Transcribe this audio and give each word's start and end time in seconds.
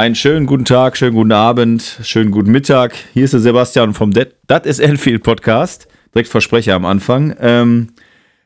Einen 0.00 0.14
schönen 0.14 0.46
guten 0.46 0.64
Tag, 0.64 0.96
schönen 0.96 1.14
guten 1.14 1.32
Abend, 1.32 1.98
schönen 2.02 2.30
guten 2.30 2.50
Mittag. 2.50 2.94
Hier 3.12 3.26
ist 3.26 3.34
der 3.34 3.40
Sebastian 3.40 3.92
vom 3.92 4.14
Das 4.46 4.64
ist 4.64 4.78
Enfield 4.78 5.22
Podcast. 5.22 5.88
Direkt 6.14 6.30
Versprecher 6.30 6.74
am 6.74 6.86
Anfang. 6.86 7.36
Ähm, 7.38 7.88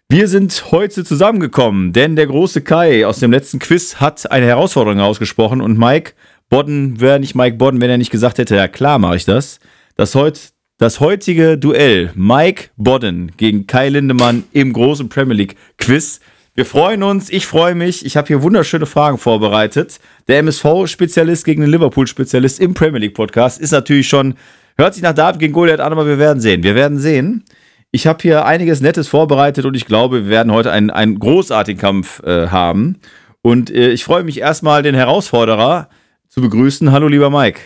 wir 0.09 0.27
sind 0.27 0.73
heute 0.73 1.05
zusammengekommen, 1.05 1.93
denn 1.93 2.17
der 2.17 2.27
große 2.27 2.63
Kai 2.63 3.07
aus 3.07 3.21
dem 3.21 3.31
letzten 3.31 3.61
Quiz 3.61 4.01
hat 4.01 4.29
eine 4.33 4.47
Herausforderung 4.47 4.99
ausgesprochen 4.99 5.61
und 5.61 5.79
Mike 5.79 6.15
Bodden 6.51 7.01
wäre 7.01 7.21
nicht 7.21 7.37
Mike 7.37 7.57
Bodden, 7.57 7.81
wenn 7.81 7.89
er 7.89 7.99
nicht 7.99 8.11
gesagt 8.11 8.39
hätte, 8.39 8.57
ja 8.57 8.67
klar 8.67 8.99
mache 8.99 9.15
ich 9.15 9.25
das. 9.25 9.61
Das, 9.95 10.17
heut, 10.17 10.41
das 10.79 10.99
heutige 10.99 11.57
Duell 11.57 12.11
Mike 12.17 12.71
Bodden 12.77 13.31
gegen 13.37 13.69
Kai 13.69 13.91
Lindemann 13.91 14.43
im 14.51 14.73
großen 14.73 15.09
Premier 15.09 15.37
League 15.37 15.55
Quiz 15.79 16.19
wir 16.55 16.65
freuen 16.65 17.03
uns, 17.03 17.31
ich 17.31 17.47
freue 17.47 17.75
mich. 17.75 18.07
Ich 18.07 18.17
habe 18.17 18.29
hier 18.29 18.43
wunderschöne 18.43 18.87
Fragen 18.87 19.19
vorbereitet. 19.19 19.99
Der 20.29 20.39
MSV-Spezialist 20.39 21.45
gegen 21.45 21.63
den 21.63 21.71
Liverpool-Spezialist 21.71 22.61
im 22.61 22.75
Premier 22.75 23.01
League-Podcast 23.01 23.61
ist 23.61 23.73
natürlich 23.73 24.09
schon, 24.09 24.35
hört 24.79 24.95
sich 24.95 25.03
nach 25.03 25.15
David 25.15 25.41
gegen 25.41 25.53
Goliath 25.53 25.81
an, 25.81 25.91
aber 25.91 26.07
wir 26.07 26.19
werden 26.19 26.41
sehen. 26.41 26.63
Wir 26.63 26.77
werden 26.77 26.99
sehen. 26.99 27.45
Ich 27.91 28.07
habe 28.07 28.21
hier 28.23 28.45
einiges 28.45 28.81
Nettes 28.81 29.09
vorbereitet 29.09 29.65
und 29.65 29.75
ich 29.75 29.85
glaube, 29.85 30.25
wir 30.25 30.31
werden 30.31 30.53
heute 30.53 30.71
einen, 30.71 30.91
einen 30.91 31.19
großartigen 31.19 31.81
Kampf 31.81 32.23
äh, 32.23 32.47
haben. 32.47 33.01
Und 33.43 33.71
äh, 33.71 33.91
ich 33.91 34.05
freue 34.05 34.23
mich 34.23 34.39
erstmal, 34.39 34.85
den 34.85 34.95
Herausforderer 34.95 35.89
zu 36.29 36.41
begrüßen. 36.41 36.93
Hallo, 36.93 37.09
lieber 37.09 37.31
Mike. 37.31 37.61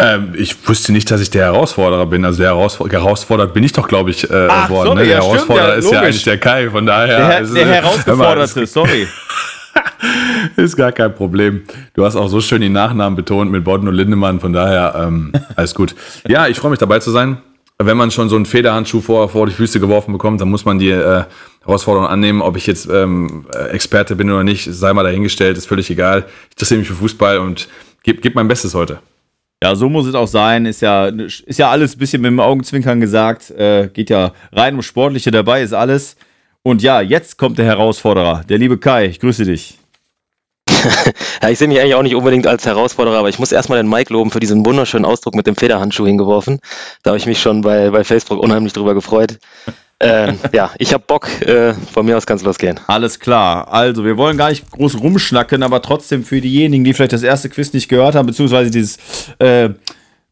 Ähm, 0.00 0.32
ich 0.34 0.56
wusste 0.68 0.92
nicht, 0.92 1.10
dass 1.10 1.20
ich 1.20 1.30
der 1.30 1.44
Herausforderer 1.44 2.06
bin. 2.06 2.24
Also 2.24 2.38
der 2.38 2.48
Herausfor 2.48 2.88
herausfordert 2.88 3.54
bin 3.54 3.64
ich 3.64 3.72
doch, 3.72 3.86
glaube 3.86 4.10
ich, 4.10 4.28
äh, 4.30 4.48
Ach, 4.48 4.70
worden. 4.70 4.88
Sorry, 4.88 4.98
ne? 5.00 5.04
Der 5.04 5.16
ja, 5.16 5.22
Herausforderer 5.22 5.72
stimmt, 5.72 5.82
ja, 5.82 5.88
ist 5.88 5.92
ja 5.92 6.00
eigentlich 6.00 6.24
der 6.24 6.38
Kai. 6.38 6.70
Von 6.70 6.86
daher. 6.86 7.28
Der, 7.28 7.40
ist, 7.40 7.54
der 7.54 7.62
äh, 7.66 7.74
Herausgeforderte, 7.74 8.66
sorry. 8.66 9.06
ist 10.56 10.76
gar 10.76 10.92
kein 10.92 11.14
Problem. 11.14 11.62
Du 11.94 12.04
hast 12.04 12.16
auch 12.16 12.28
so 12.28 12.40
schön 12.40 12.62
die 12.62 12.68
Nachnamen 12.68 13.16
betont 13.16 13.50
mit 13.50 13.64
Bodden 13.64 13.88
und 13.88 13.94
Lindemann. 13.94 14.40
Von 14.40 14.52
daher 14.52 14.94
ähm, 14.96 15.32
alles 15.56 15.74
gut. 15.74 15.94
Ja, 16.26 16.48
ich 16.48 16.58
freue 16.58 16.70
mich 16.70 16.80
dabei 16.80 16.98
zu 16.98 17.10
sein. 17.10 17.38
Wenn 17.78 17.96
man 17.96 18.10
schon 18.10 18.28
so 18.28 18.36
einen 18.36 18.46
Federhandschuh 18.46 19.00
vor, 19.00 19.30
vor 19.30 19.46
die 19.46 19.52
Füße 19.52 19.80
geworfen 19.80 20.12
bekommt, 20.12 20.40
dann 20.40 20.50
muss 20.50 20.66
man 20.66 20.78
die 20.78 20.90
äh, 20.90 21.24
Herausforderung 21.64 22.08
annehmen. 22.08 22.42
Ob 22.42 22.56
ich 22.56 22.66
jetzt 22.66 22.88
ähm, 22.90 23.46
Experte 23.70 24.16
bin 24.16 24.30
oder 24.30 24.44
nicht, 24.44 24.68
sei 24.70 24.92
mal 24.92 25.02
dahingestellt, 25.02 25.56
ist 25.56 25.66
völlig 25.66 25.90
egal. 25.90 26.26
Ich 26.48 26.56
interessiere 26.56 26.80
mich 26.80 26.88
für 26.88 26.94
Fußball 26.94 27.38
und 27.38 27.68
gebe 28.02 28.20
geb 28.20 28.34
mein 28.34 28.48
Bestes 28.48 28.74
heute. 28.74 28.98
Ja, 29.62 29.74
so 29.74 29.88
muss 29.90 30.06
es 30.06 30.14
auch 30.14 30.26
sein. 30.26 30.64
Ist 30.64 30.80
ja, 30.80 31.06
ist 31.08 31.58
ja 31.58 31.70
alles 31.70 31.94
ein 31.94 31.98
bisschen 31.98 32.22
mit 32.22 32.30
dem 32.30 32.40
Augenzwinkern 32.40 33.00
gesagt. 33.00 33.50
Äh, 33.50 33.88
geht 33.92 34.08
ja 34.08 34.32
rein 34.52 34.74
um 34.74 34.82
Sportliche 34.82 35.30
dabei, 35.30 35.62
ist 35.62 35.74
alles. 35.74 36.16
Und 36.62 36.82
ja, 36.82 37.00
jetzt 37.00 37.36
kommt 37.36 37.58
der 37.58 37.66
Herausforderer, 37.66 38.42
der 38.48 38.58
liebe 38.58 38.78
Kai. 38.78 39.06
Ich 39.06 39.20
grüße 39.20 39.44
dich. 39.44 39.78
ja, 41.42 41.50
ich 41.50 41.58
sehe 41.58 41.68
mich 41.68 41.78
eigentlich 41.78 41.94
auch 41.94 42.02
nicht 42.02 42.14
unbedingt 42.14 42.46
als 42.46 42.64
Herausforderer, 42.64 43.18
aber 43.18 43.28
ich 43.28 43.38
muss 43.38 43.52
erstmal 43.52 43.78
den 43.78 43.88
Mike 43.88 44.12
loben 44.12 44.30
für 44.30 44.40
diesen 44.40 44.64
wunderschönen 44.64 45.04
Ausdruck 45.04 45.34
mit 45.34 45.46
dem 45.46 45.56
Federhandschuh 45.56 46.06
hingeworfen. 46.06 46.60
Da 47.02 47.10
habe 47.10 47.18
ich 47.18 47.26
mich 47.26 47.40
schon 47.40 47.60
bei, 47.60 47.90
bei 47.90 48.04
Facebook 48.04 48.38
unheimlich 48.38 48.72
drüber 48.72 48.94
gefreut 48.94 49.38
ähm, 50.00 50.38
ja, 50.52 50.70
ich 50.78 50.94
habe 50.94 51.04
Bock. 51.06 51.28
Äh, 51.42 51.74
von 51.74 52.06
mir 52.06 52.16
aus 52.16 52.26
kann 52.26 52.38
es 52.38 52.42
losgehen. 52.42 52.80
Alles 52.86 53.20
klar. 53.20 53.72
Also, 53.72 54.04
wir 54.04 54.16
wollen 54.16 54.38
gar 54.38 54.48
nicht 54.48 54.70
groß 54.70 55.00
rumschnacken, 55.00 55.62
aber 55.62 55.82
trotzdem 55.82 56.24
für 56.24 56.40
diejenigen, 56.40 56.84
die 56.84 56.94
vielleicht 56.94 57.12
das 57.12 57.22
erste 57.22 57.50
Quiz 57.50 57.72
nicht 57.72 57.88
gehört 57.88 58.14
haben, 58.14 58.26
beziehungsweise 58.26 58.70
dieses 58.70 58.98
äh, 59.38 59.70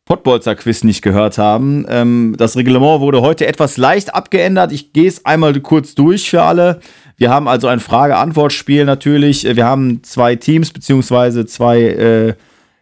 Pottbolzer-Quiz 0.07 0.84
nicht 0.84 1.03
gehört 1.03 1.37
haben. 1.37 1.84
Ähm, 1.89 2.34
das 2.39 2.57
Reglement 2.57 3.01
wurde 3.01 3.21
heute 3.21 3.47
etwas 3.47 3.77
leicht 3.77 4.15
abgeändert. 4.15 4.73
Ich 4.73 4.95
gehe 4.95 5.07
es 5.07 5.27
einmal 5.27 5.53
kurz 5.61 5.95
durch 5.95 6.31
für 6.31 6.43
alle. 6.43 6.81
Wir 7.19 7.28
haben 7.28 7.47
also 7.47 7.69
ein 7.69 7.81
Frage-Antwort-Spiel 7.81 8.87
natürlich. 8.87 9.45
Wir 9.45 9.67
haben 9.67 10.03
zwei 10.03 10.34
Teams, 10.34 10.73
beziehungsweise 10.73 11.45
zwei, 11.45 11.81
äh, 11.83 12.34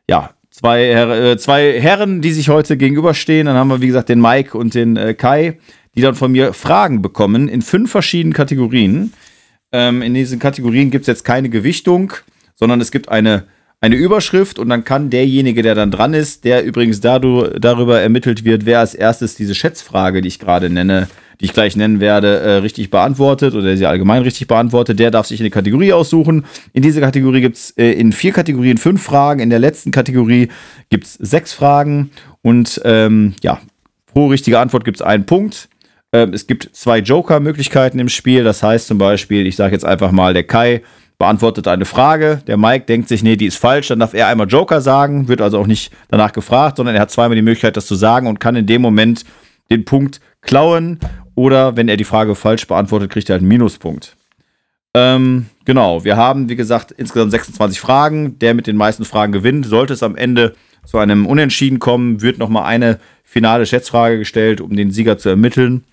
ja, 0.09 0.31
zwei, 0.51 0.85
äh, 0.89 1.37
zwei 1.37 1.81
Herren, 1.81 2.23
die 2.23 2.33
sich 2.33 2.49
heute 2.49 2.77
gegenüberstehen. 2.77 3.47
Dann 3.47 3.57
haben 3.57 3.69
wir, 3.69 3.81
wie 3.81 3.89
gesagt, 3.89 4.09
den 4.09 4.21
Mike 4.21 4.57
und 4.57 4.75
den 4.75 4.97
äh, 4.97 5.15
Kai 5.15 5.59
die 5.97 6.03
dann 6.03 6.15
von 6.15 6.31
mir 6.31 6.53
Fragen 6.53 7.03
bekommen 7.03 7.49
in 7.49 7.63
fünf 7.63 7.91
verschiedenen 7.91 8.35
Kategorien. 8.35 9.13
Ähm, 9.73 10.03
in 10.03 10.15
diesen 10.15 10.39
Kategorien 10.39 10.91
gibt 10.91 11.03
es 11.03 11.07
jetzt 11.07 11.25
keine 11.25 11.49
Gewichtung, 11.49 12.13
sondern 12.55 12.81
es 12.81 12.91
gibt 12.91 13.09
eine, 13.09 13.45
eine 13.81 13.97
Überschrift 13.97 14.59
und 14.59 14.69
dann 14.69 14.85
kann 14.85 15.11
derjenige, 15.11 15.63
der 15.63 15.75
dann 15.75 15.91
dran 15.91 16.15
ist, 16.15 16.45
der 16.45 16.65
übrigens 16.65 17.01
dadurch, 17.01 17.59
darüber 17.59 18.01
ermittelt 18.01 18.45
wird, 18.45 18.67
wer 18.67 18.81
als 18.81 18.95
erstes 18.95 19.35
diese 19.35 19.55
Schätzfrage, 19.55 20.21
die 20.21 20.29
ich 20.29 20.39
gerade 20.39 20.71
nenne, 20.71 21.09
die 21.41 21.47
ich 21.47 21.53
gleich 21.53 21.77
nennen 21.77 22.01
werde, 22.01 22.41
äh, 22.41 22.51
richtig 22.57 22.91
beantwortet 22.91 23.55
oder 23.55 23.77
sie 23.77 23.87
allgemein 23.87 24.23
richtig 24.23 24.49
beantwortet, 24.49 24.99
der 24.99 25.11
darf 25.11 25.27
sich 25.27 25.41
eine 25.41 25.51
Kategorie 25.51 25.93
aussuchen. 25.93 26.45
In 26.73 26.83
dieser 26.83 27.01
Kategorie 27.01 27.41
gibt 27.41 27.57
es 27.57 27.71
äh, 27.73 27.93
in 27.93 28.13
vier 28.13 28.33
Kategorien 28.33 28.79
fünf 28.79 29.03
Fragen, 29.03 29.41
in 29.41 29.51
der 29.51 29.59
letzten 29.59 29.91
Kategorie 29.91 30.49
gibt 30.91 31.07
es 31.07 31.15
sechs 31.15 31.53
Fragen 31.53 32.11
und 32.43 32.81
ähm, 32.85 33.35
ja, 33.43 33.61
pro 34.07 34.29
richtige 34.29 34.59
Antwort 34.59 34.85
gibt 34.85 34.99
es 34.99 35.03
einen 35.03 35.27
Punkt. 35.27 35.69
Ähm, 36.17 36.33
es 36.33 36.47
gibt 36.47 36.71
zwei 36.73 36.99
Joker-Möglichkeiten 37.01 37.99
im 37.99 38.09
Spiel. 38.09 38.43
Das 38.43 38.63
heißt 38.63 38.87
zum 38.87 38.97
Beispiel, 38.97 39.47
ich 39.47 39.55
sage 39.55 39.73
jetzt 39.73 39.85
einfach 39.85 40.13
mal, 40.13 40.33
der 40.33 40.45
Kai 40.45 40.83
beantwortet 41.19 41.69
eine 41.69 41.85
Frage. 41.85 42.41
Der 42.47 42.57
Mike 42.57 42.87
denkt 42.87 43.09
sich, 43.09 43.23
nee, 43.23 43.37
die 43.37 43.45
ist 43.45 43.59
falsch. 43.59 43.89
Dann 43.89 43.99
darf 43.99 44.15
er 44.15 44.29
einmal 44.29 44.49
Joker 44.49 44.81
sagen, 44.81 45.29
wird 45.29 45.43
also 45.43 45.59
auch 45.59 45.67
nicht 45.67 45.93
danach 46.09 46.33
gefragt, 46.33 46.79
sondern 46.79 46.95
er 46.95 47.03
hat 47.03 47.11
zweimal 47.11 47.37
die 47.37 47.43
Möglichkeit, 47.43 47.77
das 47.77 47.87
zu 47.87 47.95
sagen 47.95 48.29
und 48.29 48.41
kann 48.41 48.57
in 48.57 48.67
dem 48.67 48.81
Moment 48.81 49.25
den 49.71 49.85
Punkt 49.85 50.21
klauen. 50.41 51.01
Oder 51.35 51.77
wenn 51.77 51.87
er 51.87 51.99
die 51.99 52.05
Frage 52.05 52.35
falsch 52.35 52.67
beantwortet, 52.67 53.11
kriegt 53.11 53.29
er 53.29 53.35
halt 53.35 53.43
einen 53.43 53.49
Minuspunkt. 53.49 54.17
Ähm, 54.95 55.47
genau, 55.67 56.03
wir 56.03 56.17
haben, 56.17 56.49
wie 56.49 56.57
gesagt, 56.57 56.93
insgesamt 56.93 57.33
26 57.33 57.79
Fragen. 57.79 58.39
Der 58.39 58.55
mit 58.55 58.67
den 58.67 58.77
meisten 58.77 59.05
Fragen 59.05 59.33
gewinnt. 59.33 59.67
Sollte 59.67 59.93
es 59.93 60.03
am 60.03 60.17
Ende 60.17 60.55
zu 60.87 60.97
einem 60.97 61.27
Unentschieden 61.27 61.79
kommen, 61.79 62.23
wird 62.23 62.39
nochmal 62.39 62.65
eine 62.65 63.01
finale 63.23 63.67
Schätzfrage 63.67 64.17
gestellt, 64.17 64.63
um 64.63 64.75
den 64.77 64.93
Sieger 64.93 65.19
zu 65.19 65.29
ermitteln. 65.29 65.85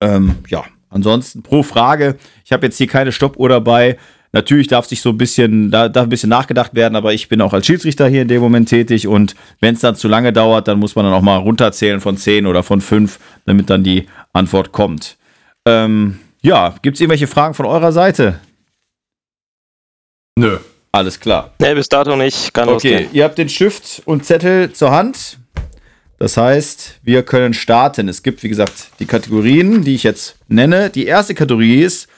Ähm, 0.00 0.36
ja, 0.48 0.64
ansonsten 0.90 1.42
pro 1.42 1.62
Frage. 1.62 2.16
Ich 2.44 2.52
habe 2.52 2.66
jetzt 2.66 2.78
hier 2.78 2.86
keine 2.86 3.12
Stoppuhr 3.12 3.48
dabei. 3.48 3.98
Natürlich 4.32 4.66
darf 4.66 4.86
sich 4.86 5.00
so 5.00 5.10
ein 5.10 5.18
bisschen, 5.18 5.70
da 5.70 5.88
darf 5.88 6.04
ein 6.04 6.08
bisschen 6.08 6.28
nachgedacht 6.28 6.74
werden, 6.74 6.96
aber 6.96 7.14
ich 7.14 7.28
bin 7.28 7.40
auch 7.40 7.52
als 7.52 7.66
Schiedsrichter 7.66 8.08
hier 8.08 8.22
in 8.22 8.28
dem 8.28 8.42
Moment 8.42 8.68
tätig 8.68 9.06
und 9.06 9.36
wenn 9.60 9.74
es 9.74 9.80
dann 9.80 9.94
zu 9.94 10.08
lange 10.08 10.32
dauert, 10.32 10.66
dann 10.66 10.80
muss 10.80 10.96
man 10.96 11.04
dann 11.04 11.14
auch 11.14 11.22
mal 11.22 11.36
runterzählen 11.36 12.00
von 12.00 12.16
10 12.16 12.46
oder 12.46 12.64
von 12.64 12.80
5, 12.80 13.20
damit 13.46 13.70
dann 13.70 13.84
die 13.84 14.08
Antwort 14.32 14.72
kommt. 14.72 15.18
Ähm, 15.66 16.18
ja, 16.42 16.74
gibt 16.82 16.96
es 16.96 17.00
irgendwelche 17.00 17.28
Fragen 17.28 17.54
von 17.54 17.64
eurer 17.64 17.92
Seite? 17.92 18.40
Nö. 20.36 20.58
Alles 20.94 21.18
klar. 21.18 21.52
Nee, 21.58 21.74
bis 21.74 21.88
dato 21.88 22.14
nicht. 22.14 22.54
Kann 22.54 22.68
okay, 22.68 22.92
losgehen. 22.92 23.12
ihr 23.12 23.24
habt 23.24 23.36
den 23.36 23.48
Stift 23.48 24.02
und 24.04 24.24
Zettel 24.24 24.72
zur 24.72 24.92
Hand. 24.92 25.38
Das 26.24 26.38
heißt, 26.38 27.00
wir 27.02 27.22
können 27.22 27.52
starten. 27.52 28.08
Es 28.08 28.22
gibt, 28.22 28.42
wie 28.42 28.48
gesagt, 28.48 28.92
die 28.98 29.04
Kategorien, 29.04 29.84
die 29.84 29.94
ich 29.94 30.04
jetzt 30.04 30.38
nenne. 30.48 30.88
Die 30.88 31.04
erste 31.04 31.34
Kategorie 31.34 31.82
ist 31.82 32.08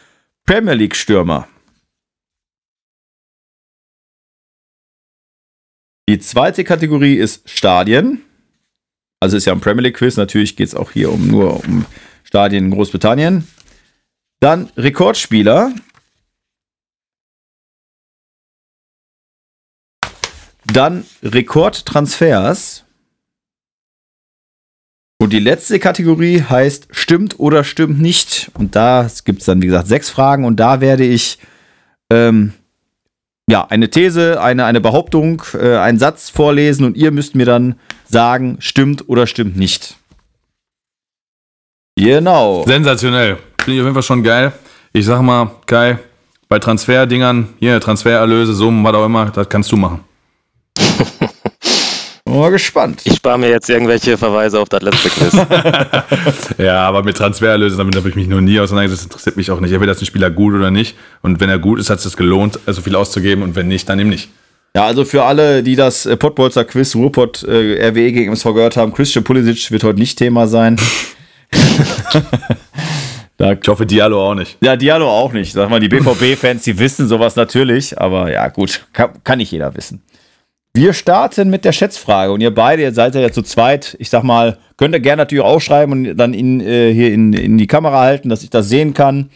Premier 0.44 0.74
League 0.74 0.94
Stürmer. 0.94 1.48
Die 6.08 6.20
zweite 6.20 6.62
Kategorie 6.62 7.16
ist 7.16 7.50
Stadien. 7.50 8.22
Also 9.18 9.36
ist 9.36 9.44
ja 9.44 9.52
ein 9.52 9.60
Premier 9.60 9.82
League 9.82 9.96
Quiz. 9.96 10.16
Natürlich 10.16 10.54
geht 10.54 10.68
es 10.68 10.76
auch 10.76 10.92
hier 10.92 11.10
um 11.10 11.26
nur 11.26 11.64
um 11.64 11.84
Stadien 12.22 12.66
in 12.66 12.70
Großbritannien. 12.70 13.48
Dann 14.38 14.70
Rekordspieler. 14.76 15.74
Dann 20.64 21.04
Rekordtransfers. 21.24 22.85
Und 25.18 25.32
die 25.32 25.38
letzte 25.38 25.78
Kategorie 25.78 26.42
heißt 26.42 26.88
Stimmt 26.90 27.38
oder 27.40 27.64
stimmt 27.64 28.00
nicht. 28.00 28.50
Und 28.54 28.76
da 28.76 29.08
gibt 29.24 29.40
es 29.40 29.46
dann, 29.46 29.62
wie 29.62 29.66
gesagt, 29.66 29.88
sechs 29.88 30.10
Fragen. 30.10 30.44
Und 30.44 30.56
da 30.56 30.80
werde 30.80 31.04
ich 31.04 31.38
ähm, 32.10 32.52
ja, 33.48 33.64
eine 33.68 33.88
These, 33.90 34.40
eine, 34.40 34.64
eine 34.64 34.80
Behauptung, 34.80 35.42
äh, 35.54 35.76
einen 35.76 35.98
Satz 35.98 36.30
vorlesen 36.30 36.84
und 36.84 36.96
ihr 36.96 37.12
müsst 37.12 37.34
mir 37.34 37.46
dann 37.46 37.76
sagen, 38.08 38.56
stimmt 38.60 39.08
oder 39.08 39.26
stimmt 39.26 39.56
nicht. 39.56 39.96
Genau. 41.96 42.64
Sensationell. 42.66 43.38
Finde 43.60 43.76
ich 43.76 43.80
auf 43.80 43.86
jeden 43.86 43.94
Fall 43.94 44.02
schon 44.02 44.22
geil. 44.22 44.52
Ich 44.92 45.06
sag 45.06 45.22
mal, 45.22 45.50
Kai, 45.66 45.98
bei 46.48 46.58
Transferdingern, 46.58 47.48
hier 47.58 47.80
Transfererlöse, 47.80 48.52
Summen, 48.52 48.84
was 48.84 48.94
auch 48.94 49.06
immer, 49.06 49.26
das 49.26 49.48
kannst 49.48 49.70
du 49.72 49.76
machen. 49.76 50.00
Mal 52.36 52.50
gespannt. 52.50 53.00
Ich 53.04 53.14
spare 53.16 53.38
mir 53.38 53.48
jetzt 53.48 53.68
irgendwelche 53.70 54.18
Verweise 54.18 54.60
auf 54.60 54.68
das 54.68 54.82
letzte 54.82 55.08
Quiz. 55.08 55.32
Ja, 56.58 56.86
aber 56.86 57.02
mit 57.02 57.16
Transfererlösen, 57.16 57.78
damit 57.78 57.96
habe 57.96 58.08
ich 58.08 58.14
mich 58.14 58.28
noch 58.28 58.40
nie 58.40 58.58
auseinandergesetzt. 58.60 59.04
Das 59.04 59.12
interessiert 59.12 59.36
mich 59.36 59.50
auch 59.50 59.60
nicht. 59.60 59.72
Entweder 59.72 59.92
ist 59.92 60.02
ein 60.02 60.06
Spieler 60.06 60.30
gut 60.30 60.54
oder 60.54 60.70
nicht. 60.70 60.96
Und 61.22 61.40
wenn 61.40 61.48
er 61.48 61.58
gut 61.58 61.78
ist, 61.78 61.90
hat 61.90 61.98
es 61.98 62.04
sich 62.04 62.16
gelohnt, 62.16 62.58
so 62.66 62.80
viel 62.82 62.96
auszugeben. 62.96 63.42
Und 63.42 63.56
wenn 63.56 63.68
nicht, 63.68 63.88
dann 63.88 63.98
eben 63.98 64.10
nicht. 64.10 64.30
Ja, 64.74 64.84
also 64.86 65.04
für 65.04 65.24
alle, 65.24 65.62
die 65.62 65.76
das 65.76 66.04
äh, 66.04 66.16
Pottbolzer 66.16 66.64
Quiz 66.64 66.94
Ruhrpott 66.94 67.42
äh, 67.44 67.88
RWE 67.88 68.12
gegen 68.12 68.26
MSV 68.28 68.44
gehört 68.44 68.76
haben, 68.76 68.92
Christian 68.92 69.24
Pulisic 69.24 69.70
wird 69.70 69.84
heute 69.84 69.98
nicht 69.98 70.18
Thema 70.18 70.46
sein. 70.46 70.76
da, 73.38 73.52
Ich 73.52 73.68
hoffe, 73.68 73.86
Diallo 73.86 74.22
auch 74.30 74.34
nicht. 74.34 74.58
ja, 74.62 74.76
Diallo 74.76 75.08
auch 75.08 75.32
nicht. 75.32 75.52
Sag 75.54 75.70
mal, 75.70 75.80
die 75.80 75.88
BVB-Fans, 75.88 76.64
die 76.64 76.78
wissen 76.78 77.08
sowas 77.08 77.36
natürlich, 77.36 77.98
aber 77.98 78.30
ja, 78.30 78.48
gut, 78.48 78.86
kann, 78.92 79.10
kann 79.24 79.38
nicht 79.38 79.50
jeder 79.50 79.74
wissen. 79.74 80.02
Wir 80.76 80.92
starten 80.92 81.48
mit 81.48 81.64
der 81.64 81.72
Schätzfrage 81.72 82.30
und 82.30 82.42
ihr 82.42 82.54
beide, 82.54 82.82
ihr 82.82 82.92
seid 82.92 83.14
ja 83.14 83.32
zu 83.32 83.40
zweit, 83.40 83.96
ich 83.98 84.10
sag 84.10 84.24
mal, 84.24 84.58
könnt 84.76 84.94
ihr 84.94 85.00
gerne 85.00 85.22
natürlich 85.22 85.42
auch 85.42 85.58
schreiben 85.58 85.92
und 85.92 86.16
dann 86.18 86.34
in, 86.34 86.60
äh, 86.60 86.92
hier 86.92 87.14
in, 87.14 87.32
in 87.32 87.56
die 87.56 87.66
Kamera 87.66 88.00
halten, 88.00 88.28
dass 88.28 88.42
ich 88.42 88.50
das 88.50 88.68
sehen 88.68 88.92
kann. 88.92 89.30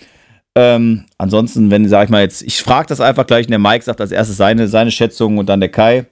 Ähm, 0.54 1.06
ansonsten, 1.16 1.70
wenn, 1.70 1.88
sag 1.88 2.04
ich 2.04 2.10
mal 2.10 2.20
jetzt, 2.20 2.42
ich 2.42 2.60
frage 2.60 2.88
das 2.88 3.00
einfach 3.00 3.26
gleich 3.26 3.46
und 3.46 3.52
der 3.52 3.58
Mike 3.58 3.82
sagt 3.82 4.02
als 4.02 4.12
erstes 4.12 4.36
seine, 4.36 4.68
seine 4.68 4.90
Schätzung 4.90 5.38
und 5.38 5.48
dann 5.48 5.60
der 5.60 5.70
Kai. 5.70 6.00
Und 6.00 6.06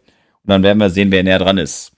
dann 0.46 0.62
werden 0.62 0.78
wir 0.78 0.88
sehen, 0.88 1.10
wer 1.10 1.22
näher 1.22 1.40
dran 1.40 1.58
ist. 1.58 1.92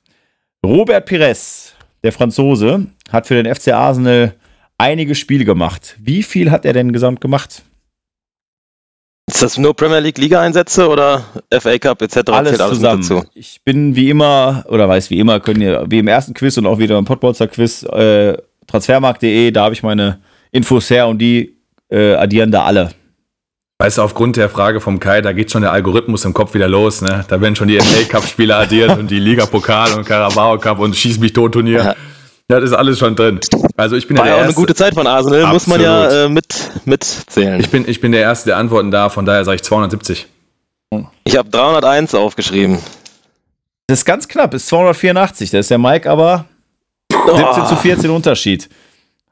Robert 0.66 1.06
Pires, 1.06 1.74
der 2.02 2.10
Franzose, 2.10 2.88
hat 3.12 3.28
für 3.28 3.40
den 3.40 3.54
FC 3.54 3.68
Arsenal 3.68 4.34
einige 4.76 5.14
Spiele 5.14 5.44
gemacht. 5.44 5.96
Wie 6.00 6.24
viel 6.24 6.50
hat 6.50 6.64
er 6.64 6.72
denn 6.72 6.92
gesamt 6.92 7.20
gemacht? 7.20 7.62
Ist 9.30 9.42
das 9.42 9.58
nur 9.58 9.74
Premier 9.76 10.00
League 10.00 10.18
Liga-Einsätze 10.18 10.88
oder 10.88 11.22
FA 11.56 11.78
Cup 11.78 12.02
etc. 12.02 12.30
Alles 12.32 12.56
Zählt 12.58 12.68
zusammen. 12.68 13.02
dazu? 13.02 13.22
Ich 13.34 13.60
bin 13.64 13.94
wie 13.94 14.10
immer, 14.10 14.64
oder 14.68 14.88
weiß 14.88 15.08
wie 15.10 15.20
immer, 15.20 15.38
können 15.38 15.60
ihr, 15.60 15.86
wie 15.88 16.00
im 16.00 16.08
ersten 16.08 16.34
Quiz 16.34 16.56
und 16.58 16.66
auch 16.66 16.78
wieder 16.78 16.98
im 16.98 17.04
Podbolzer 17.04 17.46
Quiz, 17.46 17.84
äh, 17.84 18.36
transfermarkt.de, 18.66 19.52
da 19.52 19.64
habe 19.64 19.74
ich 19.74 19.84
meine 19.84 20.18
Infos 20.50 20.90
her 20.90 21.06
und 21.06 21.18
die 21.18 21.56
äh, 21.90 22.14
addieren 22.14 22.50
da 22.50 22.64
alle. 22.64 22.90
Weißt 23.78 23.98
du, 23.98 24.02
aufgrund 24.02 24.36
der 24.36 24.48
Frage 24.48 24.80
vom 24.80 24.98
Kai, 24.98 25.20
da 25.20 25.32
geht 25.32 25.52
schon 25.52 25.62
der 25.62 25.72
Algorithmus 25.72 26.24
im 26.24 26.34
Kopf 26.34 26.54
wieder 26.54 26.68
los. 26.68 27.00
Ne? 27.00 27.24
Da 27.28 27.40
werden 27.40 27.54
schon 27.54 27.68
die 27.68 27.78
FA-Cup-Spieler 27.78 28.58
addiert 28.58 28.98
und 28.98 29.12
die 29.12 29.20
Liga-Pokal 29.20 29.92
und 29.94 30.04
Carabao 30.04 30.58
Cup 30.58 30.80
und 30.80 30.96
Schieß 30.96 31.20
mich 31.20 31.32
tot 31.32 31.52
Turnier. 31.52 31.84
Ja. 31.84 31.96
Ja, 32.50 32.58
das 32.58 32.70
ist 32.70 32.76
alles 32.76 32.98
schon 32.98 33.14
drin. 33.14 33.38
Also 33.76 33.94
ich 33.94 34.08
bin 34.08 34.16
ja 34.16 34.22
War 34.22 34.26
der 34.26 34.30
ja 34.32 34.36
auch 34.36 34.40
eine 34.40 34.48
Erste. 34.48 34.60
gute 34.60 34.74
Zeit 34.74 34.94
von 34.94 35.06
Arsenal, 35.06 35.46
muss 35.46 35.68
man 35.68 35.80
ja 35.80 36.02
Absolut. 36.04 36.26
äh, 36.26 36.28
mit, 36.34 36.70
mitzählen. 36.84 37.60
Ich 37.60 37.70
bin, 37.70 37.88
ich 37.88 38.00
bin 38.00 38.10
der 38.10 38.22
Erste, 38.22 38.46
der 38.50 38.56
Antworten 38.56 38.90
da, 38.90 39.08
von 39.08 39.24
daher 39.24 39.44
sage 39.44 39.54
ich 39.56 39.62
270. 39.62 40.26
Ich 41.22 41.36
habe 41.36 41.48
301 41.48 42.14
aufgeschrieben. 42.16 42.78
Das 43.86 44.00
ist 44.00 44.04
ganz 44.04 44.26
knapp, 44.26 44.52
ist 44.54 44.66
284. 44.66 45.50
Da 45.50 45.58
ist 45.60 45.70
der 45.70 45.78
Mike 45.78 46.10
aber 46.10 46.46
17 47.12 47.66
zu 47.66 47.76
14 47.76 48.10
Unterschied. 48.10 48.68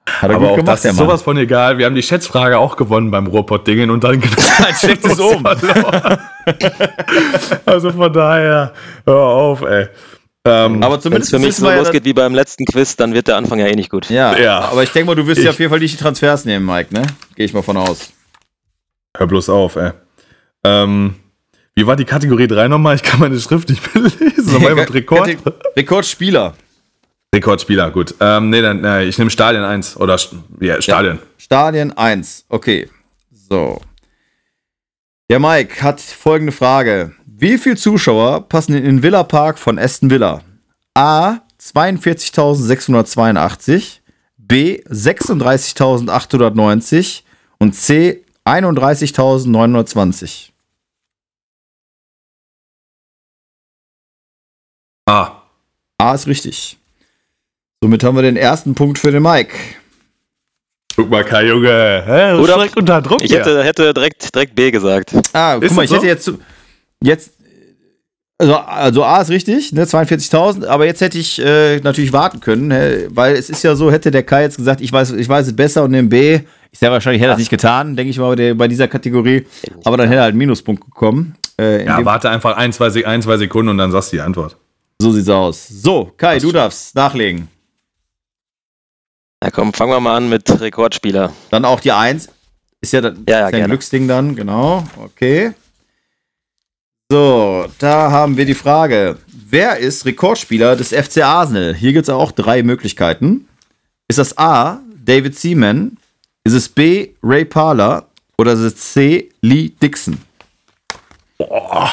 Hat 0.07 0.31
er 0.31 0.37
Aber 0.37 0.39
gut 0.39 0.47
auch 0.53 0.57
gemacht, 0.57 0.69
das 0.69 0.85
ist 0.85 0.97
Mann. 0.97 1.07
sowas 1.07 1.23
von 1.23 1.37
egal. 1.39 1.77
Wir 1.79 1.87
haben 1.87 1.95
die 1.97 2.03
Schätzfrage 2.03 2.57
auch 2.59 2.77
gewonnen 2.77 3.11
beim 3.11 3.27
Ruhrpott-Dingen 3.27 3.91
und 3.91 4.05
dann 4.05 4.23
Ein 4.23 4.75
schlechtes 4.75 5.19
Omen. 5.21 5.45
verloren. 5.45 6.19
also 7.67 7.91
von 7.91 8.13
daher, 8.13 8.73
hör 9.05 9.17
auf, 9.23 9.63
ey. 9.63 9.89
Ähm, 10.49 10.83
Aber 10.83 10.93
Wenn 10.95 10.99
es 10.99 11.03
zumindest 11.03 11.31
für 11.31 11.39
mich 11.39 11.57
so 11.57 11.69
ja, 11.69 11.77
losgeht 11.77 12.05
wie 12.05 12.13
beim 12.13 12.35
letzten 12.35 12.65
Quiz, 12.65 12.97
dann 12.97 13.13
wird 13.15 13.29
der 13.29 13.37
Anfang 13.37 13.59
ja 13.59 13.67
eh 13.67 13.75
nicht 13.75 13.91
gut. 13.91 14.09
ja, 14.09 14.37
Ja. 14.39 14.61
aber 14.61 14.83
ich 14.83 14.91
denke 14.91 15.07
mal, 15.09 15.15
du 15.15 15.27
wirst 15.27 15.43
ja 15.43 15.51
auf 15.51 15.59
jeden 15.59 15.71
Fall 15.71 15.81
nicht 15.81 15.95
die 15.95 16.03
Transfers 16.03 16.45
nehmen, 16.45 16.65
Mike, 16.65 16.93
ne? 16.95 17.03
Gehe 17.37 17.45
ich 17.45 17.53
mal 17.53 17.63
von 17.63 17.77
aus. 17.77 18.11
hör 19.17 19.27
bloß 19.27 19.49
auf, 19.51 19.77
ey. 19.77 19.91
Ähm, 20.65 21.15
wie 21.75 21.87
war 21.87 21.97
die 21.97 22.05
Kategorie 22.05 22.47
3 22.47 22.69
nochmal? 22.69 22.95
Ich 22.97 23.03
kann 23.03 23.21
meine 23.21 23.39
Schrift 23.39 23.69
nicht 23.69 23.95
mehr 23.95 24.05
lesen. 24.05 24.53
Nochmal 24.53 24.75
mit 24.77 24.93
Rekord? 24.95 25.37
Rekordspieler. 25.77 26.55
Rekordspieler, 27.35 27.91
gut. 27.91 28.15
Ähm, 28.21 28.51
nee, 28.51 28.63
dann, 28.63 28.83
äh, 28.85 29.05
ich 29.05 29.19
nehme 29.19 29.31
Stadion 29.31 29.63
1. 29.65 29.97
Oder, 29.99 30.19
ja, 30.61 30.81
Stadion. 30.81 31.19
Stadien 31.37 31.97
1. 31.97 32.47
Okay. 32.49 32.89
So. 33.31 33.81
Der 35.31 35.39
Mike 35.39 35.83
hat 35.83 36.01
folgende 36.01 36.53
Frage. 36.53 37.13
Wie 37.41 37.57
viele 37.57 37.77
Zuschauer 37.77 38.49
passen 38.49 38.75
in 38.75 38.83
den 38.85 39.03
Villa 39.05 39.23
Park 39.23 39.61
von 39.61 39.79
Aston 39.79 40.11
Villa? 40.11 40.43
A. 40.95 41.39
42.682. 41.61 44.01
B. 44.37 44.83
36.890. 44.89 47.23
Und 47.59 47.75
C. 47.75 48.25
31.920. 48.45 50.49
Ah, 55.07 55.43
A 55.99 56.15
ist 56.15 56.27
richtig. 56.27 56.77
Somit 57.83 58.03
haben 58.05 58.17
wir 58.17 58.23
den 58.23 58.37
ersten 58.37 58.75
Punkt 58.75 58.99
für 58.99 59.11
den 59.13 59.23
Mike. 59.23 59.55
guck 60.97 61.09
mal, 61.11 61.25
Kai 61.25 61.47
Junge. 61.47 62.03
Hä, 62.05 62.33
Oder- 62.35 62.55
direkt 62.57 62.77
unter 62.77 63.01
Druck 63.01 63.23
Ich 63.23 63.31
hier. 63.31 63.39
hätte, 63.41 63.63
hätte 63.65 63.95
direkt, 63.95 64.35
direkt 64.35 64.55
B 64.57 64.71
gesagt. 64.73 65.13
Ah, 65.33 65.55
Ist 65.55 65.69
guck 65.69 65.77
mal, 65.77 65.85
ich 65.85 65.91
hätte 65.93 66.01
so? 66.03 66.07
jetzt, 66.07 66.25
zu- 66.25 66.39
jetzt 67.03 67.33
also, 68.41 68.55
also 68.57 69.03
A 69.03 69.21
ist 69.21 69.31
richtig, 69.31 69.73
ne, 69.73 69.85
42.000, 69.85 70.65
aber 70.67 70.87
jetzt 70.87 71.01
hätte 71.01 71.19
ich 71.19 71.41
äh, 71.45 71.81
natürlich 71.81 72.13
warten 72.13 72.39
können, 72.39 72.71
hä, 72.71 73.09
weil 73.11 73.35
es 73.35 73.51
ist 73.51 73.65
ja 73.65 73.75
so, 73.75 73.91
hätte 73.91 74.13
der 74.13 74.23
Kai 74.23 74.43
jetzt 74.43 74.57
gesagt, 74.59 74.81
ich 74.81 74.93
weiß, 74.93 75.11
ich 75.11 75.29
weiß 75.29 75.49
es 75.49 75.57
besser 75.57 75.83
und 75.83 75.91
nehme 75.91 76.07
B, 76.09 76.41
ich 76.71 76.79
sehr 76.79 76.93
wahrscheinlich 76.93 77.21
hätte 77.21 77.31
er 77.31 77.33
das 77.33 77.39
nicht 77.41 77.51
getan, 77.51 77.97
denke 77.97 78.11
ich 78.11 78.19
mal, 78.19 78.29
bei, 78.29 78.37
der, 78.37 78.55
bei 78.55 78.69
dieser 78.69 78.87
Kategorie, 78.87 79.45
aber 79.85 79.97
dann 79.97 80.07
hätte 80.07 80.19
er 80.19 80.23
halt 80.23 80.31
einen 80.33 80.39
Minuspunkt 80.39 80.85
bekommen. 80.85 81.35
Äh, 81.61 81.85
Ja, 81.85 82.05
warte 82.05 82.31
einfach 82.31 82.57
ein 82.57 82.73
zwei, 82.73 82.87
Sek- 82.91 83.07
ein, 83.07 83.23
zwei 83.23 83.39
Sekunden 83.39 83.71
und 83.71 83.79
dann 83.79 83.91
sagst 83.91 84.13
du 84.13 84.19
die 84.19 84.21
Antwort. 84.21 84.57
so 85.03 85.11
sieht's 85.11 85.29
aus. 85.29 85.67
So, 85.67 86.13
Kai, 86.17 86.39
du 86.39 86.53
darfst 86.53 86.95
nachlegen. 86.95 87.49
Na 89.43 89.51
komm, 89.51 89.73
fangen 89.73 89.91
wir 89.91 89.99
mal 90.01 90.17
an 90.17 90.29
mit 90.29 90.61
Rekordspieler. 90.61 91.33
Dann 91.51 91.65
auch 91.65 91.81
die 91.81 91.91
1. 91.91 92.29
Ist 92.81 92.93
ja, 92.93 93.01
dann, 93.01 93.25
Ja, 93.29 93.41
ja, 93.41 93.49
ist 93.49 93.55
ein. 93.55 93.65
Glücksding 93.67 94.07
dann, 94.07 94.37
genau. 94.37 94.85
Okay. 95.05 95.53
So, 97.11 97.65
da 97.79 98.11
haben 98.11 98.37
wir 98.37 98.45
die 98.45 98.53
Frage. 98.53 99.17
Wer 99.29 99.79
ist 99.79 100.05
Rekordspieler 100.05 100.77
des 100.77 100.91
FC 100.91 101.23
Arsenal? 101.25 101.75
Hier 101.75 101.95
gibt 101.95 102.03
es 102.03 102.11
auch 102.11 102.33
drei 102.33 102.63
Möglichkeiten. 102.63 103.49
Ist 104.09 104.19
das 104.19 104.37
A. 104.37 104.81
David 105.07 105.35
Seaman? 105.35 105.97
Ist 106.45 106.53
es 106.53 106.69
B. 106.69 107.15
Ray 107.23 107.47
Parler? 107.47 108.09
Oder 108.37 108.53
ist 108.53 108.59
es 108.59 108.77
C. 108.93 109.31
Lee 109.41 109.71
Dixon? 109.71 110.19
Boah, 111.39 111.91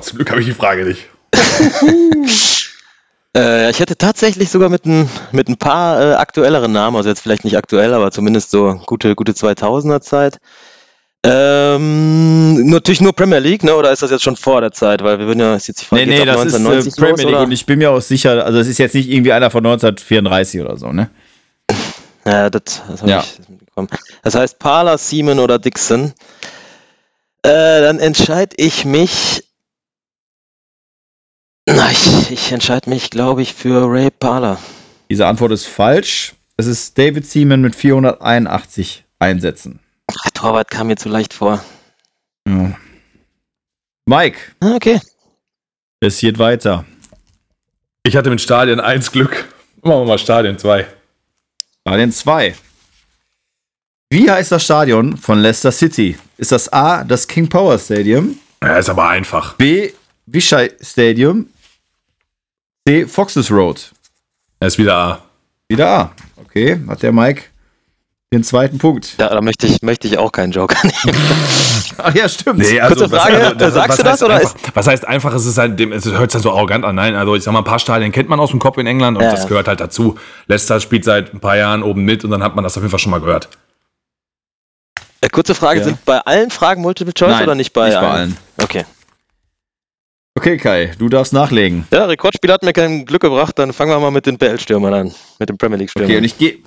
zum 0.00 0.18
Glück 0.18 0.30
habe 0.30 0.40
ich 0.40 0.46
die 0.46 0.54
Frage 0.54 0.84
nicht. 0.84 1.08
Äh, 3.32 3.70
ich 3.70 3.78
hätte 3.78 3.96
tatsächlich 3.96 4.50
sogar 4.50 4.68
mit 4.70 4.86
ein, 4.86 5.08
mit 5.30 5.48
ein 5.48 5.56
paar 5.56 6.02
äh, 6.02 6.14
aktuelleren 6.14 6.72
Namen, 6.72 6.96
also 6.96 7.08
jetzt 7.08 7.20
vielleicht 7.20 7.44
nicht 7.44 7.56
aktuell, 7.56 7.94
aber 7.94 8.10
zumindest 8.10 8.50
so 8.50 8.82
gute, 8.86 9.14
gute 9.14 9.30
2000er 9.30 10.00
Zeit. 10.00 10.40
Ähm, 11.22 12.70
natürlich 12.70 13.00
nur 13.02 13.12
Premier 13.12 13.40
League, 13.40 13.62
ne? 13.62 13.74
Oder 13.76 13.92
ist 13.92 14.02
das 14.02 14.10
jetzt 14.10 14.22
schon 14.22 14.36
vor 14.36 14.60
der 14.62 14.72
Zeit? 14.72 15.02
Weil 15.04 15.18
wir 15.18 15.26
würden 15.26 15.40
ja, 15.40 15.54
ist 15.54 15.68
jetzt 15.68 15.82
die 15.82 15.84
Frage, 15.84 16.06
geht's 16.06 16.20
ab 16.22 16.28
1990 16.28 16.96
Premier 16.96 17.10
los, 17.10 17.18
League 17.20 17.28
oder? 17.28 17.42
und 17.42 17.52
ich 17.52 17.66
bin 17.66 17.78
mir 17.78 17.90
auch 17.90 18.00
sicher, 18.00 18.44
also 18.44 18.58
es 18.58 18.66
ist 18.68 18.78
jetzt 18.78 18.94
nicht 18.94 19.08
irgendwie 19.10 19.32
einer 19.32 19.50
von 19.50 19.64
1934 19.64 20.60
oder 20.62 20.76
so, 20.78 20.92
ne? 20.92 21.10
Ja, 22.24 22.48
das, 22.48 22.82
das 22.88 23.00
habe 23.02 23.10
Ja. 23.10 23.20
ich 23.20 23.48
mitbekommen. 23.48 23.88
Das 24.22 24.34
heißt 24.34 24.58
Parler, 24.58 24.96
Seaman 24.96 25.38
oder 25.40 25.58
Dixon. 25.58 26.12
Äh, 27.42 27.80
dann 27.82 27.98
entscheide 27.98 28.56
ich 28.56 28.84
mich. 28.84 29.44
Na, 31.66 31.90
ich, 31.90 32.30
ich 32.30 32.52
entscheide 32.52 32.88
mich, 32.90 33.10
glaube 33.10 33.42
ich, 33.42 33.52
für 33.54 33.90
Ray 33.90 34.10
Parler. 34.10 34.58
Diese 35.10 35.26
Antwort 35.26 35.52
ist 35.52 35.66
falsch. 35.66 36.34
Es 36.56 36.66
ist 36.66 36.96
David 36.98 37.26
Seaman 37.26 37.60
mit 37.60 37.74
481 37.74 39.04
Einsätzen. 39.18 39.80
Ach, 40.18 40.30
Torwart 40.34 40.70
kam 40.70 40.88
mir 40.88 40.96
zu 40.96 41.08
leicht 41.08 41.32
vor. 41.34 41.62
Ja. 42.46 42.76
Mike, 44.06 44.38
Ah, 44.60 44.74
Okay. 44.76 45.00
es 46.00 46.18
geht 46.18 46.38
weiter. 46.38 46.84
Ich 48.02 48.16
hatte 48.16 48.30
mit 48.30 48.40
Stadion 48.40 48.80
1 48.80 49.12
Glück. 49.12 49.52
Machen 49.82 50.00
wir 50.00 50.04
mal 50.06 50.18
Stadion 50.18 50.58
2. 50.58 50.86
Stadion 51.86 52.12
2. 52.12 52.54
Wie 54.10 54.30
heißt 54.30 54.50
das 54.52 54.64
Stadion 54.64 55.16
von 55.16 55.38
Leicester 55.40 55.70
City? 55.70 56.18
Ist 56.36 56.50
das 56.52 56.72
A, 56.72 57.04
das 57.04 57.28
King 57.28 57.48
Power 57.48 57.78
Stadium, 57.78 58.38
Ja, 58.62 58.78
ist 58.78 58.88
aber 58.88 59.08
einfach. 59.08 59.54
B, 59.54 59.92
Vichy 60.26 60.70
Stadium, 60.80 61.48
C, 62.86 63.06
Foxes 63.06 63.50
Road? 63.50 63.92
Er 64.58 64.66
ist 64.68 64.78
wieder 64.78 64.96
A. 64.96 65.22
Wieder 65.68 65.88
A. 65.88 66.12
Okay, 66.36 66.80
hat 66.88 67.02
der 67.02 67.12
Mike 67.12 67.44
den 68.32 68.44
zweiten 68.44 68.78
Punkt. 68.78 69.16
Ja, 69.18 69.28
da 69.28 69.40
möchte 69.40 69.66
ich, 69.66 69.82
möchte 69.82 70.06
ich 70.06 70.16
auch 70.16 70.30
keinen 70.30 70.52
Joker 70.52 70.76
nehmen. 70.84 71.18
Ach 71.98 72.14
ja, 72.14 72.28
stimmt. 72.28 72.62
Kurze 72.62 73.08
Frage, 73.08 73.56
äh, 73.58 73.70
sagst 73.70 73.98
du 73.98 74.02
das, 74.04 74.22
oder 74.22 74.36
einfach, 74.36 74.54
was 74.74 74.86
heißt 74.86 75.04
einfach, 75.06 75.34
es 75.34 75.46
ist 75.46 75.58
halt, 75.58 75.80
dem, 75.80 75.92
es 75.92 76.04
hört 76.04 76.30
sich 76.30 76.34
halt 76.36 76.44
so 76.44 76.52
arrogant 76.52 76.84
an. 76.84 76.94
Nein, 76.94 77.16
also 77.16 77.34
ich 77.34 77.42
sag 77.42 77.52
mal, 77.52 77.58
ein 77.58 77.64
paar 77.64 77.80
Stadien 77.80 78.12
kennt 78.12 78.28
man 78.28 78.38
aus 78.38 78.50
dem 78.50 78.60
Kopf 78.60 78.78
in 78.78 78.86
England 78.86 79.16
und 79.16 79.24
Ja, 79.24 79.32
das 79.32 79.42
ja. 79.42 79.48
gehört 79.48 79.66
halt 79.66 79.80
dazu. 79.80 80.16
Leicester 80.46 80.78
spielt 80.78 81.04
seit 81.04 81.34
ein 81.34 81.40
paar 81.40 81.56
Jahren 81.56 81.82
oben 81.82 82.04
mit 82.04 82.24
und 82.24 82.30
dann 82.30 82.42
hat 82.44 82.54
man 82.54 82.62
das 82.62 82.76
auf 82.76 82.84
jeden 82.84 82.90
Fall 82.90 83.00
schon 83.00 83.10
mal 83.10 83.20
gehört. 83.20 83.48
Äh, 85.22 85.28
kurze 85.28 85.56
Frage, 85.56 85.80
Ja. 85.80 85.84
sind 85.86 86.04
bei 86.04 86.18
allen 86.20 86.50
Fragen 86.50 86.82
Multiple 86.82 87.12
Choice 87.12 87.32
Nein, 87.32 87.42
oder 87.42 87.56
nicht 87.56 87.72
bei 87.72 87.88
nicht 87.88 88.00
bei 88.00 88.08
allen? 88.08 88.36
Okay. 88.62 88.84
Okay, 90.38 90.56
Kai, 90.56 90.92
du 90.98 91.08
darfst 91.08 91.32
nachlegen. 91.32 91.88
Ja, 91.92 92.04
Rekordspiel 92.04 92.52
hat 92.52 92.62
mir 92.62 92.72
kein 92.72 93.04
Glück 93.06 93.22
gebracht, 93.22 93.58
dann 93.58 93.72
fangen 93.72 93.90
wir 93.90 93.98
mal 93.98 94.12
mit 94.12 94.26
den 94.26 94.38
PL-Stürmern 94.38 94.94
an. 94.94 95.14
Mit 95.40 95.48
den 95.48 95.58
Premier 95.58 95.78
League-Stürmern. 95.78 96.08
Okay, 96.08 96.18
und 96.18 96.24
ich 96.24 96.38
gehe 96.38 96.58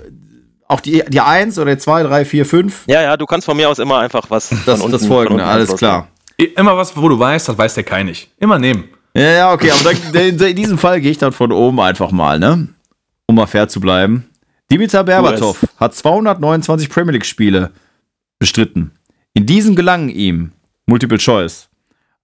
auch 0.68 0.80
die, 0.80 1.04
die 1.08 1.20
1 1.22 1.60
oder 1.60 1.78
2, 1.78 2.04
3, 2.04 2.26
4, 2.26 2.46
5. 2.46 2.84
ja, 2.88 3.02
ja, 3.02 3.18
du 3.18 3.26
kannst 3.26 3.46
von 3.46 3.58
mir 3.58 3.70
aus 3.70 3.80
immer 3.80 4.00
einfach 4.00 4.30
was 4.30 4.50
Das 4.66 4.80
unten, 4.80 4.92
das 4.92 5.06
folgende, 5.06 5.44
unten 5.44 5.54
alles 5.54 5.76
klar. 5.76 6.08
Immer 6.38 6.76
was, 6.78 6.98
wo 6.98 7.08
du 7.10 7.18
weißt, 7.18 7.48
das 7.50 7.58
weiß 7.58 7.76
der 7.76 7.84
Kai 7.84 8.04
nicht. 8.04 8.30
Immer 8.40 8.60
nehmen. 8.60 8.86
Ja, 9.16 9.32
ja, 9.32 9.54
okay, 9.54 9.72
aber 9.72 9.94
dann, 10.12 10.38
in, 10.48 10.56
diesem 10.56 10.78
Fall 10.78 11.00
gehe 11.00 11.12
ich 11.12 11.18
dann 11.18 11.32
von 11.32 11.52
oben 11.52 11.80
einfach 11.80 12.12
mal, 12.12 12.40
ne? 12.40 12.68
Um 13.28 13.36
mal 13.36 13.46
fair 13.46 13.68
zu 13.68 13.80
bleiben. 13.80 14.30
Dimitar 14.72 15.04
Berbatov 15.04 15.60
hat 15.78 15.94
229 15.94 16.90
Premier 16.90 17.14
League-Spiele 17.14 17.72
bestritten. 18.40 18.92
In 19.34 19.46
diesen 19.46 19.76
gelangen 19.76 20.10
ihm 20.10 20.52
Multiple 20.86 21.18
Choice. 21.18 21.70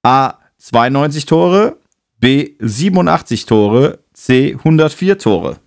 A. 0.04 0.34
92 0.58 1.26
Tore, 1.26 1.78
B. 2.20 2.56
87 2.60 3.46
Tore, 3.46 4.00
C. 4.14 4.56
104 4.58 5.18
Tore. 5.20 5.58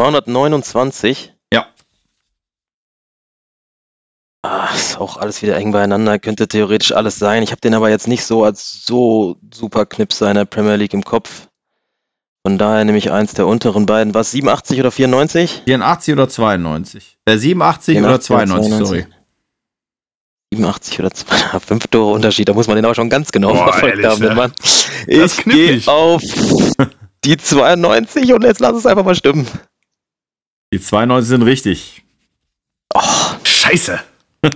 229. 0.00 1.34
Ja. 1.52 1.66
Ah, 4.42 4.68
ist 4.74 4.98
auch 4.98 5.16
alles 5.16 5.42
wieder 5.42 5.56
eng 5.56 5.72
beieinander, 5.72 6.18
könnte 6.18 6.46
theoretisch 6.46 6.92
alles 6.92 7.18
sein. 7.18 7.42
Ich 7.42 7.50
habe 7.50 7.60
den 7.60 7.74
aber 7.74 7.90
jetzt 7.90 8.06
nicht 8.06 8.24
so 8.24 8.44
als 8.44 8.84
so 8.84 9.36
super 9.52 9.86
Knips 9.86 10.18
seiner 10.18 10.44
Premier 10.44 10.76
League 10.76 10.94
im 10.94 11.04
Kopf. 11.04 11.48
Von 12.46 12.56
daher 12.56 12.84
nehme 12.84 12.98
ich 12.98 13.10
eins 13.10 13.34
der 13.34 13.48
unteren 13.48 13.86
beiden. 13.86 14.14
Was, 14.14 14.30
87 14.30 14.78
oder 14.78 14.92
94? 14.92 15.62
84 15.66 16.14
oder 16.14 16.28
92? 16.28 17.18
Äh, 17.24 17.36
87 17.36 17.98
oder 17.98 18.20
92, 18.20 18.86
sorry. 18.86 19.06
87 20.54 21.00
oder 21.00 21.10
2, 21.10 21.60
5 21.60 21.86
Tore 21.90 22.14
Unterschied, 22.14 22.48
da 22.48 22.54
muss 22.54 22.68
man 22.68 22.76
den 22.76 22.86
auch 22.86 22.94
schon 22.94 23.10
ganz 23.10 23.32
genau 23.32 23.52
Boah, 23.52 23.72
verfolgt 23.72 23.96
ehrlich, 23.96 24.06
haben, 24.06 24.22
ne? 24.22 24.28
wenn 24.28 24.36
man. 24.36 24.52
Ich 25.08 25.44
gehe 25.44 25.82
auf 25.86 26.22
die 27.24 27.36
92 27.36 28.32
und 28.32 28.44
jetzt 28.44 28.60
lass 28.60 28.76
es 28.76 28.86
einfach 28.86 29.04
mal 29.04 29.16
stimmen. 29.16 29.46
Die 30.72 30.80
92 30.80 31.28
sind 31.28 31.42
richtig. 31.42 32.02
Scheiße. 33.42 34.00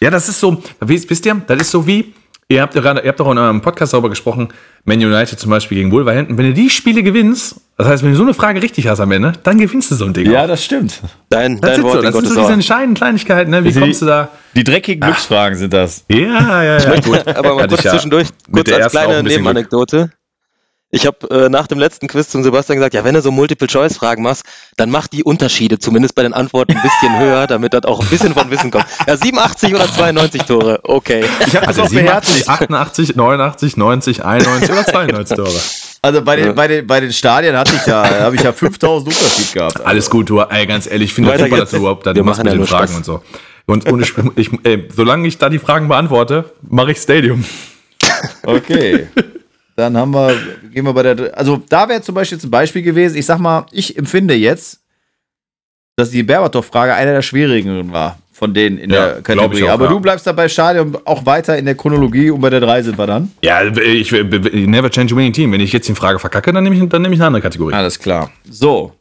ja, 0.00 0.10
das 0.10 0.28
ist 0.28 0.40
so, 0.40 0.62
wisst, 0.80 1.08
wisst 1.08 1.24
ihr, 1.26 1.40
das 1.46 1.60
ist 1.62 1.70
so 1.70 1.86
wie, 1.86 2.14
ihr 2.48 2.60
habt, 2.60 2.74
ja 2.74 2.82
gerade, 2.82 3.00
ihr 3.00 3.08
habt 3.08 3.20
doch 3.20 3.30
in 3.30 3.38
eurem 3.38 3.62
Podcast 3.62 3.94
darüber 3.94 4.10
gesprochen, 4.10 4.48
Man 4.84 4.98
United 4.98 5.38
zum 5.40 5.50
Beispiel 5.50 5.78
gegen 5.78 5.90
Wolverhampton. 5.90 6.36
Wenn 6.36 6.46
du 6.46 6.52
die 6.52 6.68
Spiele 6.68 7.02
gewinnst, 7.02 7.56
das 7.78 7.86
heißt, 7.86 8.02
wenn 8.02 8.10
du 8.10 8.16
so 8.16 8.22
eine 8.22 8.34
Frage 8.34 8.62
richtig 8.62 8.86
hast 8.86 9.00
am 9.00 9.12
Ende, 9.12 9.32
dann 9.42 9.58
gewinnst 9.58 9.90
du 9.90 9.94
so 9.94 10.04
ein 10.04 10.12
Ding. 10.12 10.30
Ja, 10.30 10.44
auch. 10.44 10.48
das 10.48 10.62
stimmt. 10.62 11.00
Dein, 11.30 11.58
das 11.60 11.76
dein 11.76 11.82
Wort 11.84 11.94
so, 11.94 12.02
das 12.02 12.14
sind 12.14 12.28
so 12.28 12.40
diese 12.40 12.52
entscheidenden 12.52 12.94
Kleinigkeiten, 12.96 13.50
ne? 13.50 13.64
Wie 13.64 13.70
Sie- 13.72 13.80
kommst 13.80 14.02
du 14.02 14.06
da? 14.06 14.28
Die 14.54 14.64
dreckigen 14.64 15.00
Glücksfragen 15.00 15.56
sind 15.56 15.72
das. 15.72 16.04
Ja, 16.10 16.62
ja, 16.62 16.78
ja. 16.78 17.00
gut. 17.00 17.26
Aber 17.28 17.54
mal 17.54 17.66
kurz 17.68 17.80
ich 17.80 17.84
ja 17.86 17.92
zwischendurch, 17.92 18.28
mit 18.48 18.52
kurz 18.52 18.64
der 18.66 18.76
als 18.76 18.84
ersten 18.94 18.98
auch 18.98 19.04
kleine 19.04 19.28
Nebenanekdote. 19.28 20.10
Ich 20.90 21.06
habe 21.06 21.28
äh, 21.30 21.48
nach 21.50 21.66
dem 21.66 21.78
letzten 21.78 22.08
Quiz 22.08 22.30
zum 22.30 22.42
Sebastian 22.42 22.78
gesagt, 22.78 22.94
ja, 22.94 23.04
wenn 23.04 23.14
du 23.14 23.20
so 23.20 23.30
Multiple-Choice-Fragen 23.30 24.22
machst, 24.22 24.44
dann 24.78 24.88
mach 24.90 25.06
die 25.06 25.22
Unterschiede 25.22 25.78
zumindest 25.78 26.14
bei 26.14 26.22
den 26.22 26.32
Antworten 26.32 26.72
ein 26.76 26.82
bisschen 26.82 27.18
höher, 27.20 27.46
damit 27.46 27.74
das 27.74 27.84
auch 27.84 28.00
ein 28.00 28.06
bisschen 28.06 28.32
von 28.32 28.50
Wissen 28.50 28.70
kommt. 28.70 28.86
Ja, 29.06 29.14
87 29.16 29.74
oder 29.74 29.86
92 29.86 30.42
Tore, 30.44 30.80
okay. 30.84 31.26
Ich 31.46 31.54
habe 31.54 31.66
das 31.66 31.78
Also 31.78 31.82
auch 31.82 31.90
beherzigt. 31.90 32.46
87, 32.46 32.48
88, 32.48 33.16
89, 33.16 33.76
90, 33.76 34.24
91 34.24 34.70
oder 34.70 34.86
92 34.86 35.36
Tore. 35.36 35.60
Also 36.00 36.22
bei 36.22 36.36
den, 36.36 36.54
bei 36.54 36.68
den, 36.68 36.86
bei 36.86 37.00
den 37.00 37.12
Stadien 37.12 37.54
hatte 37.56 37.74
ich 37.76 37.84
ja, 37.84 38.20
habe 38.20 38.36
ich 38.36 38.42
ja 38.42 38.52
5000 38.52 39.08
Unterschied 39.08 39.52
gehabt. 39.52 39.80
Alles 39.84 40.08
gut, 40.08 40.30
du, 40.30 40.40
ey, 40.40 40.66
ganz 40.66 40.86
ehrlich, 40.86 41.10
ich 41.10 41.14
finde 41.14 41.32
das 41.32 41.40
super, 41.40 41.48
geht's. 41.50 41.60
dass 41.60 41.70
du 41.72 41.76
überhaupt 41.78 42.06
da 42.06 42.14
Wir 42.14 42.22
machst 42.24 42.42
mit 42.42 42.50
ja 42.52 42.56
den 42.58 42.66
Fragen 42.66 42.86
Spaß. 42.88 42.96
und 42.96 43.04
so. 43.04 43.22
Und, 43.66 43.90
und 43.92 44.00
ich, 44.00 44.14
ich, 44.36 44.50
ey, 44.62 44.88
solange 44.96 45.28
ich 45.28 45.36
da 45.36 45.50
die 45.50 45.58
Fragen 45.58 45.88
beantworte, 45.88 46.46
mache 46.62 46.92
ich 46.92 46.98
Stadium. 46.98 47.44
Okay. 48.44 49.08
Dann 49.78 49.96
haben 49.96 50.12
wir, 50.12 50.34
gehen 50.72 50.84
wir 50.84 50.92
bei 50.92 51.04
der, 51.04 51.38
also 51.38 51.62
da 51.68 51.88
wäre 51.88 52.02
zum 52.02 52.12
Beispiel 52.16 52.36
jetzt 52.36 52.44
ein 52.44 52.50
Beispiel 52.50 52.82
gewesen. 52.82 53.16
Ich 53.16 53.26
sag 53.26 53.38
mal, 53.38 53.64
ich 53.70 53.96
empfinde 53.96 54.34
jetzt, 54.34 54.80
dass 55.94 56.10
die 56.10 56.24
Berbatov-Frage 56.24 56.94
einer 56.94 57.12
der 57.12 57.22
schwierigeren 57.22 57.92
war 57.92 58.18
von 58.32 58.52
denen 58.54 58.76
in 58.78 58.90
Ja, 58.90 59.12
der 59.14 59.22
Kategorie. 59.22 59.62
auch, 59.64 59.70
Aber 59.70 59.84
ja. 59.84 59.90
du 59.92 60.00
bleibst 60.00 60.26
dabei 60.26 60.48
Stadion 60.48 60.96
auch 61.04 61.24
weiter 61.26 61.56
in 61.56 61.64
der 61.64 61.76
Chronologie 61.76 62.30
und 62.30 62.40
bei 62.40 62.50
der 62.50 62.58
3 62.58 62.82
sind 62.82 62.98
wir 62.98 63.06
dann. 63.06 63.30
Ja, 63.42 63.64
ich 63.64 64.10
never 64.10 64.90
change 64.90 65.14
a 65.14 65.16
winning 65.16 65.32
team. 65.32 65.52
Wenn 65.52 65.60
ich 65.60 65.72
jetzt 65.72 65.88
die 65.88 65.94
Frage 65.94 66.18
verkacke, 66.18 66.52
dann 66.52 66.64
nehme 66.64 66.74
ich, 66.74 66.88
dann 66.88 67.02
nehme 67.02 67.14
ich 67.14 67.20
eine 67.20 67.28
andere 67.28 67.42
Kategorie. 67.42 67.74
Alles 67.74 68.00
klar. 68.00 68.32
So. 68.50 68.92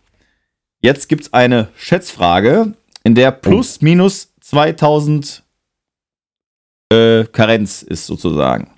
Jetzt 0.81 1.09
gibt 1.09 1.23
es 1.23 1.33
eine 1.33 1.69
Schätzfrage, 1.75 2.73
in 3.03 3.15
der 3.15 3.31
plus 3.31 3.81
minus 3.81 4.31
2000 4.41 5.41
äh, 6.93 7.23
Karenz 7.25 7.81
ist 7.81 8.05
sozusagen. 8.05 8.69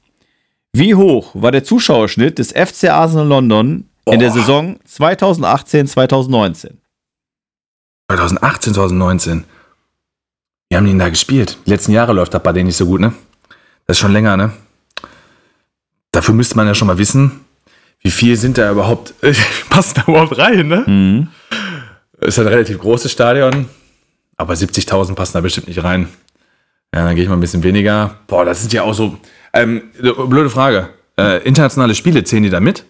Wie 0.73 0.95
hoch 0.95 1.31
war 1.33 1.51
der 1.51 1.63
Zuschauerschnitt 1.63 2.37
des 2.37 2.51
FC 2.51 2.89
Arsenal 2.89 3.27
London 3.27 3.89
in 4.05 4.19
der 4.19 4.29
Boah. 4.29 4.35
Saison 4.35 4.79
2018-2019? 4.87 6.71
2018, 8.09 8.73
2019. 8.73 9.43
Wie 10.69 10.75
haben 10.75 10.85
die 10.85 10.91
denn 10.91 10.99
da 10.99 11.09
gespielt? 11.09 11.57
Die 11.65 11.71
letzten 11.71 11.91
Jahre 11.91 12.13
läuft 12.13 12.33
das 12.33 12.43
bei 12.43 12.53
denen 12.53 12.67
nicht 12.67 12.77
so 12.77 12.85
gut, 12.85 13.01
ne? 13.01 13.13
Das 13.87 13.97
ist 13.97 14.01
schon 14.01 14.13
länger, 14.13 14.37
ne? 14.37 14.51
Dafür 16.11 16.35
müsste 16.35 16.55
man 16.55 16.67
ja 16.67 16.75
schon 16.75 16.87
mal 16.87 16.97
wissen, 16.97 17.45
wie 18.01 18.11
viel 18.11 18.35
sind 18.37 18.57
da 18.57 18.71
überhaupt, 18.71 19.13
passen 19.69 19.95
da 19.95 20.03
überhaupt 20.11 20.37
rein, 20.37 20.67
ne? 20.67 20.83
Mhm. 20.85 21.27
Ist 22.19 22.37
ein 22.37 22.47
relativ 22.47 22.79
großes 22.79 23.11
Stadion, 23.11 23.67
aber 24.37 24.53
70.000 24.53 25.15
passen 25.15 25.33
da 25.33 25.41
bestimmt 25.41 25.67
nicht 25.67 25.83
rein. 25.83 26.07
Ja, 26.93 27.05
dann 27.05 27.15
gehe 27.15 27.23
ich 27.23 27.29
mal 27.29 27.37
ein 27.37 27.41
bisschen 27.41 27.63
weniger. 27.63 28.15
Boah, 28.27 28.45
das 28.45 28.61
sind 28.61 28.73
ja 28.73 28.83
auch 28.83 28.93
so. 28.93 29.17
Ähm, 29.53 29.91
blöde 29.99 30.49
Frage. 30.49 30.89
Äh, 31.17 31.43
internationale 31.43 31.95
Spiele 31.95 32.23
zählen 32.23 32.43
die 32.43 32.49
da 32.49 32.59
mit? 32.59 32.85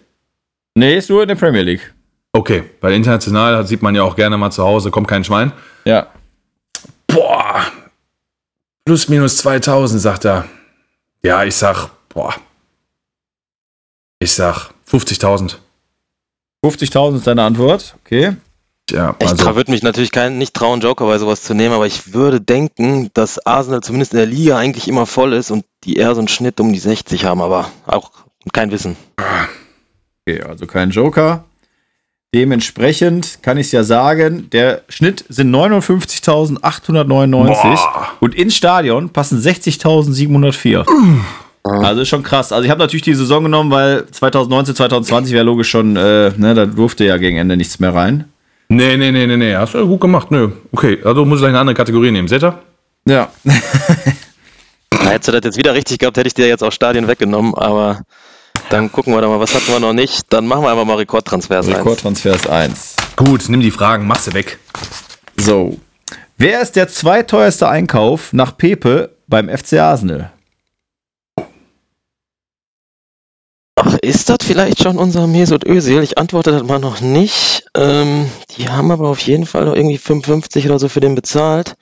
Nee, 0.74 0.96
ist 0.96 1.10
nur 1.10 1.22
in 1.22 1.28
der 1.28 1.34
Premier 1.34 1.62
League. 1.62 1.92
Okay, 2.32 2.64
weil 2.80 2.94
international 2.94 3.66
sieht 3.66 3.82
man 3.82 3.94
ja 3.94 4.02
auch 4.02 4.14
gerne 4.14 4.36
mal 4.36 4.50
zu 4.50 4.62
Hause, 4.62 4.90
kommt 4.90 5.08
kein 5.08 5.24
Schwein. 5.24 5.52
Ja. 5.84 6.06
Boah, 7.08 7.64
plus 8.84 9.08
minus 9.08 9.38
2000, 9.38 10.00
sagt 10.00 10.24
er. 10.24 10.44
Ja, 11.22 11.42
ich 11.44 11.56
sag, 11.56 11.88
boah. 12.08 12.34
Ich 14.20 14.32
sag 14.32 14.70
50.000. 14.88 15.56
50.000 16.64 17.16
ist 17.16 17.26
deine 17.26 17.42
Antwort. 17.42 17.96
Okay. 18.04 18.36
Ja, 18.90 19.16
Ich 19.18 19.28
also, 19.28 19.54
würde 19.56 19.70
mich 19.70 19.82
natürlich 19.82 20.12
kein, 20.12 20.38
nicht 20.38 20.54
trauen, 20.54 20.80
Joker 20.80 21.06
bei 21.06 21.18
sowas 21.18 21.42
zu 21.42 21.54
nehmen, 21.54 21.74
aber 21.74 21.86
ich 21.86 22.12
würde 22.12 22.40
denken, 22.40 23.10
dass 23.14 23.44
Arsenal 23.46 23.80
zumindest 23.80 24.12
in 24.12 24.18
der 24.18 24.26
Liga 24.26 24.58
eigentlich 24.58 24.88
immer 24.88 25.06
voll 25.06 25.32
ist 25.32 25.50
und 25.50 25.64
die 25.84 25.96
eher 25.96 26.14
so 26.14 26.20
einen 26.20 26.28
Schnitt 26.28 26.60
um 26.60 26.72
die 26.72 26.78
60 26.78 27.24
haben, 27.24 27.40
aber 27.40 27.70
auch 27.86 28.10
kein 28.52 28.70
Wissen. 28.70 28.96
Okay, 30.26 30.42
also 30.42 30.66
kein 30.66 30.90
Joker. 30.90 31.44
Dementsprechend 32.32 33.42
kann 33.42 33.58
ich 33.58 33.66
es 33.66 33.72
ja 33.72 33.82
sagen, 33.82 34.50
der 34.50 34.82
Schnitt 34.88 35.24
sind 35.28 35.52
59.899 35.52 37.02
Boah. 37.08 38.08
und 38.20 38.36
ins 38.36 38.54
Stadion 38.54 39.10
passen 39.10 39.40
60.704. 39.40 40.86
Also 41.64 42.02
ist 42.02 42.08
schon 42.08 42.22
krass. 42.22 42.52
Also 42.52 42.64
ich 42.64 42.70
habe 42.70 42.78
natürlich 42.78 43.02
die 43.02 43.14
Saison 43.14 43.42
genommen, 43.42 43.70
weil 43.70 44.06
2019, 44.06 44.76
2020 44.76 45.34
wäre 45.34 45.44
logisch 45.44 45.68
schon, 45.68 45.96
äh, 45.96 46.30
ne, 46.36 46.54
da 46.54 46.66
durfte 46.66 47.04
ja 47.04 47.16
gegen 47.16 47.36
Ende 47.36 47.56
nichts 47.56 47.80
mehr 47.80 47.94
rein. 47.94 48.29
Nee, 48.70 48.96
nee, 48.96 49.12
nee, 49.12 49.26
nee, 49.26 49.36
nee, 49.36 49.54
hast 49.54 49.74
du 49.74 49.86
gut 49.86 50.00
gemacht. 50.00 50.30
Nö, 50.30 50.50
okay, 50.72 50.98
also 51.04 51.24
muss 51.24 51.40
ich 51.40 51.46
eine 51.46 51.58
andere 51.58 51.74
Kategorie 51.74 52.10
nehmen. 52.10 52.28
Seht 52.28 52.42
ihr? 52.42 52.58
Ja. 53.06 53.28
Na, 54.92 55.10
hättest 55.10 55.28
du 55.28 55.32
das 55.32 55.42
jetzt 55.44 55.58
wieder 55.58 55.74
richtig 55.74 55.98
gehabt, 55.98 56.16
hätte 56.16 56.28
ich 56.28 56.34
dir 56.34 56.46
jetzt 56.46 56.62
auch 56.62 56.72
Stadien 56.72 57.08
weggenommen, 57.08 57.54
aber 57.54 58.02
dann 58.70 58.92
gucken 58.92 59.14
wir 59.14 59.20
da 59.20 59.28
mal, 59.28 59.40
was 59.40 59.54
hatten 59.54 59.68
wir 59.68 59.80
noch 59.80 59.92
nicht. 59.92 60.32
Dann 60.32 60.46
machen 60.46 60.62
wir 60.62 60.70
einfach 60.70 60.84
mal 60.84 60.96
Rekordtransfers 60.96 61.66
ein. 61.68 61.74
Rekordtransfers 61.74 62.46
1. 62.46 62.96
Gut, 63.16 63.48
nimm 63.48 63.60
die 63.60 63.70
Fragen, 63.70 64.06
mach 64.06 64.18
sie 64.18 64.34
weg. 64.34 64.58
So. 65.36 65.78
Wer 66.36 66.62
ist 66.62 66.76
der 66.76 66.88
zweiteuerste 66.88 67.68
Einkauf 67.68 68.32
nach 68.32 68.56
Pepe 68.56 69.10
beim 69.26 69.48
FC 69.48 69.74
Arsenal? 69.74 70.32
Ach, 73.82 73.96
ist 74.02 74.28
das 74.28 74.38
vielleicht 74.42 74.82
schon 74.82 74.98
unser 74.98 75.26
Mesut 75.26 75.64
Özil? 75.66 76.02
Ich 76.02 76.18
antworte 76.18 76.50
das 76.50 76.64
mal 76.64 76.78
noch 76.78 77.00
nicht. 77.00 77.64
Ähm, 77.74 78.30
die 78.50 78.68
haben 78.68 78.90
aber 78.90 79.08
auf 79.08 79.20
jeden 79.20 79.46
Fall 79.46 79.64
noch 79.64 79.74
irgendwie 79.74 79.96
55 79.96 80.66
oder 80.66 80.78
so 80.78 80.90
für 80.90 81.00
den 81.00 81.14
bezahlt. 81.14 81.76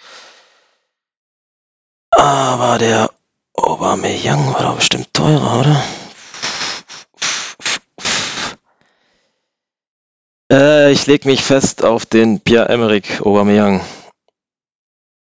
Aber 2.11 2.78
der 2.78 3.11
Aubameyang 3.55 4.55
war 4.55 4.62
doch 4.62 4.76
bestimmt 4.76 5.12
teurer, 5.12 5.59
oder? 5.59 5.83
Äh, 10.52 10.93
ich 10.93 11.05
leg 11.09 11.25
mich 11.25 11.43
fest 11.43 11.85
auf 11.85 12.07
den 12.07 12.38
Pierre-Emerick 12.40 13.23
Aubameyang. 13.23 13.81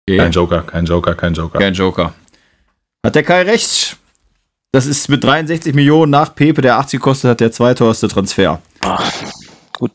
Kein 0.09 0.33
Joker, 0.33 0.62
kein 0.62 0.87
Joker, 0.87 1.14
kein 1.14 1.35
Joker. 1.35 1.59
Kein 1.59 1.75
Joker. 1.75 2.14
Hat 3.04 3.14
der 3.14 3.23
Kai 3.23 3.42
recht? 3.42 3.99
Das 4.75 4.87
ist 4.87 5.09
mit 5.09 5.23
63 5.23 5.73
Millionen 5.73 6.11
nach 6.11 6.35
Pepe, 6.35 6.61
der 6.61 6.78
80 6.78 6.99
gekostet 6.99 7.31
hat, 7.31 7.38
der 7.38 7.52
zweiteuerste 7.52 8.09
Transfer. 8.09 8.61
Ah, 8.81 9.00
gut. 9.78 9.93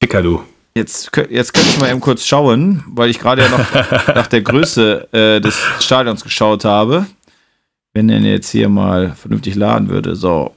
Picker, 0.00 0.20
du. 0.20 0.42
Jetzt, 0.74 1.12
jetzt 1.30 1.54
könnte 1.54 1.68
ich 1.68 1.78
mal 1.78 1.92
eben 1.92 2.00
kurz 2.00 2.26
schauen, 2.26 2.82
weil 2.88 3.08
ich 3.08 3.20
gerade 3.20 3.42
ja 3.42 3.48
noch 3.50 3.72
nach 4.16 4.26
der 4.26 4.42
Größe 4.42 5.06
äh, 5.12 5.40
des 5.40 5.56
Stadions 5.78 6.24
geschaut 6.24 6.64
habe. 6.64 7.06
wenn 7.92 8.08
er 8.08 8.18
jetzt 8.18 8.50
hier 8.50 8.68
mal 8.68 9.12
vernünftig 9.14 9.54
laden 9.54 9.88
würde. 9.88 10.16
So. 10.16 10.56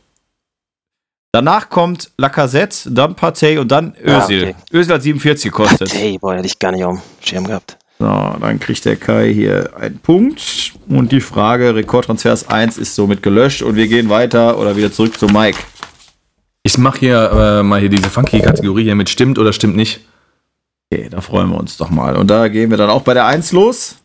Danach 1.32 1.70
kommt 1.70 2.10
Lacazette, 2.18 2.90
dann 2.92 3.14
Partey 3.14 3.60
und 3.60 3.72
dann 3.72 3.94
Özil. 4.04 4.46
Ah, 4.46 4.50
okay. 4.50 4.56
Özil 4.74 4.96
hat 4.96 5.04
47 5.04 5.52
gekostet. 5.52 5.94
Hey, 5.94 6.18
boah, 6.18 6.34
hätte 6.34 6.48
ich 6.48 6.58
gar 6.58 6.72
nicht 6.72 6.84
auf 6.84 6.96
dem 6.96 7.04
Schirm 7.24 7.46
gehabt. 7.46 7.78
So, 8.00 8.06
dann 8.06 8.60
kriegt 8.60 8.86
der 8.86 8.96
Kai 8.96 9.34
hier 9.34 9.72
einen 9.80 9.98
Punkt. 10.00 10.74
Und 10.88 11.12
die 11.12 11.22
Frage 11.22 11.74
Rekordtransfers 11.74 12.48
1 12.48 12.78
ist 12.78 12.96
somit 12.96 13.24
gelöscht 13.24 13.62
und 13.64 13.76
wir 13.76 13.88
gehen 13.88 14.10
weiter 14.10 14.60
oder 14.60 14.76
wieder 14.78 14.92
zurück 14.92 15.18
zu 15.18 15.26
Mike. 15.28 15.58
Ich 16.64 16.78
mache 16.78 17.00
hier 17.00 17.32
äh, 17.32 17.64
mal 17.64 17.80
hier 17.80 17.90
diese 17.90 18.10
funky 18.10 18.40
Kategorie 18.40 18.84
hier 18.84 18.96
mit 18.96 19.10
stimmt 19.10 19.40
oder 19.40 19.52
stimmt 19.52 19.76
nicht. 19.76 20.02
Okay, 20.92 21.08
da 21.10 21.22
freuen 21.22 21.50
wir 21.50 21.58
uns 21.58 21.78
doch 21.78 21.90
mal. 21.90 22.16
Und 22.16 22.28
da 22.30 22.48
gehen 22.50 22.70
wir 22.70 22.78
dann 22.78 22.90
auch 22.90 23.02
bei 23.02 23.14
der 23.14 23.26
1 23.26 23.52
los. 23.52 23.96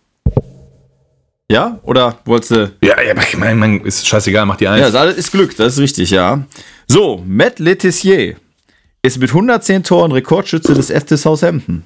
Ja? 1.50 1.78
Oder 1.82 2.18
wolltest 2.24 2.50
du. 2.52 2.72
Ja, 2.82 3.00
ja, 3.02 3.14
ich 3.20 3.36
mein, 3.36 3.58
mein, 3.58 3.80
ist 3.82 4.06
scheißegal, 4.06 4.46
mach 4.46 4.56
die 4.56 4.64
Ja, 4.64 4.72
eins. 4.72 4.92
das 4.92 5.16
ist 5.16 5.32
Glück, 5.32 5.54
das 5.56 5.74
ist 5.74 5.80
richtig, 5.80 6.10
ja. 6.10 6.44
So, 6.88 7.22
Matt 7.26 7.58
Letizier 7.58 8.36
ist 9.02 9.18
mit 9.18 9.30
110 9.30 9.82
Toren 9.84 10.12
Rekordschütze 10.12 10.72
des 10.72 10.90
FC 10.90 11.18
Southampton. 11.18 11.84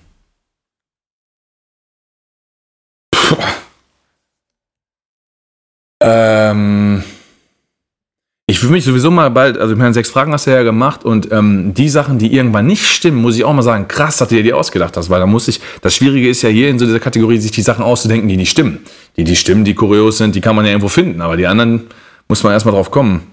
Ich 8.57 8.63
will 8.63 8.71
mich 8.71 8.85
sowieso 8.85 9.11
mal 9.11 9.31
bald, 9.31 9.59
also 9.59 9.75
ich 9.75 9.79
meine, 9.79 9.93
sechs 9.93 10.09
Fragen 10.09 10.33
hast 10.33 10.47
du 10.47 10.51
ja 10.51 10.63
gemacht 10.63 11.05
und 11.05 11.31
ähm, 11.31 11.75
die 11.75 11.91
Sachen, 11.91 12.19
die 12.19 12.35
irgendwann 12.35 12.67
nicht 12.67 12.87
stimmen, 12.87 13.21
muss 13.21 13.37
ich 13.37 13.45
auch 13.45 13.53
mal 13.53 13.61
sagen, 13.61 13.87
krass, 13.87 14.17
dass 14.17 14.29
du 14.31 14.35
dir 14.35 14.43
die 14.43 14.55
ausgedacht 14.55 14.97
hast, 14.97 15.11
weil 15.11 15.21
da 15.21 15.27
muss 15.27 15.47
ich, 15.47 15.61
das 15.83 15.95
Schwierige 15.95 16.31
ist 16.31 16.41
ja 16.41 16.49
hier 16.49 16.71
in 16.71 16.79
so 16.79 16.87
dieser 16.87 16.99
Kategorie, 16.99 17.37
sich 17.37 17.51
die 17.51 17.61
Sachen 17.61 17.85
auszudenken, 17.85 18.29
die 18.29 18.39
nicht 18.39 18.51
stimmen. 18.51 18.79
Die, 19.19 19.25
die 19.25 19.37
stimmen, 19.37 19.67
die 19.67 19.75
kurios 19.75 20.17
sind, 20.17 20.35
die 20.35 20.41
kann 20.41 20.57
man 20.57 20.65
ja 20.65 20.71
irgendwo 20.71 20.89
finden, 20.89 21.21
aber 21.21 21.37
die 21.37 21.47
anderen 21.47 21.83
muss 22.29 22.43
man 22.45 22.55
erstmal 22.55 22.75
drauf 22.75 22.91
kommen. 22.91 23.25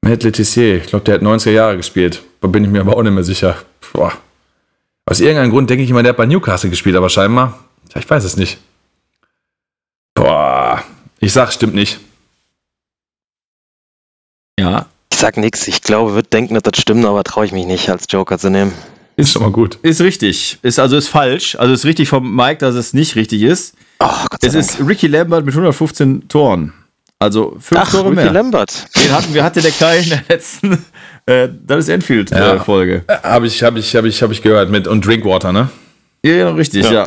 Matt 0.00 0.22
Letizier, 0.22 0.78
ich 0.78 0.86
glaube, 0.86 1.04
der 1.04 1.16
hat 1.16 1.22
90er 1.22 1.50
Jahre 1.50 1.76
gespielt, 1.76 2.22
da 2.40 2.48
bin 2.48 2.64
ich 2.64 2.70
mir 2.70 2.80
aber 2.80 2.96
auch 2.96 3.02
nicht 3.02 3.12
mehr 3.12 3.24
sicher. 3.24 3.56
Boah. 3.92 4.12
Aus 5.04 5.20
irgendeinem 5.20 5.50
Grund 5.50 5.68
denke 5.68 5.84
ich 5.84 5.90
immer, 5.90 6.02
der 6.02 6.10
hat 6.10 6.16
bei 6.16 6.26
Newcastle 6.26 6.70
gespielt, 6.70 6.96
aber 6.96 7.10
scheinbar, 7.10 7.58
ich 7.94 8.08
weiß 8.08 8.24
es 8.24 8.38
nicht. 8.38 8.56
Boah, 10.14 10.82
ich 11.20 11.34
sag, 11.34 11.52
stimmt 11.52 11.74
nicht. 11.74 12.00
Ja, 14.58 14.86
Ich 15.12 15.18
sag 15.18 15.36
nix. 15.36 15.66
Ich 15.68 15.82
glaube, 15.82 16.14
würde 16.14 16.28
denken, 16.28 16.54
dass 16.54 16.62
das 16.64 16.80
stimmt, 16.80 17.04
aber 17.06 17.22
traue 17.24 17.44
ich 17.46 17.52
mich 17.52 17.66
nicht, 17.66 17.88
als 17.90 18.04
Joker 18.08 18.38
zu 18.38 18.50
nehmen. 18.50 18.72
Ist 19.16 19.32
schon 19.32 19.42
mal 19.42 19.50
gut. 19.52 19.78
ist 19.82 20.00
richtig. 20.00 20.58
Ist 20.62 20.78
also 20.78 20.96
ist 20.96 21.08
falsch. 21.08 21.54
Also 21.56 21.72
ist 21.74 21.84
richtig 21.84 22.08
vom 22.08 22.34
Mike, 22.34 22.58
dass 22.58 22.74
es 22.74 22.94
nicht 22.94 23.14
richtig 23.14 23.42
ist. 23.42 23.74
Oh, 24.00 24.06
Gott 24.30 24.40
sei 24.40 24.48
Es 24.48 24.52
Dank. 24.54 24.80
ist 24.80 24.88
Ricky 24.88 25.06
Lambert 25.06 25.44
mit 25.44 25.54
115 25.54 26.28
Toren. 26.28 26.72
Also 27.18 27.56
fünf 27.60 27.80
Ach, 27.82 27.90
Tore 27.90 28.04
Ricky 28.06 28.14
mehr. 28.16 28.32
Lambert. 28.32 28.86
Den 28.96 29.12
hatten 29.12 29.32
wir, 29.34 29.44
hatte 29.44 29.60
der 29.60 29.70
Kai 29.70 29.98
in 30.00 30.08
der 30.08 30.22
letzten, 30.28 30.84
äh, 31.26 31.48
das 31.64 31.80
ist 31.80 31.88
Ja. 31.88 31.94
Enfield-Folge. 31.94 33.04
Habe 33.22 33.46
ich, 33.46 33.62
habe 33.62 33.78
ich, 33.78 33.94
habe 33.94 34.08
ich, 34.08 34.22
habe 34.22 34.32
ich 34.32 34.42
gehört 34.42 34.70
mit 34.70 34.88
und 34.88 35.06
Drinkwater, 35.06 35.52
ne? 35.52 35.68
ja, 36.24 36.32
ja, 36.32 36.50
richtig, 36.50 36.90
ja. 36.90 37.06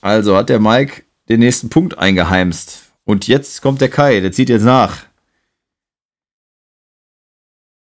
Also 0.00 0.36
hat 0.36 0.48
der 0.48 0.60
Mike 0.60 1.02
den 1.28 1.40
nächsten 1.40 1.70
Punkt 1.70 1.98
eingeheimst. 1.98 2.82
Und 3.04 3.26
jetzt 3.26 3.62
kommt 3.62 3.80
der 3.80 3.88
Kai, 3.88 4.20
der 4.20 4.30
zieht 4.32 4.48
jetzt 4.48 4.64
nach. 4.64 4.98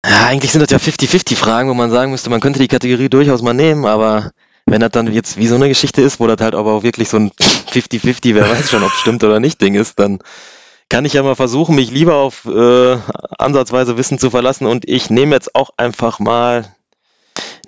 Ja, 0.08 0.26
eigentlich 0.26 0.54
sind 0.54 0.62
das 0.62 0.72
ja 0.72 0.78
50-50-Fragen, 0.78 1.70
wo 1.70 1.74
man 1.74 1.92
sagen 1.92 2.12
müsste, 2.12 2.30
man 2.30 2.40
könnte 2.40 2.60
die 2.60 2.70
Kategorie 2.70 3.10
durchaus 3.10 3.42
mal 3.42 3.54
nehmen, 3.54 3.86
aber 3.86 4.32
wenn 4.66 4.80
das 4.80 4.92
dann 4.92 5.12
jetzt 5.12 5.38
wie 5.38 5.48
so 5.48 5.56
eine 5.56 5.68
Geschichte 5.68 6.02
ist, 6.02 6.22
wo 6.22 6.28
das 6.28 6.40
halt 6.40 6.56
aber 6.56 6.72
auch 6.72 6.84
wirklich 6.84 7.10
so 7.10 7.18
ein 7.18 7.32
50-50, 7.32 8.34
wer 8.34 8.50
weiß 8.50 8.70
schon, 8.70 8.84
ob 8.84 8.92
es 8.92 9.00
stimmt 9.00 9.24
oder 9.26 9.42
nicht, 9.42 9.60
Ding 9.62 9.76
ist, 9.76 10.00
dann 10.00 10.20
kann 10.88 11.04
ich 11.04 11.14
ja 11.14 11.24
mal 11.24 11.36
versuchen, 11.36 11.76
mich 11.76 11.92
lieber 11.92 12.16
auf 12.16 12.46
äh, 12.46 12.98
ansatzweise 13.38 13.98
Wissen 13.98 14.18
zu 14.18 14.30
verlassen 14.30 14.66
und 14.66 14.88
ich 14.88 15.10
nehme 15.10 15.36
jetzt 15.36 15.56
auch 15.56 15.72
einfach 15.76 16.20
mal. 16.20 16.74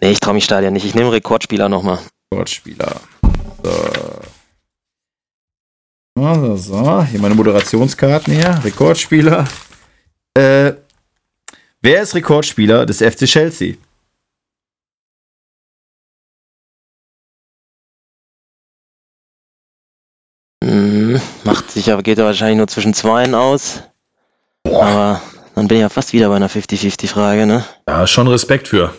Nee, 0.02 0.12
ich 0.12 0.22
traue 0.22 0.34
mich 0.34 0.46
Stadion 0.46 0.72
nicht. 0.72 0.86
Ich 0.86 0.96
nehme 0.96 1.12
Rekordspieler 1.12 1.68
nochmal. 1.68 2.00
Sportspieler. 2.32 3.02
So. 3.62 3.72
So, 6.16 6.34
so, 6.36 6.56
so. 6.56 7.04
Hier 7.04 7.20
meine 7.20 7.36
Moderationskarten 7.36 8.34
hier. 8.34 8.62
Rekordspieler. 8.64 9.46
Äh, 10.34 10.74
wer 11.82 12.02
ist 12.02 12.16
Rekordspieler 12.16 12.86
des 12.86 12.98
FC 13.00 13.26
Chelsea? 13.26 13.76
Hm, 20.64 21.20
macht 21.44 21.72
sich 21.72 21.92
aber, 21.92 22.04
geht 22.04 22.18
er 22.18 22.26
wahrscheinlich 22.26 22.58
nur 22.58 22.68
zwischen 22.68 22.94
zweien 22.94 23.34
aus. 23.36 23.84
Aber 24.66 25.22
dann 25.56 25.68
bin 25.68 25.78
ich 25.78 25.82
ja 25.82 25.90
fast 25.90 26.14
wieder 26.14 26.30
bei 26.30 26.36
einer 26.36 26.50
50-50-Frage, 26.50 27.46
ne? 27.46 27.66
Ja, 27.88 28.06
schon 28.08 28.28
Respekt 28.28 28.68
für. 28.68 28.94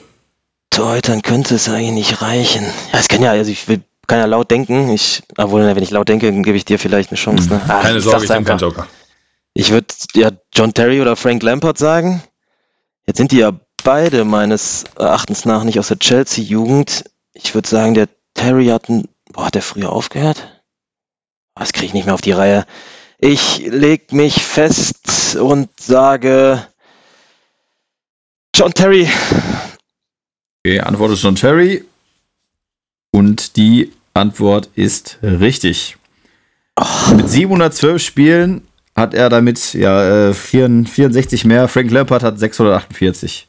Torhütern 0.71 1.23
könnte 1.23 1.55
es 1.57 1.69
eigentlich 1.69 1.93
nicht 1.93 2.23
reichen. 2.23 2.65
Ja, 2.93 2.99
es 2.99 3.09
kann 3.09 3.23
ja, 3.23 3.33
also 3.33 3.51
ich 3.51 3.69
will, 3.69 3.83
kann 4.07 4.19
ja 4.19 4.25
laut 4.27 4.51
denken. 4.51 4.89
Ich, 4.91 5.23
obwohl, 5.37 5.63
wenn 5.63 5.83
ich 5.83 5.91
laut 5.91 6.09
denke, 6.09 6.31
dann 6.31 6.43
gebe 6.43 6.57
ich 6.57 6.65
dir 6.65 6.79
vielleicht 6.79 7.11
eine 7.11 7.19
Chance. 7.19 7.49
Ne? 7.51 7.61
Ah, 7.69 7.83
Keine 7.83 7.99
ich 7.99 8.05
Sorge, 8.05 8.25
ich 8.25 8.31
bin 8.31 8.45
kein. 8.45 8.59
Joker. 8.59 8.87
Ich 9.53 9.71
würde 9.71 9.87
ja 10.15 10.31
John 10.55 10.73
Terry 10.73 11.01
oder 11.01 11.17
Frank 11.17 11.43
Lampard 11.43 11.77
sagen. 11.77 12.23
Jetzt 13.11 13.17
sind 13.17 13.33
die 13.33 13.39
ja 13.39 13.59
beide 13.83 14.25
meines 14.25 14.85
Erachtens 14.97 15.45
nach 15.45 15.65
nicht 15.65 15.81
aus 15.81 15.89
der 15.89 15.99
Chelsea-Jugend. 15.99 17.11
Ich 17.33 17.57
würde 17.57 17.69
sagen, 17.69 17.95
der 17.95 18.09
Terry 18.35 18.67
hat 18.67 18.89
ein, 18.89 19.09
boah, 19.33 19.47
hat 19.47 19.57
der 19.57 19.63
früher 19.63 19.91
aufgehört? 19.91 20.63
Das 21.57 21.73
kriege 21.73 21.87
ich 21.87 21.93
nicht 21.93 22.05
mehr 22.05 22.15
auf 22.15 22.21
die 22.21 22.31
Reihe. 22.31 22.67
Ich 23.19 23.67
leg 23.67 24.13
mich 24.13 24.35
fest 24.35 25.35
und 25.35 25.71
sage 25.81 26.65
John 28.55 28.73
Terry. 28.75 29.09
Okay, 30.65 30.79
Antwort 30.79 31.11
ist 31.11 31.25
John 31.25 31.35
Terry. 31.35 31.85
Und 33.11 33.57
die 33.57 33.93
Antwort 34.15 34.69
ist 34.77 35.19
richtig. 35.21 35.97
Mit 37.17 37.29
712 37.29 38.01
Spielen 38.01 38.69
hat 39.01 39.15
er 39.15 39.29
damit 39.29 39.75
ja, 39.75 40.29
äh, 40.29 40.35
64 40.35 41.45
mehr. 41.45 41.69
Frank 41.69 41.91
Lampard 41.91 42.23
hat 42.23 42.39
648. 42.39 43.49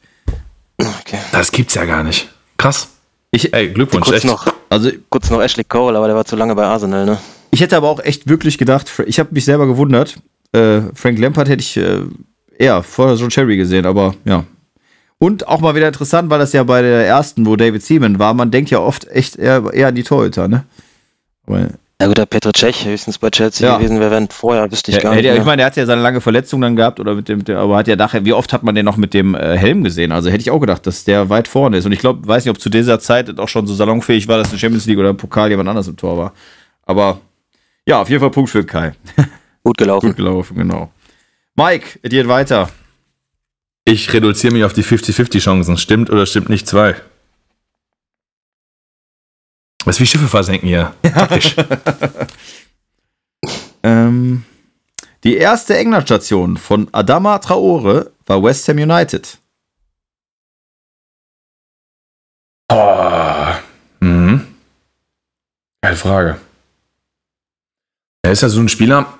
Okay. 0.78 1.18
Das 1.30 1.52
gibt's 1.52 1.74
ja 1.74 1.84
gar 1.84 2.02
nicht. 2.02 2.28
Krass. 2.56 2.88
Ich, 3.30 3.54
Ey, 3.54 3.68
Glückwunsch, 3.68 4.04
Kurz 4.04 4.16
echt. 4.18 4.26
noch, 4.26 4.46
also, 4.68 4.90
kurz 5.08 5.30
noch 5.30 5.40
Ashley 5.40 5.64
Cole, 5.64 5.96
aber 5.96 6.06
der 6.06 6.16
war 6.16 6.24
zu 6.24 6.36
lange 6.36 6.54
bei 6.54 6.64
Arsenal, 6.64 7.06
ne? 7.06 7.18
ich 7.50 7.60
hätte 7.60 7.76
aber 7.76 7.88
auch 7.88 8.00
echt 8.00 8.28
wirklich 8.28 8.58
gedacht, 8.58 8.90
ich 9.06 9.18
habe 9.18 9.28
mich 9.32 9.44
selber 9.44 9.66
gewundert. 9.66 10.16
Äh, 10.52 10.80
Frank 10.94 11.18
Lampard 11.18 11.48
hätte 11.48 11.62
ich 11.62 11.76
äh, 11.76 12.00
eher 12.58 12.82
vor 12.82 13.14
John 13.14 13.30
Terry 13.30 13.56
gesehen, 13.56 13.86
aber 13.86 14.14
ja. 14.24 14.44
Und 15.18 15.46
auch 15.46 15.60
mal 15.60 15.74
wieder 15.74 15.86
interessant, 15.86 16.30
weil 16.30 16.40
das 16.40 16.52
ja 16.52 16.64
bei 16.64 16.82
der 16.82 17.06
ersten, 17.06 17.46
wo 17.46 17.54
David 17.54 17.82
Seaman 17.82 18.18
war, 18.18 18.34
man 18.34 18.50
denkt 18.50 18.70
ja 18.70 18.80
oft 18.80 19.06
echt 19.08 19.36
eher, 19.36 19.62
eher 19.72 19.88
an 19.88 19.94
die 19.94 20.02
Torhüter, 20.02 20.48
ne? 20.48 20.64
Aber 21.46 21.68
Ja 22.02 22.08
gut, 22.08 22.18
der 22.18 22.26
Petr 22.26 22.50
Cech 22.52 22.84
höchstens 22.84 23.16
bei 23.16 23.30
Chelsea 23.30 23.64
Ja. 23.68 23.76
gewesen 23.78 24.00
wäre, 24.00 24.10
wenn 24.10 24.28
vorher, 24.28 24.68
wüsste 24.72 24.90
ich 24.90 24.96
Ja, 24.96 25.02
gar 25.04 25.14
nicht. 25.14 25.22
mehr. 25.22 25.36
ich 25.36 25.44
meine, 25.44 25.62
er 25.62 25.66
hat 25.66 25.76
ja 25.76 25.86
seine 25.86 26.02
lange 26.02 26.20
Verletzung 26.20 26.60
dann 26.60 26.74
gehabt 26.74 26.98
oder 26.98 27.14
mit 27.14 27.28
dem, 27.28 27.38
mit 27.38 27.46
dem 27.46 27.56
aber 27.56 27.76
hat 27.76 27.86
ja 27.86 27.94
nachher, 27.94 28.24
wie 28.24 28.32
oft 28.32 28.52
hat 28.52 28.64
man 28.64 28.74
den 28.74 28.84
noch 28.84 28.96
mit 28.96 29.14
dem 29.14 29.36
äh, 29.36 29.56
Helm 29.56 29.84
gesehen? 29.84 30.10
Also 30.10 30.28
hätte 30.28 30.40
ich 30.40 30.50
auch 30.50 30.58
gedacht, 30.58 30.84
dass 30.84 31.04
der 31.04 31.28
weit 31.28 31.46
vorne 31.46 31.76
ist. 31.76 31.86
Und 31.86 31.92
ich 31.92 32.00
glaube, 32.00 32.26
weiß 32.26 32.44
nicht, 32.44 32.50
ob 32.50 32.60
zu 32.60 32.70
dieser 32.70 32.98
Zeit 32.98 33.38
auch 33.38 33.46
schon 33.46 33.68
so 33.68 33.74
salonfähig 33.74 34.26
war, 34.26 34.36
dass 34.38 34.52
in 34.52 34.58
Champions 34.58 34.84
League 34.86 34.98
oder 34.98 35.10
im 35.10 35.16
Pokal 35.16 35.50
jemand 35.50 35.68
anders 35.68 35.86
im 35.86 35.96
Tor 35.96 36.18
war. 36.18 36.32
Aber 36.86 37.20
ja, 37.86 38.00
auf 38.02 38.08
jeden 38.10 38.18
Fall 38.20 38.30
Punkt 38.30 38.50
für 38.50 38.64
Kai. 38.64 38.94
Gut 39.62 39.76
gelaufen. 39.78 40.08
Gut 40.08 40.16
gelaufen, 40.16 40.56
genau. 40.56 40.90
Mike, 41.54 42.00
es 42.02 42.10
geht 42.10 42.26
weiter. 42.26 42.68
Ich 43.84 44.12
reduziere 44.12 44.52
mich 44.52 44.64
auf 44.64 44.72
die 44.72 44.82
50-50 44.82 45.38
Chancen. 45.38 45.76
Stimmt 45.76 46.10
oder 46.10 46.26
stimmt 46.26 46.48
nicht 46.48 46.66
zwei? 46.66 46.96
Was 49.84 49.96
ist 49.96 50.00
wie 50.00 50.06
Schiffe 50.06 50.28
versenken 50.28 50.68
hier? 50.68 50.94
Praktisch. 51.02 51.56
Ähm, 53.82 54.44
die 55.24 55.36
erste 55.36 55.76
England-Station 55.76 56.56
von 56.56 56.88
Adama 56.92 57.38
Traore 57.38 58.12
war 58.26 58.42
West 58.42 58.68
Ham 58.68 58.78
United. 58.78 59.38
oh. 62.72 63.54
mhm. 64.00 64.46
Geile 65.82 65.96
Frage. 65.96 66.36
Er 68.22 68.32
ist 68.32 68.42
ja 68.42 68.48
so 68.48 68.60
ein 68.60 68.68
Spieler, 68.68 69.18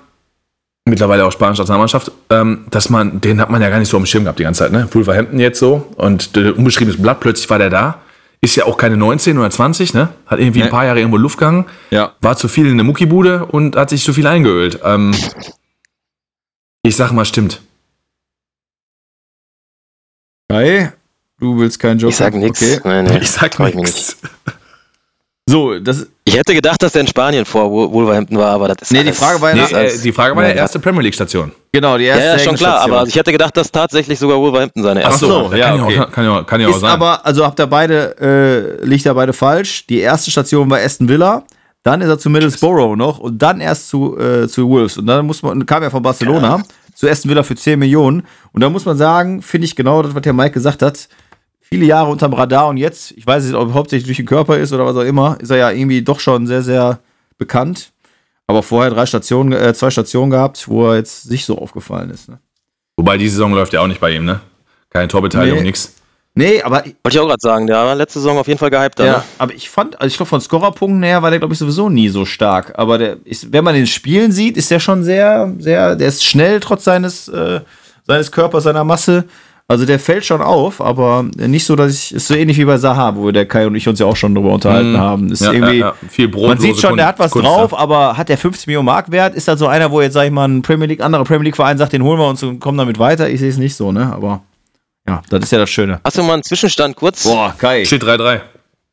mittlerweile 0.84 1.24
auch 1.24 1.32
spanische 1.32 1.62
Nationalmannschaft, 1.62 2.12
ähm, 2.30 2.66
dass 2.70 2.88
man, 2.88 3.20
den 3.20 3.40
hat 3.40 3.50
man 3.50 3.60
ja 3.60 3.68
gar 3.68 3.78
nicht 3.78 3.88
so 3.88 3.96
am 3.96 4.06
Schirm 4.06 4.24
gehabt 4.24 4.38
die 4.38 4.44
ganze 4.44 4.60
Zeit, 4.60 4.72
ne? 4.72 4.88
Wolverhampton 4.92 5.40
jetzt 5.40 5.58
so 5.58 5.92
und 5.96 6.36
äh, 6.36 6.50
unbeschriebenes 6.50 7.02
Blatt, 7.02 7.20
plötzlich 7.20 7.50
war 7.50 7.58
der 7.58 7.70
da. 7.70 8.00
Ist 8.44 8.56
ja 8.56 8.64
auch 8.66 8.76
keine 8.76 8.96
19 8.96 9.38
oder 9.38 9.50
20, 9.50 9.94
ne? 9.94 10.12
Hat 10.26 10.40
irgendwie 10.40 10.58
Nee. 10.58 10.64
ein 10.64 10.70
paar 10.70 10.84
Jahre 10.84 10.98
irgendwo 10.98 11.16
Luft 11.16 11.38
gegangen. 11.38 11.66
Ja. 11.90 12.14
war 12.20 12.36
zu 12.36 12.48
viel 12.48 12.66
in 12.66 12.76
der 12.76 12.84
Muckibude 12.84 13.46
und 13.46 13.76
hat 13.76 13.90
sich 13.90 14.02
zu 14.02 14.12
viel 14.12 14.26
eingeölt. 14.26 14.80
Ähm, 14.84 15.14
ich 16.82 16.96
sag 16.96 17.12
mal, 17.12 17.24
stimmt. 17.24 17.60
Kai, 20.50 20.92
du 21.38 21.58
willst 21.58 21.78
keinen 21.78 21.98
Joker? 21.98 22.10
Ich 22.10 22.16
sag 22.16 22.34
nichts. 22.34 22.62
Okay. 22.62 22.80
Nee, 22.84 23.02
nee, 23.02 23.18
Ich 23.22 23.30
sag 23.30 23.58
nichts. 23.60 24.16
So, 25.48 25.78
das 25.78 26.06
Ich 26.24 26.36
hätte 26.36 26.54
gedacht, 26.54 26.82
dass 26.82 26.92
der 26.92 27.02
in 27.02 27.06
Spanien 27.08 27.44
vor 27.44 27.70
Wol- 27.70 27.90
Wolverhampton 27.92 28.38
war, 28.38 28.50
aber 28.52 28.68
das 28.68 28.82
ist 28.82 28.92
Nee, 28.92 29.04
die 29.04 29.12
Frage 29.12 29.40
war 29.40 29.54
ja 29.54 29.66
Nee, 29.68 29.86
äh, 29.86 29.98
die 29.98 30.12
Frage 30.12 30.34
war 30.36 30.42
Ja, 30.42 30.48
der 30.50 30.56
erste 30.56 30.78
Premier 30.78 31.02
League 31.02 31.14
Station. 31.14 31.52
Genau, 31.74 31.96
die 31.96 32.04
Ja, 32.04 32.16
erste 32.16 32.38
ja, 32.38 32.38
schon 32.50 32.56
klar, 32.56 32.80
aber 32.82 32.98
also 32.98 33.08
ich 33.08 33.16
hätte 33.16 33.32
gedacht, 33.32 33.56
dass 33.56 33.72
tatsächlich 33.72 34.18
sogar 34.18 34.38
Wolverhampton 34.38 34.82
seine 34.82 35.00
Ach 35.04 35.10
erste 35.12 35.26
so, 35.26 35.50
war. 35.50 35.56
ja, 35.56 35.70
kann, 35.70 35.80
okay. 35.80 35.94
ja 35.94 36.04
auch, 36.06 36.12
kann, 36.12 36.24
ja, 36.26 36.42
kann 36.42 36.60
ja 36.60 36.68
auch 36.68 36.74
ist 36.74 36.80
sein. 36.80 36.90
aber, 36.90 37.24
also 37.24 37.46
habt 37.46 37.58
ihr 37.58 37.66
beide, 37.66 38.78
äh, 38.82 38.84
liegt 38.84 39.06
da 39.06 39.14
beide 39.14 39.32
falsch. 39.32 39.86
Die 39.86 40.00
erste 40.00 40.30
Station 40.30 40.68
war 40.68 40.80
Aston 40.80 41.08
Villa, 41.08 41.44
dann 41.82 42.02
ist 42.02 42.08
er 42.08 42.18
zu 42.18 42.28
Middlesbrough 42.28 42.94
noch 42.96 43.18
und 43.20 43.40
dann 43.40 43.60
erst 43.62 43.88
zu, 43.88 44.18
äh, 44.18 44.48
zu 44.48 44.68
Wolves. 44.68 44.98
Und 44.98 45.06
dann 45.06 45.24
muss 45.26 45.42
man, 45.42 45.64
kam 45.64 45.82
er 45.82 45.90
von 45.90 46.02
Barcelona 46.02 46.62
zu 46.94 47.08
Aston 47.08 47.30
Villa 47.30 47.42
für 47.42 47.56
10 47.56 47.78
Millionen. 47.78 48.24
Und 48.52 48.60
da 48.60 48.68
muss 48.68 48.84
man 48.84 48.98
sagen, 48.98 49.40
finde 49.40 49.64
ich 49.64 49.74
genau 49.74 50.02
das, 50.02 50.14
was 50.14 50.20
der 50.22 50.34
Mike 50.34 50.52
gesagt 50.52 50.82
hat. 50.82 51.08
Viele 51.62 51.86
Jahre 51.86 52.10
unterm 52.10 52.34
Radar 52.34 52.68
und 52.68 52.76
jetzt, 52.76 53.12
ich 53.12 53.26
weiß 53.26 53.44
nicht, 53.44 53.54
ob 53.54 53.68
er 53.70 53.74
hauptsächlich 53.74 54.06
durch 54.06 54.18
den 54.18 54.26
Körper 54.26 54.58
ist 54.58 54.74
oder 54.74 54.84
was 54.84 54.94
auch 54.94 55.08
immer, 55.08 55.38
ist 55.40 55.48
er 55.48 55.56
ja 55.56 55.70
irgendwie 55.70 56.02
doch 56.02 56.20
schon 56.20 56.46
sehr, 56.46 56.62
sehr 56.62 56.98
bekannt. 57.38 57.91
Aber 58.52 58.62
vorher 58.62 58.90
drei 58.90 59.06
Stationen, 59.06 59.52
äh, 59.54 59.72
zwei 59.72 59.88
Stationen 59.88 60.30
gehabt, 60.30 60.68
wo 60.68 60.90
er 60.90 60.96
jetzt 60.96 61.30
nicht 61.30 61.46
so 61.46 61.56
aufgefallen 61.56 62.10
ist. 62.10 62.28
Ne? 62.28 62.38
Wobei 62.98 63.16
die 63.16 63.26
Saison 63.30 63.54
läuft 63.54 63.72
ja 63.72 63.80
auch 63.80 63.86
nicht 63.86 63.98
bei 64.00 64.10
ihm, 64.10 64.26
ne? 64.26 64.40
Keine 64.90 65.08
Torbeteiligung, 65.08 65.60
Nee. 65.60 65.64
nix. 65.68 65.94
Nee, 66.34 66.60
aber 66.62 66.84
Wollte 66.84 66.92
ich 67.08 67.18
auch 67.18 67.26
gerade 67.28 67.40
sagen, 67.40 67.66
der 67.66 67.76
war 67.76 67.94
letzte 67.94 68.18
Saison 68.18 68.36
auf 68.36 68.46
jeden 68.46 68.58
Fall 68.58 68.68
gehypt. 68.68 68.98
Ja, 68.98 69.04
Ne? 69.04 69.22
aber 69.38 69.54
ich 69.54 69.70
fand, 69.70 69.98
also 69.98 70.06
ich 70.12 70.18
glaube, 70.18 70.28
von 70.28 70.42
Scorerpunkten 70.42 71.02
her 71.02 71.22
war 71.22 71.30
der, 71.30 71.38
glaube 71.38 71.54
ich, 71.54 71.58
sowieso 71.58 71.88
nie 71.88 72.10
so 72.10 72.26
stark. 72.26 72.74
Aber 72.78 72.98
der 72.98 73.16
ist, 73.24 73.50
wenn 73.54 73.64
man 73.64 73.74
den 73.74 73.86
Spielen 73.86 74.32
sieht, 74.32 74.58
ist 74.58 74.70
der 74.70 74.80
schon 74.80 75.02
sehr, 75.02 75.50
sehr, 75.58 75.96
der 75.96 76.08
ist 76.08 76.22
schnell 76.22 76.60
trotz 76.60 76.84
seines, 76.84 77.28
äh, 77.28 77.60
seines 78.06 78.30
Körpers, 78.30 78.64
seiner 78.64 78.84
Masse. 78.84 79.24
Also 79.68 79.86
der 79.86 79.98
fällt 79.98 80.24
schon 80.26 80.42
auf, 80.42 80.80
aber 80.82 81.24
nicht 81.36 81.64
so, 81.64 81.76
dass 81.76 81.92
ich, 81.94 82.14
ist 82.14 82.26
so 82.28 82.34
ähnlich 82.34 82.58
wie 82.58 82.64
bei 82.64 82.76
Saha, 82.76 83.16
wo 83.16 83.30
der 83.30 83.46
Kai 83.46 83.66
und 83.66 83.74
ich 83.74 83.88
uns 83.88 83.98
ja 84.00 84.06
auch 84.06 84.16
schon 84.16 84.34
drüber 84.34 84.50
unterhalten 84.52 84.92
Mhm. 84.92 84.98
haben. 84.98 85.32
Ist 85.32 85.40
Ja, 85.42 85.52
irgendwie, 85.52 85.78
ja, 85.78 85.86
ja. 86.00 86.08
Viel 86.10 86.28
Brot. 86.28 86.48
man 86.48 86.58
sieht 86.58 86.78
schon, 86.78 86.96
der 86.96 87.06
hat 87.06 87.18
was 87.18 87.30
drauf, 87.32 87.72
aber 87.78 88.16
hat 88.18 88.28
der 88.28 88.36
50 88.36 88.66
Millionen 88.66 88.86
Mark 88.86 89.10
wert? 89.10 89.34
Ist 89.34 89.48
das 89.48 89.58
so 89.58 89.68
einer, 89.68 89.90
wo 89.90 90.02
jetzt, 90.02 90.12
sag 90.14 90.24
ich 90.26 90.30
mal, 90.32 90.46
ein 90.46 90.62
Premier 90.62 90.86
League, 90.88 91.00
anderer 91.00 91.24
Premier 91.24 91.44
League 91.44 91.56
Verein 91.56 91.78
sagt, 91.78 91.92
den 91.94 92.02
holen 92.02 92.18
wir 92.18 92.28
uns 92.28 92.42
und 92.42 92.60
kommen 92.60 92.76
damit 92.76 92.98
weiter? 92.98 93.30
Ich 93.30 93.40
sehe 93.40 93.48
es 93.48 93.56
nicht 93.56 93.74
so, 93.74 93.92
ne? 93.92 94.12
Aber 94.12 94.42
ja, 95.08 95.22
das 95.30 95.44
ist 95.44 95.52
ja 95.52 95.58
das 95.58 95.70
Schöne. 95.70 96.00
Hast 96.04 96.18
du 96.18 96.22
mal 96.22 96.34
einen 96.34 96.42
Zwischenstand 96.42 96.96
kurz? 96.96 97.24
Boah, 97.24 97.54
Kai. 97.56 97.84
Steht 97.84 98.02
3-3. 98.04 98.40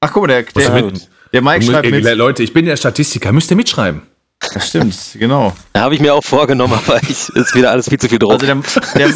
Ach, 0.01 0.11
guck 0.13 0.23
mal, 0.23 0.27
der, 0.27 0.43
der, 0.43 0.91
der 1.33 1.41
Mike 1.41 1.65
schreibt 1.65 1.91
mit. 1.91 2.15
Leute, 2.15 2.41
ich 2.43 2.53
bin 2.53 2.65
der 2.65 2.77
Statistiker, 2.77 3.31
müsst 3.33 3.51
ihr 3.51 3.57
mitschreiben. 3.57 4.01
Das 4.53 4.69
stimmt, 4.69 4.95
genau. 5.15 5.53
Da 5.73 5.81
habe 5.81 5.95
ich 5.95 6.01
mir 6.01 6.13
auch 6.13 6.23
vorgenommen, 6.23 6.73
aber 6.87 7.01
ich, 7.03 7.29
ist 7.29 7.55
wieder 7.55 7.71
alles 7.71 7.89
viel 7.89 7.99
zu 7.99 8.07
viel 8.09 8.19
Druck. 8.19 8.31
Also 8.31 8.45
der, 8.45 8.55
der, 8.95 9.09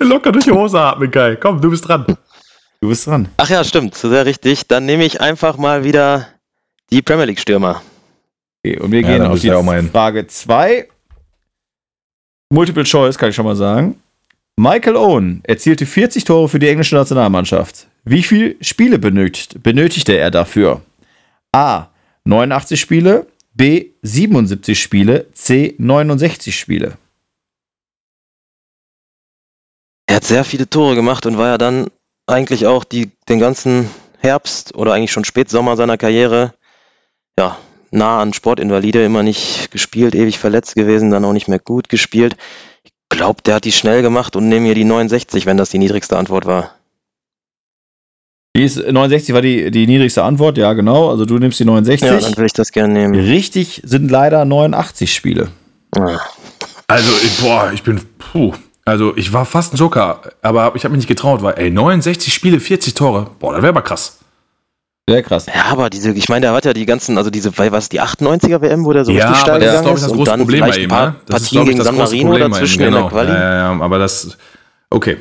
Locker 0.06 0.32
durch 0.32 0.44
die 0.44 0.52
Hose 0.52 0.78
atmen, 0.80 1.10
Kai. 1.10 1.36
Komm, 1.36 1.60
du 1.60 1.70
bist 1.70 1.88
dran. 1.88 2.04
du 2.80 2.88
bist 2.88 3.06
dran. 3.06 3.28
Ach 3.36 3.48
ja, 3.48 3.62
stimmt, 3.64 3.94
sehr 3.94 4.26
richtig. 4.26 4.66
Dann 4.66 4.84
nehme 4.84 5.04
ich 5.04 5.20
einfach 5.20 5.56
mal 5.56 5.84
wieder 5.84 6.28
die 6.90 7.02
Premier 7.02 7.24
League 7.24 7.40
Stürmer. 7.40 7.82
Okay, 8.64 8.78
und 8.80 8.90
wir 8.90 9.00
Ja, 9.02 9.08
gehen 9.08 9.22
auf 9.22 9.40
die 9.40 9.46
du 9.46 9.52
ja 9.52 9.58
auch 9.58 9.62
mal 9.62 9.76
hin. 9.76 9.90
Frage 9.90 10.26
2. 10.26 10.88
Multiple 12.50 12.84
Choice 12.84 13.16
kann 13.18 13.30
ich 13.30 13.34
schon 13.36 13.44
mal 13.44 13.56
sagen. 13.56 14.00
Michael 14.56 14.96
Owen 14.96 15.40
erzielte 15.44 15.84
40 15.84 16.24
Tore 16.24 16.48
für 16.48 16.58
die 16.58 16.68
englische 16.68 16.94
Nationalmannschaft. 16.94 17.88
Wie 18.04 18.22
viele 18.22 18.56
Spiele 18.60 18.98
benötigt, 18.98 19.62
benötigte 19.62 20.16
er 20.16 20.30
dafür? 20.30 20.80
A. 21.52 21.86
89 22.24 22.80
Spiele. 22.80 23.26
B. 23.56 23.92
77 24.02 24.80
Spiele. 24.80 25.32
C. 25.32 25.74
69 25.78 26.58
Spiele. 26.58 26.98
Er 30.06 30.16
hat 30.16 30.24
sehr 30.24 30.44
viele 30.44 30.68
Tore 30.68 30.94
gemacht 30.94 31.26
und 31.26 31.38
war 31.38 31.48
ja 31.48 31.58
dann 31.58 31.88
eigentlich 32.26 32.66
auch 32.66 32.84
die, 32.84 33.10
den 33.28 33.38
ganzen 33.38 33.90
Herbst 34.18 34.74
oder 34.74 34.92
eigentlich 34.92 35.12
schon 35.12 35.24
Spätsommer 35.24 35.76
seiner 35.76 35.96
Karriere 35.96 36.52
ja, 37.38 37.58
nah 37.90 38.20
an 38.20 38.32
Sportinvalide, 38.32 39.04
immer 39.04 39.22
nicht 39.22 39.70
gespielt, 39.70 40.14
ewig 40.14 40.38
verletzt 40.38 40.74
gewesen, 40.74 41.10
dann 41.10 41.24
auch 41.24 41.32
nicht 41.32 41.48
mehr 41.48 41.58
gut 41.58 41.88
gespielt. 41.88 42.36
Ich 42.82 42.92
glaube, 43.08 43.42
der 43.42 43.56
hat 43.56 43.64
die 43.64 43.72
schnell 43.72 44.02
gemacht 44.02 44.36
und 44.36 44.48
nehme 44.48 44.66
hier 44.66 44.74
die 44.74 44.84
69, 44.84 45.46
wenn 45.46 45.56
das 45.56 45.70
die 45.70 45.78
niedrigste 45.78 46.16
Antwort 46.16 46.46
war. 46.46 46.74
Die 48.56 48.64
ist, 48.64 48.76
69 48.76 49.34
war 49.34 49.42
die, 49.42 49.70
die 49.70 49.86
niedrigste 49.86 50.22
Antwort, 50.22 50.56
ja 50.56 50.72
genau. 50.72 51.10
Also 51.10 51.26
du 51.26 51.38
nimmst 51.38 51.60
die 51.60 51.64
69. 51.64 52.08
Ja, 52.08 52.18
dann 52.18 52.36
will 52.36 52.46
ich 52.46 52.52
das 52.54 52.72
gerne 52.72 52.92
nehmen. 52.92 53.14
Richtig 53.14 53.82
sind 53.84 54.10
leider 54.10 54.44
89 54.44 55.14
Spiele. 55.14 55.48
Also, 56.88 57.10
ich- 57.22 57.38
boah, 57.40 57.70
ich 57.72 57.82
bin, 57.82 58.00
puh. 58.18 58.52
Also, 58.84 59.16
ich 59.16 59.32
war 59.32 59.44
fast 59.44 59.74
ein 59.74 59.76
Joker, 59.76 60.20
aber 60.42 60.72
ich 60.76 60.84
habe 60.84 60.92
mich 60.92 60.98
nicht 60.98 61.08
getraut, 61.08 61.42
weil, 61.42 61.54
ey, 61.58 61.70
69 61.70 62.32
Spiele, 62.32 62.60
40 62.60 62.94
Tore. 62.94 63.30
Boah, 63.40 63.52
das 63.52 63.62
wäre 63.62 63.70
aber 63.70 63.82
krass. 63.82 64.20
Sehr 65.08 65.22
krass. 65.22 65.46
Ja, 65.46 65.66
aber 65.70 65.90
diese, 65.90 66.12
ich 66.12 66.28
meine, 66.28 66.46
der 66.46 66.52
hat 66.52 66.64
ja 66.64 66.72
die 66.72 66.86
ganzen, 66.86 67.16
also 67.18 67.30
diese, 67.30 67.56
weil 67.58 67.70
was 67.72 67.88
die 67.88 68.00
98er 68.00 68.60
WM, 68.60 68.84
wo 68.84 68.92
der 68.92 69.04
so 69.04 69.12
ja, 69.12 69.26
richtig 69.26 69.40
steil 69.42 69.60
das 69.60 69.68
ist, 69.68 69.70
gegangen 69.70 69.84
glaube 69.84 69.98
ich, 69.98 70.02
das 70.02 70.10
und 70.12 70.16
große 70.18 70.30
dann 70.30 70.40
Problem 70.40 70.60
bei 70.60 70.76
ihm, 70.76 70.82
ein 70.82 70.88
paar 70.88 71.06
ne? 71.06 71.16
Das 71.26 71.42
ist, 71.42 71.50
Partien 71.50 71.50
glaube 71.50 71.64
ich, 71.64 71.68
gegen 71.70 71.78
das 71.78 71.86
San 71.86 71.96
große 71.96 72.14
Marino 72.14 72.30
Problem 72.30 72.50
bei 72.50 72.56
ihm, 72.56 72.60
dazwischen 72.60 72.80
in 72.80 72.86
genau. 72.86 73.00
der 73.02 73.10
Quali. 73.10 73.28
Ja, 73.28 73.40
ja, 73.40 73.56
ja, 73.74 73.80
aber 73.80 73.98
das, 73.98 74.38
okay. 74.90 75.16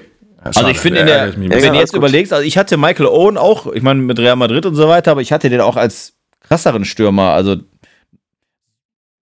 Ja, 0.45 0.49
Also 0.49 0.59
schade. 0.59 0.71
ich 0.73 0.77
finde, 0.79 0.99
in 0.99 1.07
der- 1.07 1.33
wenn 1.35 1.49
du 1.49 1.79
jetzt 1.79 1.91
gut. 1.91 1.97
überlegst, 1.97 2.31
also 2.31 2.45
ich 2.45 2.57
hatte 2.57 2.77
Michael 2.77 3.07
Owen 3.07 3.37
auch, 3.37 3.65
ich 3.73 3.81
meine 3.81 4.01
mit 4.01 4.19
Real 4.19 4.35
Madrid 4.35 4.65
und 4.67 4.75
so 4.75 4.87
weiter, 4.87 5.11
aber 5.11 5.21
ich 5.21 5.31
hatte 5.31 5.49
den 5.49 5.59
auch 5.59 5.75
als 5.75 6.13
krasseren 6.41 6.85
Stürmer. 6.85 7.31
Also, 7.31 7.53
ich 7.53 7.61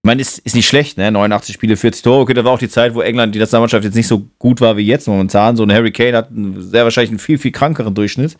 meine, 0.05 0.21
ist, 0.21 0.39
ist 0.39 0.53
nicht 0.55 0.67
schlecht, 0.67 0.97
ne? 0.97 1.09
89 1.11 1.55
Spiele, 1.55 1.77
40 1.77 2.01
Tore. 2.03 2.19
Okay, 2.23 2.33
da 2.33 2.43
war 2.43 2.51
auch 2.51 2.59
die 2.59 2.67
Zeit, 2.67 2.93
wo 2.93 2.99
England, 3.01 3.33
die 3.35 3.39
Nationalmannschaft 3.39 3.85
jetzt 3.85 3.95
nicht 3.95 4.07
so 4.07 4.27
gut 4.37 4.59
war 4.59 4.75
wie 4.75 4.85
jetzt 4.85 5.07
momentan. 5.07 5.55
So 5.55 5.63
ein 5.63 5.71
Harry 5.71 5.93
Kane 5.93 6.17
hat 6.17 6.29
einen, 6.29 6.61
sehr 6.61 6.83
wahrscheinlich 6.83 7.11
einen 7.11 7.19
viel, 7.19 7.37
viel 7.37 7.53
krankeren 7.53 7.95
Durchschnitt. 7.95 8.35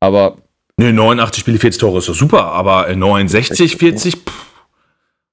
Aber 0.00 0.38
Nö, 0.78 0.92
89 0.92 1.40
Spiele, 1.42 1.58
40 1.60 1.78
Tore 1.80 1.98
ist 1.98 2.08
doch 2.08 2.14
super, 2.16 2.46
aber 2.46 2.88
äh, 2.88 2.96
69, 2.96 3.76
40, 3.76 4.14
pff, 4.16 4.32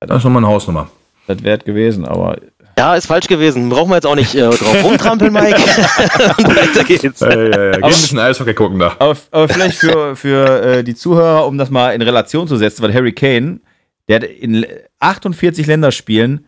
das 0.01 0.17
ist 0.19 0.23
nochmal 0.23 0.43
eine 0.43 0.53
Hausnummer. 0.53 0.91
das 1.25 1.41
wert 1.43 1.65
gewesen. 1.65 2.05
Aber 2.05 2.37
Ja, 2.79 2.95
ist 2.95 3.07
falsch 3.07 3.27
gewesen. 3.27 3.67
Brauchen 3.67 3.89
wir 3.91 3.95
jetzt 3.95 4.05
auch 4.05 4.15
nicht 4.15 4.33
äh, 4.35 4.49
drauf 4.49 4.83
rumtrampeln, 4.85 5.33
Mike. 5.39 5.57
und 5.57 6.47
weiter 6.55 6.83
geht's. 6.85 7.19
Ja, 7.19 7.29
ja, 7.29 7.43
ja. 7.43 7.71
Geh 7.71 7.83
ein 7.83 7.89
bisschen 7.89 8.19
Eishockey 8.19 8.53
gucken 8.53 8.79
da. 8.79 8.95
Aber, 8.99 9.17
aber 9.31 9.49
vielleicht 9.49 9.79
für, 9.79 10.15
für 10.15 10.61
äh, 10.63 10.83
die 10.85 10.95
Zuhörer, 10.95 11.45
um 11.45 11.57
das 11.57 11.69
mal 11.69 11.93
in 11.93 12.01
Relation 12.01 12.47
zu 12.47 12.55
setzen, 12.55 12.81
weil 12.81 12.93
Harry 12.93 13.11
Kane, 13.11 13.59
der 14.07 14.15
hat 14.15 14.23
in 14.23 14.65
48 14.99 15.67
Länderspielen 15.67 16.45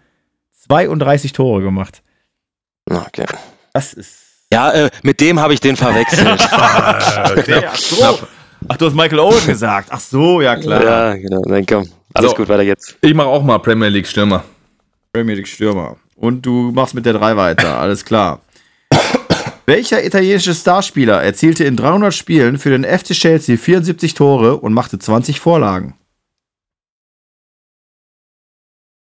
32 0.65 1.33
Tore 1.33 1.61
gemacht. 1.61 2.01
Okay. 2.89 3.25
Das 3.73 3.91
ist. 3.93 4.19
Ja, 4.53 4.71
äh, 4.71 4.89
mit 5.03 5.19
dem 5.19 5.37
habe 5.39 5.53
ich 5.53 5.59
den 5.59 5.75
verwechselt. 5.75 6.27
Äh, 7.47 7.61
Ach 7.67 7.75
so. 7.75 8.19
Ach, 8.69 8.77
du 8.77 8.85
hast 8.85 8.95
Michael 8.95 9.19
Owen 9.19 9.45
gesagt. 9.45 9.89
Ach 9.91 9.99
so, 9.99 10.39
ja 10.39 10.55
klar. 10.55 10.83
ja, 10.83 11.15
genau. 11.15 11.41
Dann 11.41 11.65
komm. 11.65 11.89
Alles 12.13 12.31
So. 12.31 12.37
gut, 12.37 12.47
weiter 12.47 12.63
geht's. 12.63 12.95
Ich 13.01 13.13
mache 13.13 13.27
auch 13.27 13.43
mal 13.43 13.57
Premier 13.59 13.89
League 13.89 14.07
Stürmer. 14.07 14.43
Premier 15.13 15.35
League 15.35 15.47
Stürmer. 15.47 15.97
Und 16.21 16.45
du 16.45 16.71
machst 16.71 16.93
mit 16.93 17.07
der 17.07 17.13
3 17.13 17.35
weiter. 17.35 17.79
Alles 17.79 18.05
klar. 18.05 18.41
Welcher 19.65 20.05
italienische 20.05 20.53
Starspieler 20.53 21.23
erzielte 21.23 21.63
in 21.63 21.75
300 21.75 22.13
Spielen 22.13 22.59
für 22.59 22.69
den 22.69 22.83
FC 22.83 23.13
Chelsea 23.13 23.57
74 23.57 24.13
Tore 24.13 24.57
und 24.57 24.71
machte 24.71 24.99
20 24.99 25.39
Vorlagen? 25.39 25.95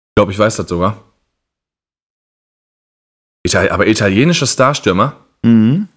Ich 0.08 0.16
glaube, 0.16 0.32
ich 0.32 0.40
weiß 0.40 0.56
das 0.56 0.70
sogar. 0.70 1.04
Ital 3.46 3.70
aber 3.70 3.88
italienischer 3.88 4.48
Starstürmer? 4.48 5.18
Mhm. 5.44 5.90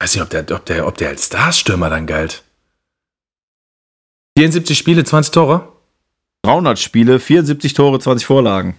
Weiß 0.00 0.14
nicht, 0.14 0.22
ob 0.22 0.30
der, 0.30 0.50
ob 0.56 0.64
der, 0.64 0.86
ob 0.86 0.96
der 0.96 1.10
als 1.10 1.26
Starstürmer 1.26 1.90
dann 1.90 2.06
galt. 2.06 2.42
74 4.38 4.78
Spiele, 4.78 5.04
20 5.04 5.30
Tore? 5.30 5.72
300 6.42 6.78
Spiele, 6.78 7.20
74 7.20 7.74
Tore, 7.74 8.00
20 8.00 8.24
Vorlagen. 8.24 8.78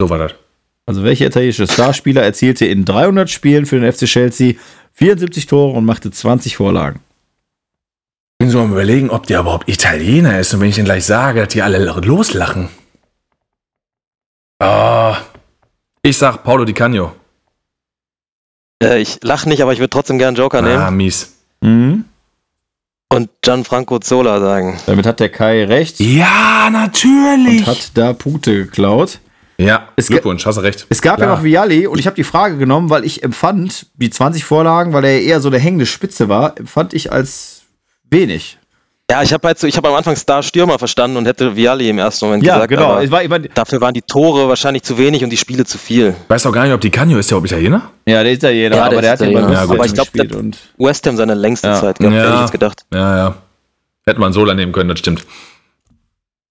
So 0.00 0.08
war 0.08 0.18
das. 0.18 0.43
Also 0.86 1.02
welcher 1.02 1.26
italienische 1.26 1.66
Starspieler 1.66 2.22
erzielte 2.22 2.66
in 2.66 2.84
300 2.84 3.30
Spielen 3.30 3.64
für 3.66 3.80
den 3.80 3.90
FC 3.90 4.04
Chelsea 4.06 4.54
74 4.92 5.46
Tore 5.46 5.76
und 5.76 5.84
machte 5.84 6.10
20 6.10 6.56
Vorlagen? 6.56 7.00
Ich 8.34 8.38
bin 8.46 8.50
so 8.50 8.60
am 8.60 8.72
überlegen, 8.72 9.10
ob 9.10 9.26
der 9.26 9.40
überhaupt 9.40 9.68
Italiener 9.68 10.38
ist. 10.38 10.52
Und 10.52 10.60
wenn 10.60 10.68
ich 10.68 10.74
den 10.74 10.84
gleich 10.84 11.04
sage, 11.04 11.40
dass 11.40 11.48
die 11.52 11.62
alle 11.62 11.78
loslachen. 11.78 12.68
Ah. 14.58 15.16
Ich 16.02 16.18
sag 16.18 16.42
Paulo 16.44 16.64
Di 16.64 16.74
Canio. 16.74 17.12
Äh, 18.82 19.00
ich 19.00 19.20
lache 19.22 19.48
nicht, 19.48 19.62
aber 19.62 19.72
ich 19.72 19.78
würde 19.78 19.90
trotzdem 19.90 20.18
gerne 20.18 20.36
Joker 20.36 20.58
Ah, 20.58 20.62
nehmen 20.90 20.96
mies. 20.98 21.32
Mhm. 21.62 22.04
und 23.10 23.30
Gianfranco 23.40 24.00
Zola 24.00 24.38
sagen. 24.40 24.78
Damit 24.86 25.06
hat 25.06 25.20
der 25.20 25.30
Kai 25.30 25.64
recht 25.64 25.98
Ja, 26.00 26.66
und 26.66 26.72
natürlich. 26.74 27.66
hat 27.66 27.92
da 27.96 28.12
Punkte 28.12 28.64
geklaut. 28.64 29.20
Ja, 29.56 29.88
Es 29.96 30.08
Glückwunsch, 30.08 30.44
hast 30.46 30.56
du 30.56 30.62
recht. 30.62 30.86
Es 30.88 31.00
gab 31.00 31.18
ja 31.20 31.26
Klar. 31.26 31.36
noch 31.36 31.44
Vialli 31.44 31.86
und 31.86 31.98
ich 31.98 32.06
habe 32.06 32.16
die 32.16 32.24
Frage 32.24 32.56
genommen, 32.58 32.90
weil 32.90 33.04
ich 33.04 33.22
empfand, 33.22 33.86
die 33.94 34.10
20 34.10 34.44
Vorlagen, 34.44 34.92
weil 34.92 35.04
er 35.04 35.22
eher 35.22 35.40
so 35.40 35.48
eine 35.48 35.58
hängende 35.58 35.86
Spitze 35.86 36.28
war, 36.28 36.58
empfand 36.58 36.92
ich 36.92 37.12
als 37.12 37.62
wenig. 38.10 38.58
Ja, 39.10 39.22
ich 39.22 39.32
habe 39.34 39.46
halt 39.46 39.58
so, 39.58 39.66
ich 39.66 39.76
habe 39.76 39.88
am 39.88 39.94
Anfang 39.94 40.16
Star 40.16 40.42
Stürmer 40.42 40.78
verstanden 40.78 41.18
und 41.18 41.26
hätte 41.26 41.54
Vialli 41.54 41.90
im 41.90 41.98
ersten 41.98 42.24
Moment 42.24 42.42
Ja, 42.42 42.54
gesagt. 42.54 42.70
genau. 42.70 42.84
aber 42.92 43.04
Es 43.04 43.10
war, 43.10 43.22
ich 43.22 43.28
mein, 43.28 43.48
Dafür 43.54 43.80
waren 43.82 43.92
die 43.92 44.00
Tore 44.02 44.48
wahrscheinlich 44.48 44.82
zu 44.82 44.96
wenig 44.96 45.22
und 45.22 45.28
die 45.30 45.36
Spiele 45.36 45.64
zu 45.66 45.76
viel. 45.78 46.14
Ich 46.24 46.30
weiß 46.30 46.46
auch 46.46 46.52
gar 46.52 46.64
nicht, 46.64 46.72
ob 46.72 46.80
Di 46.80 46.88
Canio 46.90 47.18
ist 47.18 47.30
der 47.30 47.36
überhaupt 47.36 47.52
Italiener? 47.52 47.90
ja, 48.06 48.22
der 48.24 48.32
Italiener, 48.32 48.76
Ja, 48.76 48.84
aber 48.86 49.02
der 49.02 49.02
der 49.02 49.14
ist 49.14 49.20
hat 49.20 49.26
ja 49.26 49.32
Italiener. 49.32 49.46
bei 49.48 49.52
Ja, 49.54 49.60
West 49.60 49.68
gut. 49.68 49.76
Aber 49.78 49.86
ich 49.86 49.94
glaub, 49.94 50.12
gespielt 50.12 50.34
und 50.34 50.58
West 50.78 51.06
Ham 51.06 51.16
seine 51.18 51.34
längste 51.34 51.68
Ja. 51.68 51.74
Zeit 51.80 51.98
gehabt, 51.98 52.16
Ja. 52.16 52.22
hätte 52.22 52.34
ich 52.34 52.40
jetzt 52.40 52.52
gedacht. 52.52 52.86
Ja, 52.94 53.16
ja. 53.16 53.34
Hätte 54.06 54.20
man 54.20 54.32
Sola 54.32 54.54
nehmen 54.54 54.72
können, 54.72 54.88
das 54.88 54.98
stimmt. 54.98 55.24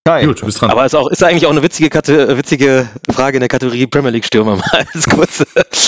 Kai, 0.06 0.26
Gut, 0.26 0.42
du 0.42 0.48
bist 0.48 0.60
dran. 0.60 0.70
Aber 0.70 0.86
ist, 0.86 0.96
auch, 0.96 1.10
ist 1.10 1.24
eigentlich 1.24 1.46
auch 1.46 1.52
eine 1.52 1.64
witzige, 1.64 1.90
Kate, 1.90 2.38
witzige 2.38 2.90
Frage 3.10 3.38
in 3.38 3.40
der 3.40 3.48
Kategorie 3.48 3.88
Premier 3.88 4.10
League 4.10 4.26
Stürmer 4.26 4.58
mal 4.58 4.86
als 4.94 5.08
kurz, 5.08 5.46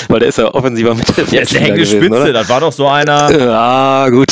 weil 0.08 0.20
der 0.22 0.30
ist 0.30 0.38
ja 0.38 0.54
offensiver 0.54 0.96
Mittelfeldspieler 0.96 1.44
der 1.44 1.60
hängende 1.60 1.82
gewesen, 1.82 1.98
Spitze, 1.98 2.22
oder? 2.22 2.32
das 2.32 2.48
war 2.48 2.62
doch 2.62 2.72
so 2.72 2.88
einer. 2.88 3.30
Ja, 3.38 4.08
gut. 4.10 4.30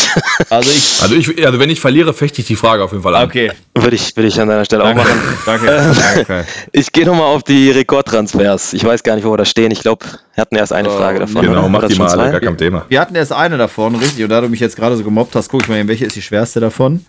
Also 0.50 0.70
ich. 0.70 1.02
also, 1.02 1.16
ich, 1.16 1.46
also 1.46 1.60
wenn 1.60 1.70
ich 1.70 1.82
verliere, 1.82 2.14
fechte 2.14 2.40
ich 2.40 2.48
die 2.48 2.56
Frage 2.56 2.82
auf 2.82 2.92
jeden 2.94 3.04
Fall 3.04 3.14
an. 3.14 3.26
Okay. 3.26 3.52
Würde 3.76 3.98
ich, 3.98 4.16
würde 4.16 4.30
ich 4.30 4.40
an 4.40 4.48
deiner 4.48 4.64
Stelle 4.64 4.86
auch 4.86 4.94
machen. 4.96 5.22
Danke. 5.46 5.66
Danke, 5.66 6.26
Kai. 6.26 6.46
Ich 6.72 6.94
gehe 6.94 7.06
nochmal 7.06 7.36
auf 7.36 7.44
die 7.44 7.70
Rekordtransfers. 7.70 8.72
Ich 8.72 8.86
weiß 8.86 9.04
gar 9.04 9.16
nicht, 9.16 9.26
wo 9.26 9.32
wir 9.32 9.38
da 9.38 9.44
stehen. 9.44 9.72
Ich 9.72 9.82
glaube, 9.82 10.06
wir 10.34 10.42
hatten 10.42 10.56
erst 10.56 10.72
eine 10.72 10.92
Frage 10.92 11.20
davon. 11.20 11.42
Genau, 11.42 11.60
oder? 11.60 11.68
mach 11.68 11.88
die 11.90 11.96
mal 11.96 12.08
alle, 12.08 12.32
gar 12.32 12.40
kein 12.40 12.58
Thema. 12.58 12.86
Wir 12.88 13.02
hatten 13.02 13.16
erst 13.16 13.34
eine 13.34 13.58
davon, 13.58 13.96
richtig. 13.96 14.24
Und 14.24 14.30
da 14.30 14.40
du 14.40 14.48
mich 14.48 14.62
jetzt 14.62 14.78
gerade 14.78 14.96
so 14.96 15.04
gemobbt 15.04 15.36
hast, 15.36 15.50
guck 15.50 15.64
ich 15.64 15.68
mal, 15.68 15.76
hin, 15.76 15.90
welche 15.90 16.06
ist 16.06 16.16
die 16.16 16.22
schwerste 16.22 16.62
davon? 16.62 17.06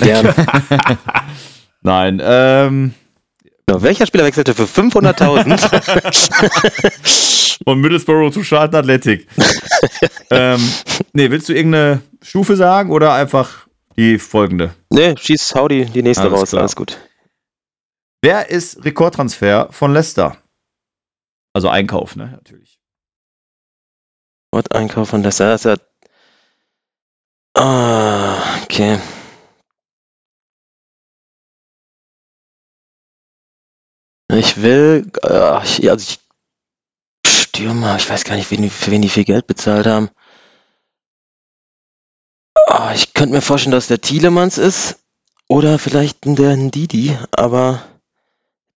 Gerne. 0.00 0.34
Nein, 1.84 2.20
ähm, 2.22 2.94
Genau, 3.66 3.82
welcher 3.82 4.06
Spieler 4.06 4.24
wechselte 4.24 4.54
für 4.54 4.64
500.000? 4.64 7.58
von 7.64 7.80
Middlesbrough 7.80 8.30
zu 8.32 8.42
Charlton 8.42 8.80
Athletic. 8.80 9.26
ähm, 10.30 10.60
nee, 11.14 11.30
willst 11.30 11.48
du 11.48 11.54
irgendeine 11.54 12.02
Stufe 12.20 12.56
sagen 12.56 12.90
oder 12.90 13.14
einfach 13.14 13.66
die 13.96 14.18
folgende? 14.18 14.74
nee, 14.90 15.14
schieß, 15.18 15.54
hau 15.54 15.66
die, 15.68 15.86
die 15.86 16.02
nächste 16.02 16.24
Alles 16.24 16.40
raus. 16.40 16.50
klar. 16.50 16.60
Alles 16.62 16.76
gut. 16.76 16.98
Wer 18.20 18.50
ist 18.50 18.84
Rekordtransfer 18.84 19.68
von 19.70 19.94
Leicester? 19.94 20.36
Also 21.54 21.70
Einkauf, 21.70 22.16
ne? 22.16 22.32
Natürlich. 22.32 22.78
Wort 24.52 24.74
Einkauf 24.74 25.08
von 25.08 25.22
Leicester. 25.22 25.48
Das 25.50 25.64
ist 25.64 25.70
ja. 25.70 25.76
Ah, 27.62 28.36
okay. 28.62 28.98
Ich 34.36 34.60
will. 34.62 35.10
Äh, 35.22 35.62
ich, 35.64 35.90
also 35.90 36.04
ich. 36.08 36.20
Stürmer, 37.26 37.96
ich 37.96 38.08
weiß 38.10 38.24
gar 38.24 38.34
nicht, 38.36 38.50
wen, 38.50 38.62
die- 38.62 38.70
für 38.70 38.90
wen 38.90 39.02
die 39.02 39.08
viel 39.08 39.24
Geld 39.24 39.46
bezahlt 39.46 39.86
haben. 39.86 40.10
Ah, 42.66 42.92
ich 42.94 43.14
könnte 43.14 43.34
mir 43.34 43.42
vorstellen, 43.42 43.72
dass 43.72 43.86
der 43.86 44.00
Thielemanns 44.00 44.58
ist. 44.58 44.98
Oder 45.48 45.78
vielleicht 45.78 46.24
der 46.24 46.56
Ndidi, 46.56 47.16
aber 47.30 47.82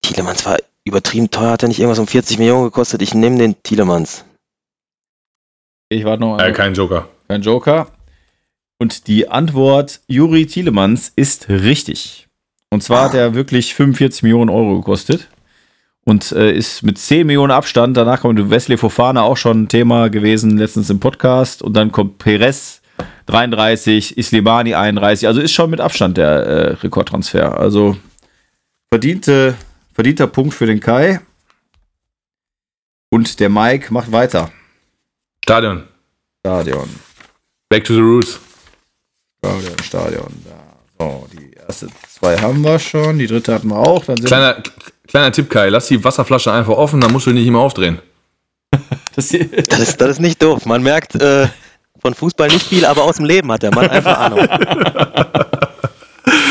Thielemanns 0.03 0.45
war 0.47 0.59
übertrieben 0.85 1.31
teuer, 1.31 1.53
hat 1.53 1.63
er 1.63 1.69
nicht 1.69 1.81
irgendwas 1.81 1.99
um 1.99 2.07
40 2.07 2.39
Millionen 2.39 2.65
gekostet? 2.65 3.01
Ich 3.03 3.15
nehme 3.15 3.39
den 3.39 3.61
Thielemanns. 3.63 4.25
Ich 5.89 6.05
warte 6.05 6.21
noch. 6.21 6.39
Äh, 6.39 6.53
kein 6.53 6.75
Joker. 6.75 7.09
Kein 7.27 7.43
Joker. 7.43 7.91
Und 8.79 9.07
die 9.09 9.29
Antwort 9.29 10.01
Juri 10.07 10.47
Tielemans 10.47 11.11
ist 11.17 11.49
richtig. 11.49 12.29
Und 12.71 12.83
zwar 12.83 13.07
hat 13.07 13.15
er 13.15 13.35
wirklich 13.35 13.75
45 13.75 14.23
Millionen 14.23 14.51
Euro 14.51 14.77
gekostet. 14.77 15.29
Und 16.09 16.33
äh, 16.33 16.53
ist 16.53 16.83
mit 16.83 16.97
10 16.97 17.27
Millionen 17.27 17.51
Abstand, 17.51 17.95
danach 17.95 18.23
kommt 18.23 18.49
Wesley 18.49 18.79
Fofana 18.79 19.21
auch 19.21 19.37
schon 19.37 19.65
ein 19.65 19.69
Thema 19.69 20.09
gewesen, 20.09 20.57
letztens 20.57 20.89
im 20.89 21.01
Podcast. 21.01 21.61
Und 21.61 21.75
dann 21.75 21.93
kommt 21.93 22.17
Perez 22.17 22.81
33, 23.27 24.17
Islimani 24.17 24.75
31. 24.75 25.29
Also 25.29 25.43
ist 25.43 25.53
schon 25.53 25.69
mit 25.69 25.83
Abstand 25.83 26.17
der 26.17 26.29
äh, 26.29 26.73
Rekordtransfer. 26.77 27.59
Also 27.59 27.99
verdiente, 28.91 29.55
verdienter 29.93 30.29
Punkt 30.29 30.55
für 30.55 30.65
den 30.65 30.81
Kai. 30.81 31.21
Und 33.11 33.39
der 33.39 33.51
Mike 33.51 33.93
macht 33.93 34.11
weiter. 34.11 34.51
Stadion. 35.45 35.83
Stadion. 36.41 36.89
Back 37.69 37.85
to 37.85 37.93
the 37.93 38.01
roots. 38.01 38.41
Stadion, 39.45 39.79
Stadion. 39.83 40.33
So, 40.99 41.29
die 41.35 41.51
erste 41.53 41.89
zwei 42.09 42.39
haben 42.39 42.63
wir 42.63 42.79
schon, 42.79 43.19
die 43.19 43.27
dritte 43.27 43.53
hatten 43.53 43.69
wir 43.69 43.77
auch. 43.79 44.07
Dann 44.07 44.17
sind 44.17 44.27
Kleiner, 44.27 44.63
kleiner 45.09 45.33
Tipp, 45.33 45.51
Kai. 45.51 45.69
Lass 45.71 45.89
die 45.89 46.03
Wasserflasche 46.05 46.53
einfach 46.53 46.75
offen, 46.75 47.01
dann 47.01 47.13
musst 47.13 47.27
du 47.27 47.31
nicht 47.31 47.47
immer 47.47 47.61
aufdrehen. 47.61 47.99
das, 49.17 49.33
ist, 49.33 50.01
das 50.01 50.09
ist 50.11 50.21
nicht 50.21 50.43
doof. 50.43 50.67
Man 50.67 50.83
merkt 50.83 51.15
äh, 51.15 51.49
von 52.01 52.15
Fußball 52.15 52.49
nicht 52.49 52.67
viel, 52.67 52.85
aber 52.85 53.03
aus 53.05 53.17
dem 53.17 53.25
Leben 53.25 53.51
hat 53.51 53.63
der 53.63 53.75
Mann 53.75 53.89
einfach 53.89 54.19
Ahnung. 54.19 54.47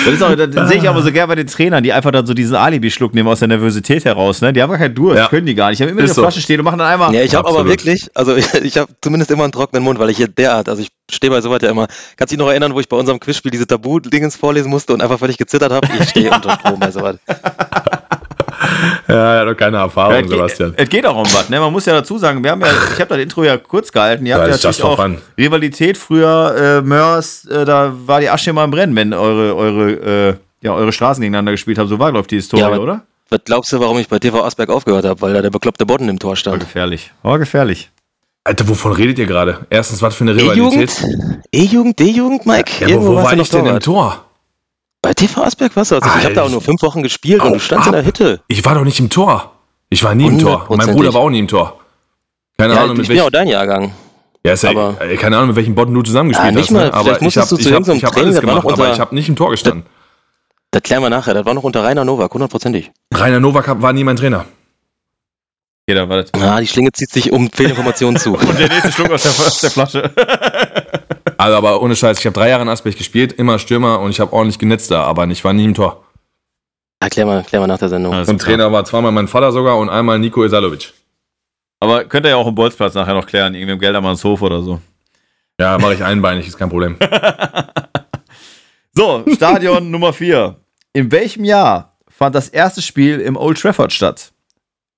das, 0.05 0.13
ist 0.13 0.23
auch, 0.23 0.35
das 0.35 0.69
sehe 0.69 0.77
ich 0.79 0.89
aber 0.89 1.01
so 1.03 1.11
gerne 1.11 1.27
bei 1.27 1.35
den 1.35 1.47
Trainern, 1.47 1.83
die 1.83 1.93
einfach 1.93 2.11
dann 2.11 2.25
so 2.25 2.33
diesen 2.33 2.55
Alibi-Schluck 2.55 3.13
nehmen 3.13 3.29
aus 3.29 3.39
der 3.39 3.47
Nervosität 3.49 4.03
heraus. 4.05 4.41
Ne? 4.41 4.51
Die 4.51 4.61
haben 4.61 4.69
gar 4.69 4.79
keinen 4.79 4.95
Durst, 4.95 5.17
Ja. 5.19 5.27
können 5.27 5.45
die 5.45 5.55
gar 5.55 5.69
nicht. 5.69 5.79
Die 5.79 5.83
haben 5.83 5.91
immer 5.91 6.01
Ist 6.01 6.11
eine 6.11 6.15
so. 6.15 6.21
Flasche 6.23 6.41
stehen 6.41 6.59
und 6.59 6.65
machen 6.65 6.79
dann 6.79 6.87
einmal. 6.87 7.13
Ja, 7.13 7.21
ich 7.21 7.35
habe 7.35 7.47
aber 7.47 7.65
wirklich, 7.65 8.09
also 8.15 8.35
ich, 8.37 8.51
ich 8.55 8.77
habe 8.77 8.91
zumindest 9.01 9.29
immer 9.31 9.43
einen 9.43 9.51
trockenen 9.51 9.83
Mund, 9.83 9.99
weil 9.99 10.09
ich 10.09 10.17
hier 10.17 10.27
derart, 10.27 10.67
also 10.69 10.81
ich 10.81 10.89
stehe 11.11 11.29
bei 11.31 11.41
sowas 11.41 11.59
ja 11.61 11.69
immer. 11.69 11.87
Kannst 12.17 12.31
du 12.31 12.35
dich 12.35 12.39
noch 12.39 12.49
erinnern, 12.49 12.73
wo 12.73 12.79
ich 12.79 12.89
bei 12.89 12.97
unserem 12.97 13.19
Quizspiel 13.19 13.51
diese 13.51 13.67
Tabu-Dingens 13.67 14.35
vorlesen 14.35 14.69
musste 14.69 14.93
und 14.93 15.01
einfach 15.01 15.19
völlig 15.19 15.37
gezittert 15.37 15.71
habe? 15.71 15.87
Ich 15.99 16.09
stehe 16.09 16.31
unter 16.31 16.51
Strom 16.59 16.79
bei 16.79 16.89
sowas. 16.91 17.17
Ja, 19.07 19.35
er 19.35 19.41
hat 19.41 19.47
doch 19.47 19.57
keine 19.57 19.77
Erfahrung, 19.77 20.15
Ja, 20.15 20.27
Sebastian. 20.27 20.71
geht, 20.71 20.79
es 20.81 20.89
geht 20.89 21.05
auch 21.05 21.15
um 21.17 21.25
was. 21.33 21.49
Ne? 21.49 21.59
Man 21.59 21.71
muss 21.71 21.85
ja 21.85 21.93
dazu 21.93 22.17
sagen, 22.17 22.43
wir 22.43 22.51
haben 22.51 22.61
ja, 22.61 22.67
ich 22.93 22.99
habe 22.99 23.09
das 23.15 23.19
Intro 23.19 23.43
ja 23.43 23.57
kurz 23.57 23.91
gehalten. 23.91 24.25
Ihr 24.25 24.35
habt 24.35 24.45
ja 24.45 24.51
natürlich 24.51 24.83
auch 24.83 24.99
an. 24.99 25.17
Rivalität 25.37 25.97
früher, 25.97 26.55
äh, 26.79 26.81
Mörs, 26.81 27.45
äh, 27.45 27.65
da 27.65 27.93
war 28.05 28.19
die 28.19 28.29
Asche 28.29 28.49
immer 28.51 28.63
im 28.63 28.71
Brennen, 28.71 28.95
wenn 28.95 29.13
eure, 29.13 29.55
eure, 29.55 29.91
äh, 29.91 30.33
ja, 30.61 30.73
eure 30.73 30.91
Straßen 30.91 31.21
gegeneinander 31.21 31.51
gespielt 31.51 31.77
haben. 31.77 31.87
So 31.87 31.99
war, 31.99 32.11
glaube 32.11 32.23
ich, 32.23 32.27
die 32.27 32.35
Historie, 32.37 32.61
Ja, 32.61 32.67
aber- 32.67 32.79
oder? 32.81 33.01
Was 33.29 33.41
glaubst 33.43 33.73
du, 33.73 33.79
warum 33.81 33.97
ich 33.99 34.07
bei 34.07 34.19
TV 34.19 34.41
Asberg 34.43 34.69
aufgehört 34.69 35.03
habe? 35.03 35.19
Weil 35.21 35.33
da 35.33 35.41
der 35.41 35.49
bekloppte 35.49 35.85
Bodden 35.85 36.07
im 36.07 36.17
Tor 36.17 36.29
War 36.31 36.35
stand. 36.37 36.59
gefährlich. 36.61 37.11
War 37.23 37.37
gefährlich. 37.39 37.89
Alter, 38.45 38.69
wovon 38.69 38.93
redet 38.93 39.19
ihr 39.19 39.25
gerade? 39.25 39.65
Erstens, 39.69 40.01
was 40.01 40.15
für 40.15 40.23
eine 40.23 40.31
E-Jugend? 40.31 40.73
Rivalität? 40.73 41.41
E-Jugend, 41.51 41.99
D-Jugend, 41.99 42.45
Mike? 42.45 42.71
Ja, 42.79 42.85
aber 42.85 42.91
Irgendwo 42.93 43.11
wo 43.11 43.15
warst 43.15 43.27
war 43.27 43.35
du 43.35 43.41
ich 43.41 43.49
denn 43.49 43.65
im. 43.65 43.79
Tor? 43.81 44.23
Bei 45.07 45.13
TV 45.13 45.41
Asberg 45.41 45.73
warst 45.77 45.91
du. 45.91 45.95
Also 45.95 46.09
ich 46.19 46.25
habe 46.25 46.33
da 46.35 46.43
auch 46.43 46.49
nur 46.49 46.59
fünf 46.59 46.81
Wochen 46.81 47.01
gespielt 47.01 47.41
und 47.41 47.47
Au 47.47 47.53
du 47.53 47.59
standst 47.61 47.87
in 47.87 47.93
der 47.93 48.01
ab. 48.01 48.07
Hütte. 48.07 48.41
Ich 48.49 48.65
war 48.65 48.75
doch 48.75 48.83
nicht 48.83 48.99
im 48.99 49.09
Tor. 49.09 49.53
Ich 49.89 50.03
war 50.03 50.13
nie 50.13 50.27
im 50.27 50.37
Tor. 50.37 50.65
Und 50.69 50.79
mein. 50.85 50.93
Bruder 50.93 51.13
war 51.13 51.21
auch 51.21 51.29
nie 51.29 51.39
im 51.39 51.47
Tor. 51.47 51.79
Keine 52.57 52.73
Ja, 52.73 52.81
Ahnung, 52.83 52.95
ich 52.95 52.97
mit 53.03 53.07
bin 53.07 53.15
ja 53.17 53.23
auch 53.23 53.27
welchem. 53.27 53.31
dein 53.31 53.47
Jahrgang. 53.47 53.93
Ja, 54.45 54.51
ist 54.51 54.63
ja, 54.63 54.71
aber- 54.71 54.95
keine 55.15 55.37
Ahnung, 55.37 55.47
mit 55.47 55.55
welchem 55.55 55.75
Bodden 55.75 55.93
du 55.93 56.01
zusammengespielt 56.01 56.51
Ja, 56.51 56.57
nicht 56.59 56.67
hast. 56.69 56.71
mal, 56.73 56.87
Ne? 56.87 56.93
Aber 56.93 57.21
ich 57.21 57.37
habe 57.37 57.45
ich 57.57 57.71
hab, 57.71 57.87
ich 57.87 58.03
hab 58.03 58.17
alles 58.17 58.35
das 58.35 58.41
gemacht, 58.41 58.63
noch 58.65 58.73
aber 58.73 58.91
ich 58.91 58.99
habe 58.99 59.15
nicht 59.15 59.29
im 59.29 59.37
Tor 59.37 59.51
gestanden. 59.51 59.83
Das 60.71 60.83
klären 60.83 61.01
wir 61.01 61.09
nachher. 61.09 61.33
Das 61.33 61.45
war 61.45 61.53
noch 61.53 61.63
unter 61.63 61.85
Rainer 61.85 62.03
Nowak, 62.03 62.33
hundertprozentig. 62.33 62.91
Rainer 63.13 63.39
Nowak 63.39 63.81
war 63.81 63.93
nie 63.93 64.03
mein 64.03 64.17
Trainer. 64.17 64.43
Okay, 65.89 65.95
dann 65.95 66.09
war 66.09 66.21
das. 66.21 66.33
Ah, 66.33 66.59
die 66.59 66.67
Schlinge 66.67 66.91
zieht 66.91 67.11
sich 67.11 67.31
um 67.31 67.49
Fehlinformationen 67.49 68.19
zu. 68.19 68.33
Und 68.37 68.59
der 68.59 68.67
nächste 68.67 68.91
Schluck 68.91 69.09
aus 69.09 69.23
der, 69.23 69.31
aus 69.31 69.61
der 69.61 69.71
Flasche. 69.71 70.11
Also, 71.39 71.55
aber 71.55 71.83
ohne 71.83 71.95
Scheiß, 71.95 72.19
ich 72.19 72.25
habe 72.25 72.33
drei 72.33 72.49
Jahre 72.49 72.63
in 72.63 72.67
Asbech 72.69 72.97
gespielt, 72.97 73.31
immer 73.33 73.59
Stürmer 73.59 73.99
und 73.99 74.09
ich 74.09 74.19
habe 74.19 74.33
ordentlich 74.33 74.57
genetzt 74.57 74.89
da, 74.89 75.03
aber 75.03 75.27
ich 75.27 75.43
war 75.43 75.53
nie 75.53 75.65
im 75.65 75.75
Tor. 75.75 76.03
Ja, 76.99 77.09
klär 77.09 77.27
mal, 77.27 77.43
klär 77.43 77.61
mal 77.61 77.67
nach 77.67 77.77
der 77.77 77.89
Sendung. 77.89 78.11
Alles 78.11 78.27
Und 78.27 78.39
klar. 78.39 78.55
Trainer 78.55 78.71
war 78.71 78.83
zweimal 78.85 79.11
mein 79.11 79.27
Vater 79.27 79.51
sogar 79.51 79.77
und 79.77 79.87
einmal 79.87 80.17
Nico 80.17 80.43
Esalovic. 80.43 80.93
Aber 81.79 82.05
könnt 82.05 82.25
ihr 82.25 82.31
ja 82.31 82.35
auch 82.37 82.47
im 82.47 82.55
Bolzplatz 82.55 82.95
nachher 82.95 83.13
noch 83.13 83.27
klären, 83.27 83.53
irgendwie 83.53 83.73
im 83.73 83.79
Geldermannshof 83.79 84.41
oder 84.41 84.63
so. 84.63 84.81
Ja, 85.59 85.77
mache 85.77 85.93
ich 85.93 86.03
einbeinig, 86.03 86.47
ist 86.47 86.57
kein 86.57 86.69
Problem. 86.69 86.97
So, 88.93 89.23
Stadion 89.31 89.91
Nummer 89.91 90.11
4. 90.11 90.55
In 90.93 91.11
welchem 91.11 91.43
Jahr 91.43 91.99
fand 92.09 92.33
das 92.33 92.49
erste 92.49 92.81
Spiel 92.81 93.19
im 93.19 93.37
Old 93.37 93.61
Trafford 93.61 93.93
statt? 93.93 94.31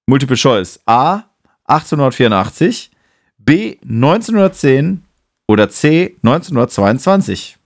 Multiple 0.09 0.35
Choice. 0.35 0.79
A. 0.87 1.23
1884, 1.65 2.89
B. 3.37 3.77
1910 3.83 5.03
oder 5.47 5.69
C. 5.69 6.15
1922. 6.23 7.57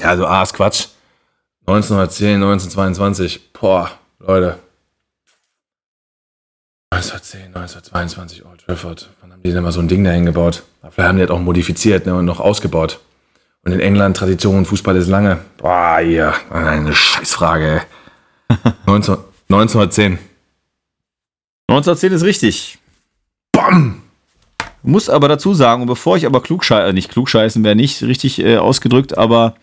Ja, 0.00 0.08
also 0.08 0.26
A 0.26 0.42
ist 0.42 0.52
Quatsch. 0.54 0.88
1910, 1.66 2.42
1922. 2.42 3.52
Boah, 3.52 3.92
Leute. 4.18 4.58
1910, 6.90 7.54
1922, 7.54 8.44
Old 8.44 8.64
Trafford. 8.64 9.08
Wann 9.20 9.32
haben 9.32 9.42
die 9.42 9.52
denn 9.52 9.62
mal 9.62 9.70
so 9.70 9.80
ein 9.80 9.88
Ding 9.88 10.02
da 10.02 10.10
hingebaut? 10.10 10.64
Vielleicht 10.90 11.08
haben 11.08 11.18
die 11.18 11.22
das 11.22 11.30
auch 11.30 11.38
modifiziert 11.38 12.06
ne, 12.06 12.16
und 12.16 12.24
noch 12.24 12.40
ausgebaut. 12.40 12.98
Und 13.62 13.72
in 13.72 13.80
England 13.80 14.16
Tradition, 14.16 14.64
Fußball 14.64 14.96
ist 14.96 15.06
lange. 15.06 15.38
Boah, 15.58 15.98
hier, 16.00 16.34
eine 16.50 16.92
Scheißfrage, 16.94 17.82
ey. 18.48 18.62
19, 18.86 19.18
1910. 19.50 20.18
1910 21.68 22.12
ist 22.12 22.24
richtig. 22.24 22.78
Bam! 23.52 24.02
Muss 24.82 25.10
aber 25.10 25.28
dazu 25.28 25.54
sagen, 25.54 25.82
und 25.82 25.88
bevor 25.88 26.16
ich 26.16 26.24
aber 26.24 26.40
klugscheiße, 26.40 26.88
äh, 26.88 26.92
nicht 26.92 27.10
klugscheißen 27.10 27.62
wäre 27.62 27.76
nicht 27.76 28.02
richtig 28.02 28.38
äh, 28.40 28.56
ausgedrückt, 28.56 29.18
aber 29.18 29.54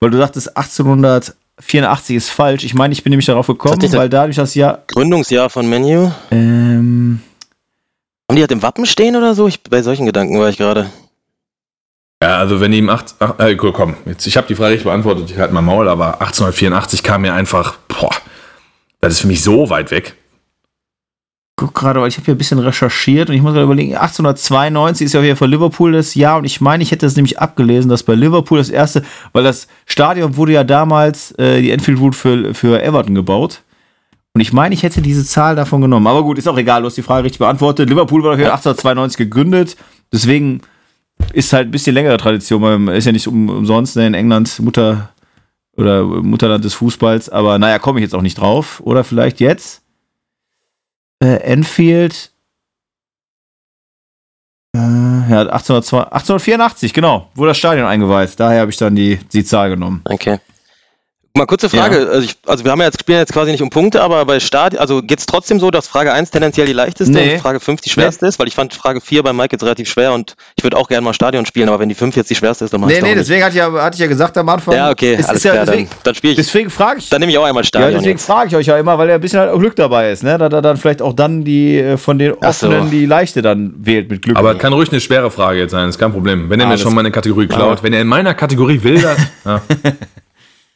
weil 0.00 0.10
du 0.10 0.18
sagtest, 0.18 0.56
1884 0.56 2.16
ist 2.16 2.30
falsch. 2.30 2.64
Ich 2.64 2.74
meine, 2.74 2.92
ich 2.92 3.02
bin 3.02 3.10
nämlich 3.10 3.26
darauf 3.26 3.46
gekommen, 3.46 3.80
weil 3.92 4.08
dadurch 4.08 4.36
das 4.36 4.54
Jahr. 4.54 4.82
Gründungsjahr 4.88 5.50
von 5.50 5.68
Menu. 5.68 6.10
Ähm, 6.30 7.20
Haben 8.28 8.36
die 8.36 8.42
halt 8.42 8.52
im 8.52 8.62
Wappen 8.62 8.86
stehen 8.86 9.16
oder 9.16 9.34
so? 9.34 9.46
Ich, 9.46 9.62
bei 9.62 9.82
solchen 9.82 10.06
Gedanken 10.06 10.38
war 10.38 10.48
ich 10.48 10.58
gerade. 10.58 10.90
Ja, 12.22 12.38
also 12.38 12.60
wenn 12.60 12.72
die 12.72 12.78
im 12.78 12.90
8, 12.90 13.14
ach, 13.18 13.38
äh, 13.38 13.56
komm, 13.56 13.96
jetzt, 14.04 14.26
ich 14.26 14.36
habe 14.36 14.46
die 14.46 14.54
Frage 14.54 14.72
richtig 14.72 14.84
beantwortet, 14.84 15.30
ich 15.30 15.38
halte 15.38 15.54
mal 15.54 15.62
Maul, 15.62 15.88
aber 15.88 16.20
1884 16.20 17.02
kam 17.02 17.22
mir 17.22 17.32
einfach, 17.32 17.78
boah, 17.88 18.10
das 19.00 19.14
ist 19.14 19.20
für 19.20 19.26
mich 19.26 19.42
so 19.42 19.70
weit 19.70 19.90
weg. 19.90 20.16
Guck 21.60 21.74
gerade, 21.74 22.00
weil 22.00 22.08
ich 22.08 22.16
habe 22.16 22.24
hier 22.24 22.34
ein 22.34 22.38
bisschen 22.38 22.58
recherchiert 22.58 23.28
und 23.28 23.36
ich 23.36 23.42
muss 23.42 23.52
gerade 23.52 23.64
überlegen, 23.64 23.94
1892 23.94 25.04
ist 25.04 25.12
ja 25.12 25.20
hier 25.20 25.36
für 25.36 25.46
Liverpool 25.46 25.92
das 25.92 26.14
Jahr 26.14 26.38
und 26.38 26.46
ich 26.46 26.60
meine, 26.62 26.82
ich 26.82 26.90
hätte 26.90 27.04
das 27.04 27.16
nämlich 27.16 27.38
abgelesen, 27.38 27.90
dass 27.90 28.02
bei 28.02 28.14
Liverpool 28.14 28.58
das 28.58 28.70
erste, 28.70 29.02
weil 29.32 29.44
das 29.44 29.68
Stadion 29.84 30.36
wurde 30.36 30.52
ja 30.52 30.64
damals, 30.64 31.32
äh, 31.32 31.60
die 31.60 31.70
Enfield 31.70 32.00
Route 32.00 32.16
für, 32.16 32.54
für 32.54 32.82
Everton 32.82 33.14
gebaut. 33.14 33.62
Und 34.32 34.40
ich 34.40 34.52
meine, 34.52 34.74
ich 34.74 34.82
hätte 34.82 35.02
diese 35.02 35.24
Zahl 35.24 35.56
davon 35.56 35.80
genommen. 35.80 36.06
Aber 36.06 36.22
gut, 36.22 36.38
ist 36.38 36.48
auch 36.48 36.56
egal, 36.56 36.82
du 36.82 36.86
hast 36.86 36.96
die 36.96 37.02
Frage 37.02 37.24
richtig 37.24 37.40
beantwortet. 37.40 37.90
Liverpool 37.90 38.22
wurde 38.22 38.36
dafür 38.36 38.52
1892 38.52 39.18
gegründet, 39.18 39.76
deswegen 40.12 40.62
ist 41.34 41.52
halt 41.52 41.68
ein 41.68 41.72
bisschen 41.72 41.94
längere 41.94 42.16
Tradition, 42.16 42.62
weil 42.62 42.96
ist 42.96 43.04
ja 43.04 43.12
nicht 43.12 43.28
um, 43.28 43.50
umsonst 43.50 43.96
ne, 43.96 44.06
in 44.06 44.14
England 44.14 44.60
Mutter 44.60 45.10
oder 45.76 46.04
Mutterland 46.04 46.64
des 46.64 46.72
Fußballs, 46.74 47.28
aber 47.28 47.58
naja, 47.58 47.78
komme 47.78 47.98
ich 47.98 48.04
jetzt 48.04 48.14
auch 48.14 48.22
nicht 48.22 48.38
drauf. 48.38 48.80
Oder 48.82 49.04
vielleicht 49.04 49.40
jetzt? 49.40 49.79
Äh, 51.22 51.36
Enfield. 51.42 52.30
Äh, 54.74 54.78
ja, 54.78 55.40
1802, 55.40 55.98
1884, 56.04 56.92
genau, 56.92 57.28
wurde 57.34 57.50
das 57.50 57.58
Stadion 57.58 57.86
eingeweiht. 57.86 58.38
Daher 58.38 58.60
habe 58.60 58.70
ich 58.70 58.76
dann 58.76 58.94
die, 58.94 59.18
die 59.32 59.44
Zahl 59.44 59.70
genommen. 59.70 60.02
Okay. 60.04 60.38
Mal 61.32 61.46
kurze 61.46 61.68
Frage, 61.68 62.08
also, 62.10 62.20
ich, 62.22 62.34
also 62.44 62.64
wir 62.64 62.72
haben 62.72 62.80
ja 62.80 62.86
jetzt, 62.86 62.98
spielen 63.00 63.18
jetzt 63.18 63.32
quasi 63.32 63.52
nicht 63.52 63.62
um 63.62 63.70
Punkte, 63.70 64.02
aber 64.02 64.24
bei 64.24 64.40
Stadion, 64.40 64.80
also 64.80 65.00
geht 65.00 65.20
es 65.20 65.26
trotzdem 65.26 65.60
so, 65.60 65.70
dass 65.70 65.86
Frage 65.86 66.12
1 66.12 66.32
tendenziell 66.32 66.66
die 66.66 66.72
leichteste 66.72 67.12
Nee. 67.14 67.34
und 67.34 67.40
Frage 67.40 67.60
5 67.60 67.80
die 67.82 67.88
schwerste 67.88 68.26
ist? 68.26 68.40
Weil 68.40 68.48
ich 68.48 68.54
fand 68.56 68.74
Frage 68.74 69.00
4 69.00 69.22
bei 69.22 69.32
Mike 69.32 69.50
jetzt 69.52 69.62
relativ 69.62 69.88
schwer 69.88 70.12
und 70.12 70.34
ich 70.56 70.64
würde 70.64 70.76
auch 70.76 70.88
gerne 70.88 71.02
mal 71.04 71.14
Stadion 71.14 71.46
spielen, 71.46 71.68
aber 71.68 71.78
wenn 71.78 71.88
die 71.88 71.94
5 71.94 72.16
jetzt 72.16 72.30
die 72.30 72.34
schwerste 72.34 72.64
ist, 72.64 72.72
dann 72.74 72.80
mach 72.80 72.88
Nee, 72.88 72.94
ich 72.96 73.02
nee, 73.02 73.08
nicht. 73.10 73.20
deswegen 73.20 73.44
hatte 73.44 73.52
ich, 73.52 73.58
ja, 73.58 73.72
hatte 73.72 73.94
ich 73.94 74.00
ja 74.00 74.08
gesagt 74.08 74.36
am 74.38 74.48
Anfang. 74.48 74.74
Ja, 74.74 74.90
okay, 74.90 75.14
es 75.18 75.26
alles 75.26 75.38
ist 75.38 75.44
ja, 75.44 75.52
klar, 75.52 75.66
deswegen, 75.66 75.88
dann, 75.88 75.98
dann 76.02 76.14
spiele 76.16 76.32
ich, 76.32 76.36
deswegen 76.36 76.68
frage 76.68 76.98
ich. 76.98 77.08
dann 77.10 77.20
nehme 77.20 77.30
ich 77.30 77.38
auch 77.38 77.44
einmal 77.44 77.62
Ja, 77.62 77.68
Stadion. 77.68 77.92
deswegen 77.92 78.18
jetzt. 78.18 78.26
frage 78.26 78.48
ich 78.48 78.56
euch 78.56 78.66
ja 78.66 78.76
immer, 78.76 78.98
weil 78.98 79.08
ja 79.08 79.14
ein 79.14 79.20
bisschen 79.20 79.38
halt 79.38 79.50
auch 79.52 79.58
Glück 79.60 79.76
dabei 79.76 80.10
ist, 80.10 80.24
ne? 80.24 80.36
Da, 80.36 80.48
da 80.48 80.60
dann 80.60 80.78
vielleicht 80.78 81.00
auch 81.00 81.12
dann 81.12 81.44
die 81.44 81.78
äh, 81.78 81.96
von 81.96 82.18
den 82.18 82.32
Ach 82.40 82.52
so. 82.52 82.66
offenen 82.66 82.90
die 82.90 83.06
leichte 83.06 83.40
dann 83.40 83.72
wählt 83.78 84.10
mit 84.10 84.22
Glück. 84.22 84.36
Aber 84.36 84.56
kann 84.56 84.72
ruhig 84.72 84.90
eine 84.90 85.00
schwere 85.00 85.30
Frage 85.30 85.60
jetzt 85.60 85.70
sein, 85.70 85.88
ist 85.88 85.98
kein 85.98 86.12
Problem. 86.12 86.50
Wenn 86.50 86.58
er 86.58 86.66
mir 86.66 86.72
Alles 86.72 86.82
schon 86.82 86.92
meine 86.94 87.12
Kategorie 87.12 87.46
klaut, 87.46 87.84
wenn 87.84 87.92
er 87.92 88.00
in 88.00 88.08
meiner 88.08 88.34
Kategorie 88.34 88.82
will, 88.82 89.00
das, 89.00 89.16
ja. 89.44 89.62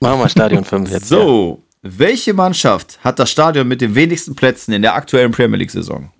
Machen 0.01 0.21
wir 0.21 0.29
Stadion 0.29 0.65
5 0.65 0.91
jetzt. 0.91 1.11
Ja. 1.11 1.19
So, 1.19 1.65
welche 1.83 2.35
Mannschaft 2.35 3.03
hat 3.05 3.19
das 3.19 3.31
Stadion 3.31 3.69
mit 3.69 3.81
den 3.81 3.95
wenigsten 3.95 4.35
Plätzen 4.35 4.73
in 4.73 4.83
der 4.83 4.95
aktuellen 4.95 5.33
Premier 5.33 5.59
League-Saison? 5.59 6.13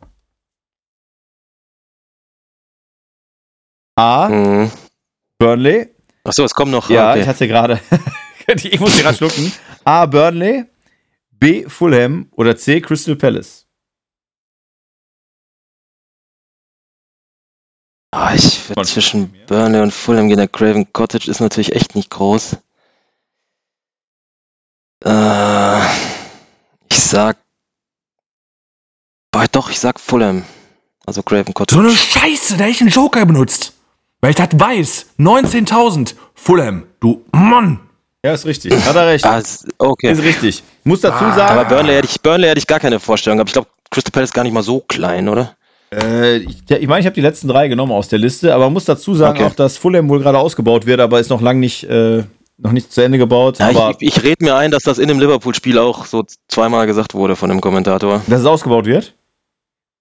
A. 3.97 4.29
Mhm. 4.29 4.71
Burnley. 5.39 5.95
Achso, 6.25 6.45
es 6.45 6.55
kommt 6.55 6.73
noch. 6.73 6.91
Ja, 6.91 7.11
okay. 7.11 7.23
ich 7.23 7.27
hatte 7.27 7.49
gerade. 7.49 7.81
ich 8.47 8.81
muss 8.81 8.99
gerade 8.99 9.17
schlucken. 9.17 9.53
A. 9.85 10.07
Burnley. 10.07 10.65
B. 11.31 11.69
Fulham. 11.69 12.29
Oder 12.33 12.57
C. 12.57 12.81
Crystal 12.81 13.17
Palace. 13.17 13.67
Ah, 18.11 18.35
ich 18.35 18.71
zwischen 18.85 19.33
Burnley 19.47 19.81
und 19.81 19.93
Fulham 19.93 20.29
gehen. 20.29 20.39
Der 20.39 20.49
Craven 20.49 20.93
Cottage 20.93 21.31
ist 21.31 21.41
natürlich 21.41 21.75
echt 21.75 21.95
nicht 21.95 22.11
groß. 22.11 22.57
Äh, 25.05 25.81
ich 26.91 26.99
sag. 26.99 27.37
Boah, 29.33 29.47
doch, 29.51 29.71
ich 29.71 29.81
sag 29.81 29.99
Fulham. 30.01 30.45
Also 31.07 31.23
Craven 31.23 31.47
So 31.49 31.53
Cottage. 31.53 31.81
eine 31.81 31.91
Scheiße, 31.91 32.57
da 32.57 32.65
hätte 32.65 32.71
ich 32.73 32.81
einen 32.81 32.91
Joker 32.91 33.27
benutzt. 33.27 33.73
Weil 34.21 34.31
ich 34.31 34.37
das 34.37 34.49
weiß. 34.53 35.07
19.000. 35.19 36.15
Fulham. 36.35 36.85
Du 37.01 37.23
Mann. 37.33 37.81
Ja, 38.25 38.33
ist 38.33 38.47
richtig. 38.47 38.73
Hat 38.73 38.97
er 38.97 39.07
recht. 39.09 39.25
Ah, 39.27 39.39
ist- 39.39 39.67
okay. 39.77 40.11
Ist 40.13 40.23
richtig. 40.23 40.63
Muss 40.85 41.03
dazu 41.03 41.25
Aber 41.25 41.35
sagen, 41.35 41.69
Burnley 41.69 41.95
hätte 41.95 42.09
ich, 42.11 42.21
Burnley 42.23 42.49
hätte 42.49 42.59
ich 42.59 42.67
gar 42.67 42.81
keine 42.81 42.99
Vorstellung. 43.01 43.39
Aber 43.41 43.49
ich 43.49 43.53
glaube, 43.53 43.69
Crystal 43.91 44.13
Palace 44.13 44.31
ist 44.31 44.35
gar 44.35 44.45
nicht 44.45 44.55
mal 44.55 44.63
so 44.63 44.81
klein, 44.81 45.29
oder? 45.29 45.55
äh, 45.93 46.37
ich 46.39 46.63
meine, 46.71 46.81
ich, 46.81 46.89
mein, 46.89 47.01
ich 47.01 47.07
habe 47.07 47.15
die 47.15 47.21
letzten 47.21 47.49
drei 47.49 47.69
genommen 47.69 47.93
aus 47.93 48.09
der 48.09 48.19
Liste, 48.19 48.55
aber 48.55 48.71
muss 48.71 48.87
dazu 48.87 49.15
sagen 49.15 49.37
Okay. 49.39 49.47
auch, 49.51 49.55
dass 49.55 49.77
Fulham 49.77 50.09
wohl 50.09 50.21
gerade 50.21 50.39
ausgebaut 50.39 50.87
wird, 50.87 51.01
aber 51.01 51.21
ist 51.21 51.29
noch 51.29 51.43
lange 51.43 51.61
nicht, 51.61 51.85
äh, 51.85 52.25
noch 52.59 52.73
nicht 52.73 52.93
zu 52.93 53.01
Ende 53.03 53.19
gebaut. 53.19 53.59
Ja, 53.59 53.69
aber 53.69 53.97
ich, 53.99 54.17
ich 54.17 54.23
rede 54.23 54.45
mir 54.45 54.55
ein, 54.57 54.71
dass 54.71 54.85
das 54.85 54.99
in 54.99 55.09
dem 55.09 55.19
Liverpool-Spiel 55.19 55.79
auch 55.79 56.05
so 56.07 56.25
zweimal 56.49 56.87
gesagt 56.87 57.15
wurde 57.15 57.37
von 57.37 57.49
dem 57.49 57.61
Kommentator. 57.61 58.23
dass 58.27 58.41
es 58.41 58.47
ausgebaut 58.47 58.87
wird? 58.87 59.15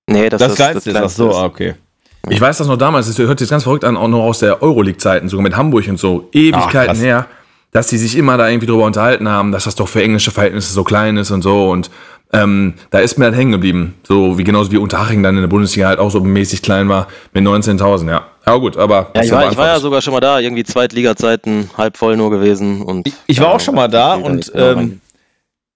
Nee, 0.07 0.29
dass 0.29 0.39
Das, 0.39 0.49
das, 0.49 0.57
kleinste 0.57 0.91
ist. 0.91 0.97
Ach 0.97 1.09
so, 1.09 1.31
ah, 1.31 1.45
okay. 1.45 1.75
Ich 2.29 2.39
weiß 2.39 2.57
das 2.57 2.67
noch 2.67 2.77
damals, 2.77 3.07
das 3.07 3.17
hört 3.17 3.39
sich 3.39 3.45
jetzt 3.45 3.51
ganz 3.51 3.63
verrückt 3.63 3.83
an, 3.83 3.97
auch 3.97 4.07
noch 4.07 4.23
aus 4.23 4.39
der 4.39 4.63
Euroleague-Zeiten, 4.63 5.27
sogar 5.27 5.43
mit 5.43 5.57
Hamburg 5.57 5.87
und 5.89 5.99
so, 5.99 6.29
Ewigkeiten 6.31 6.93
krass. 6.93 7.01
her, 7.01 7.25
dass 7.71 7.87
die 7.87 7.97
sich 7.97 8.15
immer 8.15 8.37
da 8.37 8.47
irgendwie 8.47 8.67
drüber 8.67 8.85
unterhalten 8.85 9.27
haben, 9.27 9.51
dass 9.51 9.65
das 9.65 9.75
doch 9.75 9.89
für 9.89 10.01
englische 10.01 10.31
Verhältnisse 10.31 10.71
so 10.71 10.85
klein 10.85 11.17
ist 11.17 11.31
und 11.31 11.41
so. 11.41 11.69
Und 11.69 11.89
ähm, 12.31 12.75
da 12.91 12.99
ist 12.99 13.17
mir 13.17 13.25
halt 13.25 13.35
hängen 13.35 13.51
geblieben. 13.51 13.95
So 14.03 14.37
wie 14.37 14.45
genauso 14.45 14.71
wie 14.71 14.77
Unterhaching 14.77 15.21
dann 15.21 15.35
in 15.35 15.41
der 15.41 15.49
Bundesliga 15.49 15.87
halt 15.87 15.99
auch 15.99 16.11
so 16.11 16.21
mäßig 16.21 16.61
klein 16.61 16.87
war 16.87 17.07
mit 17.33 17.43
19.000, 17.43 18.09
ja. 18.09 18.25
Aber 18.45 18.60
gut, 18.60 18.77
aber. 18.77 19.12
Ja, 19.15 19.23
ich 19.23 19.32
war, 19.32 19.51
ich 19.51 19.58
war 19.58 19.67
ja 19.67 19.79
sogar 19.79 20.01
schon 20.01 20.13
mal 20.13 20.19
da, 20.19 20.39
irgendwie 20.39 20.63
Zweitliga-Zeiten, 20.63 21.69
halb 21.77 21.97
voll 21.97 22.17
nur 22.17 22.29
gewesen. 22.29 22.82
Und, 22.82 23.08
Ich 23.27 23.39
war 23.39 23.47
ja, 23.47 23.56
auch 23.56 23.60
schon 23.60 23.75
mal 23.75 23.88
da 23.88 24.17
ich 24.17 24.23
und 24.23 24.51
genau 24.51 24.71
ähm. 24.71 25.01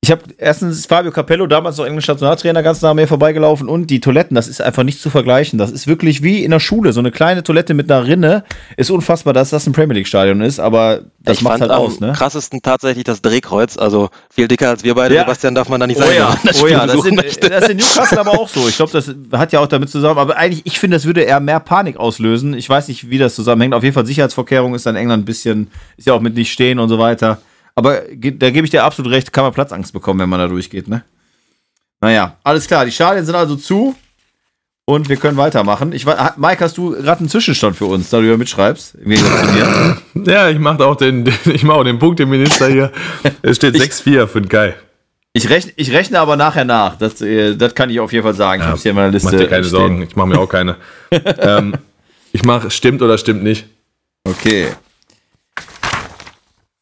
Ich 0.02 0.12
habe 0.12 0.22
erstens 0.38 0.86
Fabio 0.86 1.12
Capello, 1.12 1.48
damals 1.48 1.78
noch 1.78 1.86
englischer 1.86 2.14
Nationaltrainer, 2.14 2.62
ganz 2.62 2.82
nah 2.84 2.92
an 2.92 2.96
mir 2.96 3.08
vorbeigelaufen 3.08 3.68
und 3.68 3.88
die 3.88 4.00
Toiletten, 4.00 4.36
das 4.36 4.48
ist 4.48 4.62
einfach 4.62 4.84
nicht 4.84 5.02
zu 5.02 5.10
vergleichen. 5.10 5.58
Das 5.58 5.72
ist 5.72 5.88
wirklich 5.88 6.22
wie 6.22 6.44
in 6.44 6.52
der 6.52 6.60
Schule, 6.60 6.94
so 6.94 7.00
eine 7.00 7.10
kleine 7.12 7.42
Toilette 7.42 7.74
mit 7.74 7.92
einer 7.92 8.06
Rinne. 8.06 8.44
Ist 8.78 8.92
unfassbar, 8.92 9.34
dass 9.34 9.50
das 9.50 9.66
ein 9.66 9.74
Premier 9.74 9.96
League 9.96 10.08
Stadion 10.08 10.42
ist, 10.42 10.60
aber 10.60 11.02
das 11.20 11.38
ich 11.38 11.44
macht 11.44 11.62
halt 11.62 11.72
aus, 11.72 12.00
ne? 12.00 12.14
krassesten 12.16 12.62
tatsächlich 12.62 13.06
das 13.06 13.24
Drehkreuz. 13.24 13.76
Also 13.78 14.10
viel 14.30 14.48
dicker 14.48 14.70
als 14.70 14.84
wir 14.84 14.94
beide. 14.94 15.16
Ja. 15.16 15.22
Sebastian 15.22 15.56
darf 15.56 15.68
man 15.68 15.80
da 15.80 15.88
nicht 15.88 16.00
Oh 16.00 16.04
sein. 16.04 16.16
ja, 16.16 16.38
oh 16.62 16.68
ja, 16.68 16.86
das, 16.86 17.04
in, 17.04 17.16
möchte. 17.16 17.50
das 17.50 17.64
ist 17.64 17.70
in 17.72 17.78
Newcastle 17.78 18.20
aber 18.20 18.32
auch 18.32 18.48
so. 18.48 18.68
Ich 18.68 18.76
glaube, 18.78 18.92
das 18.92 19.12
hat 19.34 19.52
ja 19.52 19.60
auch 19.60 19.68
damit 19.68 19.90
zusammen. 19.90 20.20
Aber 20.20 20.38
eigentlich, 20.38 20.62
ich 20.66 20.80
finde, 20.80 20.96
das 20.96 21.06
würde 21.06 21.22
eher 21.22 21.40
mehr 21.40 21.60
Panik 21.60 21.98
auslösen. 21.98 22.54
Ich 22.54 22.70
weiß 22.70 22.88
nicht, 22.88 23.10
wie 23.10 23.18
das 23.18 23.34
zusammenhängt. 23.34 23.74
Auf 23.74 23.84
jeden 23.84 23.96
Fall 23.96 24.06
Sicherheitsvorkehrung 24.06 24.76
ist 24.76 24.86
in 24.86 24.96
England 24.96 25.24
ein 25.24 25.26
bisschen, 25.26 25.72
ist 25.98 26.06
ja 26.06 26.14
auch 26.14 26.22
mit 26.22 26.36
nicht 26.36 26.52
stehen 26.52 26.78
und 26.78 26.88
so 26.88 27.00
weiter. 27.00 27.40
Aber 27.78 28.02
da 28.10 28.50
gebe 28.50 28.66
ich 28.66 28.72
dir 28.72 28.84
absolut 28.84 29.12
recht, 29.12 29.32
kann 29.32 29.44
man 29.44 29.54
Platzangst 29.54 29.94
bekommen, 29.94 30.20
wenn 30.20 30.30
man 30.30 30.40
da 30.40 30.48
durchgeht, 30.48 30.88
ne? 30.88 31.04
Naja, 32.02 32.36
alles 32.44 32.66
klar. 32.66 32.86
Die 32.86 32.92
Stadien 32.92 33.24
sind 33.24 33.36
also 33.36 33.56
zu 33.56 33.96
und 34.86 35.10
wir 35.10 35.18
können 35.18 35.38
weitermachen. 35.38 35.92
Ich, 35.92 36.04
Mike, 36.04 36.64
hast 36.64 36.76
du 36.80 36.90
gerade 36.94 37.20
einen 37.20 37.30
Zwischenstand 37.30 37.76
für 37.76 37.86
uns, 37.86 38.10
da 38.10 38.20
du 38.20 38.28
ja 38.28 38.36
mitschreibst? 38.36 38.96
Im 38.96 39.12
Gegensatz 39.12 39.42
zu 39.42 39.52
mir. 39.54 39.98
Ja, 40.26 40.50
ich 40.50 40.58
mache 40.58 40.84
auch 40.84 40.96
den, 40.96 41.24
den, 41.24 41.36
ich 41.54 41.62
mach 41.62 41.76
auch 41.76 41.84
den 41.84 42.00
Punkt 42.00 42.18
dem 42.18 42.30
Minister 42.30 42.68
hier. 42.68 42.92
Es 43.44 43.58
steht 43.58 43.76
6-4 43.76 44.26
für 44.26 44.42
den 44.42 44.50
Kai. 44.50 44.74
Ich 45.34 45.48
rechne, 45.48 45.72
ich 45.76 45.92
rechne 45.92 46.20
aber 46.20 46.36
nachher 46.36 46.66
nach. 46.66 46.98
Das, 46.98 47.22
äh, 47.22 47.56
das 47.56 47.76
kann 47.76 47.92
ich 47.92 48.00
auf 48.00 48.12
jeden 48.12 48.24
Fall 48.24 48.34
sagen. 48.34 48.64
Ich 48.64 48.68
habe 48.68 48.80
hier 48.80 48.90
in 48.90 48.96
meiner 48.96 49.12
Liste. 49.12 49.30
Mach 49.30 49.38
dir 49.38 49.48
keine 49.48 49.64
stehen. 49.64 49.78
Sorgen, 49.78 50.02
ich 50.02 50.16
mache 50.16 50.28
mir 50.30 50.40
auch 50.40 50.50
keine. 50.50 50.78
ähm, 51.12 51.76
ich 52.32 52.44
mache 52.44 52.72
stimmt 52.72 53.04
oder 53.04 53.20
stimmt 53.20 53.44
nicht. 53.44 53.68
Okay. 54.24 54.70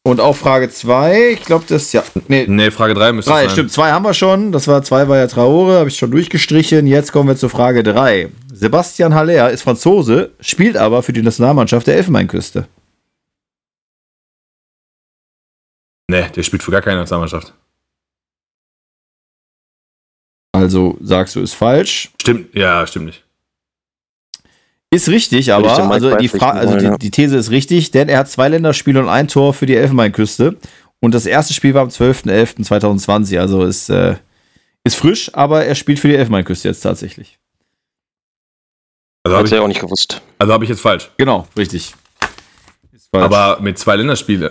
Und 0.06 0.20
auch 0.20 0.36
Frage 0.36 0.70
2, 0.70 1.30
ich 1.32 1.42
glaube, 1.42 1.64
das 1.66 1.92
ja. 1.92 2.04
Nee, 2.28 2.46
Nee, 2.46 2.70
Frage 2.70 2.94
3 2.94 3.10
müsste 3.10 3.32
drei, 3.32 3.42
sein. 3.42 3.50
stimmt. 3.50 3.72
Zwei 3.72 3.90
haben 3.90 4.04
wir 4.04 4.14
schon. 4.14 4.52
Das 4.52 4.68
war 4.68 4.80
zwei 4.84 5.08
war 5.08 5.16
ja 5.16 5.26
Traore, 5.26 5.80
habe 5.80 5.88
ich 5.88 5.96
schon 5.98 6.12
durchgestrichen. 6.12 6.86
Jetzt 6.86 7.10
kommen 7.10 7.28
wir 7.28 7.34
zur 7.36 7.50
Frage 7.50 7.82
3. 7.82 8.30
Sebastian 8.54 9.14
Haller 9.14 9.50
ist 9.50 9.62
Franzose, 9.62 10.30
spielt 10.38 10.76
aber 10.76 11.02
für 11.02 11.12
die 11.12 11.22
Nationalmannschaft 11.22 11.88
der 11.88 11.96
Elfenbeinküste. 11.96 12.68
Nee, 16.08 16.28
der 16.36 16.42
spielt 16.44 16.62
für 16.62 16.70
gar 16.70 16.82
keine 16.82 16.98
Nationalmannschaft. 17.00 17.52
Also 20.52 20.96
sagst 21.00 21.34
du, 21.34 21.40
ist 21.40 21.54
falsch. 21.54 22.12
Stimmt, 22.22 22.54
ja, 22.54 22.86
stimmt 22.86 23.06
nicht. 23.06 23.25
Ist 24.90 25.08
richtig, 25.08 25.40
ich 25.40 25.52
aber 25.52 25.68
also 25.90 26.16
die, 26.16 26.30
also 26.40 26.76
die, 26.76 26.84
ja. 26.84 26.96
die 26.96 27.10
These 27.10 27.36
ist 27.36 27.50
richtig, 27.50 27.90
denn 27.90 28.08
er 28.08 28.20
hat 28.20 28.30
zwei 28.30 28.48
Länderspiele 28.48 29.00
und 29.00 29.08
ein 29.08 29.26
Tor 29.26 29.52
für 29.52 29.66
die 29.66 29.74
Elfenbeinküste. 29.74 30.56
Und 31.00 31.14
das 31.14 31.26
erste 31.26 31.54
Spiel 31.54 31.74
war 31.74 31.82
am 31.82 31.88
12.11.2020. 31.88 33.38
Also 33.38 33.64
ist, 33.64 33.90
äh, 33.90 34.16
ist 34.84 34.96
frisch, 34.96 35.30
aber 35.34 35.64
er 35.64 35.74
spielt 35.74 35.98
für 35.98 36.08
die 36.08 36.14
Elfenbeinküste 36.14 36.68
jetzt 36.68 36.80
tatsächlich. 36.80 37.38
Also 39.24 39.36
habe 39.36 39.46
ich, 39.48 39.52
ich 39.52 39.58
auch 39.58 39.66
nicht 39.66 39.80
gewusst. 39.80 40.22
also 40.38 40.52
hab 40.52 40.62
ich 40.62 40.68
jetzt 40.68 40.80
falsch. 40.80 41.10
Genau, 41.16 41.48
richtig. 41.56 41.94
Ist 42.92 43.10
falsch. 43.10 43.24
Aber 43.24 43.60
mit 43.60 43.78
zwei 43.78 43.96
Länderspielen. 43.96 44.50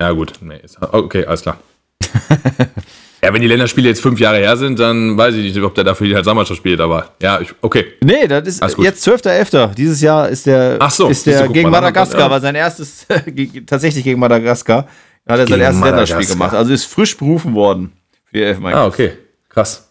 Ja, 0.00 0.10
gut. 0.12 0.32
Nee, 0.40 0.58
ist, 0.62 0.78
okay, 0.80 1.26
alles 1.26 1.42
klar. 1.42 1.58
ja, 3.26 3.34
wenn 3.34 3.40
die 3.42 3.48
Länderspiele 3.48 3.88
jetzt 3.88 4.00
fünf 4.00 4.18
Jahre 4.20 4.38
her 4.38 4.56
sind, 4.56 4.78
dann 4.78 5.16
weiß 5.18 5.34
ich 5.34 5.54
nicht, 5.54 5.62
ob 5.64 5.74
der 5.74 5.84
dafür 5.84 6.06
die 6.06 6.12
Nationalmannschaft 6.14 6.58
spielt, 6.58 6.80
aber 6.80 7.10
ja, 7.20 7.40
ich, 7.40 7.52
okay. 7.60 7.86
nee, 8.02 8.26
das 8.26 8.46
ist 8.48 8.78
jetzt 8.78 9.06
12.11. 9.06 9.74
Dieses 9.74 10.00
Jahr 10.00 10.28
ist 10.28 10.46
der, 10.46 10.76
Ach 10.80 10.90
so, 10.90 11.08
ist 11.08 11.26
der 11.26 11.44
guck 11.44 11.54
gegen 11.54 11.70
Madagaskar, 11.70 12.20
dann- 12.20 12.30
war 12.30 12.40
sein 12.40 12.54
erstes, 12.54 13.06
tatsächlich 13.66 14.04
gegen 14.04 14.18
Madagaskar. 14.20 14.86
Da 15.24 15.34
hat 15.34 15.40
er 15.40 15.46
sein 15.48 15.60
erstes 15.60 15.84
Länderspiel 15.84 16.26
gemacht. 16.26 16.54
Also 16.54 16.72
ist 16.72 16.84
frisch 16.84 17.16
berufen 17.16 17.54
worden 17.54 17.92
für 18.26 18.36
die 18.38 18.42
Elfenbeinküste. 18.44 18.84
Ah, 18.84 18.86
okay. 18.86 19.12
Krass. 19.48 19.90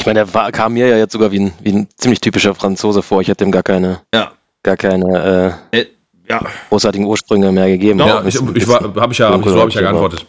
Ich 0.00 0.04
meine, 0.06 0.20
der 0.24 0.34
war, 0.34 0.50
kam 0.52 0.72
mir 0.74 0.88
ja 0.88 0.96
jetzt 0.98 1.12
sogar 1.12 1.30
wie 1.30 1.38
ein, 1.40 1.52
wie 1.60 1.72
ein 1.72 1.88
ziemlich 1.96 2.20
typischer 2.20 2.54
Franzose 2.54 3.02
vor. 3.02 3.20
Ich 3.20 3.28
hätte 3.28 3.44
ihm 3.44 3.52
gar 3.52 3.62
keine, 3.62 4.00
Ja. 4.12 4.32
gar 4.64 4.76
keine 4.76 5.58
äh, 5.72 5.78
Äh, 5.80 5.86
ja. 6.28 6.40
großartigen 6.68 7.06
Ursprünge 7.06 7.52
mehr 7.52 7.68
gegeben. 7.68 8.00
Ja, 8.00 8.24
ich, 8.26 8.34
ich 8.34 8.66
war, 8.66 8.80
habe 8.96 9.12
ich 9.12 9.18
ja, 9.18 9.30
so 9.40 9.60
habe 9.60 9.68
ich 9.68 9.74
ja 9.76 9.80
geantwortet. 9.82 10.26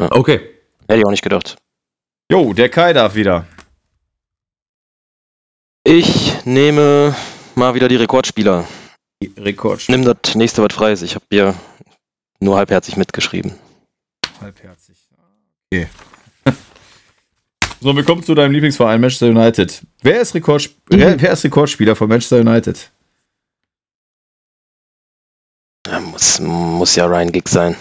Ja. 0.00 0.08
Okay. 0.12 0.40
Hätte 0.92 1.00
ich 1.00 1.06
auch 1.06 1.10
nicht 1.10 1.22
gedacht. 1.22 1.56
Jo, 2.30 2.52
der 2.52 2.68
Kai 2.68 2.92
darf 2.92 3.14
wieder. 3.14 3.46
Ich 5.84 6.44
nehme 6.44 7.16
mal 7.54 7.74
wieder 7.74 7.88
die 7.88 7.96
Rekordspieler. 7.96 8.68
Rekord. 9.38 9.88
Nimm 9.88 10.04
das 10.04 10.34
nächste, 10.34 10.62
was 10.62 10.74
frei 10.74 10.92
ist. 10.92 11.00
Ich 11.00 11.14
habe 11.14 11.24
hier 11.30 11.54
nur 12.40 12.58
halbherzig 12.58 12.98
mitgeschrieben. 12.98 13.54
Halbherzig. 14.38 14.98
Okay. 15.72 15.88
So, 17.80 17.96
wir 17.96 18.04
kommen 18.04 18.22
zu 18.22 18.34
deinem 18.34 18.52
Lieblingsverein 18.52 19.00
Manchester 19.00 19.28
United. 19.28 19.80
Wer 20.02 20.20
ist, 20.20 20.34
Rekord, 20.34 20.70
wer, 20.88 21.18
wer 21.18 21.32
ist 21.32 21.42
Rekordspieler 21.42 21.96
von 21.96 22.06
Manchester 22.06 22.40
United? 22.40 22.92
Ja, 25.86 25.98
muss, 26.00 26.38
muss 26.38 26.94
ja 26.96 27.06
Ryan 27.06 27.32
Giggs 27.32 27.50
sein. 27.50 27.76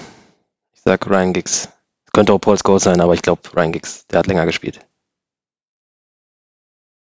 Ich 0.73 0.81
sag 0.81 1.05
Ryan 1.07 1.33
Giggs. 1.33 1.67
Könnte 2.13 2.33
auch 2.33 2.39
Paul 2.39 2.57
Scholes 2.57 2.83
sein, 2.83 2.99
aber 3.01 3.13
ich 3.13 3.21
glaube 3.21 3.41
Ryan 3.55 3.71
Giggs. 3.71 4.05
Der 4.07 4.19
hat 4.19 4.27
länger 4.27 4.45
gespielt. 4.45 4.79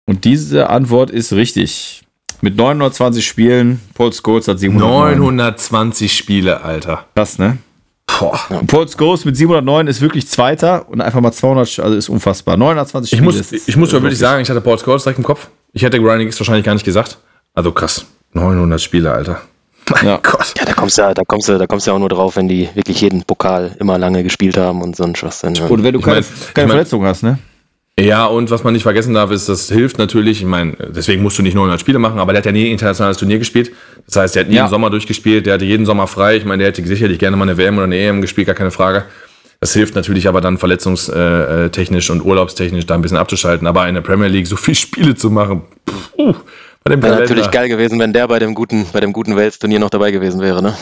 Und 0.07 0.25
diese 0.25 0.69
Antwort 0.69 1.09
ist 1.11 1.33
richtig. 1.33 2.03
Mit 2.41 2.57
920 2.57 3.25
Spielen, 3.25 3.81
Paul 3.93 4.11
Scholes 4.13 4.47
hat 4.47 4.59
709. 4.59 5.17
920 5.17 6.15
Spiele, 6.15 6.61
Alter. 6.61 7.05
Krass, 7.15 7.39
ne? 7.39 7.57
Boah. 8.07 8.39
Paul 8.67 8.87
Scholes 8.87 9.25
mit 9.25 9.35
709 9.35 9.87
ist 9.87 10.01
wirklich 10.01 10.27
Zweiter 10.27 10.87
und 10.89 11.01
einfach 11.01 11.21
mal 11.21 11.31
200, 11.31 11.79
also 11.79 11.95
ist 11.97 12.09
unfassbar. 12.09 12.55
920 12.57 13.13
Ich 13.13 13.17
Spiele. 13.17 13.25
muss, 13.25 13.51
ist- 13.51 13.67
ich 13.67 13.77
muss 13.77 13.91
ja 13.91 14.01
wirklich 14.01 14.19
sagen, 14.19 14.41
ich 14.43 14.49
hatte 14.49 14.61
Paul 14.61 14.77
Scholes 14.77 15.03
direkt 15.03 15.17
im 15.17 15.23
Kopf. 15.25 15.47
Ich 15.73 15.81
hätte 15.81 15.97
Ryan 15.97 16.19
Giggs 16.19 16.39
wahrscheinlich 16.39 16.65
gar 16.65 16.73
nicht 16.73 16.85
gesagt. 16.85 17.17
Also 17.53 17.71
krass. 17.71 18.05
900 18.33 18.79
Spiele, 18.81 19.11
Alter. 19.11 19.41
Mein 19.91 20.05
Ja. 20.05 20.19
Gott. 20.23 20.53
Ja, 20.57 20.65
da 20.65 20.73
kommst 20.73 20.97
du 20.97 21.01
ja, 21.03 21.13
da 21.13 21.23
kommst 21.25 21.47
du, 21.49 21.57
da 21.57 21.67
kommst 21.67 21.85
du 21.85 21.91
ja 21.91 21.95
auch 21.95 21.99
nur 21.99 22.09
drauf, 22.09 22.35
wenn 22.37 22.47
die 22.47 22.69
wirklich 22.73 23.01
jeden 23.01 23.23
Pokal 23.23 23.75
immer 23.79 23.97
lange 23.97 24.23
gespielt 24.23 24.57
haben 24.57 24.81
und 24.81 24.95
so 24.95 25.03
ein 25.03 25.15
Schwachsinn. 25.15 25.57
Und 25.69 25.83
wenn 25.83 25.93
du 25.93 25.99
Ich 25.99 26.05
keine, 26.05 26.21
mein- 26.21 26.25
keine 26.25 26.31
ich 26.45 26.55
mein- 26.55 26.67
Verletzung 26.69 27.05
hast, 27.05 27.23
ne? 27.23 27.37
Ja, 27.97 28.25
und 28.25 28.51
was 28.51 28.63
man 28.65 28.73
nicht 28.73 28.83
vergessen 28.83 29.13
darf, 29.13 29.31
ist, 29.31 29.47
das 29.47 29.69
hilft 29.69 29.97
natürlich. 29.99 30.41
Ich 30.41 30.45
meine, 30.47 30.73
deswegen 30.93 31.23
musst 31.23 31.37
du 31.39 31.43
nicht 31.43 31.53
900 31.55 31.79
Spiele 31.79 31.97
machen, 31.97 32.19
aber 32.19 32.33
der 32.33 32.39
hat 32.39 32.45
ja 32.45 32.51
nie 32.51 32.69
internationales 32.69 33.15
Turnier 33.17 33.39
gespielt. 33.39 33.71
Das 34.05 34.17
heißt, 34.17 34.35
der 34.35 34.43
hat 34.43 34.49
nie 34.49 34.55
Ja. 34.57 34.65
im 34.65 34.69
Sommer 34.69 34.89
durchgespielt, 34.89 35.45
der 35.45 35.53
hatte 35.53 35.63
jeden 35.65 35.85
Sommer 35.85 36.05
frei. 36.07 36.35
Ich 36.35 36.43
meine, 36.43 36.63
der 36.63 36.73
hätte 36.73 36.85
sicherlich 36.85 37.19
gerne 37.19 37.37
mal 37.37 37.43
eine 37.43 37.57
WM 37.57 37.75
oder 37.77 37.85
eine 37.85 37.95
EM 37.97 38.19
gespielt, 38.21 38.47
gar 38.47 38.55
keine 38.55 38.71
Frage. 38.71 39.05
Das 39.61 39.71
hilft 39.73 39.95
natürlich 39.95 40.27
aber 40.27 40.41
dann 40.41 40.57
verletzungstechnisch 40.57 42.09
und 42.09 42.21
urlaubstechnisch 42.25 42.85
da 42.85 42.95
ein 42.95 43.01
bisschen 43.01 43.17
abzuschalten. 43.17 43.65
Aber 43.65 43.87
in 43.87 43.95
der 43.95 44.01
Premier 44.01 44.27
League 44.27 44.47
so 44.47 44.57
viele 44.57 44.75
Spiele 44.75 45.15
zu 45.15 45.29
machen, 45.29 45.61
pff, 45.89 46.35
Wäre 46.87 46.99
Kalender. 46.99 47.19
natürlich 47.21 47.49
geil 47.49 47.67
gewesen, 47.67 47.99
wenn 47.99 48.13
der 48.13 48.27
bei 48.27 48.37
dem 48.37 48.53
guten, 48.53 48.85
bei 48.93 48.99
dem 48.99 49.11
guten 49.11 49.35
Wales-Turnier 49.35 49.79
noch 49.79 49.89
dabei 49.89 50.11
gewesen 50.11 50.39
wäre, 50.39 50.61
ne? 50.61 50.77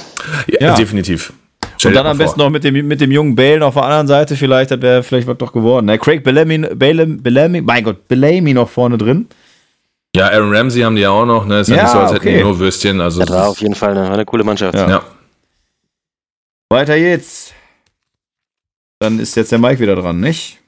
Ja, 0.48 0.68
Ja. 0.68 0.76
definitiv. 0.76 1.32
Stell 1.78 1.92
Und 1.92 1.96
dann 1.96 2.08
am 2.08 2.18
vor. 2.18 2.26
besten 2.26 2.40
noch 2.42 2.50
mit 2.50 2.66
dem, 2.66 2.86
mit 2.88 3.00
dem 3.00 3.10
jungen 3.10 3.36
Bale 3.36 3.66
auf 3.66 3.76
der 3.76 3.84
anderen 3.84 4.08
Seite, 4.08 4.36
vielleicht, 4.36 4.72
das 4.72 4.82
wäre 4.82 5.02
vielleicht 5.02 5.28
was 5.28 5.38
doch 5.38 5.54
geworden. 5.54 5.86
Ne? 5.86 5.98
Craig 5.98 6.22
Bellamy, 6.22 6.58
Bellamy, 6.76 7.16
Bellamy, 7.22 7.62
mein 7.62 7.86
Gott, 7.86 8.06
Bellamy 8.10 8.54
noch 8.54 8.68
vorne 8.70 8.98
drin. 8.98 9.28
Ja, 10.14 10.28
Aaron 10.28 10.54
Ramsey 10.54 10.82
haben 10.82 10.96
die 10.98 11.04
ja 11.04 11.10
auch 11.10 11.26
noch, 11.26 11.46
ne? 11.46 11.62
Ist 11.62 11.70
ja, 11.70 11.78
Ja, 11.78 11.84
nicht 11.84 11.92
so, 11.94 12.00
als 12.00 12.12
hätten 12.12 12.22
okay. 12.28 12.38
die 12.38 12.44
nur 12.44 12.60
Würstchen. 12.60 13.00
Also 13.00 13.22
Das 13.22 13.30
war 13.30 13.48
auf 13.48 13.60
jeden 13.62 13.74
Fall 13.74 13.92
eine, 13.98 14.12
eine 14.12 14.26
coole 14.26 14.44
Mannschaft. 14.44 14.76
Ja. 14.76 14.90
ja. 14.90 15.04
Weiter 16.70 16.98
geht's. 16.98 17.54
Dann 19.00 19.20
ist 19.20 19.36
jetzt 19.36 19.54
der 19.54 19.60
Mike 19.60 19.80
wieder 19.80 19.96
dran, 19.96 20.20
nicht? 20.20 20.60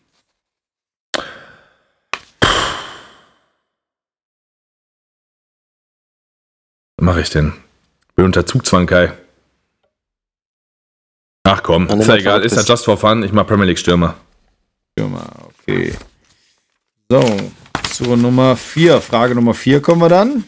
Mache 7.06 7.22
ich 7.22 7.30
denn? 7.30 7.54
Bin 8.16 8.26
unter 8.26 8.46
Zugzwang, 8.46 8.88
Kai. 8.88 9.14
Ach 11.44 11.62
komm, 11.62 11.88
ist 11.88 12.08
ja 12.08 12.16
egal, 12.16 12.42
ist 12.42 12.56
ja 12.56 12.64
just 12.64 12.86
for 12.86 12.98
fun. 12.98 13.24
Ich 13.24 13.32
mach 13.32 13.46
Premier 13.46 13.66
League 13.66 13.78
Stürmer. 13.78 14.16
Stürmer, 14.92 15.30
okay. 15.62 15.94
So, 17.08 17.22
zur 17.92 18.18
Nummer 18.18 18.58
4. 18.58 19.00
Frage 19.00 19.36
Nummer 19.36 19.54
4 19.54 19.82
kommen 19.82 20.02
wir 20.02 20.10
dann. 20.10 20.44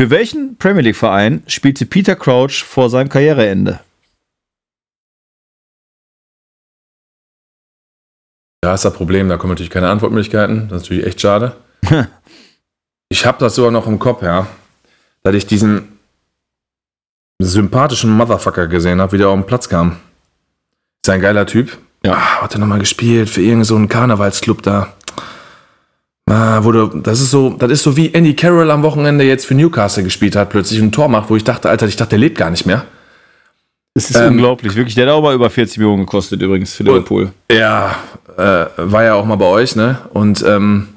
Für 0.00 0.10
welchen 0.10 0.58
Premier 0.58 0.82
League-Verein 0.82 1.44
spielte 1.46 1.86
Peter 1.86 2.16
Crouch 2.16 2.64
vor 2.64 2.90
seinem 2.90 3.08
Karriereende? 3.08 3.80
Da 8.62 8.74
ist 8.74 8.84
das 8.84 8.92
Problem, 8.92 9.28
da 9.28 9.36
kommen 9.36 9.52
natürlich 9.52 9.70
keine 9.70 9.88
Antwortmöglichkeiten. 9.88 10.68
Das 10.68 10.82
ist 10.82 10.88
natürlich 10.88 11.06
echt 11.06 11.20
schade. 11.20 11.56
ich 13.08 13.24
habe 13.26 13.38
das 13.38 13.54
sogar 13.54 13.70
noch 13.70 13.86
im 13.86 13.98
Kopf, 13.98 14.22
ja. 14.22 14.46
Da 15.22 15.32
ich 15.32 15.46
diesen 15.46 15.98
sympathischen 17.38 18.10
Motherfucker 18.10 18.66
gesehen 18.66 19.00
habe, 19.00 19.12
wie 19.12 19.18
der 19.18 19.28
auf 19.28 19.38
den 19.38 19.46
Platz 19.46 19.68
kam. 19.68 19.96
Ist 21.04 21.10
ein 21.10 21.20
geiler 21.20 21.46
Typ. 21.46 21.76
Ja. 22.04 22.42
hat 22.42 22.54
er 22.54 22.60
nochmal 22.60 22.78
gespielt 22.78 23.28
für 23.28 23.40
irgendeinen 23.40 23.64
so 23.64 23.86
Karnevalsclub 23.88 24.62
da. 24.62 24.92
Ah, 26.28 26.60
du, 26.60 26.86
das 27.00 27.20
ist 27.20 27.30
so, 27.30 27.50
das 27.50 27.70
ist 27.70 27.82
so 27.82 27.96
wie 27.96 28.12
Andy 28.12 28.34
Carroll 28.34 28.70
am 28.70 28.82
Wochenende 28.82 29.24
jetzt 29.24 29.46
für 29.46 29.54
Newcastle 29.54 30.02
gespielt 30.02 30.34
hat, 30.34 30.50
plötzlich 30.50 30.80
ein 30.80 30.90
Tor 30.92 31.08
macht, 31.08 31.30
wo 31.30 31.36
ich 31.36 31.44
dachte, 31.44 31.68
Alter, 31.70 31.86
ich 31.86 31.96
dachte, 31.96 32.10
der 32.10 32.18
lebt 32.18 32.38
gar 32.38 32.50
nicht 32.50 32.66
mehr. 32.66 32.84
Das 33.94 34.10
ist 34.10 34.16
Ähm, 34.16 34.32
unglaublich, 34.32 34.74
wirklich. 34.74 34.94
Der 34.94 35.06
hat 35.06 35.12
auch 35.12 35.22
mal 35.22 35.34
über 35.34 35.48
40 35.48 35.78
Millionen 35.78 36.00
gekostet 36.02 36.42
übrigens 36.42 36.74
für 36.74 36.82
Liverpool. 36.82 37.32
Ja, 37.50 37.96
äh, 38.36 38.66
war 38.76 39.04
ja 39.04 39.14
auch 39.14 39.24
mal 39.24 39.36
bei 39.36 39.46
euch, 39.46 39.76
ne? 39.76 39.98
Und, 40.12 40.42
ähm, 40.46 40.88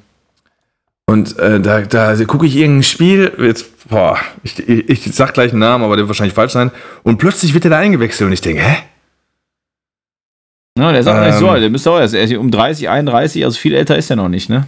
und 1.10 1.38
äh, 1.39 1.60
da, 1.60 1.82
da 1.82 2.16
gucke 2.26 2.45
ich 2.45 2.55
irgendein 2.55 2.84
Spiel, 2.84 3.34
jetzt, 3.39 3.88
boah, 3.89 4.18
ich, 4.43 4.60
ich, 4.60 4.89
ich 5.07 5.16
sag 5.16 5.34
gleich 5.34 5.51
einen 5.51 5.60
Namen, 5.60 5.84
aber 5.84 5.95
der 5.95 6.03
wird 6.03 6.10
wahrscheinlich 6.10 6.36
falsch 6.36 6.53
sein. 6.53 6.72
Und 7.03 7.18
plötzlich 7.18 7.53
wird 7.53 7.66
er 7.66 7.72
da 7.72 7.78
eingewechselt 7.80 8.28
und 8.28 8.34
ich 8.34 8.41
denke, 8.41 8.62
hä? 8.62 8.78
Ja, 10.78 10.91
der 10.91 11.01
ist 11.01 11.07
auch 11.07 11.20
nicht 11.20 11.34
so 11.38 11.45
Ähm. 11.45 11.51
alt. 11.51 11.64
Der 11.64 11.70
müsste 11.70 11.91
auch 11.91 11.99
erst, 11.99 12.14
er 12.14 12.24
ist 12.24 12.34
um 12.36 12.51
30, 12.51 12.88
31, 12.89 13.43
also 13.43 13.60
viel 13.60 13.74
älter 13.74 13.97
ist 13.97 14.10
er 14.10 14.16
noch 14.16 14.30
nicht, 14.30 14.49
ne? 14.49 14.68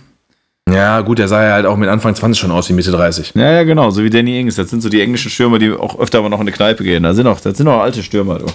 Ja, 0.69 1.01
gut, 1.01 1.19
der 1.19 1.27
sah 1.27 1.43
ja 1.45 1.53
halt 1.53 1.65
auch 1.65 1.77
mit 1.77 1.89
Anfang 1.89 2.15
20 2.15 2.39
schon 2.39 2.51
aus 2.51 2.69
wie 2.69 2.73
Mitte 2.73 2.91
30. 2.91 3.33
Ja, 3.35 3.51
ja, 3.51 3.63
genau, 3.63 3.89
so 3.91 4.03
wie 4.03 4.09
Danny 4.09 4.39
Ings. 4.39 4.55
Das 4.55 4.69
sind 4.69 4.81
so 4.81 4.89
die 4.89 5.01
englischen 5.01 5.29
Stürmer, 5.29 5.59
die 5.59 5.71
auch 5.71 5.99
öfter 5.99 6.21
mal 6.21 6.29
noch 6.29 6.39
in 6.39 6.47
eine 6.47 6.51
Kneipe 6.51 6.83
gehen. 6.83 7.03
Da 7.03 7.13
sind 7.13 7.27
auch, 7.27 7.39
das 7.39 7.57
sind 7.57 7.67
auch 7.67 7.81
alte 7.81 8.03
Stürmer, 8.03 8.39
du. 8.39 8.45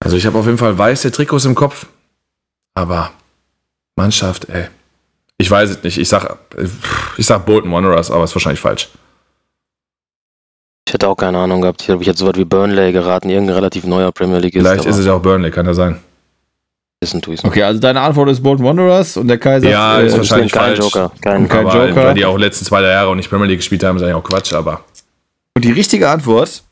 Also 0.00 0.16
ich 0.16 0.26
habe 0.26 0.38
auf 0.38 0.46
jeden 0.46 0.58
Fall 0.58 0.76
weiße 0.76 1.10
Trikots 1.12 1.44
im 1.44 1.54
Kopf. 1.54 1.86
Aber 2.74 3.10
Mannschaft, 3.96 4.48
ey. 4.48 4.66
Ich 5.42 5.50
weiß 5.50 5.70
es 5.70 5.82
nicht. 5.82 5.98
Ich 5.98 6.08
sag, 6.08 6.36
ich 7.16 7.26
sag 7.26 7.44
Bolton 7.44 7.72
Wanderers, 7.72 8.12
aber 8.12 8.22
ist 8.22 8.34
wahrscheinlich 8.36 8.60
falsch. 8.60 8.88
Ich 10.86 10.94
hätte 10.94 11.08
auch 11.08 11.16
keine 11.16 11.38
Ahnung 11.38 11.60
gehabt. 11.62 11.80
Ich 11.80 11.86
glaube, 11.88 12.02
ich 12.02 12.08
hätte 12.08 12.18
so 12.20 12.28
was 12.28 12.36
wie 12.36 12.44
Burnley 12.44 12.92
geraten, 12.92 13.28
irgendein 13.28 13.56
relativ 13.56 13.82
neuer 13.84 14.12
Premier 14.12 14.38
League 14.38 14.52
Vielleicht 14.54 14.84
ist 14.84 14.98
es 14.98 15.04
ja 15.06 15.14
auch 15.14 15.20
Burnley, 15.22 15.50
kann 15.50 15.66
ja 15.66 15.74
sein. 15.74 15.98
Wissen 17.00 17.20
tue 17.20 17.32
nicht. 17.32 17.44
Okay, 17.44 17.64
also 17.64 17.80
deine 17.80 18.00
Antwort 18.02 18.28
ist 18.30 18.40
Bolton 18.40 18.64
Wanderers 18.64 19.16
und 19.16 19.26
der 19.26 19.38
Kai 19.38 19.58
sagt, 19.58 19.72
Ja, 19.72 19.98
äh, 19.98 20.06
ist 20.06 20.16
wahrscheinlich 20.16 20.52
kein 20.52 20.76
falsch. 20.76 20.78
Joker. 20.78 21.10
Kein, 21.20 21.48
Kein 21.48 21.66
aber 21.66 21.88
Joker. 21.88 22.04
weil 22.04 22.14
die 22.14 22.24
auch 22.24 22.38
letzten 22.38 22.64
zwei 22.64 22.80
drei 22.82 22.90
Jahre 22.90 23.08
auch 23.08 23.16
nicht 23.16 23.28
Premier 23.28 23.46
League 23.48 23.58
gespielt 23.58 23.82
haben, 23.82 23.96
ist 23.96 24.04
eigentlich 24.04 24.14
auch 24.14 24.22
Quatsch, 24.22 24.52
aber. 24.52 24.84
Und 25.56 25.64
die 25.64 25.72
richtige 25.72 26.08
Antwort 26.08 26.62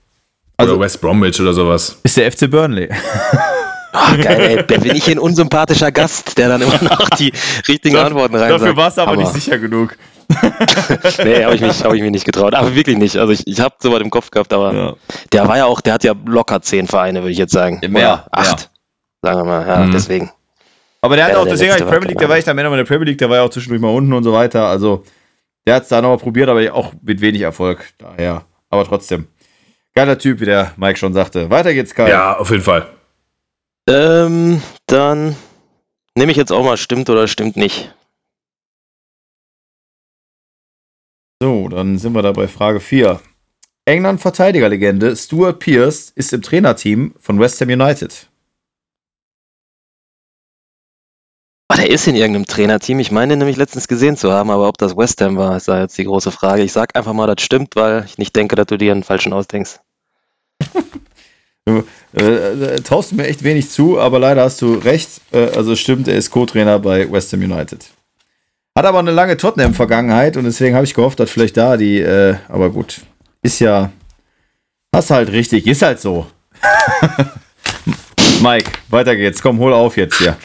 Also- 0.56 0.74
oder 0.74 0.82
West 0.82 1.00
Bromwich 1.00 1.40
oder 1.40 1.52
sowas. 1.52 1.98
ist 2.04 2.16
der 2.16 2.30
FC 2.30 2.48
Burnley. 2.48 2.88
Ah, 3.92 4.14
geil, 4.16 4.40
ey. 4.40 4.56
Da 4.66 4.78
bin 4.78 4.94
ich 4.94 5.04
hier 5.04 5.16
ein 5.16 5.18
unsympathischer 5.18 5.90
Gast, 5.92 6.38
der 6.38 6.48
dann 6.48 6.62
immer 6.62 6.82
noch 6.82 7.08
die 7.10 7.32
richtigen 7.68 7.96
Antworten 7.96 8.34
rein 8.36 8.50
Dafür 8.50 8.76
warst 8.76 8.98
du 8.98 9.02
aber 9.02 9.12
Hammer. 9.12 9.22
nicht 9.22 9.32
sicher 9.34 9.58
genug. 9.58 9.96
Nee, 11.24 11.44
habe 11.44 11.54
ich, 11.56 11.60
mich- 11.60 11.82
hab 11.84 11.92
ich 11.92 12.02
mich 12.02 12.10
nicht 12.12 12.24
getraut. 12.24 12.54
Aber 12.54 12.74
wirklich 12.74 12.96
nicht. 12.96 13.16
Also 13.16 13.32
ich, 13.32 13.46
ich 13.46 13.60
habe 13.60 13.74
sowas 13.80 14.00
im 14.00 14.10
Kopf 14.10 14.30
gehabt, 14.30 14.52
aber 14.52 14.72
Ja. 14.74 14.94
der 15.32 15.48
war 15.48 15.56
ja 15.56 15.64
auch, 15.64 15.80
der 15.80 15.94
hat 15.94 16.04
ja 16.04 16.14
locker 16.24 16.62
zehn 16.62 16.86
Vereine, 16.86 17.20
würde 17.22 17.32
ich 17.32 17.38
jetzt 17.38 17.52
sagen. 17.52 17.80
Mehr, 17.88 18.24
Oder 18.26 18.26
acht. 18.30 18.70
Sagen 19.22 19.38
wir 19.40 19.44
mal, 19.44 19.66
ja, 19.66 19.76
Mhm. 19.86 19.92
deswegen. 19.92 20.30
Aber 21.02 21.16
der 21.16 21.24
hat 21.26 21.32
Ja, 21.32 21.38
auch, 21.38 21.44
der 21.44 21.52
deswegen 21.54 21.74
die 21.74 21.80
war 21.80 21.88
Premier 21.88 22.08
League, 22.08 22.18
der 22.18 22.28
war 22.28 22.36
echt 22.36 22.48
am 22.48 22.56
Ende 22.58 22.76
der 22.76 22.84
Premier 22.84 23.06
League, 23.06 23.18
der 23.18 23.28
war 23.28 23.38
ja 23.38 23.42
auch 23.42 23.50
zwischendurch 23.50 23.80
mal 23.82 23.88
unten 23.92 24.12
und 24.12 24.22
so 24.22 24.32
weiter. 24.32 24.66
Also, 24.66 25.02
der 25.66 25.74
hat 25.76 25.82
es 25.84 25.88
da 25.88 26.00
nochmal 26.00 26.18
probiert, 26.18 26.48
aber 26.48 26.72
auch 26.74 26.92
mit 27.02 27.20
wenig 27.20 27.40
Erfolg. 27.42 27.84
Daher. 27.98 28.42
Aber 28.70 28.84
trotzdem. 28.84 29.26
Geiler 29.94 30.16
Typ, 30.18 30.40
wie 30.40 30.44
der 30.44 30.72
Mike 30.76 30.98
schon 30.98 31.12
sagte. 31.12 31.50
Weiter 31.50 31.74
geht's, 31.74 31.94
Kai. 31.94 32.08
Ja, 32.08 32.36
auf 32.38 32.50
jeden 32.50 32.62
Fall. 32.62 32.86
Ähm, 33.90 34.62
dann 34.86 35.34
nehme 36.14 36.30
ich 36.30 36.38
jetzt 36.38 36.52
auch 36.52 36.62
mal 36.62 36.76
stimmt 36.76 37.10
oder 37.10 37.26
stimmt 37.26 37.56
nicht. 37.56 37.92
So, 41.42 41.68
dann 41.68 41.98
sind 41.98 42.12
wir 42.12 42.22
da 42.22 42.30
bei 42.30 42.46
Frage 42.46 42.78
4. 42.78 43.20
England-Verteidigerlegende 43.86 45.16
Stuart 45.16 45.58
Pearce 45.58 46.12
ist 46.14 46.32
im 46.32 46.40
Trainerteam 46.40 47.16
von 47.18 47.40
West 47.40 47.60
Ham 47.60 47.70
United. 47.70 48.28
Ah, 51.66 51.76
der 51.76 51.90
ist 51.90 52.06
in 52.06 52.14
irgendeinem 52.14 52.46
Trainerteam. 52.46 53.00
Ich 53.00 53.10
meine 53.10 53.36
nämlich 53.36 53.56
letztens 53.56 53.88
gesehen 53.88 54.16
zu 54.16 54.30
haben, 54.30 54.50
aber 54.50 54.68
ob 54.68 54.78
das 54.78 54.96
West 54.96 55.20
Ham 55.20 55.36
war, 55.36 55.56
ist 55.56 55.66
da 55.66 55.80
jetzt 55.80 55.98
die 55.98 56.04
große 56.04 56.30
Frage. 56.30 56.62
Ich 56.62 56.72
sag 56.72 56.94
einfach 56.94 57.12
mal, 57.12 57.26
das 57.26 57.42
stimmt, 57.44 57.74
weil 57.74 58.04
ich 58.04 58.18
nicht 58.18 58.36
denke, 58.36 58.54
dass 58.54 58.66
du 58.66 58.76
dir 58.76 58.92
einen 58.92 59.02
falschen 59.02 59.32
ausdenkst. 59.32 59.80
Du 61.66 61.84
äh, 62.16 62.74
äh, 62.76 62.80
traust 62.80 63.12
mir 63.12 63.26
echt 63.26 63.42
wenig 63.42 63.70
zu, 63.70 63.98
aber 63.98 64.18
leider 64.18 64.42
hast 64.42 64.60
du 64.62 64.74
recht. 64.74 65.20
Äh, 65.32 65.50
also 65.56 65.76
stimmt, 65.76 66.08
er 66.08 66.16
ist 66.16 66.30
Co-Trainer 66.30 66.78
bei 66.78 67.10
West 67.10 67.32
Ham 67.32 67.42
United. 67.42 67.84
Hat 68.76 68.86
aber 68.86 68.98
eine 69.00 69.10
lange 69.10 69.36
Tottenham-Vergangenheit 69.36 70.36
und 70.36 70.44
deswegen 70.44 70.74
habe 70.74 70.84
ich 70.84 70.94
gehofft, 70.94 71.20
dass 71.20 71.30
vielleicht 71.30 71.56
da 71.56 71.76
die, 71.76 72.00
äh, 72.00 72.36
aber 72.48 72.70
gut, 72.70 73.00
ist 73.42 73.60
ja, 73.60 73.92
hast 74.94 75.10
halt 75.10 75.30
richtig, 75.32 75.66
ist 75.66 75.82
halt 75.82 76.00
so. 76.00 76.26
Mike, 78.42 78.70
weiter 78.88 79.16
geht's. 79.16 79.42
Komm, 79.42 79.58
hol 79.58 79.72
auf 79.72 79.96
jetzt 79.96 80.18
hier. 80.18 80.36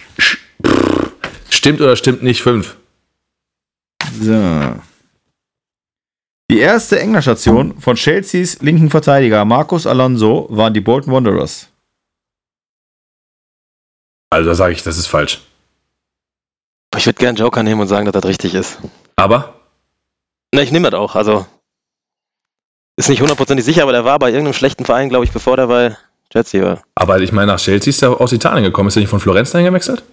Stimmt 1.50 1.82
oder 1.82 1.96
stimmt 1.96 2.24
nicht? 2.24 2.42
Fünf. 2.42 2.76
So. 4.22 4.76
Die 6.52 6.60
erste 6.60 7.00
England-Station 7.00 7.80
von 7.80 7.96
Chelseas 7.96 8.62
linken 8.62 8.90
Verteidiger 8.90 9.44
Marcos 9.46 9.88
Alonso 9.88 10.48
waren 10.50 10.74
die 10.74 10.82
Bolton 10.82 11.12
Wanderers. 11.12 11.70
Also 14.30 14.50
da 14.50 14.56
sage 14.56 14.74
ich, 14.74 14.84
das 14.84 14.98
ist 14.98 15.08
falsch. 15.08 15.42
Ich 16.96 17.06
würde 17.06 17.18
gerne 17.18 17.38
Joker 17.38 17.64
nehmen 17.64 17.82
und 17.82 17.88
sagen, 17.88 18.06
dass 18.06 18.14
das 18.14 18.26
richtig 18.26 18.54
ist. 18.54 18.78
Aber 19.16 19.56
Na, 20.54 20.62
ich 20.62 20.72
nehme 20.72 20.90
das 20.90 21.00
auch. 21.00 21.16
Also 21.16 21.46
ist 22.96 23.10
nicht 23.10 23.22
hundertprozentig 23.22 23.66
sicher, 23.66 23.84
aber 23.84 23.92
der 23.92 24.06
war 24.06 24.20
bei 24.20 24.30
irgendeinem 24.30 24.54
schlechten 24.54 24.86
Verein, 24.86 25.10
glaube 25.10 25.26
ich, 25.26 25.32
bevor 25.32 25.58
der 25.58 25.68
bei 25.68 25.98
Chelsea 26.32 26.64
war. 26.64 26.84
Aber 26.96 27.20
ich 27.20 27.32
meine, 27.32 27.48
nach 27.48 27.60
Chelsea 27.60 27.90
ist 27.90 28.02
er 28.04 28.22
aus 28.22 28.32
Italien 28.32 28.64
gekommen. 28.64 28.88
Ist 28.90 28.98
er 28.98 29.02
nicht 29.02 29.10
von 29.10 29.20
Florenz 29.20 29.52
dahin 29.52 29.66
gewechselt? 29.66 30.04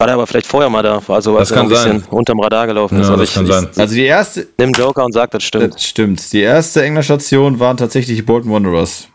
War 0.00 0.06
der 0.06 0.14
aber 0.14 0.26
vielleicht 0.26 0.46
vorher 0.46 0.70
mal 0.70 0.82
da, 0.82 0.98
also 1.08 1.32
Das 1.36 1.40
als 1.40 1.50
er 1.50 1.56
kann 1.58 1.66
ein 1.66 1.68
bisschen 1.68 2.00
sein. 2.00 2.08
unterm 2.08 2.40
Radar 2.40 2.66
gelaufen 2.66 2.98
ist. 2.98 3.08
Ja, 3.08 3.12
Also 3.12 3.20
das 3.20 3.28
ich, 3.28 3.34
kann 3.34 3.44
ich, 3.44 3.52
sein. 3.52 3.68
Also 3.76 3.94
die 3.94 4.04
erste, 4.06 4.48
Nimm 4.56 4.72
Joker 4.72 5.04
und 5.04 5.12
sag, 5.12 5.30
das 5.32 5.44
stimmt. 5.44 5.74
das 5.74 5.84
stimmt. 5.84 6.32
Die 6.32 6.40
erste 6.40 6.82
England-Station 6.82 7.60
waren 7.60 7.76
tatsächlich 7.76 8.16
die 8.16 8.22
Bolton 8.22 8.50
Wanderers. 8.50 9.08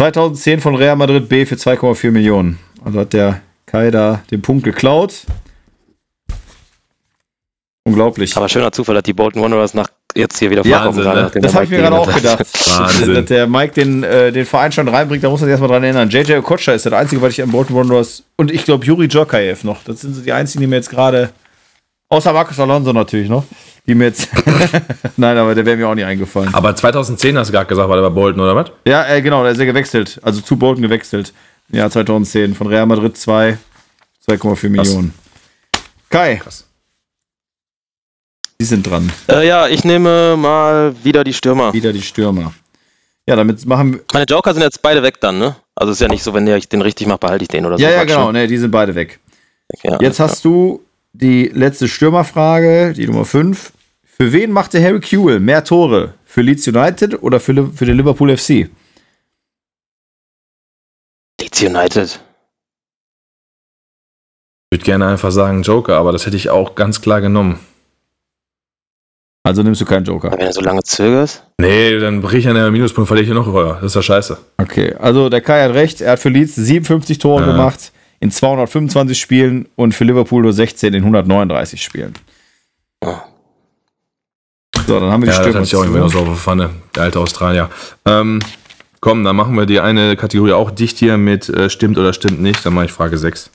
2010 0.00 0.60
von 0.60 0.76
Real 0.76 0.94
Madrid 0.94 1.28
B 1.28 1.44
für 1.46 1.56
2,4 1.56 2.12
Millionen. 2.12 2.60
Also 2.84 3.00
hat 3.00 3.12
der 3.12 3.40
Kai 3.66 3.90
da 3.90 4.22
den 4.30 4.40
Punkt 4.40 4.62
geklaut. 4.62 5.22
Unglaublich. 7.86 8.36
Aber 8.36 8.48
schöner 8.48 8.72
Zufall, 8.72 8.96
dass 8.96 9.04
die 9.04 9.12
Bolton 9.12 9.40
Wanderers 9.42 9.72
nach 9.72 9.86
jetzt 10.12 10.40
hier 10.40 10.50
wieder 10.50 10.66
Ja, 10.66 10.82
vorkommen. 10.82 11.04
Gerade 11.04 11.22
ne? 11.22 11.30
Das 11.34 11.40
der 11.40 11.52
habe 11.54 11.64
ich 11.66 11.70
mir 11.70 11.76
gerade 11.78 11.96
auch 11.96 12.12
gedacht. 12.12 12.40
Wahnsinn. 12.78 13.14
Dass 13.14 13.24
der 13.26 13.46
Mike 13.46 13.74
den, 13.74 14.02
äh, 14.02 14.32
den 14.32 14.44
Verein 14.44 14.72
schon 14.72 14.88
reinbringt, 14.88 15.22
da 15.22 15.30
muss 15.30 15.40
man 15.40 15.46
sich 15.46 15.52
erstmal 15.52 15.70
dran 15.70 15.84
erinnern. 15.84 16.10
JJ 16.10 16.32
Okocha 16.38 16.72
ist 16.72 16.84
das 16.84 16.92
Einzige, 16.92 17.22
was 17.22 17.34
ich 17.34 17.42
an 17.44 17.52
Bolton 17.52 17.76
Wanderers 17.76 18.24
und 18.34 18.50
ich 18.50 18.64
glaube 18.64 18.84
Juri 18.84 19.06
Djokaev 19.06 19.62
noch. 19.62 19.84
Das 19.84 20.00
sind 20.00 20.14
so 20.14 20.22
die 20.22 20.32
einzigen, 20.32 20.62
die 20.62 20.66
mir 20.66 20.74
jetzt 20.74 20.90
gerade, 20.90 21.30
außer 22.08 22.32
Marcus 22.32 22.58
Alonso 22.58 22.92
natürlich 22.92 23.28
noch, 23.28 23.44
die 23.86 23.94
mir 23.94 24.06
jetzt, 24.06 24.30
nein, 25.16 25.38
aber 25.38 25.54
der 25.54 25.64
wäre 25.64 25.76
mir 25.76 25.88
auch 25.88 25.94
nicht 25.94 26.06
eingefallen. 26.06 26.52
Aber 26.54 26.74
2010 26.74 27.38
hast 27.38 27.48
du 27.48 27.52
gerade 27.52 27.68
gesagt, 27.68 27.88
war 27.88 27.94
der 27.94 28.02
bei 28.02 28.08
Bolton, 28.08 28.40
oder 28.40 28.56
was? 28.56 28.72
Ja, 28.84 29.06
äh, 29.08 29.22
genau, 29.22 29.44
da 29.44 29.50
ist 29.50 29.60
er 29.60 29.66
gewechselt, 29.66 30.18
also 30.24 30.40
zu 30.40 30.56
Bolton 30.56 30.82
gewechselt. 30.82 31.32
Im 31.70 31.78
Jahr 31.78 31.90
2010 31.90 32.56
von 32.56 32.66
Real 32.66 32.86
Madrid 32.86 33.16
2, 33.16 33.58
2,4 34.28 34.70
Millionen. 34.70 35.14
Kai. 36.10 36.36
Krass. 36.36 36.65
Die 38.60 38.64
sind 38.64 38.86
dran. 38.86 39.12
Äh, 39.28 39.46
ja, 39.46 39.68
ich 39.68 39.84
nehme 39.84 40.36
mal 40.36 40.94
wieder 41.04 41.24
die 41.24 41.34
Stürmer. 41.34 41.72
Wieder 41.72 41.92
die 41.92 42.02
Stürmer. 42.02 42.54
Ja, 43.28 43.36
damit 43.36 43.66
machen 43.66 43.94
wir. 43.94 44.00
Meine 44.12 44.26
Joker 44.26 44.54
sind 44.54 44.62
jetzt 44.62 44.82
beide 44.82 45.02
weg 45.02 45.20
dann, 45.20 45.38
ne? 45.38 45.56
Also 45.74 45.92
ist 45.92 46.00
ja 46.00 46.08
nicht 46.08 46.22
so, 46.22 46.32
wenn 46.32 46.46
ich 46.46 46.68
den 46.68 46.80
richtig 46.80 47.06
mache, 47.06 47.18
behalte 47.18 47.42
ich 47.42 47.48
den 47.48 47.66
oder 47.66 47.76
so. 47.76 47.84
Ja, 47.84 47.90
ja, 47.90 48.04
genau, 48.04 48.32
ne? 48.32 48.46
die 48.46 48.56
sind 48.56 48.70
beide 48.70 48.94
weg. 48.94 49.20
Ja, 49.82 50.00
Jetzt 50.00 50.20
hast 50.20 50.44
du 50.44 50.82
die 51.12 51.50
letzte 51.52 51.88
Stürmerfrage, 51.88 52.92
die 52.94 53.06
Nummer 53.06 53.24
5. 53.24 53.72
Für 54.04 54.32
wen 54.32 54.52
machte 54.52 54.82
Harry 54.82 55.00
Kewell 55.00 55.40
mehr 55.40 55.64
Tore? 55.64 56.14
Für 56.24 56.40
Leeds 56.40 56.66
United 56.68 57.22
oder 57.22 57.40
für, 57.40 57.70
für 57.72 57.84
den 57.84 57.96
Liverpool 57.96 58.34
FC? 58.34 58.70
Leeds 61.40 61.62
United. 61.62 62.20
Ich 64.70 64.78
würde 64.78 64.84
gerne 64.84 65.06
einfach 65.06 65.30
sagen 65.30 65.62
Joker, 65.62 65.96
aber 65.96 66.12
das 66.12 66.26
hätte 66.26 66.36
ich 66.36 66.48
auch 66.48 66.74
ganz 66.74 67.00
klar 67.00 67.20
genommen. 67.20 67.58
Also 69.46 69.62
nimmst 69.62 69.80
du 69.80 69.84
keinen 69.84 70.04
Joker. 70.04 70.32
Wenn 70.32 70.46
du 70.46 70.52
so 70.52 70.60
lange 70.60 70.82
zögerst. 70.82 71.44
Nee, 71.58 72.00
dann 72.00 72.20
brich 72.20 72.40
ich 72.44 72.48
an 72.48 72.56
der 72.56 72.68
Minuspunkt, 72.72 73.06
verliere 73.06 73.22
ich 73.22 73.28
hier 73.28 73.34
noch 73.40 73.46
höher. 73.46 73.74
Das 73.74 73.92
ist 73.92 73.94
ja 73.94 74.02
scheiße. 74.02 74.36
Okay, 74.58 74.94
also 74.98 75.28
der 75.28 75.40
Kai 75.40 75.62
hat 75.62 75.74
recht. 75.74 76.00
Er 76.00 76.12
hat 76.12 76.18
für 76.18 76.30
Leeds 76.30 76.56
57 76.56 77.18
Tore 77.18 77.42
Ja. 77.46 77.52
gemacht 77.52 77.92
in 78.18 78.32
225 78.32 79.16
Spielen 79.20 79.68
und 79.76 79.94
für 79.94 80.02
Liverpool 80.02 80.42
nur 80.42 80.52
16 80.52 80.92
in 80.94 81.02
139 81.04 81.80
Spielen. 81.80 82.14
Ja. 83.04 83.24
So, 84.84 84.98
dann 84.98 85.12
haben 85.12 85.22
wir 85.22 85.30
die 85.30 85.36
Ja, 85.36 85.38
das 85.38 85.46
Stürmer. 85.46 85.54
hatte 85.60 85.64
ich 85.68 85.76
auch 85.76 85.82
irgendwie 85.82 86.00
noch 86.00 86.10
so 86.10 86.18
auf 86.20 86.26
der 86.26 86.34
Pfanne, 86.34 86.70
der 86.96 87.02
alte 87.04 87.20
Australier. 87.20 87.70
Ähm, 88.04 88.40
komm, 89.00 89.22
dann 89.22 89.36
machen 89.36 89.54
wir 89.56 89.66
die 89.66 89.78
eine 89.78 90.16
Kategorie 90.16 90.52
auch 90.54 90.72
dicht 90.72 90.98
hier 90.98 91.18
mit 91.18 91.48
äh, 91.48 91.70
stimmt 91.70 91.98
oder 91.98 92.12
stimmt 92.12 92.40
nicht. 92.42 92.66
Dann 92.66 92.74
mache 92.74 92.86
ich 92.86 92.92
Frage 92.92 93.16
6. 93.16 93.50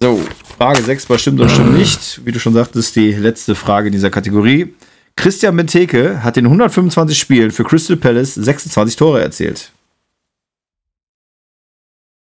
So, 0.00 0.20
Frage 0.58 0.82
6 0.82 1.06
bei 1.06 1.18
stimmt 1.18 1.40
oder 1.40 1.48
stimmt 1.48 1.78
nicht. 1.78 2.26
Wie 2.26 2.32
du 2.32 2.40
schon 2.40 2.52
sagtest, 2.52 2.96
die 2.96 3.12
letzte 3.12 3.54
Frage 3.54 3.86
in 3.86 3.92
dieser 3.92 4.10
Kategorie. 4.10 4.74
Christian 5.14 5.56
Benteke 5.56 6.24
hat 6.24 6.36
in 6.36 6.46
125 6.46 7.16
Spielen 7.16 7.52
für 7.52 7.62
Crystal 7.62 7.96
Palace 7.96 8.34
26 8.34 8.96
Tore 8.96 9.22
erzielt. 9.22 9.70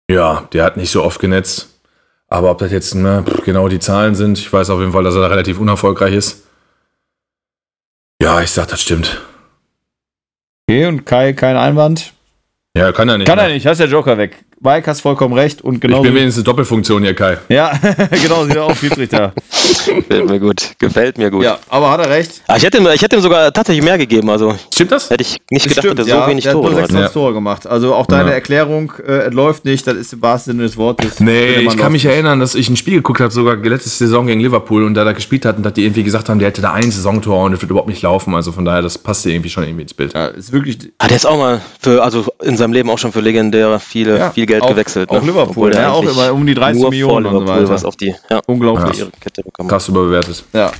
Ja, 0.10 0.48
der 0.54 0.64
hat 0.64 0.78
nicht 0.78 0.92
so 0.92 1.04
oft 1.04 1.20
genetzt. 1.20 1.70
Aber 2.28 2.52
ob 2.52 2.60
das 2.60 2.72
jetzt 2.72 2.94
ne, 2.94 3.26
genau 3.44 3.70
die 3.70 3.80
Zahlen 3.80 4.14
sind, 4.14 4.38
ich 4.38 4.54
weiß 4.54 4.70
auf 4.70 4.80
jeden 4.82 4.92
Fall, 4.92 5.04
dass 5.04 5.16
er 5.16 5.22
da 5.22 5.28
relativ 5.28 5.60
unerfolgreich 5.60 6.14
ist. 6.14 6.44
Ja, 8.22 8.42
ich 8.42 8.52
sag, 8.52 8.68
das 8.68 8.82
stimmt. 8.82 9.20
Okay, 10.70 10.86
und 10.86 11.06
Kai, 11.06 11.34
kein 11.34 11.58
Einwand? 11.58 12.14
Ja, 12.76 12.92
kann 12.92 13.10
er 13.10 13.18
nicht. 13.18 13.28
Kann 13.28 13.38
ne? 13.38 13.46
er 13.46 13.50
nicht, 13.50 13.66
hast 13.66 13.80
der 13.80 13.88
Joker 13.88 14.20
weg. 14.20 14.46
Mike, 14.60 14.90
hast 14.90 15.02
vollkommen 15.02 15.36
recht 15.36 15.62
und 15.62 15.76
Ich 15.76 15.82
genau. 15.82 16.02
bin 16.02 16.16
wenigstens 16.16 16.44
Doppelfunktion 16.44 17.04
hier, 17.04 17.14
Kai. 17.14 17.38
Ja, 17.48 17.72
genau, 18.24 18.44
sieht 18.46 18.56
er 18.56 18.64
auch 18.66 18.76
Schiedsrichter. 18.76 19.32
Gefällt 19.86 20.28
mir 20.28 20.40
gut. 20.40 20.72
Gefällt 20.80 21.18
mir 21.20 21.30
gut. 21.30 21.44
ja, 21.44 21.60
aber 21.70 21.92
hat 21.92 22.00
er 22.00 22.10
recht. 22.10 22.42
Ah, 22.48 22.56
ich, 22.58 22.64
hätte 22.64 22.80
ihm, 22.80 22.88
ich 22.94 23.02
hätte 23.02 23.16
ihm 23.16 23.22
sogar 23.22 23.54
tatsächlich 23.54 23.84
mehr 23.86 24.00
gegeben. 24.00 24.30
Also 24.32 24.56
Stimmt 24.74 24.92
das? 24.92 25.12
hätte 25.12 25.22
ich 25.22 25.38
nicht 25.52 25.68
gedacht, 25.70 25.86
dass 26.00 26.08
er 26.08 26.16
so 26.16 26.22
ja, 26.22 26.28
wenig 26.28 26.44
der 26.46 26.54
hat 26.54 26.60
Tore 26.60 26.72
nur 26.72 26.82
hat. 26.82 26.88
26 26.88 27.14
Tore 27.14 27.34
gemacht. 27.34 27.68
Also 27.68 27.94
auch 27.94 28.08
deine 28.08 28.30
Ja. 28.30 28.36
Erklärung, 28.36 28.94
äh, 29.08 29.28
es 29.28 29.34
läuft 29.34 29.66
nicht, 29.66 29.86
das 29.86 29.96
ist 29.96 30.14
im 30.14 30.22
wahrsten 30.24 30.54
Sinne 30.54 30.64
des 30.64 30.76
Wortes. 30.76 31.20
Nee, 31.20 31.58
ich 31.60 31.78
kann 31.78 31.92
mich 31.92 32.06
erinnern, 32.06 32.40
dass 32.40 32.56
ich 32.56 32.68
ein 32.68 32.78
Spiel 32.78 32.96
geguckt 32.96 33.20
habe, 33.22 33.32
sogar 33.32 33.58
letzte 33.58 33.90
Saison 33.90 34.26
gegen 34.26 34.40
Liverpool 34.42 34.84
und 34.86 34.96
da 34.96 35.04
da 35.04 35.12
gespielt 35.12 35.46
hatten, 35.46 35.62
dass 35.62 35.74
die 35.74 35.84
irgendwie 35.84 36.04
gesagt 36.04 36.30
haben, 36.30 36.40
der 36.40 36.48
hätte 36.48 36.62
da 36.64 36.74
ein 36.74 36.90
Saisontor 36.90 37.44
und 37.46 37.52
das 37.52 37.62
wird 37.62 37.70
überhaupt 37.70 37.90
nicht 37.90 38.02
laufen. 38.02 38.34
Also 38.34 38.52
von 38.52 38.66
daher, 38.66 38.82
das 38.82 38.98
passt 38.98 39.24
dir 39.24 39.30
irgendwie 39.34 39.50
schon 39.52 39.64
irgendwie 39.66 39.84
ins 39.84 39.94
Bild. 39.94 40.14
Ja, 40.16 40.28
ist 40.28 40.52
wirklich 40.52 40.80
Hat 41.00 41.12
er 41.12 41.16
ist 41.18 41.28
auch 41.28 41.38
mal 41.38 41.62
für, 41.80 42.02
also 42.04 42.26
in 42.44 42.58
seinem 42.58 42.74
Leben 42.74 42.90
auch 42.90 42.98
schon 42.98 43.12
für 43.12 43.22
legendär 43.22 43.80
viele, 43.80 44.18
Ja, 44.18 44.32
viel 44.32 44.47
Geld 44.48 44.64
auch- 44.64 44.70
gewechselt. 44.70 45.10
auch 45.10 45.22
Liverpool, 45.22 45.50
Obwohl 45.50 45.74
er 45.74 45.82
ja, 45.82 45.92
auch 45.92 46.02
eigentlich 46.02 46.18
immer 46.18 46.34
um 46.34 46.46
die 46.48 46.54
30 46.56 46.82
nur 46.82 46.90
Millionen 46.90 47.12
vor 47.12 47.18
und 47.18 47.24
so 47.24 47.40
Liverpool 47.42 47.64
weiter. 47.64 47.74
was 47.74 47.86
auf 47.86 47.96
die 47.96 48.16
ja, 48.30 48.42
unglaublich. 48.48 49.00
ihre 49.00 49.12
Kette 49.20 49.44
bekommen. 49.44 49.70
Krass 49.70 49.88
überbewertet. 49.88 50.44
Ja. 50.54 50.72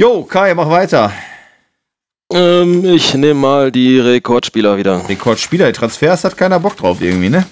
Jo, 0.00 0.22
Kai, 0.24 0.54
mach 0.54 0.68
weiter. 0.68 1.10
Ähm, 2.32 2.84
ich 2.84 3.14
nehme 3.14 3.40
mal 3.40 3.72
die 3.72 3.98
Rekordspieler 3.98 4.76
wieder. 4.76 5.00
Rekordspieler, 5.08 5.66
die 5.66 5.72
Transfers 5.72 6.24
hat 6.24 6.36
keiner 6.36 6.60
Bock 6.60 6.76
drauf 6.76 7.00
irgendwie, 7.00 7.30
ne? 7.30 7.46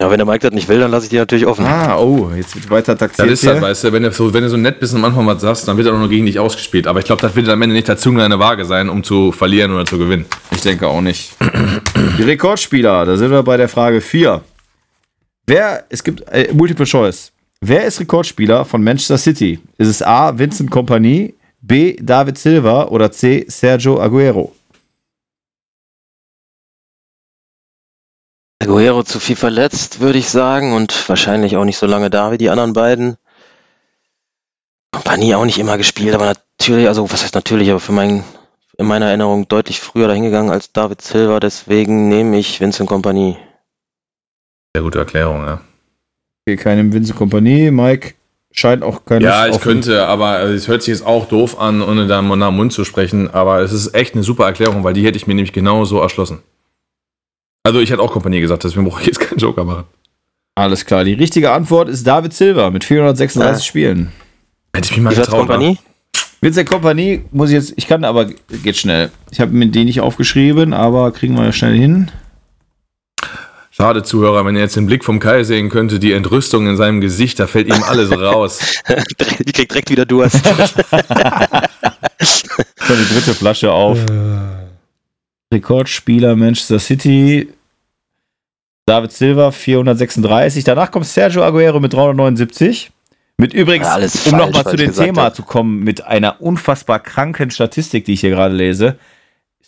Ja, 0.00 0.08
wenn 0.08 0.18
der 0.18 0.26
Mike 0.26 0.38
das 0.46 0.52
nicht 0.54 0.68
will, 0.68 0.78
dann 0.78 0.92
lasse 0.92 1.06
ich 1.06 1.10
die 1.10 1.16
natürlich 1.16 1.44
offen. 1.44 1.66
Ah, 1.66 1.98
oh, 1.98 2.30
jetzt 2.32 2.54
wird 2.54 2.70
weiter 2.70 2.94
Das 2.94 3.00
taxiert 3.00 3.30
ist 3.30 3.44
das, 3.44 3.54
hier. 3.54 3.62
weißt 3.62 3.82
du, 3.82 3.92
wenn 3.92 4.04
du, 4.04 4.12
so, 4.12 4.32
wenn 4.32 4.44
du 4.44 4.48
so 4.48 4.56
nett 4.56 4.78
bist 4.78 4.94
und 4.94 5.00
am 5.00 5.06
Anfang 5.06 5.26
was 5.26 5.40
sagst, 5.40 5.66
dann 5.66 5.76
wird 5.76 5.88
er 5.88 5.94
auch 5.94 5.98
noch 5.98 6.08
gegen 6.08 6.24
dich 6.26 6.38
ausgespielt. 6.38 6.86
Aber 6.86 7.00
ich 7.00 7.04
glaube, 7.06 7.20
das 7.20 7.34
wird 7.34 7.48
am 7.48 7.60
Ende 7.62 7.74
nicht 7.74 7.88
dazu 7.88 8.10
eine 8.16 8.38
Waage 8.38 8.64
sein, 8.64 8.88
um 8.88 9.02
zu 9.02 9.32
verlieren 9.32 9.72
oder 9.74 9.84
zu 9.86 9.98
gewinnen. 9.98 10.26
Ich 10.52 10.60
denke 10.60 10.86
auch 10.86 11.00
nicht. 11.00 11.32
Die 12.18 12.24
Rekordspieler, 12.24 13.04
da 13.04 13.16
sind 13.16 13.30
wir 13.30 13.44
bei 13.44 13.56
der 13.56 13.68
Frage 13.68 14.00
4. 14.00 14.42
Wer, 15.46 15.84
es 15.88 16.02
gibt 16.02 16.28
äh, 16.28 16.52
Multiple 16.52 16.84
Choice. 16.84 17.30
Wer 17.60 17.84
ist 17.84 18.00
Rekordspieler 18.00 18.64
von 18.64 18.82
Manchester 18.82 19.16
City? 19.16 19.60
Ist 19.78 19.86
es 19.86 20.02
A. 20.02 20.36
Vincent 20.36 20.68
Kompany, 20.68 21.34
B. 21.60 21.96
David 22.00 22.36
Silva 22.36 22.86
oder 22.86 23.12
C. 23.12 23.44
Sergio 23.46 24.00
Aguero? 24.00 24.52
Aguero 28.60 29.04
zu 29.04 29.20
viel 29.20 29.36
verletzt, 29.36 30.00
würde 30.00 30.18
ich 30.18 30.28
sagen, 30.28 30.72
und 30.72 31.08
wahrscheinlich 31.08 31.56
auch 31.56 31.64
nicht 31.64 31.78
so 31.78 31.86
lange 31.86 32.10
da 32.10 32.32
wie 32.32 32.38
die 32.38 32.50
anderen 32.50 32.72
beiden. 32.72 33.16
Kompanie 34.90 35.36
auch 35.36 35.44
nicht 35.44 35.58
immer 35.58 35.78
gespielt, 35.78 36.16
aber 36.16 36.34
natürlich, 36.58 36.88
also 36.88 37.08
was 37.12 37.22
heißt 37.22 37.36
natürlich, 37.36 37.70
aber 37.70 37.78
für 37.78 37.92
mein, 37.92 38.24
in 38.78 38.86
meiner 38.86 39.06
Erinnerung 39.06 39.46
deutlich 39.48 39.80
früher 39.80 40.08
dahingegangen 40.08 40.50
als 40.50 40.72
David 40.72 41.02
Silva, 41.02 41.40
deswegen 41.40 42.08
nehme 42.08 42.38
ich 42.38 42.60
Vincent 42.60 42.88
Kompanie. 42.88 43.36
Sehr 44.74 44.82
gute 44.82 44.98
Erklärung, 45.00 45.44
ja. 45.44 45.60
Okay, 46.46 46.56
keine 46.56 46.90
Vincent 46.92 47.18
Kompany. 47.18 47.70
Mike 47.70 48.14
scheint 48.52 48.82
auch 48.82 49.04
keine. 49.04 49.24
Ja, 49.24 49.46
ich 49.48 49.60
könnte, 49.60 50.06
aber 50.06 50.40
es 50.42 50.68
hört 50.68 50.82
sich 50.82 50.92
jetzt 50.94 51.06
auch 51.06 51.26
doof 51.26 51.60
an, 51.60 51.82
ohne 51.82 52.06
da 52.06 52.22
nach 52.22 52.50
Mund 52.52 52.72
zu 52.72 52.84
sprechen. 52.84 53.28
Aber 53.34 53.60
es 53.60 53.72
ist 53.72 53.94
echt 53.94 54.14
eine 54.14 54.22
super 54.22 54.46
Erklärung, 54.46 54.84
weil 54.84 54.94
die 54.94 55.04
hätte 55.04 55.16
ich 55.16 55.26
mir 55.26 55.34
nämlich 55.34 55.52
genau 55.52 55.84
so 55.84 56.00
erschlossen. 56.00 56.38
Also 57.64 57.80
ich 57.80 57.90
hätte 57.90 58.00
auch 58.00 58.12
Kompanie 58.12 58.40
gesagt, 58.40 58.64
deswegen 58.64 58.88
brauche 58.88 59.00
ich 59.00 59.06
jetzt 59.08 59.20
keinen 59.20 59.38
Joker 59.38 59.64
machen. 59.64 59.84
Alles 60.54 60.86
klar. 60.86 61.04
Die 61.04 61.12
richtige 61.14 61.52
Antwort 61.52 61.88
ist 61.88 62.06
David 62.06 62.32
Silva 62.32 62.70
mit 62.70 62.84
436 62.84 63.62
Ah. 63.62 63.64
Spielen. 63.66 64.12
Hätte 64.74 64.86
ich 64.86 64.96
mich 64.96 65.00
mal 65.04 65.14
getraut. 65.14 65.40
Kompanie? 65.40 65.78
Vincent 66.40 66.68
Kompany 66.68 67.24
muss 67.32 67.50
ich 67.50 67.54
jetzt, 67.54 67.72
ich 67.76 67.86
kann, 67.88 68.04
aber 68.04 68.26
geht 68.62 68.76
schnell. 68.76 69.10
Ich 69.30 69.40
habe 69.40 69.52
mir 69.52 69.66
den 69.66 69.86
nicht 69.86 70.00
aufgeschrieben, 70.00 70.72
aber 70.72 71.10
kriegen 71.10 71.34
wir 71.34 71.44
ja 71.44 71.52
schnell 71.52 71.74
hin. 71.76 72.10
Schade, 73.70 74.02
Zuhörer, 74.02 74.44
wenn 74.44 74.56
ihr 74.56 74.62
jetzt 74.62 74.74
den 74.76 74.86
Blick 74.86 75.04
vom 75.04 75.20
Kai 75.20 75.44
sehen 75.44 75.68
könntet, 75.68 76.02
die 76.02 76.12
Entrüstung 76.12 76.66
in 76.66 76.76
seinem 76.76 77.00
Gesicht, 77.00 77.38
da 77.38 77.46
fällt 77.46 77.68
ihm 77.68 77.82
alles 77.84 78.10
raus. 78.10 78.58
Die 79.38 79.52
kriegt 79.52 79.70
direkt 79.70 79.90
wieder 79.90 80.04
Durst. 80.04 80.40
Schon 82.80 82.96
die 82.96 83.14
dritte 83.14 83.34
Flasche 83.34 83.70
auf. 83.70 84.00
Rekordspieler 85.52 86.34
Manchester 86.34 86.80
City. 86.80 87.48
David 88.86 89.12
Silva 89.12 89.52
436. 89.52 90.64
Danach 90.64 90.90
kommt 90.90 91.06
Sergio 91.06 91.44
Aguero 91.44 91.78
mit 91.78 91.92
379. 91.92 92.90
Mit 93.40 93.54
übrigens, 93.54 93.86
Ja, 93.86 93.94
alles 93.94 94.26
um 94.26 94.36
nochmal 94.36 94.64
zu 94.64 94.76
dem 94.76 94.92
Thema 94.92 95.22
hab. 95.24 95.36
zu 95.36 95.42
kommen, 95.44 95.84
mit 95.84 96.04
einer 96.04 96.40
unfassbar 96.40 96.98
kranken 96.98 97.50
Statistik, 97.52 98.04
die 98.04 98.14
ich 98.14 98.20
hier 98.20 98.30
gerade 98.30 98.54
lese. 98.54 98.96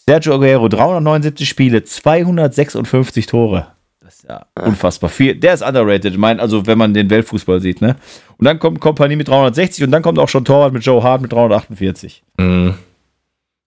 Sergio 0.06 0.34
Aguero 0.34 0.68
379 0.68 1.48
Spiele, 1.48 1.84
256 1.84 3.26
Tore. 3.26 3.68
Das 4.00 4.14
ist 4.16 4.24
ja 4.28 4.44
unfassbar 4.60 5.08
viel. 5.08 5.36
Der 5.36 5.54
ist 5.54 5.62
underrated, 5.62 6.12
ich 6.14 6.18
meine, 6.18 6.42
also 6.42 6.66
wenn 6.66 6.78
man 6.78 6.94
den 6.94 7.08
Weltfußball 7.10 7.60
sieht, 7.60 7.80
ne? 7.80 7.94
Und 8.38 8.44
dann 8.44 8.58
kommt 8.58 8.80
Kompanie 8.80 9.14
mit 9.14 9.28
360 9.28 9.84
und 9.84 9.92
dann 9.92 10.02
kommt 10.02 10.18
auch 10.18 10.28
schon 10.28 10.44
Torwart 10.44 10.72
mit 10.72 10.84
Joe 10.84 11.00
Hart 11.02 11.22
mit 11.22 11.32
348. 11.32 12.24
Mhm. 12.38 12.74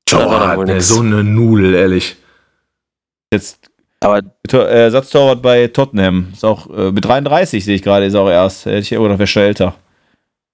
Joe 0.10 0.58
wohl 0.58 0.66
ne, 0.66 0.82
so 0.82 0.99
eine 0.99 1.24
Nudel, 1.24 1.76
ehrlich. 1.76 2.18
Jetzt 3.32 3.70
Aber 4.01 4.22
Tor- 4.49 4.68
äh, 4.68 4.84
Ersatztorwart 4.84 5.41
bei 5.41 5.68
Tottenham. 5.68 6.28
Ist 6.34 6.43
auch 6.43 6.70
äh, 6.76 6.91
mit 6.91 7.06
33 7.06 7.64
sehe 7.64 7.76
ich 7.76 7.82
gerade, 7.84 8.06
ist 8.06 8.16
auch 8.16 8.30
erst. 8.30 8.66
Hätte 8.66 8.80
ich 8.80 8.97
oder 8.97 9.18
wäre 9.18 9.28
schon 9.28 9.43
älter. 9.43 9.76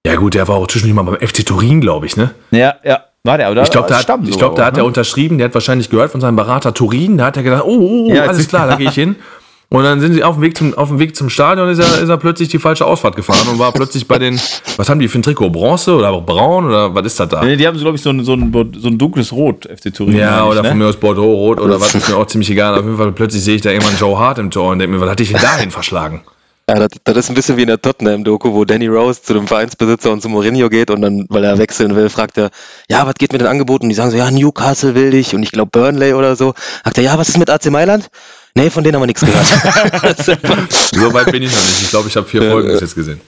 Ja 0.06 0.16
gut, 0.16 0.34
der 0.34 0.48
war 0.48 0.56
auch 0.56 0.66
zwischendurch 0.66 1.04
mal 1.04 1.10
beim 1.10 1.28
FC 1.28 1.44
Turin, 1.44 1.80
glaube 1.80 2.06
ich, 2.06 2.16
ne? 2.16 2.30
Ja, 2.50 2.74
ja. 2.84 3.00
War 3.22 3.36
der, 3.36 3.50
oder? 3.50 3.62
Ich 3.62 3.70
glaube, 3.70 3.88
da, 3.88 3.98
hat- 3.98 4.20
ich 4.26 4.38
glaub, 4.38 4.56
da 4.56 4.64
hat 4.64 4.76
er 4.78 4.82
ne? 4.82 4.86
unterschrieben, 4.86 5.36
der 5.36 5.48
hat 5.48 5.54
wahrscheinlich 5.54 5.90
gehört 5.90 6.10
von 6.10 6.22
seinem 6.22 6.36
Berater 6.36 6.72
Turin, 6.72 7.18
da 7.18 7.26
hat 7.26 7.36
er 7.36 7.42
gedacht, 7.42 7.64
oh, 7.66 7.78
oh, 7.78 8.06
oh 8.06 8.14
Ja, 8.14 8.24
alles 8.24 8.48
klar, 8.48 8.66
da 8.66 8.76
gehe 8.76 8.88
ich 8.88 8.94
hin. 8.94 9.16
Und 9.72 9.84
dann 9.84 10.00
sind 10.00 10.14
sie 10.14 10.24
auf 10.24 10.34
dem 10.34 10.42
Weg 10.42 10.56
zum, 10.56 10.76
auf 10.76 10.88
dem 10.88 10.98
Weg 10.98 11.14
zum 11.14 11.30
Stadion, 11.30 11.68
ist 11.68 11.78
er, 11.78 12.02
ist 12.02 12.08
er 12.08 12.16
plötzlich 12.16 12.48
die 12.48 12.58
falsche 12.58 12.84
Ausfahrt 12.84 13.14
gefahren 13.14 13.46
und 13.52 13.60
war 13.60 13.70
plötzlich 13.70 14.08
bei 14.08 14.18
den, 14.18 14.34
was 14.76 14.88
haben 14.88 14.98
die 14.98 15.06
für 15.06 15.20
ein 15.20 15.22
Trikot? 15.22 15.50
Bronze 15.50 15.94
oder 15.94 16.20
braun 16.20 16.66
oder 16.66 16.92
was 16.92 17.06
ist 17.06 17.20
das 17.20 17.28
da? 17.28 17.44
Nee, 17.44 17.54
die 17.54 17.68
haben 17.68 17.78
so, 17.78 17.84
glaube 17.84 17.94
ich, 17.94 18.02
so 18.02 18.10
ein, 18.10 18.24
so, 18.24 18.32
ein, 18.32 18.52
so 18.76 18.88
ein 18.88 18.98
dunkles 18.98 19.30
Rot, 19.32 19.66
FC 19.66 19.94
Turin. 19.94 20.16
Ja, 20.16 20.42
ich, 20.42 20.50
oder 20.50 20.62
ne? 20.62 20.70
von 20.70 20.78
mir 20.78 20.86
aus 20.88 20.96
Bordeaux-Rot 20.96 21.60
oder 21.60 21.80
was, 21.80 21.94
ist 21.94 22.08
mir 22.08 22.16
auch 22.16 22.26
ziemlich 22.26 22.50
egal. 22.50 22.74
Auf 22.74 22.84
jeden 22.84 22.96
Fall 22.96 23.12
plötzlich 23.12 23.44
sehe 23.44 23.54
ich 23.54 23.62
da 23.62 23.70
irgendwann 23.70 23.96
Joe 23.96 24.18
Hart 24.18 24.40
im 24.40 24.50
Tor 24.50 24.72
und 24.72 24.80
denke 24.80 24.96
mir, 24.96 25.00
was 25.00 25.08
hat 25.10 25.20
dich 25.20 25.30
denn 25.30 25.40
dahin 25.40 25.70
verschlagen? 25.70 26.22
Ja, 26.70 26.86
das, 26.86 26.88
das 27.02 27.16
ist 27.16 27.28
ein 27.30 27.34
bisschen 27.34 27.56
wie 27.56 27.62
in 27.62 27.68
der 27.68 27.82
Tottenham-Doku, 27.82 28.52
wo 28.52 28.64
Danny 28.64 28.86
Rose 28.86 29.22
zu 29.22 29.34
dem 29.34 29.48
Vereinsbesitzer 29.48 30.12
und 30.12 30.22
zu 30.22 30.28
Mourinho 30.28 30.68
geht 30.68 30.90
und 30.90 31.02
dann, 31.02 31.26
weil 31.28 31.42
er 31.42 31.58
wechseln 31.58 31.96
will, 31.96 32.08
fragt 32.08 32.38
er, 32.38 32.50
ja, 32.88 33.04
was 33.06 33.14
geht 33.14 33.32
mit 33.32 33.40
den 33.40 33.48
Angeboten? 33.48 33.86
Und 33.86 33.88
die 33.88 33.96
sagen 33.96 34.12
so, 34.12 34.16
ja, 34.16 34.30
Newcastle 34.30 34.94
will 34.94 35.10
dich 35.10 35.34
und 35.34 35.42
ich 35.42 35.50
glaube 35.50 35.70
Burnley 35.72 36.14
oder 36.14 36.36
so. 36.36 36.54
Sagt 36.84 36.98
er, 36.98 37.04
ja, 37.04 37.18
was 37.18 37.28
ist 37.28 37.38
mit 37.38 37.50
AC 37.50 37.66
Mailand? 37.70 38.08
Nee, 38.54 38.70
von 38.70 38.84
denen 38.84 38.94
haben 38.94 39.02
wir 39.02 39.06
nichts 39.06 39.24
gehört. 39.24 39.46
So 40.92 41.12
weit 41.12 41.32
bin 41.32 41.42
ich 41.42 41.50
noch 41.50 41.60
nicht. 41.60 41.82
Ich 41.82 41.90
glaube, 41.90 42.08
ich 42.08 42.16
habe 42.16 42.26
vier 42.26 42.42
Folgen 42.42 42.68
bis 42.68 42.80
jetzt 42.80 42.94
gesehen. 42.94 43.20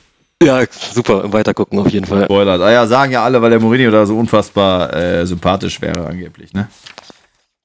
ja, 0.43 0.63
super, 0.93 1.33
weitergucken 1.33 1.79
auf 1.79 1.89
jeden 1.89 2.07
Fall. 2.07 2.25
Spoilert. 2.25 2.61
Ah 2.61 2.71
ja, 2.71 2.87
sagen 2.87 3.13
ja 3.13 3.25
alle, 3.25 3.41
weil 3.43 3.51
der 3.51 3.61
Mourinho 3.61 3.91
da 3.91 4.07
so 4.07 4.17
unfassbar 4.17 4.95
äh, 4.95 5.27
sympathisch 5.27 5.81
wäre, 5.81 6.07
angeblich, 6.07 6.53
ne? 6.53 6.69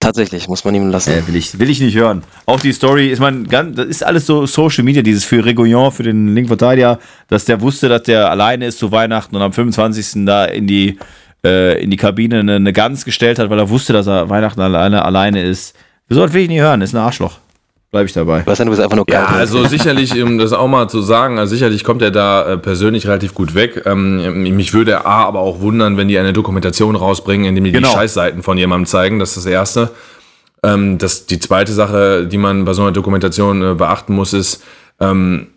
Tatsächlich, 0.07 0.47
muss 0.47 0.63
man 0.63 0.73
ihm 0.73 0.87
lassen. 0.87 1.11
Äh, 1.11 1.27
will, 1.27 1.35
ich, 1.35 1.59
will 1.59 1.69
ich 1.69 1.81
nicht 1.81 1.97
hören. 1.97 2.23
Auch 2.45 2.61
die 2.61 2.71
Story, 2.71 3.09
ist 3.09 3.19
man 3.19 3.45
ganz, 3.45 3.75
das 3.75 3.87
ist 3.87 4.05
alles 4.05 4.25
so 4.25 4.45
Social 4.45 4.85
Media, 4.85 5.01
dieses 5.01 5.25
für 5.25 5.43
Reguillon, 5.43 5.91
für 5.91 6.03
den 6.03 6.33
linken 6.33 6.47
Verteidiger, 6.47 6.97
dass 7.27 7.43
der 7.43 7.59
wusste, 7.59 7.89
dass 7.89 8.03
der 8.03 8.31
alleine 8.31 8.67
ist 8.67 8.79
zu 8.79 8.89
Weihnachten 8.93 9.35
und 9.35 9.41
am 9.41 9.51
25. 9.51 10.25
da 10.25 10.45
in 10.45 10.65
die, 10.65 10.97
äh, 11.43 11.83
in 11.83 11.91
die 11.91 11.97
Kabine 11.97 12.39
eine, 12.39 12.55
eine 12.55 12.71
Gans 12.71 13.03
gestellt 13.03 13.37
hat, 13.37 13.49
weil 13.49 13.59
er 13.59 13.69
wusste, 13.69 13.91
dass 13.91 14.07
er 14.07 14.29
Weihnachten 14.29 14.61
alleine, 14.61 15.03
alleine 15.03 15.43
ist. 15.43 15.75
Wieso 16.07 16.21
will 16.33 16.43
ich 16.43 16.47
nicht 16.47 16.61
hören? 16.61 16.79
Ist 16.79 16.95
ein 16.95 17.01
Arschloch. 17.01 17.39
Bleib 17.91 18.05
ich 18.05 18.13
dabei. 18.13 18.45
Weißt 18.45 18.59
du, 18.59 18.65
du 18.65 18.69
bist 18.71 18.81
einfach 18.81 18.97
nur 18.97 19.05
Ja, 19.09 19.23
kalt. 19.25 19.39
also 19.39 19.65
sicherlich, 19.67 20.21
um 20.21 20.37
das 20.37 20.51
auch 20.51 20.67
mal 20.67 20.89
zu 20.89 21.01
sagen, 21.01 21.39
also 21.39 21.51
sicherlich 21.55 21.83
kommt 21.85 22.01
er 22.01 22.11
da 22.11 22.45
äh, 22.53 22.57
persönlich 22.57 23.07
relativ 23.07 23.33
gut 23.33 23.55
weg. 23.55 23.83
Ähm, 23.85 24.43
mich 24.55 24.73
würde 24.73 25.05
A 25.05 25.23
aber 25.23 25.39
auch 25.39 25.61
wundern, 25.61 25.95
wenn 25.95 26.09
die 26.09 26.17
eine 26.19 26.33
Dokumentation 26.33 26.95
rausbringen, 26.97 27.45
indem 27.45 27.63
die 27.63 27.71
Genau. 27.71 27.87
die 27.89 27.93
Scheißseiten 27.95 28.43
von 28.43 28.57
jemandem 28.57 28.87
zeigen. 28.87 29.19
Das 29.19 29.29
ist 29.29 29.37
das 29.37 29.45
Erste. 29.45 29.91
Ähm, 30.63 30.97
das, 30.97 31.27
die 31.27 31.39
zweite 31.39 31.71
Sache, 31.71 32.27
die 32.27 32.37
man 32.37 32.65
bei 32.65 32.73
so 32.73 32.81
einer 32.81 32.91
Dokumentation 32.91 33.61
äh, 33.61 33.73
beachten 33.75 34.13
muss, 34.13 34.33
ist, 34.33 34.63
ähm, 34.99 35.47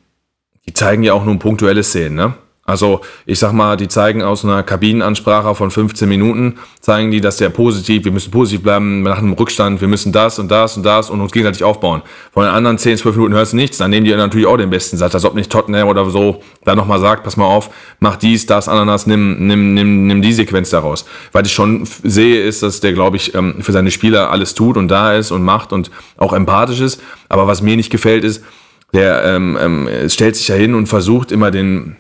die 0.69 0.73
zeigen 0.75 1.03
ja 1.03 1.15
auch 1.15 1.25
nur 1.25 1.37
punktuelle 1.39 1.83
Szenen, 1.83 2.15
ne? 2.15 2.35
Also, 2.71 3.01
ich 3.27 3.41
sag 3.41 3.53
mal, 3.53 3.77
die 3.77 3.89
zeigen 3.89 4.23
aus 4.23 4.45
einer 4.45 4.63
Kabinenansprache 4.63 5.57
von 5.57 5.73
15 5.73 6.09
Minuten, 6.09 6.55
zeigen 6.81 7.11
die, 7.11 7.21
dass 7.21 7.37
der 7.39 7.49
positiv, 7.49 8.05
wir 8.05 8.13
müssen 8.13 8.31
positiv 8.31 8.63
bleiben 8.63 9.03
nach 9.03 9.19
einem 9.19 9.33
Rückstand, 9.33 9.81
wir 9.81 9.89
müssen 9.89 10.13
das 10.13 10.39
und 10.39 10.49
das 10.49 10.77
und 10.77 10.85
das 10.85 11.11
und 11.11 11.21
uns 11.21 11.33
gegenseitig 11.33 11.65
aufbauen. 11.65 12.03
Von 12.33 12.45
den 12.45 12.53
anderen 12.53 12.79
10, 12.79 12.99
12 12.99 13.17
Minuten 13.17 13.35
hörst 13.35 13.55
du 13.55 13.57
nichts, 13.57 13.79
dann 13.79 13.91
nehmen 13.91 14.05
die 14.05 14.15
natürlich 14.15 14.47
auch 14.47 14.57
den 14.57 14.71
besten 14.71 14.97
Satz, 14.97 15.17
als 15.17 15.25
ob 15.25 15.35
nicht 15.35 15.51
Tottenham 15.51 15.89
oder 15.89 16.09
so 16.11 16.43
da 16.65 16.77
nochmal 16.77 17.01
sagt, 17.01 17.25
pass 17.25 17.37
mal 17.37 17.47
auf, 17.47 17.71
mach 17.99 18.15
dies, 18.15 18.47
das, 18.47 18.69
Ananas, 18.69 19.05
nimm, 19.05 19.49
nimm, 19.49 19.75
nimm, 19.75 20.07
nimm 20.07 20.23
die 20.23 20.33
Sequenz 20.33 20.71
daraus. 20.71 21.07
Weil 21.33 21.45
ich 21.47 21.53
schon 21.53 21.89
sehe, 22.05 22.41
ist, 22.45 22.63
dass 22.63 22.79
der, 22.79 22.93
glaube 22.93 23.17
ich, 23.17 23.35
ähm, 23.35 23.57
für 23.63 23.73
seine 23.73 23.91
Spieler 23.91 24.31
alles 24.31 24.55
tut 24.55 24.77
und 24.77 24.87
da 24.87 25.15
ist 25.15 25.33
und 25.33 25.43
macht 25.43 25.73
und 25.73 25.91
auch 26.19 26.33
empathisch 26.33 26.81
ist. 26.81 27.03
Aber 27.29 27.49
was 27.49 27.63
mir 27.63 27.77
nicht 27.77 27.91
gefällt, 27.91 28.23
ist, 28.23 28.45
der 28.93 29.25
ähm, 29.25 29.59
ähm, 29.61 30.09
stellt 30.09 30.37
sich 30.37 30.49
ja 30.49 30.55
hin 30.55 30.75
und 30.75 30.87
versucht 30.87 31.33
immer 31.33 31.51
den, 31.51 31.97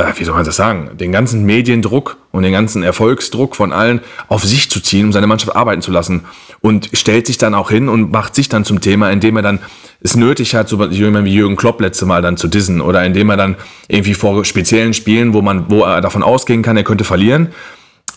äh, 0.00 0.12
wie 0.16 0.24
soll 0.24 0.34
man 0.34 0.44
das 0.44 0.56
sagen, 0.56 0.90
den 0.94 1.12
ganzen 1.12 1.44
Mediendruck 1.44 2.16
und 2.32 2.42
den 2.42 2.52
ganzen 2.52 2.82
Erfolgsdruck 2.82 3.56
von 3.56 3.72
allen 3.72 4.00
auf 4.28 4.44
sich 4.44 4.70
zu 4.70 4.80
ziehen, 4.80 5.06
um 5.06 5.12
seine 5.12 5.26
Mannschaft 5.26 5.54
arbeiten 5.54 5.82
zu 5.82 5.90
lassen. 5.90 6.22
Und 6.60 6.90
stellt 6.92 7.26
sich 7.26 7.38
dann 7.38 7.54
auch 7.54 7.70
hin 7.70 7.88
und 7.88 8.12
macht 8.12 8.34
sich 8.34 8.48
dann 8.48 8.64
zum 8.64 8.80
Thema, 8.80 9.10
indem 9.10 9.36
er 9.36 9.42
dann 9.42 9.60
es 10.02 10.16
nötig 10.16 10.54
hat, 10.54 10.68
so 10.68 10.82
jemand 10.84 11.26
wie 11.26 11.34
Jürgen 11.34 11.56
Klopp 11.56 11.80
letzte 11.80 12.06
Mal 12.06 12.22
dann 12.22 12.36
zu 12.36 12.48
dissen 12.48 12.80
oder 12.80 13.04
indem 13.04 13.30
er 13.30 13.36
dann 13.36 13.56
irgendwie 13.88 14.14
vor 14.14 14.44
speziellen 14.44 14.94
Spielen, 14.94 15.34
wo 15.34 15.42
man, 15.42 15.70
wo 15.70 15.82
er 15.82 16.00
davon 16.00 16.22
ausgehen 16.22 16.62
kann, 16.62 16.76
er 16.76 16.84
könnte 16.84 17.04
verlieren, 17.04 17.48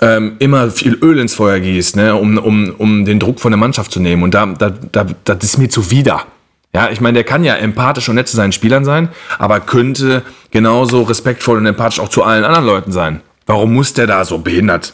ähm, 0.01 0.35
immer 0.39 0.69
viel 0.69 0.97
Öl 1.01 1.19
ins 1.19 1.35
Feuer 1.35 1.59
gießt, 1.59 1.95
ne, 1.95 2.15
um, 2.15 2.37
um, 2.37 2.73
um 2.77 3.05
den 3.05 3.19
Druck 3.19 3.39
von 3.39 3.51
der 3.51 3.57
Mannschaft 3.57 3.91
zu 3.91 3.99
nehmen. 3.99 4.23
Und 4.23 4.33
da, 4.33 4.45
da, 4.45 4.73
da, 4.91 5.05
das 5.23 5.43
ist 5.43 5.57
mir 5.57 5.69
zuwider. 5.69 6.25
Ja, 6.75 6.89
ich 6.89 7.01
meine, 7.01 7.15
der 7.15 7.23
kann 7.23 7.43
ja 7.43 7.55
empathisch 7.55 8.09
und 8.09 8.15
nett 8.15 8.27
zu 8.27 8.35
seinen 8.35 8.51
Spielern 8.51 8.83
sein, 8.83 9.09
aber 9.37 9.59
könnte 9.59 10.23
genauso 10.49 11.03
respektvoll 11.03 11.57
und 11.57 11.65
empathisch 11.67 11.99
auch 11.99 12.09
zu 12.09 12.23
allen 12.23 12.43
anderen 12.43 12.65
Leuten 12.65 12.91
sein. 12.91 13.21
Warum 13.45 13.73
muss 13.73 13.93
der 13.93 14.07
da 14.07 14.25
so 14.25 14.39
behindert, 14.39 14.93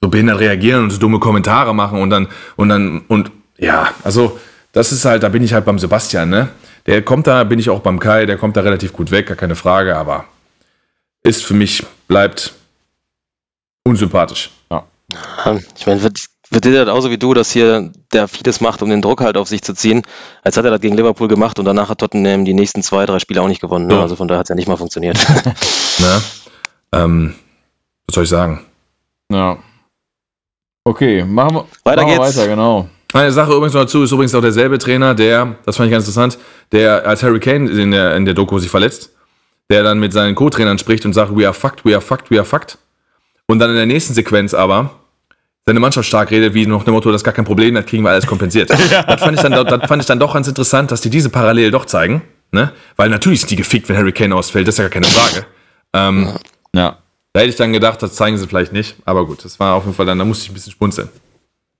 so 0.00 0.08
behindert 0.08 0.40
reagieren 0.40 0.84
und 0.84 0.90
so 0.90 0.98
dumme 0.98 1.18
Kommentare 1.18 1.74
machen 1.74 2.00
und 2.00 2.10
dann, 2.10 2.28
und 2.56 2.68
dann, 2.70 3.02
und 3.08 3.30
ja, 3.58 3.88
also, 4.02 4.38
das 4.72 4.92
ist 4.92 5.04
halt, 5.04 5.22
da 5.22 5.28
bin 5.28 5.42
ich 5.42 5.52
halt 5.52 5.64
beim 5.64 5.78
Sebastian, 5.78 6.30
ne? 6.30 6.48
Der 6.86 7.02
kommt 7.02 7.26
da, 7.26 7.44
bin 7.44 7.58
ich 7.58 7.70
auch 7.70 7.80
beim 7.80 7.98
Kai, 7.98 8.26
der 8.26 8.36
kommt 8.36 8.56
da 8.56 8.62
relativ 8.62 8.92
gut 8.92 9.10
weg, 9.10 9.26
gar 9.26 9.36
keine 9.36 9.56
Frage, 9.56 9.96
aber 9.96 10.24
ist 11.22 11.44
für 11.44 11.54
mich, 11.54 11.84
bleibt 12.08 12.54
unsympathisch. 13.84 14.50
Ja, 14.70 14.84
Ich 15.76 15.86
meine, 15.86 16.00
der 16.60 16.84
das 16.84 16.94
auch 16.94 17.00
so 17.00 17.10
wie 17.10 17.18
du, 17.18 17.34
dass 17.34 17.50
hier 17.50 17.90
der 18.12 18.28
vieles 18.28 18.60
macht, 18.60 18.82
um 18.82 18.90
den 18.90 19.02
Druck 19.02 19.20
halt 19.20 19.36
auf 19.36 19.48
sich 19.48 19.62
zu 19.62 19.74
ziehen. 19.74 20.02
Als 20.42 20.56
hat 20.56 20.64
er 20.64 20.70
das 20.70 20.80
gegen 20.80 20.96
Liverpool 20.96 21.28
gemacht 21.28 21.58
und 21.58 21.64
danach 21.64 21.88
hat 21.88 21.98
Tottenham 21.98 22.44
die 22.44 22.54
nächsten 22.54 22.82
zwei, 22.82 23.06
drei 23.06 23.18
Spiele 23.18 23.42
auch 23.42 23.48
nicht 23.48 23.60
gewonnen. 23.60 23.86
Ne? 23.86 23.94
Ja. 23.94 24.02
Also 24.02 24.16
von 24.16 24.28
daher 24.28 24.40
hat 24.40 24.46
es 24.46 24.50
ja 24.50 24.54
nicht 24.54 24.68
mal 24.68 24.76
funktioniert. 24.76 25.18
Ne? 26.00 26.20
Ähm, 26.90 27.34
was 28.08 28.16
soll 28.16 28.24
ich 28.24 28.30
sagen? 28.30 28.64
Ja. 29.30 29.58
Okay, 30.82 31.24
machen 31.24 31.54
wir 31.54 31.66
Weiter 31.84 32.02
machen 32.02 32.18
wir 32.18 32.24
geht's. 32.24 32.36
weiter, 32.36 32.48
genau. 32.48 32.88
Eine 33.12 33.30
Sache 33.30 33.52
übrigens 33.52 33.74
noch 33.74 33.82
dazu, 33.82 34.02
ist 34.02 34.10
übrigens 34.10 34.34
auch 34.34 34.40
derselbe 34.40 34.76
Trainer, 34.78 35.14
der, 35.14 35.54
das 35.64 35.76
fand 35.76 35.86
ich 35.86 35.92
ganz 35.92 36.04
interessant, 36.04 36.36
der 36.72 37.06
als 37.06 37.22
Harry 37.22 37.38
Kane 37.38 37.70
in 37.70 37.92
der, 37.92 38.16
in 38.16 38.24
der 38.24 38.34
Doku 38.34 38.58
sich 38.58 38.68
verletzt, 38.68 39.12
der 39.70 39.84
dann 39.84 40.00
mit 40.00 40.12
seinen 40.12 40.34
Co-Trainern 40.34 40.78
spricht 40.78 41.04
und 41.06 41.12
sagt, 41.12 41.36
we 41.36 41.44
are 41.44 41.54
fucked, 41.54 41.84
we 41.84 41.92
are 41.92 42.00
fucked, 42.00 42.32
we 42.32 42.38
are 42.38 42.44
fucked. 42.44 42.76
Und 43.46 43.60
dann 43.60 43.70
in 43.70 43.76
der 43.76 43.86
nächsten 43.86 44.14
Sequenz 44.14 44.52
aber 44.52 44.90
seine 45.66 45.80
Mannschaft 45.80 46.06
stark 46.06 46.30
redet, 46.30 46.54
wie 46.54 46.66
nach 46.66 46.84
dem 46.84 46.92
Motto, 46.94 47.10
das 47.10 47.20
ist 47.20 47.24
gar 47.24 47.32
kein 47.34 47.44
Problem, 47.44 47.74
das 47.74 47.86
kriegen 47.86 48.02
wir 48.02 48.10
alles 48.10 48.26
kompensiert. 48.26 48.70
das, 49.06 49.20
fand 49.20 49.36
ich 49.36 49.42
dann, 49.42 49.52
das 49.52 49.88
fand 49.88 50.02
ich 50.02 50.06
dann 50.06 50.18
doch 50.18 50.34
ganz 50.34 50.46
interessant, 50.46 50.90
dass 50.90 51.00
die 51.00 51.10
diese 51.10 51.30
Parallel 51.30 51.70
doch 51.70 51.86
zeigen. 51.86 52.22
Ne? 52.52 52.72
Weil 52.96 53.08
natürlich 53.08 53.40
sind 53.40 53.50
die 53.50 53.56
gefickt, 53.56 53.88
wenn 53.88 53.96
Harry 53.96 54.12
Kane 54.12 54.34
ausfällt, 54.34 54.68
das 54.68 54.74
ist 54.74 54.78
ja 54.78 54.84
gar 54.84 54.90
keine 54.90 55.06
Frage. 55.06 55.46
Ähm, 55.94 56.28
Ja. 56.74 56.98
da 57.32 57.40
hätte 57.40 57.50
ich 57.50 57.56
dann 57.56 57.72
gedacht, 57.72 58.02
das 58.02 58.14
zeigen 58.14 58.36
sie 58.36 58.46
vielleicht 58.46 58.72
nicht. 58.72 58.96
Aber 59.04 59.26
gut, 59.26 59.44
das 59.44 59.58
war 59.58 59.74
auf 59.74 59.84
jeden 59.84 59.96
Fall 59.96 60.06
dann, 60.06 60.18
da 60.18 60.24
musste 60.24 60.44
ich 60.44 60.50
ein 60.50 60.54
bisschen 60.54 60.72
spunzeln. 60.72 61.08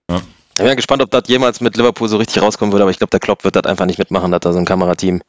Ich 0.09 0.59
bin 0.59 0.66
ja 0.68 0.74
gespannt, 0.74 1.03
ob 1.03 1.11
das 1.11 1.24
jemals 1.26 1.61
mit 1.61 1.76
Liverpool 1.76 2.09
so 2.09 2.16
richtig 2.16 2.41
rauskommen 2.41 2.72
würde, 2.72 2.85
aber 2.85 2.91
ich 2.93 2.99
glaube, 2.99 3.11
der 3.11 3.18
Klopp 3.18 3.43
wird 3.43 3.57
das 3.57 3.64
einfach 3.64 3.87
nicht 3.87 3.99
mitmachen, 3.99 4.30
dass 4.30 4.41
da 4.41 4.53
so 4.53 4.59
ein 4.61 4.64
Kamerateam 4.64 5.20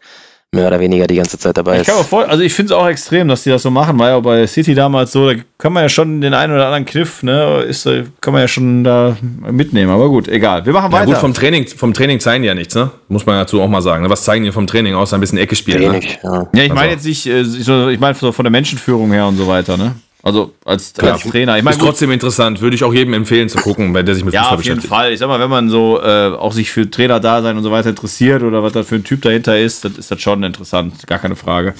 mehr 0.53 0.67
oder 0.67 0.79
weniger 0.79 1.05
die 1.05 1.15
ganze 1.15 1.37
Zeit 1.37 1.57
dabei 1.57 1.75
Ich 1.75 1.81
ist. 1.81 1.87
kann 1.87 1.97
mir 1.97 2.03
voll, 2.05 2.23
also 2.25 2.41
ich 2.41 2.53
finde 2.53 2.73
es 2.73 2.79
auch 2.79 2.87
extrem, 2.87 3.27
dass 3.27 3.43
die 3.43 3.49
das 3.49 3.61
so 3.61 3.69
machen, 3.71 3.99
war 3.99 4.09
ja 4.09 4.15
auch 4.15 4.21
bei 4.21 4.47
City 4.47 4.73
damals 4.73 5.11
so, 5.11 5.29
da 5.29 5.39
kann 5.57 5.73
man 5.73 5.83
ja 5.83 5.89
schon 5.89 6.21
den 6.21 6.33
einen 6.33 6.53
oder 6.53 6.65
anderen 6.67 6.85
Kniff, 6.85 7.23
ne, 7.23 7.65
ist, 7.67 7.85
äh, 7.85 8.05
kann 8.21 8.31
man 8.31 8.41
ja 8.43 8.47
schon 8.47 8.83
da 8.85 9.17
mitnehmen, 9.51 9.91
aber 9.91 10.07
gut, 10.07 10.29
egal. 10.29 10.65
Wir 10.65 10.71
machen 10.71 10.91
Ja 10.93 10.99
weiter. 10.99 11.05
gut, 11.07 11.17
vom 11.17 11.33
Training, 11.33 11.67
vom 11.67 11.93
Training 11.93 12.21
zeigen 12.21 12.43
die 12.43 12.47
ja 12.47 12.55
nichts, 12.55 12.73
ne? 12.73 12.89
Muss 13.09 13.25
man 13.25 13.35
dazu 13.37 13.61
auch 13.61 13.67
mal 13.67 13.81
sagen. 13.81 14.03
ne? 14.03 14.09
Was 14.09 14.23
zeigen 14.23 14.45
die 14.45 14.51
vom 14.53 14.65
Training? 14.65 14.95
Außer 14.95 15.17
ein 15.17 15.19
bisschen 15.21 15.37
Ecke 15.39 15.55
spielen. 15.57 15.91
Ne? 15.91 15.99
Ja. 16.23 16.47
ja, 16.53 16.63
ich 16.63 16.69
meine 16.69 16.91
Also- 16.91 16.91
jetzt 16.91 17.05
nicht, 17.05 17.27
äh, 17.27 17.91
ich 17.91 17.99
meine 17.99 18.15
so 18.15 18.31
von 18.31 18.45
der 18.45 18.51
Menschenführung 18.51 19.11
her 19.11 19.27
und 19.27 19.35
so 19.35 19.47
weiter, 19.47 19.75
ne? 19.75 19.95
Also 20.25 20.53
als, 20.65 20.91
als 20.99 21.21
Trainer. 21.21 21.55
Ich 21.55 21.63
meine, 21.63 21.75
ist 21.77 21.81
trotzdem 21.83 22.09
interessant. 22.09 22.59
Würde 22.59 22.75
ich 22.75 22.83
auch 22.83 22.91
jedem 22.91 23.13
empfehlen 23.13 23.47
zu 23.47 23.59
gucken, 23.59 23.93
weil 23.93 24.03
der 24.03 24.15
sich 24.15 24.25
mit 24.25 24.33
Ja, 24.33 24.41
Fußball 24.41 24.57
auf 24.57 24.63
jeden 24.63 24.75
beschäftigt. 24.77 24.93
Fall. 24.93 25.13
Ich 25.13 25.19
sag 25.19 25.27
mal, 25.27 25.39
wenn 25.39 25.51
man 25.51 25.69
so 25.69 26.01
äh, 26.01 26.31
auch 26.31 26.51
sich 26.51 26.71
für 26.71 26.89
Trainer 26.89 27.19
da 27.19 27.43
sein 27.43 27.55
und 27.55 27.61
so 27.61 27.69
weiter 27.69 27.91
interessiert 27.91 28.41
oder 28.41 28.63
was 28.63 28.73
da 28.73 28.81
für 28.81 28.95
ein 28.95 29.03
Typ 29.03 29.21
dahinter 29.21 29.59
ist, 29.59 29.85
dann 29.85 29.95
ist 29.95 30.09
das 30.09 30.19
schon 30.19 30.41
interessant, 30.41 31.05
gar 31.05 31.19
keine 31.19 31.35
Frage. 31.35 31.75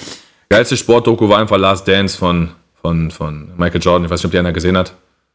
Geilste 0.48 0.76
Sportdoku 0.76 1.28
war 1.28 1.40
einfach 1.40 1.58
Last 1.58 1.88
Dance 1.88 2.16
von, 2.16 2.50
von, 2.80 3.10
von 3.10 3.48
Michael 3.56 3.80
Jordan. 3.82 4.04
Ich 4.04 4.10
weiß 4.12 4.20
nicht, 4.20 4.26
ob 4.26 4.30
die 4.30 4.38
einer 4.38 4.52
gesehen 4.52 4.78
hat. 4.78 4.94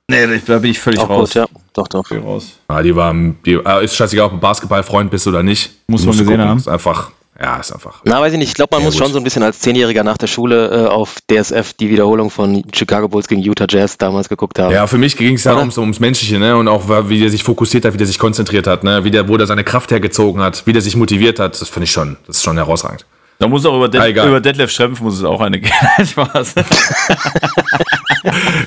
Nee, 0.09 0.26
da 0.45 0.59
bin 0.59 0.72
ich 0.72 0.80
völlig 0.80 1.01
Auch 1.01 1.09
raus. 1.09 1.30
gut, 1.32 1.36
ja. 1.36 1.45
Doch, 1.74 1.89
doch. 1.89 2.07
Völlig 2.07 2.24
raus. 2.24 2.59
Ah, 2.70 2.82
die 2.82 2.95
war, 2.95 3.14
die, 3.45 3.59
ah, 3.66 3.80
ist 3.80 3.93
scheißegal, 3.93 4.28
ob 4.28 4.32
du 4.32 4.38
Basketballfreund 4.39 5.12
bist 5.12 5.28
oder 5.28 5.43
nicht. 5.43 5.72
Muss 5.88 6.05
man 6.05 6.18
gesehen 6.18 6.39
haben. 6.39 6.57
Ist 6.57 6.70
einfach 6.70 7.12
Ja, 7.41 7.57
ist 7.57 7.71
einfach. 7.71 8.01
Na, 8.03 8.21
weiß 8.21 8.33
ich 8.33 8.39
nicht. 8.39 8.49
Ich 8.49 8.53
glaube, 8.53 8.75
man 8.75 8.83
muss 8.83 8.93
gut. 8.93 9.03
schon 9.03 9.13
so 9.13 9.17
ein 9.17 9.23
bisschen 9.23 9.41
als 9.41 9.59
Zehnjähriger 9.59 10.03
nach 10.03 10.17
der 10.17 10.27
Schule 10.27 10.85
äh, 10.85 10.87
auf 10.87 11.15
DSF 11.29 11.73
die 11.73 11.89
Wiederholung 11.89 12.29
von 12.29 12.63
Chicago 12.71 13.07
Bulls 13.07 13.27
gegen 13.27 13.41
Utah 13.41 13.65
Jazz 13.67 13.97
damals 13.97 14.29
geguckt 14.29 14.59
haben. 14.59 14.71
Ja, 14.71 14.85
für 14.85 14.99
mich 14.99 15.17
ging 15.17 15.33
es 15.35 15.43
ja 15.45 15.53
Oder? 15.53 15.61
ums, 15.61 15.77
ums 15.79 15.99
Menschliche, 15.99 16.37
ne? 16.37 16.55
Und 16.55 16.67
auch 16.67 16.83
wie 17.09 17.19
der 17.19 17.31
sich 17.31 17.43
fokussiert 17.43 17.83
hat, 17.85 17.93
wie 17.93 17.97
der 17.97 18.05
sich 18.05 18.19
konzentriert 18.19 18.67
hat, 18.67 18.83
ne? 18.83 19.03
Wie 19.03 19.09
der, 19.11 19.27
wo 19.27 19.37
der 19.37 19.47
seine 19.47 19.63
Kraft 19.63 19.89
hergezogen 19.89 20.39
hat, 20.41 20.67
wie 20.67 20.73
der 20.73 20.83
sich 20.83 20.95
motiviert 20.95 21.39
hat, 21.39 21.59
das 21.59 21.69
finde 21.69 21.85
ich 21.85 21.91
schon, 21.91 22.17
das 22.27 22.37
ist 22.37 22.43
schon 22.43 22.57
herausragend. 22.57 23.05
Da 23.39 23.47
muss 23.47 23.65
auch 23.65 23.75
über, 23.75 23.85
Ah, 23.85 23.87
De 23.87 24.01
egal. 24.11 24.27
über 24.27 24.39
Detlef 24.39 24.69
Schrempf 24.69 25.01
muss 25.01 25.15
es 25.17 25.23
auch 25.23 25.41
eine 25.41 25.59
geben. 25.59 25.73
Spaß. 26.05 26.53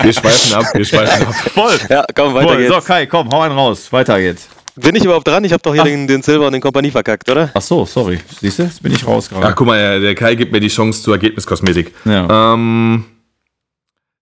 Wir 0.02 0.12
schweifen 0.12 0.54
ab, 0.54 0.64
wir 0.74 0.84
schweifen 0.84 1.26
ab. 1.28 1.34
Voll. 1.54 1.78
Ja, 1.88 2.04
komm, 2.12 2.34
weiter 2.34 2.48
Voll. 2.48 2.56
geht's. 2.56 2.74
So, 2.74 2.80
Kai, 2.80 3.06
komm, 3.06 3.30
hau 3.30 3.40
einen 3.42 3.54
raus. 3.56 3.92
Weiter 3.92 4.18
geht's. 4.20 4.48
Bin 4.76 4.94
ich 4.96 5.04
überhaupt 5.04 5.26
dran? 5.28 5.44
Ich 5.44 5.52
habe 5.52 5.62
doch 5.62 5.72
hier 5.74 5.84
den, 5.84 6.06
den 6.06 6.22
Silber 6.22 6.46
und 6.48 6.52
den 6.52 6.60
Kompanie 6.60 6.90
verkackt, 6.90 7.30
oder? 7.30 7.50
Ach 7.54 7.62
so, 7.62 7.84
sorry. 7.86 8.18
Siehst 8.40 8.58
du? 8.58 8.64
Jetzt 8.64 8.82
bin 8.82 8.92
ich 8.92 9.06
raus 9.06 9.28
Ja, 9.30 9.38
gerade. 9.40 9.54
guck 9.54 9.66
mal, 9.68 10.00
der 10.00 10.14
Kai 10.14 10.34
gibt 10.34 10.50
mir 10.52 10.60
die 10.60 10.68
Chance 10.68 11.02
zur 11.02 11.14
Ergebniskosmetik. 11.14 11.92
Ja. 12.04 12.54
Ähm, 12.54 13.04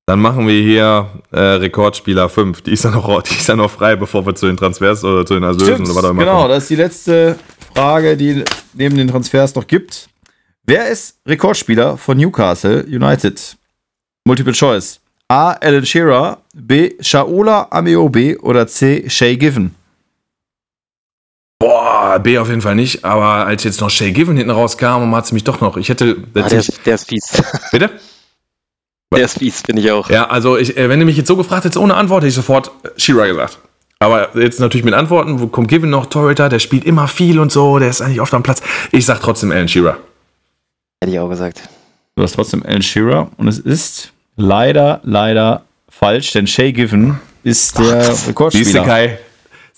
dann 0.05 0.21
machen 0.21 0.47
wir 0.47 0.61
hier 0.61 1.09
äh, 1.31 1.39
Rekordspieler 1.41 2.29
5. 2.29 2.63
Die 2.63 2.73
ist 2.73 2.85
ja 2.85 2.91
noch, 2.91 3.23
die 3.23 3.35
ist 3.35 3.49
ja 3.49 3.57
noch 3.57 3.71
frei, 3.71 3.97
bevor 3.97 4.27
wir 4.27 4.35
zu 4.35 4.47
den 4.47 4.57
Transfers 4.57 5.03
oder 5.05 5.25
zu 5.25 5.35
den 5.35 5.43
Erlösen 5.43 5.85
oder 5.87 5.95
was 5.95 6.05
auch 6.05 6.11
immer 6.11 6.21
genau, 6.25 6.49
das 6.49 6.65
ist 6.65 6.71
die 6.71 6.77
letzte 6.77 7.39
Frage, 7.75 8.17
die 8.17 8.45
neben 8.75 8.97
den 8.97 9.09
Transfers 9.09 9.55
noch 9.55 9.67
gibt. 9.67 10.09
Wer 10.65 10.89
ist 10.89 11.17
Rekordspieler 11.27 11.97
von 11.97 12.19
Newcastle 12.19 12.85
United? 12.85 13.57
Multiple 14.27 14.53
Choice. 14.53 15.01
A. 15.29 15.53
Alan 15.53 15.87
Shearer, 15.87 16.39
B. 16.55 16.93
Shaola 17.01 17.69
Ameobi 17.71 18.37
oder 18.37 18.67
C. 18.67 19.09
Shay 19.09 19.37
Given? 19.37 19.75
B 22.19 22.39
auf 22.39 22.49
jeden 22.49 22.61
Fall 22.61 22.75
nicht, 22.75 23.05
aber 23.05 23.47
als 23.47 23.65
jetzt 23.65 23.81
noch 23.81 23.91
Shay 23.91 24.13
Given 24.13 24.37
hinten 24.37 24.51
rauskam, 24.51 25.15
hat 25.15 25.25
es 25.25 25.33
mich 25.33 25.45
doch 25.45 25.61
noch. 25.61 25.77
Ich 25.77 25.89
hätte. 25.89 26.17
Ah, 26.35 26.43
der, 26.43 26.59
ist, 26.59 26.81
der 26.85 26.95
ist 26.95 27.09
fies. 27.09 27.43
bitte? 27.73 27.91
Der 29.15 29.25
ist 29.25 29.39
fies, 29.39 29.63
finde 29.63 29.83
ich 29.83 29.91
auch. 29.91 30.09
Ja, 30.11 30.29
also 30.29 30.57
ich, 30.57 30.77
äh, 30.77 30.89
wenn 30.89 30.99
du 30.99 31.07
mich 31.07 31.17
jetzt 31.17 31.29
so 31.29 31.37
gefragt 31.37 31.65
hättest 31.65 31.79
ohne 31.79 31.95
Antwort, 31.95 32.23
hätte 32.23 32.29
ich 32.29 32.35
sofort 32.35 32.71
Shearer 32.97 33.27
gesagt. 33.29 33.59
Aber 33.99 34.37
jetzt 34.37 34.59
natürlich 34.59 34.85
mit 34.85 34.95
Antworten, 34.95 35.41
wo 35.41 35.47
kommt 35.47 35.69
Given 35.69 35.91
noch, 35.91 36.07
Torhüter, 36.07 36.49
der 36.49 36.59
spielt 36.59 36.85
immer 36.85 37.07
viel 37.07 37.39
und 37.39 37.53
so, 37.53 37.79
der 37.79 37.89
ist 37.89 38.01
eigentlich 38.01 38.21
oft 38.21 38.35
am 38.35 38.43
Platz. 38.43 38.61
Ich 38.91 39.07
sag 39.07 39.21
trotzdem 39.21 39.53
Alan 39.53 39.69
Shearer. 39.69 39.99
Hätte 41.01 41.13
ich 41.13 41.21
auch 41.21 41.29
gesagt. 41.29 41.63
Du 42.17 42.23
hast 42.23 42.35
trotzdem 42.35 42.65
Alan 42.65 42.83
Shearer 42.83 43.31
und 43.37 43.47
es 43.47 43.59
ist 43.59 44.13
leider, 44.37 45.01
leider 45.05 45.65
falsch, 45.89 46.33
denn 46.33 46.49
Shay 46.49 46.73
Given 46.73 47.21
ist 47.45 47.79
der 47.79 48.09
Rekordspieler. 48.27 48.85
Kai? 48.85 49.19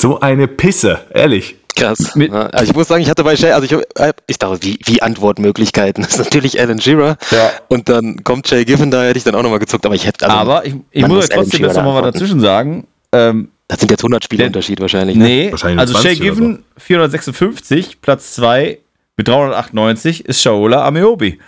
So 0.01 0.21
eine 0.21 0.49
Pisse, 0.49 1.01
ehrlich. 1.13 1.57
Krass. 1.77 2.15
Mit- 2.15 2.33
Ja, 2.33 2.47
also 2.47 2.71
ich 2.71 2.77
muss 2.77 2.89
sagen, 2.89 3.03
ich 3.03 3.11
hatte 3.11 3.25
bei 3.25 3.37
Shay, 3.37 3.51
also 3.53 3.65
ich, 3.67 3.73
hab- 4.01 4.23
ich 4.27 4.39
dachte, 4.39 4.59
wie, 4.63 4.79
wie 4.85 5.03
Antwortmöglichkeiten? 5.03 6.03
Das 6.05 6.13
ist 6.13 6.19
natürlich 6.19 6.61
Alan 6.61 6.81
Shearer. 6.81 7.17
Ja. 7.31 7.51
Und 7.69 7.89
dann 7.89 8.23
kommt 8.25 8.47
Shay 8.49 8.65
Given, 8.65 8.91
da 8.91 9.03
hätte 9.05 9.19
ich 9.19 9.25
dann 9.25 9.35
auch 9.35 9.43
nochmal 9.43 9.59
gezuckt, 9.59 9.85
aber 9.87 9.95
ich 9.95 10.07
hätte, 10.07 10.25
also, 10.27 10.37
Aber 10.37 10.65
ich, 10.67 10.75
ich 10.93 11.03
muss 11.03 11.11
muss 11.17 11.29
ja 11.29 11.37
trotzdem 11.37 11.63
jetzt 11.65 11.77
noch 11.77 11.83
mal 11.83 11.89
was 11.95 12.01
Shearer 12.01 12.13
dazwischen 12.13 12.41
sagen. 12.41 12.87
Ähm, 13.13 13.49
das 13.69 13.81
sind 13.81 13.91
jetzt 13.91 14.01
100 14.03 14.23
Spiele 14.25 14.39
Der- 14.41 14.47
Unterschied 14.49 14.81
wahrscheinlich. 14.81 15.17
Ne? 15.17 15.25
Nee, 15.25 15.51
Wahrscheinlich 15.51 15.81
also 15.81 15.95
20 15.95 16.11
Shay 16.19 16.21
Given 16.25 16.65
456, 16.77 18.01
Platz 18.03 18.35
2 18.35 18.79
mit 19.17 19.29
398 19.29 20.25
ist 20.27 20.43
Shaola 20.43 20.85
Ameobi. 20.87 21.39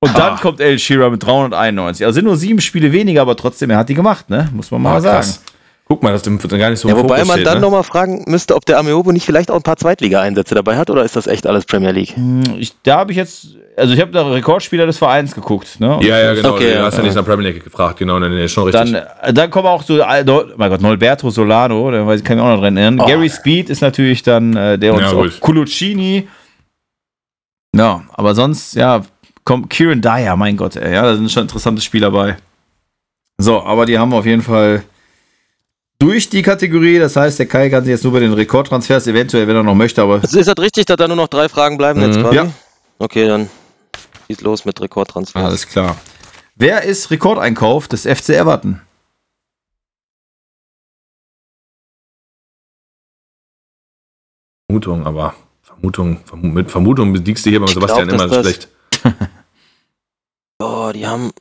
Und 0.00 0.16
dann 0.16 0.34
Ah. 0.34 0.38
kommt 0.40 0.60
El 0.60 0.78
Shearer 0.78 1.10
mit 1.10 1.22
391. 1.22 2.04
Also 2.04 2.14
sind 2.16 2.24
nur 2.26 2.36
sieben 2.36 2.60
Spiele 2.60 2.92
weniger, 2.92 3.22
aber 3.22 3.36
trotzdem, 3.36 3.70
er 3.70 3.78
hat 3.78 3.88
die 3.88 3.94
gemacht, 3.94 4.28
ne? 4.30 4.48
Muss 4.52 4.70
man 4.70 4.82
mal 4.82 4.96
Ah, 4.96 5.00
sagen. 5.00 5.16
krass. 5.16 5.42
Guck 5.86 6.02
mal, 6.02 6.12
dass 6.12 6.22
dem 6.22 6.38
gar 6.38 6.70
nicht 6.70 6.78
so 6.80 6.88
Ja, 6.88 6.96
wobei 6.96 7.16
Fokus 7.16 7.28
man 7.28 7.36
steht, 7.36 7.46
dann 7.46 7.54
ne? 7.56 7.60
nochmal 7.60 7.82
fragen 7.84 8.24
müsste, 8.26 8.54
ob 8.56 8.64
der 8.64 8.78
Ameobo 8.78 9.12
nicht 9.12 9.26
vielleicht 9.26 9.50
auch 9.50 9.56
ein 9.56 9.62
paar 9.62 9.76
Zweitliga-Einsätze 9.76 10.54
dabei 10.54 10.78
hat 10.78 10.88
oder 10.88 11.04
ist 11.04 11.14
das 11.14 11.26
echt 11.26 11.46
alles 11.46 11.66
Premier 11.66 11.90
League? 11.90 12.16
Hm, 12.16 12.42
Ich, 12.58 12.72
da 12.84 12.96
habe 13.00 13.12
ich 13.12 13.18
jetzt, 13.18 13.48
also 13.76 13.92
ich 13.92 14.00
habe 14.00 14.10
da 14.10 14.26
Rekordspieler 14.26 14.86
des 14.86 14.96
Vereins 14.96 15.34
geguckt, 15.34 15.78
ne? 15.80 15.96
Und 15.98 16.04
Ja, 16.04 16.18
ja, 16.18 16.32
genau. 16.32 16.54
Okay, 16.54 16.70
du 16.70 16.76
ja, 16.76 16.84
hast 16.84 16.96
ja 16.96 17.02
nicht 17.02 17.14
nach 17.14 17.24
Premier 17.26 17.50
League 17.50 17.62
gefragt, 17.62 17.98
genau, 17.98 18.18
nee, 18.18 18.30
nee, 18.30 18.48
schon 18.48 18.64
richtig. 18.64 18.92
Dann, 18.92 19.02
äh, 19.20 19.34
dann 19.34 19.50
kommen 19.50 19.68
auch 19.68 19.82
so, 19.82 19.96
Nol- 19.96 20.54
mein 20.56 20.70
Gott, 20.70 20.80
Nolberto 20.80 21.28
Solano, 21.28 21.90
da 21.90 22.06
weiß 22.06 22.20
ich, 22.20 22.24
kann 22.24 22.38
ich 22.38 22.42
mich 22.42 22.50
auch 22.50 22.56
noch 22.56 22.62
dran 22.62 22.78
erinnern. 22.78 23.06
Gary 23.06 23.28
Speed 23.28 23.68
ist 23.68 23.82
natürlich 23.82 24.22
dann, 24.22 24.56
äh, 24.56 24.78
der 24.78 24.94
uns 24.94 25.02
Ja, 25.02 25.08
auch, 25.10 25.22
gut. 25.22 25.38
Culuccini. 25.40 26.26
Ja, 27.76 28.04
aber 28.14 28.34
sonst, 28.34 28.74
ja, 28.74 29.02
kommt 29.44 29.68
Kieran 29.68 30.00
Dyer, 30.00 30.34
mein 30.36 30.56
Gott, 30.56 30.76
ey, 30.76 30.94
ja, 30.94 31.02
da 31.02 31.14
sind 31.14 31.30
schon 31.30 31.42
interessante 31.42 31.82
Spieler 31.82 32.10
bei. 32.10 32.36
So, 33.36 33.62
aber 33.62 33.84
die 33.84 33.98
haben 33.98 34.14
auf 34.14 34.24
jeden 34.24 34.40
Fall 34.42 34.82
durch 36.04 36.28
die 36.28 36.42
Kategorie. 36.42 36.98
Das 36.98 37.16
heißt, 37.16 37.38
der 37.38 37.46
Kai 37.46 37.70
kann 37.70 37.82
sich 37.84 37.90
jetzt 37.90 38.04
nur 38.04 38.12
bei 38.12 38.20
den 38.20 38.32
Rekordtransfers 38.34 39.06
eventuell, 39.06 39.46
wenn 39.48 39.56
er 39.56 39.62
noch 39.62 39.74
möchte, 39.74 40.02
aber 40.02 40.20
Also 40.22 40.38
ist 40.38 40.46
das 40.46 40.58
richtig, 40.58 40.84
dass 40.86 40.96
da 40.96 41.08
nur 41.08 41.16
noch 41.16 41.28
drei 41.28 41.48
Fragen 41.48 41.78
bleiben 41.78 42.00
jetzt 42.02 42.18
Mhm. 42.18 42.22
quasi? 42.22 42.36
Ja. 42.36 42.52
Okay, 42.98 43.26
dann 43.26 43.48
schieß 44.26 44.40
los 44.42 44.64
mit 44.64 44.80
Rekordtransfers. 44.80 45.42
alles 45.44 45.66
klar. 45.66 45.96
Wer 46.56 46.82
ist 46.82 47.10
Rekordeinkauf 47.10 47.88
des 47.88 48.04
FC 48.06 48.30
Everton? 48.36 48.80
Vermutung, 54.68 55.06
aber 55.06 55.34
Vermutung, 55.62 56.24
Vermu 56.24 56.48
mit 56.48 56.70
Vermutung 56.70 57.12
besiegst 57.12 57.44
du 57.46 57.50
hier 57.50 57.60
beim 57.60 57.68
Ich 57.68 57.74
Sebastian 57.74 58.08
glaub, 58.08 58.20
immer 58.20 58.28
das- 58.28 58.44
schlecht. 58.44 58.68
Oh, 60.60 60.92
die 60.94 61.04
haben. 61.06 61.32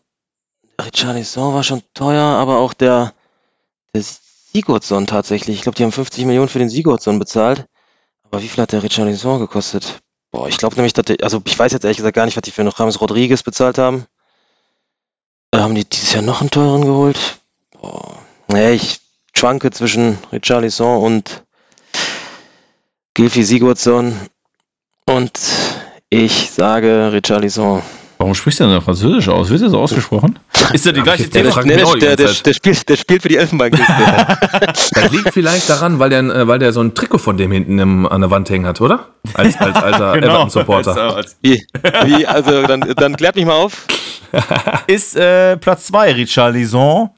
Richarlison 0.82 1.54
war 1.54 1.64
schon 1.64 1.84
teuer, 1.94 2.24
aber 2.24 2.58
auch 2.58 2.74
der, 2.74 3.14
der 3.94 4.02
Sigurdsson 4.54 5.08
tatsächlich. 5.08 5.58
Ich 5.58 5.62
glaube, 5.64 5.76
die 5.76 5.84
haben 5.84 5.92
50 5.92 6.26
Millionen 6.26 6.50
für 6.50 6.60
den 6.60 6.70
Sigurdsson 6.70 7.20
bezahlt. 7.20 7.66
Aber 8.24 8.42
wie 8.42 8.48
viel 8.48 8.62
hat 8.62 8.72
der 8.72 8.84
Richarlison 8.84 9.40
gekostet? 9.40 10.02
Boah, 10.32 10.48
ich 10.48 10.58
glaube 10.58 10.76
nämlich, 10.76 10.94
dass 10.94 11.06
die, 11.06 11.22
also 11.24 11.42
ich 11.46 11.58
weiß 11.58 11.72
jetzt 11.72 11.84
ehrlich 11.84 11.98
gesagt 11.98 12.16
gar 12.16 12.26
nicht, 12.26 12.36
was 12.36 12.42
die 12.42 12.52
für 12.52 12.64
noch 12.64 12.78
James 12.78 13.00
Rodriguez 13.02 13.44
bezahlt 13.44 13.78
haben. 13.78 14.06
Äh, 15.52 15.58
haben 15.58 15.76
die 15.76 15.86
dieses 15.86 16.14
Jahr 16.14 16.24
noch 16.24 16.42
einen 16.42 16.50
teuren 16.50 16.84
geholt? 16.84 17.40
Boah. 17.80 18.18
Nee, 18.48 18.74
ich 18.74 19.00
schwanke 19.36 19.72
zwischen 19.72 20.18
Richarlison 20.32 21.04
und 21.04 21.44
Gilfi 23.14 23.44
Sigurdsson. 23.44 24.20
Und 25.06 25.40
ich 26.10 26.52
sage 26.52 27.12
Richarlison. 27.12 27.84
Warum 28.24 28.36
sprichst 28.36 28.62
du 28.62 28.68
denn 28.68 28.82
Französisch 28.82 29.28
aus? 29.28 29.50
Wird 29.50 29.64
das 29.64 29.72
so 29.72 29.80
ausgesprochen? 29.82 30.40
Ist 30.74 30.86
das 30.86 30.94
die 30.94 31.02
gleiche 31.02 31.28
Der 31.28 31.44
Der, 31.44 31.52
fragt 31.52 31.70
der, 31.70 32.16
der, 32.16 32.16
der, 32.16 32.54
spielt, 32.54 32.88
der 32.88 32.96
spielt 32.96 33.22
für 33.22 33.28
die 33.28 33.36
Elfenbeinküste. 33.36 33.86
Das 34.94 35.12
liegt 35.12 35.34
vielleicht 35.34 35.70
daran, 35.70 36.00
weil 36.00 36.10
der, 36.10 36.22
äh, 36.22 36.48
weil 36.48 36.58
der 36.58 36.72
so 36.72 36.80
ein 36.80 36.96
Trikot 36.96 37.18
von 37.18 37.36
dem 37.36 37.52
hinten 37.52 37.78
im, 37.80 38.06
an 38.06 38.22
der 38.22 38.32
Wand 38.32 38.50
hängen 38.50 38.66
hat, 38.66 38.80
oder? 38.80 39.08
Als, 39.34 39.58
als 39.58 39.76
alter 39.76 40.14
Genau. 40.22 40.28
Everton-Supporter. 40.28 41.22
wie, 41.42 41.66
wie, 42.06 42.26
also 42.26 42.64
dann, 42.66 42.94
dann 42.96 43.18
klärt 43.18 43.36
mich 43.36 43.46
mal 43.46 43.56
auf. 43.56 43.88
Ist 44.88 45.18
äh, 45.18 45.58
Platz 45.58 45.88
2 45.88 46.14
Richarlison 46.14 47.10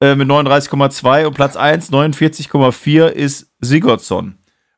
äh, 0.00 0.16
mit 0.16 0.28
39,2 0.28 1.26
und 1.26 1.34
Platz 1.34 1.54
1 1.54 1.92
49,4 1.92 3.06
ist 3.06 3.46
Sigurdsson. 3.60 4.34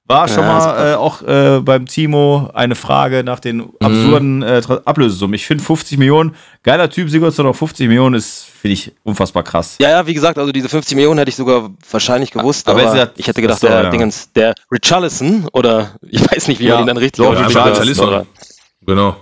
War 0.07 0.27
schon 0.29 0.39
Ja, 0.43 0.53
mal 0.59 0.93
äh, 0.93 0.95
auch 0.97 1.23
äh, 1.23 1.61
beim 1.61 1.87
Timo 1.87 2.51
eine 2.55 2.75
Frage 2.75 3.23
nach 3.25 3.39
den 3.39 3.71
absurden 3.81 4.43
äh, 4.43 4.61
Ablösesummen. 4.85 5.35
Ich 5.35 5.47
finde 5.47 5.63
50 5.63 5.97
Millionen, 5.97 6.35
geiler 6.65 6.91
Typ, 6.91 7.09
Sigurdsson 7.09 7.47
auf 7.47 7.57
50 7.57 7.87
Millionen 7.87 8.17
ist, 8.17 8.45
finde 8.45 8.73
ich, 8.75 8.93
unfassbar 9.05 9.45
krass. 9.45 9.77
Ja, 9.81 9.91
ja, 9.91 10.07
wie 10.07 10.13
gesagt, 10.15 10.39
also 10.39 10.51
diese 10.51 10.69
50 10.69 10.97
Millionen 10.97 11.19
hätte 11.19 11.29
ich 11.29 11.37
sogar 11.37 11.71
wahrscheinlich 11.91 12.33
gewusst, 12.33 12.69
Aber 12.69 12.83
aber, 12.83 12.97
ja- 12.97 13.11
ich 13.17 13.29
hätte 13.29 13.41
gedacht, 13.41 13.59
Ach 13.59 13.63
so, 13.63 13.69
der 13.69 13.85
ja. 13.85 13.91
Dingens, 13.91 14.33
der 14.33 14.55
Richarlison 14.73 15.47
oder 15.53 15.93
ich 16.11 16.21
weiß 16.21 16.49
nicht, 16.49 16.61
wie 16.61 16.67
Ja, 16.67 16.75
man 16.75 16.85
ihn 16.85 16.87
dann 16.89 16.97
richtig 16.97 17.25
oder- 17.25 17.47
Richarlison. 17.47 18.27
Genau. 18.85 19.17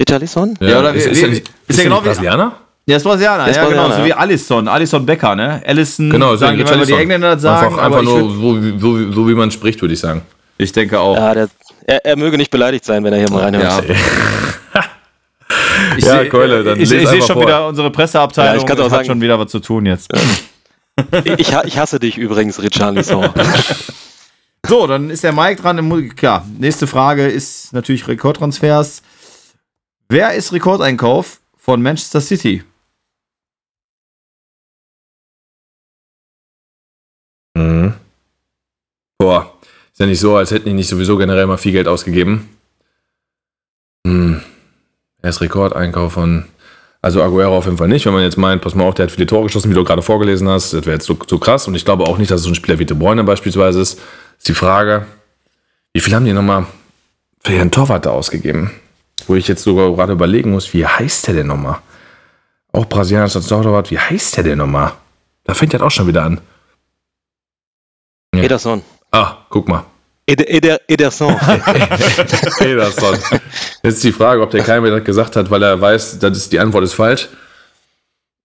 Richarlison? 0.00 0.54
Ja, 0.60 0.78
oder 0.80 0.92
ist, 0.92 1.06
wie- 1.06 1.10
ist, 1.10 1.22
er 1.22 1.28
ist 1.30 1.42
ist 1.68 1.78
er 1.78 1.84
genau 1.84 2.00
wie- 2.02 2.06
Brasilianer? 2.06 2.52
Der 2.88 2.96
ist 2.96 3.02
Brasilianer, 3.04 3.44
Der 3.44 3.50
ist 3.50 3.56
ja 3.56 3.64
genau, 3.68 3.74
Brasilianer, 3.88 3.96
so 4.00 4.04
wie 4.04 4.08
ja. 4.10 4.16
Alisson, 4.16 4.66
Alisson 4.68 5.04
Becker, 5.06 5.36
ne? 5.36 5.62
Allison, 5.66 6.08
Genau, 6.10 6.34
sagen 6.36 6.58
immer 6.58 6.86
die. 6.86 6.92
Engländer 6.94 7.34
das 7.34 7.42
sagen, 7.42 7.66
Einfach, 7.66 7.84
einfach 7.84 8.02
nur 8.02 8.18
so, 8.32 8.62
wie- 8.62 8.78
so, 8.80 8.98
wie- 8.98 9.12
so, 9.12 9.28
wie 9.28 9.34
man 9.34 9.50
spricht, 9.50 9.80
würde 9.82 9.92
ich 9.94 10.00
sagen. 10.00 10.22
ich 10.56 10.72
denke 10.72 10.98
auch. 10.98 11.14
Ja, 11.16 11.34
der, 11.34 11.48
er, 11.86 12.04
er 12.04 12.16
möge 12.16 12.36
nicht 12.38 12.50
beleidigt 12.50 12.84
sein, 12.86 13.04
wenn 13.04 13.12
er 13.12 13.18
hier 13.18 13.30
mal 13.30 13.42
reinhört. 13.44 13.84
Ja. 13.88 13.94
Ich 15.96 16.04
Ja, 16.04 16.18
seh- 16.20 16.28
Keule, 16.28 16.62
dann 16.62 16.76
ich, 16.78 16.90
ich 16.92 17.08
sehe 17.08 17.22
schon 17.22 17.34
vor. 17.36 17.42
wieder 17.42 17.66
unsere 17.68 17.90
Presseabteilung 17.90 18.54
Ja, 18.56 18.60
ich 18.60 18.66
kann's 18.66 18.80
auch 18.80 18.84
hat 18.86 18.90
sagen. 18.90 19.06
schon 19.06 19.20
wieder 19.22 19.38
was 19.38 19.50
zu 19.50 19.60
tun 19.60 19.86
jetzt. 19.86 20.10
Ich, 21.24 21.52
ich 21.64 21.78
hasse 21.78 21.98
dich 21.98 22.18
übrigens, 22.18 22.60
Richarlison. 22.62 23.28
So, 24.66 24.86
dann 24.86 25.08
ist 25.08 25.24
der 25.24 25.32
Mike 25.32 25.62
dran. 25.62 26.14
Klar, 26.16 26.44
nächste 26.58 26.86
Frage 26.86 27.26
ist 27.28 27.72
natürlich 27.72 28.06
Rekordtransfers. 28.08 29.02
Wer 30.10 30.34
ist 30.34 30.52
Rekordeinkauf 30.52 31.38
von 31.56 31.80
Manchester 31.80 32.20
City? 32.20 32.64
Mhm. 37.58 37.94
Boah, 39.18 39.52
ist 39.92 39.98
ja 39.98 40.06
nicht 40.06 40.20
so, 40.20 40.36
als 40.36 40.52
hätten 40.52 40.66
die 40.66 40.74
nicht 40.74 40.88
sowieso 40.88 41.16
generell 41.16 41.46
mal 41.46 41.56
viel 41.56 41.72
Geld 41.72 41.88
ausgegeben. 41.88 42.48
Hm. 44.06 44.40
Er 45.20 45.30
ist 45.30 45.40
Rekordeinkauf 45.40 46.12
von. 46.12 46.44
Also 47.00 47.22
Aguero 47.22 47.56
auf 47.56 47.64
jeden 47.64 47.76
Fall 47.76 47.88
nicht. 47.88 48.06
Wenn 48.06 48.12
man 48.12 48.22
jetzt 48.22 48.36
meint, 48.36 48.60
pass 48.60 48.74
mal 48.74 48.84
auf, 48.84 48.94
der 48.94 49.04
hat 49.04 49.12
viele 49.12 49.26
Tore 49.26 49.44
geschossen, 49.44 49.70
wie 49.70 49.74
du 49.74 49.84
gerade 49.84 50.02
vorgelesen 50.02 50.48
hast, 50.48 50.72
das 50.72 50.84
wäre 50.84 50.94
jetzt 50.94 51.06
so, 51.06 51.16
so 51.28 51.38
krass. 51.38 51.68
Und 51.68 51.76
ich 51.76 51.84
glaube 51.84 52.04
auch 52.04 52.18
nicht, 52.18 52.30
dass 52.30 52.40
es 52.40 52.44
so 52.44 52.50
ein 52.50 52.56
Spieler 52.56 52.78
wie 52.80 52.86
De 52.86 52.96
Bruyne 52.96 53.22
beispielsweise 53.22 53.80
ist. 53.80 54.00
Ist 54.36 54.48
die 54.48 54.54
Frage, 54.54 55.06
wie 55.92 56.00
viel 56.00 56.14
haben 56.14 56.24
die 56.24 56.32
nochmal 56.32 56.66
für 57.40 57.52
ihren 57.52 57.70
Torwart 57.70 58.06
da 58.06 58.10
ausgegeben? 58.10 58.72
Wo 59.26 59.36
ich 59.36 59.46
jetzt 59.46 59.62
sogar 59.62 59.92
gerade 59.94 60.12
überlegen 60.12 60.50
muss, 60.50 60.72
wie 60.74 60.86
heißt 60.86 61.28
der 61.28 61.34
denn 61.34 61.46
nochmal? 61.46 61.78
Auch 62.72 62.84
brasilianischer 62.86 63.42
Torwart, 63.42 63.90
wie 63.90 63.98
heißt 63.98 64.36
der 64.36 64.44
denn 64.44 64.58
nochmal? 64.58 64.92
Da 65.44 65.54
fängt 65.54 65.74
das 65.74 65.82
auch 65.82 65.90
schon 65.90 66.08
wieder 66.08 66.24
an. 66.24 66.40
Ja. 68.34 68.42
Ederson. 68.42 68.82
Ah, 69.10 69.38
guck 69.48 69.68
mal. 69.68 69.84
Eder, 70.26 70.48
Eder, 70.48 70.80
Ederson. 70.88 71.34
Ederson. 72.60 73.18
Jetzt 73.82 74.04
die 74.04 74.12
Frage, 74.12 74.42
ob 74.42 74.50
der 74.50 74.80
mir 74.80 74.90
das 74.90 75.04
gesagt 75.04 75.36
hat, 75.36 75.50
weil 75.50 75.62
er 75.62 75.80
weiß, 75.80 76.18
das 76.18 76.36
ist, 76.36 76.52
die 76.52 76.60
Antwort 76.60 76.84
ist 76.84 76.92
falsch. 76.92 77.28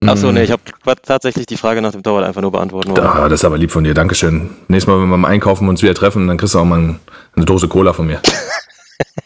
Achso, 0.05 0.31
nee, 0.31 0.43
ich 0.43 0.51
habe 0.51 0.61
tatsächlich 1.01 1.45
die 1.45 1.57
Frage 1.57 1.81
nach 1.81 1.91
dem 1.91 2.03
Torwart 2.03 2.25
einfach 2.25 2.41
nur 2.41 2.51
beantworten 2.51 2.91
wollen. 2.95 3.05
Ah, 3.05 3.29
das 3.29 3.41
ist 3.41 3.45
aber 3.45 3.57
lieb 3.57 3.71
von 3.71 3.83
dir, 3.83 3.93
Dankeschön. 3.93 4.49
Nächstes 4.67 4.87
Mal, 4.87 5.01
wenn 5.01 5.09
wir 5.09 5.17
mal 5.17 5.29
einkaufen 5.29 5.63
und 5.63 5.71
uns 5.71 5.81
wieder 5.81 5.93
treffen, 5.93 6.27
dann 6.27 6.37
kriegst 6.37 6.55
du 6.55 6.59
auch 6.59 6.65
mal 6.65 6.79
ein, 6.79 6.99
eine 7.35 7.45
Dose 7.45 7.67
Cola 7.67 7.93
von 7.93 8.07
mir. 8.07 8.21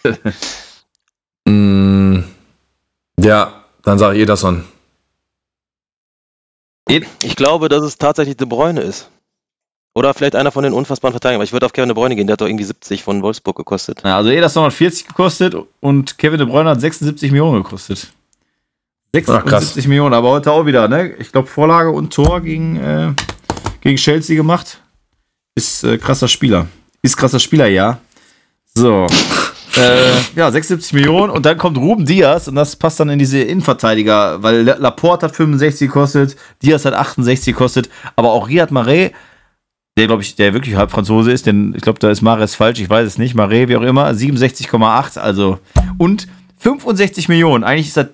Mm, 1.48 2.24
ja, 3.18 3.64
dann 3.84 3.98
sage 3.98 4.18
ich 4.18 4.24
Ederson. 4.24 4.66
Ich 6.90 7.36
glaube, 7.38 7.70
dass 7.70 7.84
es 7.84 7.98
tatsächlich 7.98 8.36
De 8.36 8.46
Bruyne 8.46 8.82
ist. 8.82 9.10
Oder 9.98 10.14
vielleicht 10.14 10.36
einer 10.36 10.52
von 10.52 10.64
den 10.64 10.74
unfassbaren 10.74 11.12
Verteidigern. 11.12 11.38
Aber 11.38 11.44
ich 11.44 11.54
würde 11.54 11.66
auf 11.66 11.74
Kevin 11.74 11.90
De 11.90 11.96
Bruyne 11.96 12.16
gehen, 12.16 12.28
der 12.28 12.34
hat 12.34 12.42
doch 12.42 12.46
irgendwie 12.46 12.66
70 12.66 13.02
von 13.02 13.24
Wolfsburg 13.24 13.58
gekostet. 13.58 14.04
Ja, 14.06 14.16
also 14.18 14.30
Ederson 14.30 14.66
hat 14.66 14.74
40 14.74 15.08
gekostet 15.08 15.56
und 15.80 16.20
Kevin 16.20 16.38
De 16.38 16.48
Bruyne 16.48 16.70
hat 16.70 16.80
76 16.80 17.32
Millionen 17.32 17.64
gekostet. 17.64 18.12
76 19.16 19.86
Ach, 19.86 19.88
Millionen, 19.88 20.14
aber 20.14 20.30
heute 20.30 20.52
auch 20.52 20.68
wieder, 20.68 20.88
ne? 20.88 21.16
Ich 21.18 21.32
glaube, 21.32 21.48
Vorlage 21.48 21.90
und 21.90 22.14
Tor 22.14 22.42
gegen, 22.42 22.78
äh, 22.78 23.14
gegen 23.82 23.98
Chelsea 23.98 24.36
gemacht. 24.36 24.80
Ist 25.56 25.84
äh, 25.84 25.98
krasser 25.98 26.28
Spieler. 26.28 26.68
Ist 27.02 27.18
krasser 27.18 27.40
Spieler, 27.40 27.66
ja. 27.66 27.98
So. 28.76 29.08
äh, 29.78 30.12
ja, 30.36 30.52
76 30.52 30.94
Millionen 30.94 31.32
und 31.32 31.44
dann 31.48 31.58
kommt 31.58 31.76
Ruben 31.76 32.06
Diaz 32.06 32.48
und 32.48 32.54
das 32.54 32.76
passt 32.76 33.00
dann 33.00 33.10
in 33.10 33.18
diese 33.18 33.40
Innenverteidiger, 33.40 34.44
weil 34.44 34.62
Laporte 34.62 35.26
hat 35.26 35.36
65 35.36 35.88
gekostet, 35.88 36.36
Diaz 36.62 36.86
hat 36.86 36.94
68 36.94 37.56
gekostet, 37.56 37.90
aber 38.16 38.32
auch 38.34 38.48
Riyad 38.48 38.70
Marais, 38.70 39.10
der 39.98 40.08
glaube 40.08 40.22
ich, 40.22 40.36
der 40.36 40.54
wirklich 40.54 40.76
halb 40.76 40.92
Franzose 40.92 41.32
ist, 41.32 41.48
denn 41.48 41.74
ich 41.76 41.82
glaube, 41.82 42.00
da 42.00 42.10
ist 42.10 42.22
Mares 42.22 42.56
falsch, 42.56 42.80
ich 42.80 42.90
weiß 42.90 43.06
es 43.06 43.18
nicht, 43.18 43.36
Marais, 43.36 43.68
wie 43.68 43.76
auch 43.76 43.82
immer, 43.82 44.10
67,8, 44.12 45.20
also 45.20 45.60
und 45.98 46.28
65 46.60 47.28
Millionen, 47.28 47.64
eigentlich 47.64 47.88
ist 47.88 47.98
das 47.98 48.08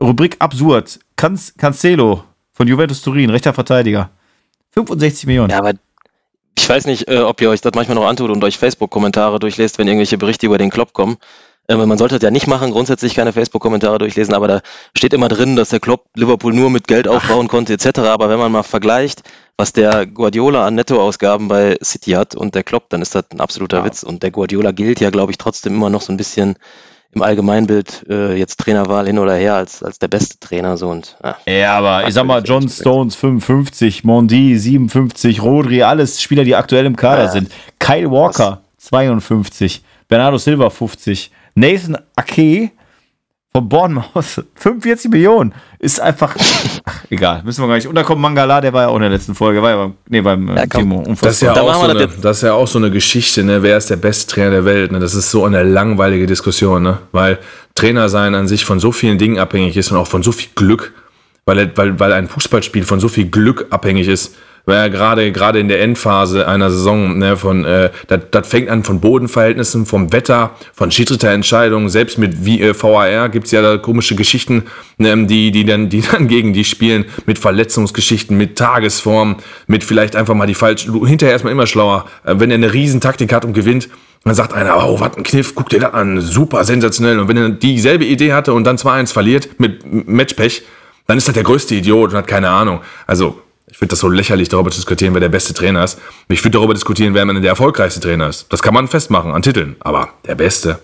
Rubrik 0.00 0.36
absurd. 0.40 0.98
Can 1.16 1.38
Cancelo 1.56 2.24
von 2.52 2.66
Juventus 2.66 3.02
Turin, 3.02 3.30
rechter 3.30 3.52
Verteidiger. 3.52 4.10
65 4.72 5.26
Millionen. 5.26 5.50
Ja, 5.50 5.58
aber 5.58 5.74
ich 6.58 6.68
weiß 6.68 6.86
nicht, 6.86 7.08
äh, 7.08 7.18
ob 7.18 7.40
ihr 7.40 7.50
euch 7.50 7.60
das 7.60 7.72
manchmal 7.74 7.94
noch 7.94 8.06
antut 8.06 8.30
und 8.30 8.42
euch 8.42 8.58
Facebook-Kommentare 8.58 9.38
durchlest, 9.38 9.78
wenn 9.78 9.86
irgendwelche 9.86 10.18
Berichte 10.18 10.46
über 10.46 10.58
den 10.58 10.70
Klopp 10.70 10.92
kommen. 10.92 11.18
Äh, 11.68 11.76
man 11.76 11.98
sollte 11.98 12.16
das 12.16 12.22
ja 12.22 12.30
nicht 12.30 12.46
machen, 12.46 12.72
grundsätzlich 12.72 13.14
keine 13.14 13.32
Facebook-Kommentare 13.32 13.98
durchlesen, 13.98 14.34
aber 14.34 14.48
da 14.48 14.60
steht 14.96 15.12
immer 15.12 15.28
drin, 15.28 15.56
dass 15.56 15.68
der 15.68 15.80
Klopp 15.80 16.06
Liverpool 16.14 16.52
nur 16.52 16.70
mit 16.70 16.88
Geld 16.88 17.06
aufbauen 17.06 17.48
konnte, 17.48 17.72
etc. 17.74 18.00
Aber 18.00 18.28
wenn 18.28 18.38
man 18.38 18.52
mal 18.52 18.62
vergleicht, 18.62 19.22
was 19.56 19.72
der 19.72 20.06
Guardiola 20.06 20.66
an 20.66 20.74
Nettoausgaben 20.74 21.48
bei 21.48 21.78
City 21.82 22.12
hat 22.12 22.34
und 22.34 22.54
der 22.54 22.64
Klopp, 22.64 22.88
dann 22.90 23.02
ist 23.02 23.14
das 23.14 23.24
ein 23.30 23.40
absoluter 23.40 23.78
ja. 23.78 23.84
Witz. 23.84 24.02
Und 24.02 24.22
der 24.22 24.30
Guardiola 24.30 24.72
gilt 24.72 25.00
ja, 25.00 25.10
glaube 25.10 25.32
ich, 25.32 25.38
trotzdem 25.38 25.74
immer 25.74 25.90
noch 25.90 26.00
so 26.00 26.12
ein 26.12 26.16
bisschen 26.16 26.56
im 27.14 27.22
Allgemeinbild 27.22 28.06
äh, 28.08 28.34
jetzt 28.34 28.58
Trainerwahl 28.58 29.06
hin 29.06 29.18
oder 29.18 29.34
her 29.34 29.54
als, 29.54 29.82
als 29.82 29.98
der 29.98 30.08
beste 30.08 30.40
Trainer 30.40 30.78
so 30.78 30.88
und 30.88 31.16
ja, 31.22 31.36
ja 31.46 31.74
aber 31.76 32.08
ich 32.08 32.14
sag 32.14 32.24
mal 32.24 32.42
John 32.42 32.66
Stones 32.68 33.14
55, 33.16 34.02
Mondi 34.02 34.56
57, 34.58 35.42
Rodri, 35.42 35.82
alles 35.82 36.22
Spieler, 36.22 36.44
die 36.44 36.56
aktuell 36.56 36.86
im 36.86 36.96
Kader 36.96 37.24
ja. 37.24 37.30
sind. 37.30 37.50
Kyle 37.78 38.10
Walker 38.10 38.62
52, 38.78 39.82
Bernardo 40.08 40.38
Silva 40.38 40.70
50, 40.70 41.30
Nathan 41.54 41.98
Ake 42.16 42.70
von 43.54 43.68
Bournemouth 43.68 44.44
45 44.54 45.10
Millionen 45.10 45.54
ist 45.78 46.00
einfach 46.00 46.34
ach, 46.84 47.04
egal, 47.10 47.42
müssen 47.44 47.62
wir 47.62 47.68
gar 47.68 47.74
nicht. 47.74 47.86
Und 47.86 47.94
da 47.94 48.02
kommt 48.02 48.20
Mangala, 48.20 48.60
der 48.60 48.72
war 48.72 48.82
ja 48.82 48.88
auch 48.88 48.96
in 48.96 49.02
der 49.02 49.10
letzten 49.10 49.34
Folge, 49.34 49.62
war 49.62 49.70
ja 49.70 49.76
beim, 49.76 49.94
nee, 50.08 50.20
beim 50.20 50.48
äh, 50.48 50.56
ja, 50.56 50.66
Timo. 50.66 51.02
Das 51.20 51.34
ist, 51.34 51.42
ja 51.42 51.52
auch 51.52 51.74
so 51.74 51.90
eine, 51.90 52.08
das 52.08 52.36
ist 52.38 52.42
ja 52.42 52.54
auch 52.54 52.68
so 52.68 52.78
eine 52.78 52.90
Geschichte, 52.90 53.44
ne? 53.44 53.62
wer 53.62 53.76
ist 53.76 53.90
der 53.90 53.96
beste 53.96 54.32
Trainer 54.32 54.50
der 54.50 54.64
Welt? 54.64 54.92
Ne? 54.92 55.00
Das 55.00 55.14
ist 55.14 55.30
so 55.30 55.44
eine 55.44 55.62
langweilige 55.62 56.26
Diskussion, 56.26 56.82
ne? 56.82 56.98
weil 57.12 57.38
Trainer 57.74 58.08
sein 58.08 58.34
an 58.34 58.48
sich 58.48 58.64
von 58.64 58.80
so 58.80 58.92
vielen 58.92 59.18
Dingen 59.18 59.38
abhängig 59.38 59.76
ist 59.76 59.90
und 59.92 59.98
auch 59.98 60.06
von 60.06 60.22
so 60.22 60.32
viel 60.32 60.50
Glück, 60.54 60.94
weil, 61.44 61.76
weil, 61.76 61.98
weil 61.98 62.12
ein 62.12 62.28
Fußballspiel 62.28 62.84
von 62.84 63.00
so 63.00 63.08
viel 63.08 63.28
Glück 63.28 63.66
abhängig 63.70 64.08
ist 64.08 64.36
weil 64.64 64.76
ja 64.76 64.88
gerade 64.88 65.32
gerade 65.32 65.58
in 65.58 65.68
der 65.68 65.80
Endphase 65.80 66.46
einer 66.46 66.70
Saison, 66.70 67.18
ne, 67.18 67.36
von 67.36 67.64
äh, 67.64 67.90
das 68.06 68.48
fängt 68.48 68.68
an 68.68 68.84
von 68.84 69.00
Bodenverhältnissen, 69.00 69.86
vom 69.86 70.12
Wetter, 70.12 70.52
von 70.72 70.90
Schiedsrichterentscheidungen, 70.90 71.88
selbst 71.88 72.18
mit 72.18 72.44
wie, 72.44 72.60
äh, 72.60 72.74
VAR 72.74 73.28
gibt's 73.28 73.50
ja 73.50 73.62
da 73.62 73.78
komische 73.78 74.14
Geschichten, 74.14 74.64
ne, 74.98 75.26
die 75.26 75.50
die 75.50 75.64
dann 75.64 75.88
die 75.88 76.00
dann 76.12 76.28
gegen 76.28 76.52
die 76.52 76.64
spielen 76.64 77.04
mit 77.26 77.38
Verletzungsgeschichten, 77.38 78.36
mit 78.36 78.56
Tagesform, 78.56 79.36
mit 79.66 79.84
vielleicht 79.84 80.16
einfach 80.16 80.34
mal 80.34 80.46
die 80.46 80.54
falsch 80.54 80.84
hinterher 80.84 81.32
erstmal 81.32 81.52
immer 81.52 81.66
schlauer, 81.66 82.06
äh, 82.24 82.34
wenn 82.38 82.50
er 82.50 82.56
eine 82.56 82.72
Riesentaktik 82.72 83.32
hat 83.32 83.44
und 83.44 83.52
gewinnt, 83.52 83.88
dann 84.24 84.34
sagt 84.34 84.52
einer, 84.52 84.76
oh, 84.76 85.00
was 85.00 85.16
ein 85.16 85.24
Kniff, 85.24 85.54
guck 85.54 85.68
dir 85.68 85.80
das 85.80 85.94
an, 85.94 86.20
super 86.20 86.64
sensationell. 86.64 87.18
Und 87.18 87.28
wenn 87.28 87.36
er 87.36 87.48
dieselbe 87.48 88.04
Idee 88.04 88.32
hatte 88.32 88.52
und 88.52 88.64
dann 88.64 88.76
2-1 88.76 89.12
verliert 89.12 89.58
mit 89.58 89.84
Matchpech, 90.08 90.62
dann 91.06 91.18
ist 91.18 91.26
das 91.26 91.34
der 91.34 91.42
größte 91.42 91.74
Idiot 91.74 92.10
und 92.10 92.16
hat 92.16 92.28
keine 92.28 92.48
Ahnung. 92.50 92.80
Also 93.06 93.40
ich 93.72 93.78
finde 93.78 93.92
das 93.92 94.00
so 94.00 94.08
lächerlich, 94.08 94.50
darüber 94.50 94.70
zu 94.70 94.76
diskutieren, 94.76 95.14
wer 95.14 95.20
der 95.20 95.30
beste 95.30 95.54
Trainer 95.54 95.82
ist. 95.82 95.98
Ich 96.28 96.44
würde 96.44 96.58
darüber 96.58 96.74
diskutieren, 96.74 97.14
wer 97.14 97.24
der 97.24 97.48
erfolgreichste 97.48 98.00
Trainer 98.00 98.28
ist. 98.28 98.52
Das 98.52 98.60
kann 98.60 98.74
man 98.74 98.86
festmachen 98.86 99.32
an 99.32 99.40
Titeln, 99.40 99.76
aber 99.80 100.10
der 100.26 100.34
Beste. 100.34 100.78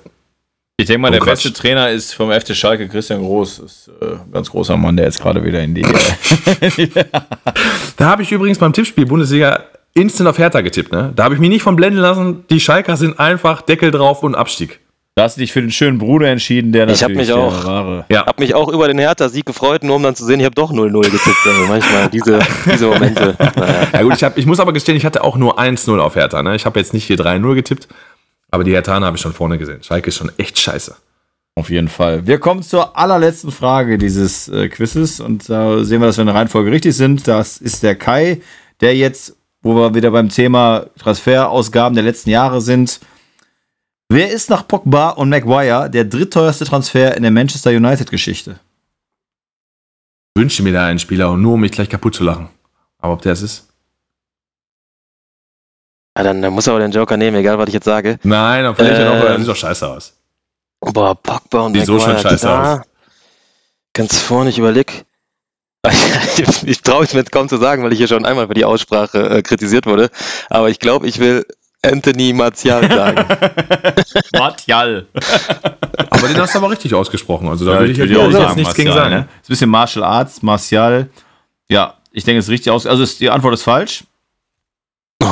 Ich 0.79 0.87
denke 0.87 1.03
mal, 1.03 1.09
oh, 1.09 1.11
der 1.11 1.21
Quatsch. 1.21 1.45
beste 1.45 1.53
Trainer 1.53 1.91
ist 1.91 2.15
vom 2.15 2.33
FC 2.33 2.57
Schalke 2.57 2.89
Christian 2.89 3.21
Groß. 3.21 3.59
Ist 3.59 3.91
äh, 4.01 4.07
ein 4.07 4.33
ganz 4.33 4.49
großer 4.49 4.79
Mann, 4.79 4.97
der 4.97 5.05
jetzt 5.05 5.21
gerade 5.21 5.45
wieder 5.45 5.61
in 5.61 5.75
die. 5.75 5.83
da 7.99 8.07
habe 8.07 8.23
ich 8.23 8.33
übrigens 8.33 8.59
beim 8.59 8.73
Tippspiel 8.73 9.05
Bundesliga 9.05 9.65
instant 9.93 10.31
auf 10.31 10.39
Hertha 10.39 10.63
getippt. 10.63 10.91
Ne? 10.91 11.13
Da 11.15 11.25
habe 11.25 11.35
ich 11.35 11.41
mich 11.41 11.51
nicht 11.51 11.63
von 11.63 11.77
blenden 11.77 11.99
lassen. 11.99 12.47
Die 12.49 12.59
Schalker 12.59 12.97
sind 12.97 13.21
einfach 13.21 13.61
Deckel 13.61 13.91
drauf 13.91 14.23
und 14.23 14.35
Abstieg. 14.35 14.81
Da 15.19 15.25
hast 15.25 15.37
du 15.37 15.41
dich 15.41 15.53
für 15.53 15.61
den 15.61 15.73
schönen 15.73 15.99
Bruder 15.99 16.29
entschieden, 16.29 16.71
der 16.71 16.89
ich 16.89 17.01
natürlich 17.01 17.29
Ich 17.29 17.35
habe 17.35 17.43
mich, 17.51 17.65
auch, 17.65 18.05
ja. 18.09 18.25
hab 18.25 18.39
mich 18.39 18.55
auch 18.55 18.69
über 18.69 18.87
den 18.87 19.01
Hertha-Sieg 19.01 19.47
gefreut, 19.47 19.83
nur 19.83 19.97
um 19.97 20.03
dann 20.05 20.15
zu 20.15 20.25
sehen, 20.25 20.39
ich 20.39 20.47
habe 20.47 20.55
doch 20.55 20.71
0-0 20.71 20.93
getippt. 21.03 21.45
Also 21.45 21.67
manchmal 21.67 22.09
diese, 22.09 22.39
diese 22.73 22.87
Momente. 22.87 23.35
Naja. 23.37 23.89
Ja 23.95 24.03
gut, 24.03 24.15
ich, 24.15 24.23
hab, 24.23 24.39
ich 24.39 24.47
muss 24.47 24.61
aber 24.61 24.73
gestehen, 24.73 24.97
ich 24.97 25.05
hatte 25.05 25.25
auch 25.25 25.37
nur 25.37 25.59
1-0 25.59 25.99
auf 25.99 26.15
Hertha. 26.15 26.41
Ne? 26.45 26.55
Ich 26.55 26.67
habe 26.67 26.79
jetzt 26.79 26.95
nicht 26.95 27.05
hier 27.05 27.17
3-0 27.17 27.57
getippt, 27.57 27.89
aber 28.53 28.63
die 28.63 28.71
Hertha 28.71 29.01
habe 29.01 29.17
ich 29.17 29.21
schon 29.21 29.33
vorne 29.33 29.59
gesehen. 29.59 29.83
Schalke 29.83 30.07
ist 30.07 30.19
schon 30.19 30.31
echt 30.39 30.57
scheiße. 30.57 30.95
Auf 31.57 31.69
jeden 31.69 31.89
Fall. 31.89 32.25
Wir 32.25 32.39
kommen 32.39 32.63
zur 32.63 32.97
allerletzten 32.97 33.51
Frage 33.51 33.99
dieses 33.99 34.47
äh, 34.47 34.69
Quizzes 34.69 35.19
und 35.19 35.51
da 35.51 35.83
sehen 35.83 36.01
wir, 36.01 36.07
dass 36.07 36.19
wir 36.19 36.23
in 36.23 36.29
der 36.29 36.37
Reihenfolge 36.37 36.71
richtig 36.71 36.95
sind. 36.95 37.27
Das 37.27 37.57
ist 37.59 37.83
der 37.83 37.97
Kai, 37.97 38.41
der 38.81 38.95
jetzt, 38.95 39.35
wo 39.63 39.75
wir 39.75 39.97
wieder 39.97 40.13
beim 40.13 40.29
Thema 40.29 40.87
Transferausgaben 40.97 41.97
der 41.97 42.05
letzten 42.05 42.31
Jahre 42.31 42.61
sind, 42.61 43.01
Wer 44.11 44.31
ist 44.31 44.49
nach 44.49 44.67
Pogba 44.67 45.11
und 45.11 45.29
Maguire 45.29 45.91
der 45.91 46.05
drittteuerste 46.05 46.65
Transfer 46.65 47.15
in 47.15 47.23
der 47.23 47.31
Manchester 47.31 47.71
United-Geschichte? 47.71 48.59
Wünsche 50.35 50.63
mir 50.63 50.73
da 50.73 50.87
einen 50.87 50.99
Spieler 50.99 51.31
und 51.31 51.43
nur 51.43 51.55
um 51.55 51.61
mich 51.61 51.73
gleich 51.73 51.91
kaputt 51.91 52.15
zu 52.15 52.25
lachen. 52.25 52.49
Aber 52.99 53.13
ob 53.13 53.23
der 53.23 53.33
es 53.33 53.43
ist? 53.43 53.69
Ja, 56.17 56.25
dann, 56.25 56.41
dann 56.41 56.55
muss 56.55 56.67
er 56.67 56.73
aber 56.73 56.81
den 56.81 56.91
Joker 56.91 57.19
nehmen, 57.19 57.37
egal 57.37 57.59
was 57.59 57.69
ich 57.69 57.75
jetzt 57.75 57.85
sage. 57.85 58.19
Nein, 58.23 58.65
dann 58.65 58.75
verliere 58.75 58.95
ich 58.95 59.01
ähm, 59.01 59.29
noch, 59.29 59.39
sieht 59.39 59.49
doch 59.49 59.57
scheiße 59.57 59.87
aus. 59.87 60.15
Boah, 60.81 61.15
Pogba 61.15 61.67
und 61.67 61.75
Sieht 61.75 61.87
Maguire. 61.87 62.01
so 62.01 62.07
schon 62.07 62.19
scheiße 62.19 62.51
aus. 62.51 62.81
Ganz 63.93 64.19
vorne, 64.19 64.49
ich 64.49 64.59
überleg. 64.59 65.05
ich 66.65 66.81
traue 66.83 67.05
es 67.05 67.13
mir 67.13 67.21
jetzt 67.21 67.33
kaum 67.33 67.49
zu 67.49 67.57
sagen, 67.59 67.83
weil 67.83 67.93
ich 67.93 67.99
hier 67.99 68.09
schon 68.09 68.25
einmal 68.25 68.49
für 68.49 68.55
die 68.55 68.65
Aussprache 68.65 69.31
äh, 69.31 69.43
kritisiert 69.43 69.87
wurde. 69.87 70.11
Aber 70.49 70.71
ich 70.71 70.79
glaube, 70.79 71.07
ich 71.07 71.19
will 71.19 71.47
Anthony 71.83 72.33
Martial 72.33 72.89
sagen. 72.89 73.25
Martial. 74.37 75.07
aber 76.11 76.29
den 76.29 76.37
hast 76.39 76.55
du 76.55 76.59
aber 76.59 76.71
richtig 76.71 76.95
ausgesprochen. 76.95 77.49
Also 77.49 77.65
da 77.65 77.75
ja, 77.75 77.81
würde 77.81 77.93
ich, 77.93 77.99
ich 77.99 78.17
auch 78.17 78.31
sagen, 78.31 78.57
nichts 78.57 78.75
gegen 78.75 78.93
sagen. 78.93 79.11
Ne? 79.11 79.21
Ist 79.21 79.49
ein 79.49 79.49
bisschen 79.49 79.71
Martial 79.71 80.05
Arts, 80.05 80.43
Martial. 80.43 81.09
Ja, 81.69 81.95
ich 82.11 82.25
denke, 82.25 82.41
es 82.41 82.47
ist 82.47 82.51
richtig 82.51 82.73
aus. 82.73 82.87
Also 82.87 83.03
ist, 83.03 83.21
die 83.21 83.31
Antwort 83.31 83.55
ist 83.55 83.63
falsch. 83.63 84.05
Oh. 85.23 85.27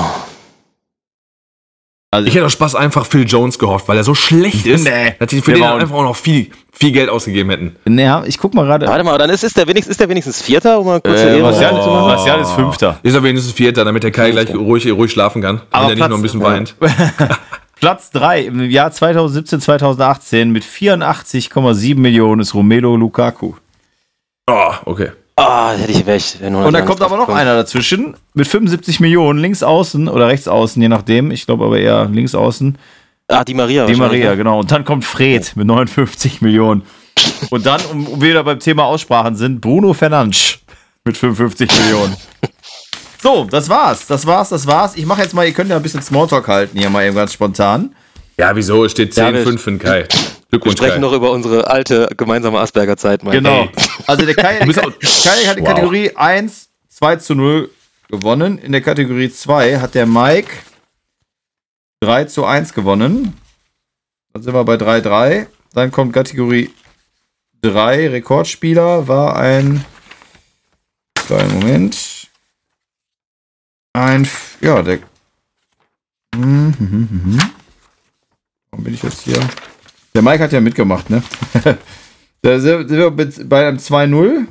Also 2.17 2.29
ich 2.29 2.35
hätte 2.35 2.47
auch 2.47 2.51
Spaß 2.51 2.75
einfach 2.77 3.05
Phil 3.05 3.27
Jones 3.27 3.59
gehofft, 3.59 3.89
weil 3.89 3.99
er 3.99 4.05
so 4.05 4.15
schlecht 4.15 4.65
ist, 4.65 4.85
nee, 4.85 5.15
dass 5.19 5.29
die 5.29 5.43
für 5.43 5.53
den 5.53 5.63
einfach 5.63 5.95
auch 5.95 6.03
noch 6.03 6.17
viel, 6.17 6.51
viel 6.73 6.91
Geld 6.91 7.11
ausgegeben 7.11 7.51
hätten. 7.51 7.77
Naja, 7.85 8.25
ich 8.27 8.39
guck 8.39 8.55
mal 8.55 8.65
gerade. 8.65 8.87
Warte 8.87 9.05
mal, 9.05 9.19
dann 9.19 9.29
ist, 9.29 9.45
ist, 9.45 9.55
der 9.55 9.69
wenigstens, 9.69 9.91
ist 9.93 10.01
der 10.01 10.09
wenigstens 10.09 10.41
Vierter, 10.41 10.81
um 10.81 10.87
mal 10.87 11.01
kurz 11.03 11.21
äh, 11.21 11.39
Martial, 11.39 11.75
oh. 11.75 12.07
Martial 12.07 12.41
ist 12.41 12.53
Fünfter. 12.53 12.99
Ist 13.03 13.15
er 13.15 13.23
wenigstens 13.23 13.53
Vierter, 13.53 13.85
damit 13.85 14.03
der 14.03 14.13
Kai 14.13 14.31
gleich 14.31 14.55
ruhig, 14.55 14.91
ruhig 14.91 15.13
schlafen 15.13 15.43
kann, 15.43 15.61
Aber 15.71 15.91
wenn 15.91 15.99
er 15.99 16.05
nicht 16.05 16.09
noch 16.09 16.17
ein 16.17 16.23
bisschen 16.23 16.43
weint. 16.43 16.75
Platz 17.81 18.11
3 18.13 18.45
im 18.45 18.71
Jahr 18.71 18.91
2017, 18.91 19.61
2018 19.61 20.51
mit 20.51 20.65
84,7 20.65 21.99
Millionen 21.99 22.41
ist 22.41 22.55
Romelo 22.55 22.97
Lukaku. 22.97 23.53
Oh, 24.47 24.73
okay. 24.87 25.11
Ah, 25.37 25.75
hätte 25.75 25.93
ich 25.93 26.07
recht. 26.07 26.41
Und 26.41 26.73
da 26.73 26.81
kommt 26.81 27.03
aber 27.03 27.19
noch 27.19 27.29
einer 27.29 27.55
dazwischen 27.55 28.17
mit 28.33 28.49
75 28.49 29.01
Millionen 29.01 29.39
links 29.39 29.63
außen 29.63 30.09
oder 30.09 30.29
rechts 30.29 30.49
außen, 30.49 30.81
je 30.81 30.89
nachdem. 30.89 31.31
Ich 31.31 31.45
glaube 31.45 31.67
aber 31.67 31.79
eher 31.79 32.07
links 32.07 32.35
außen. 32.35 32.79
Ah, 33.29 33.45
die 33.45 33.53
Maria. 33.55 33.87
Die 33.87 33.95
Maria, 33.97 34.31
ne? 34.31 34.37
genau. 34.39 34.61
Und 34.61 34.71
dann 34.71 34.85
kommt 34.85 35.05
Fred 35.05 35.55
mit 35.57 35.67
59 35.67 36.41
Millionen. 36.41 36.83
Und 37.51 37.67
dann, 37.67 37.81
um, 37.93 38.23
wieder 38.23 38.45
beim 38.45 38.61
Thema 38.61 38.85
Aussprachen 38.85 39.37
sind, 39.37 39.61
Bruno 39.61 39.93
Fernandes 39.93 40.59
mit 41.05 41.17
55 41.17 41.71
Millionen. 41.81 42.17
So, 43.23 43.45
das 43.51 43.69
war's. 43.69 44.07
Das 44.07 44.25
war's, 44.25 44.51
das 44.51 44.67
war's. 44.69 44.95
Ich 44.95 45.05
mache 45.05 45.23
jetzt 45.23 45.35
mal, 45.35 45.45
ihr 45.45 45.53
könnt 45.53 45.69
ja 45.71 45.75
ein 45.77 45.83
bisschen 45.83 46.03
Smalltalk 46.03 46.47
halten 46.47 46.79
hier 46.79 46.91
mal 46.91 47.05
eben 47.05 47.17
ganz 47.17 47.33
spontan. 47.33 47.93
Ja, 48.37 48.55
wieso? 48.55 48.85
Es 48.85 48.93
steht 48.93 49.17
Ja, 49.17 49.33
wir- 49.33 49.45
10-5 49.45 49.59
für 49.59 49.71
den 49.71 49.79
Kai. 49.81 50.05
Wir 50.51 50.61
sprechen 50.61 50.95
Kai. 50.95 50.99
noch 50.99 51.13
über 51.13 51.33
unsere 51.33 51.69
alte 51.69 52.09
gemeinsame 52.17 52.59
Asperger-Zeit, 52.61 53.25
Mike. 53.25 53.37
Genau. 53.39 53.69
Also 54.07 54.25
der 54.25 54.37
Kai, 54.37 54.59
Kai, 54.59 54.73
Kai 54.73 55.45
hat 55.47 55.57
die 55.57 55.63
Wow. 55.63 55.69
Kategorie 55.69 56.15
1, 56.15 56.69
2 56.91 57.17
zu 57.17 57.35
0 57.35 57.71
gewonnen. 58.09 58.59
In 58.59 58.71
der 58.71 58.81
Kategorie 58.81 59.31
2 59.31 59.81
hat 59.81 59.95
der 59.97 60.07
Mike 60.07 60.51
3 62.01 62.25
zu 62.27 62.45
1 62.45 62.73
gewonnen. 62.73 63.37
Dann 64.33 64.43
sind 64.43 64.55
wir 64.55 64.63
bei 64.65 64.75
3-3. 64.77 65.47
Dann 65.73 65.91
kommt 65.91 66.13
Kategorie 66.13 66.71
3, 67.63 68.11
Rekordspieler, 68.11 69.09
war 69.09 69.35
ein. 69.37 69.85
Kleinen 71.27 71.53
Moment. 71.59 72.29
Ein. 73.93 74.29
Ja, 74.61 74.83
der. 74.83 75.01
Hm, 76.35 76.75
hm, 76.79 77.09
hm. 77.11 77.39
Warum 78.71 78.85
bin 78.85 78.95
ich 78.95 79.03
jetzt 79.03 79.23
hier? 79.23 79.41
Der 80.17 80.23
Mike 80.23 80.43
hat 80.43 80.53
ja 80.53 80.63
mitgemacht, 80.63 81.11
ne? 81.11 81.23
Da 82.41 82.59
sind 82.59 82.89
wir 82.89 83.11
bei 83.11 83.69
einem 83.69 83.77
2-0. 83.77 84.47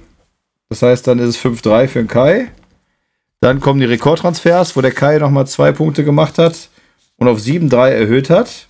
Das 0.70 0.84
heißt, 0.84 1.07
dann 1.07 1.18
ist 1.18 1.30
es 1.30 1.39
5-3 1.39 1.88
für 1.88 1.99
den 1.99 2.07
Kai. 2.07 2.51
Dann 3.41 3.59
kommen 3.59 3.80
die 3.80 3.88
Rekordtransfers, 3.88 4.76
wo 4.76 4.82
der 4.82 4.91
Kai 4.91 5.18
nochmal 5.18 5.47
zwei 5.47 5.72
Punkte 5.72 6.03
gemacht 6.03 6.38
hat 6.38 6.70
und 7.18 7.28
auf 7.28 7.39
7-3 7.39 7.89
erhöht 7.89 8.30
hat. 8.30 8.68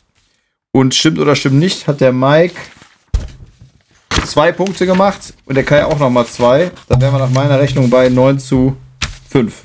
Und 0.71 0.95
stimmt 0.95 1.19
oder 1.19 1.35
stimmt 1.35 1.57
nicht, 1.57 1.85
hat 1.85 1.99
der 1.99 2.13
Mike 2.13 2.55
zwei 4.25 4.53
Punkte 4.53 4.85
gemacht 4.85 5.33
und 5.43 5.55
der 5.55 5.65
Kai 5.65 5.83
auch 5.83 5.99
nochmal 5.99 6.27
zwei. 6.27 6.71
Dann 6.87 7.01
wären 7.01 7.13
wir 7.13 7.19
nach 7.19 7.29
meiner 7.29 7.59
Rechnung 7.59 7.89
bei 7.89 8.07
9 8.07 8.39
zu 8.39 8.77
5. 9.31 9.63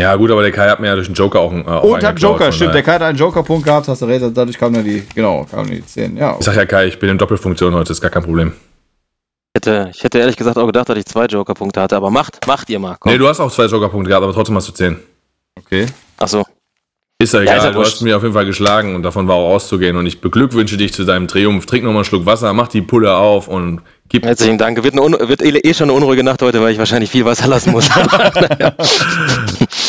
Ja, 0.00 0.14
gut, 0.16 0.30
aber 0.30 0.42
der 0.42 0.52
Kai 0.52 0.68
hat 0.68 0.78
mir 0.78 0.88
ja 0.88 0.94
durch 0.94 1.06
den 1.06 1.14
Joker 1.14 1.40
auch, 1.40 1.52
äh, 1.52 1.62
auch 1.64 1.82
Und 1.84 2.04
hat 2.04 2.20
Joker, 2.20 2.52
stimmt. 2.52 2.74
Der. 2.74 2.82
Kai 2.82 2.94
hat 2.94 3.02
einen 3.02 3.16
Joker-Punkt 3.16 3.64
gehabt, 3.64 3.88
hast 3.88 4.02
du 4.02 4.06
recht, 4.06 4.22
dadurch 4.34 4.58
kamen 4.58 4.74
dann 4.74 4.84
die, 4.84 5.02
genau, 5.14 5.44
kamen 5.50 5.70
die 5.70 5.84
10. 5.84 6.16
Ja, 6.18 6.36
Ich 6.38 6.44
sag 6.44 6.54
ja, 6.54 6.66
Kai, 6.66 6.86
ich 6.86 6.98
bin 6.98 7.08
in 7.08 7.16
Doppelfunktion 7.18 7.74
heute, 7.74 7.92
ist 7.92 8.00
gar 8.02 8.10
kein 8.10 8.22
Problem. 8.22 8.52
Ich 9.54 9.58
hätte, 9.64 9.90
ich 9.94 10.04
hätte 10.04 10.18
ehrlich 10.18 10.36
gesagt 10.36 10.58
auch 10.58 10.66
gedacht, 10.66 10.90
dass 10.90 10.98
ich 10.98 11.06
zwei 11.06 11.24
Joker-Punkte 11.24 11.80
hatte, 11.80 11.96
aber 11.96 12.10
macht, 12.10 12.46
macht 12.46 12.68
ihr 12.68 12.78
mal. 12.78 12.96
Komm. 13.00 13.10
Nee, 13.12 13.18
du 13.18 13.26
hast 13.26 13.40
auch 13.40 13.50
zwei 13.50 13.64
Joker-Punkte 13.64 14.10
gehabt, 14.10 14.24
aber 14.24 14.34
trotzdem 14.34 14.54
hast 14.56 14.68
du 14.68 14.72
10. 14.72 14.98
okay. 15.58 15.86
Achso. 16.18 16.44
Ist 17.18 17.32
ja 17.32 17.40
egal, 17.40 17.56
ist 17.56 17.64
ja 17.64 17.70
du 17.70 17.78
wurscht. 17.78 17.92
hast 17.94 18.02
mich 18.02 18.12
auf 18.12 18.22
jeden 18.22 18.34
Fall 18.34 18.44
geschlagen 18.44 18.94
und 18.94 19.02
davon 19.02 19.26
war 19.26 19.36
auch 19.36 19.54
auszugehen. 19.54 19.96
Und 19.96 20.04
ich 20.04 20.20
beglückwünsche 20.20 20.76
dich 20.76 20.92
zu 20.92 21.04
deinem 21.04 21.26
Triumph. 21.26 21.64
Trink 21.64 21.84
nochmal 21.84 22.00
einen 22.00 22.04
Schluck 22.04 22.26
Wasser, 22.26 22.52
mach 22.52 22.68
die 22.68 22.82
Pulle 22.82 23.14
auf 23.16 23.48
und 23.48 23.80
gib. 24.08 24.24
Herzlichen 24.24 24.58
Dank. 24.58 24.82
Wird, 24.82 24.94
eine 24.94 25.28
wird 25.28 25.42
eh 25.42 25.50
eh 25.50 25.74
schon 25.74 25.90
eine 25.90 25.96
unruhige 25.96 26.24
Nacht 26.24 26.42
heute, 26.42 26.60
weil 26.60 26.72
ich 26.72 26.78
wahrscheinlich 26.78 27.10
viel 27.10 27.24
Wasser 27.24 27.46
lassen 27.46 27.72
muss. 27.72 27.88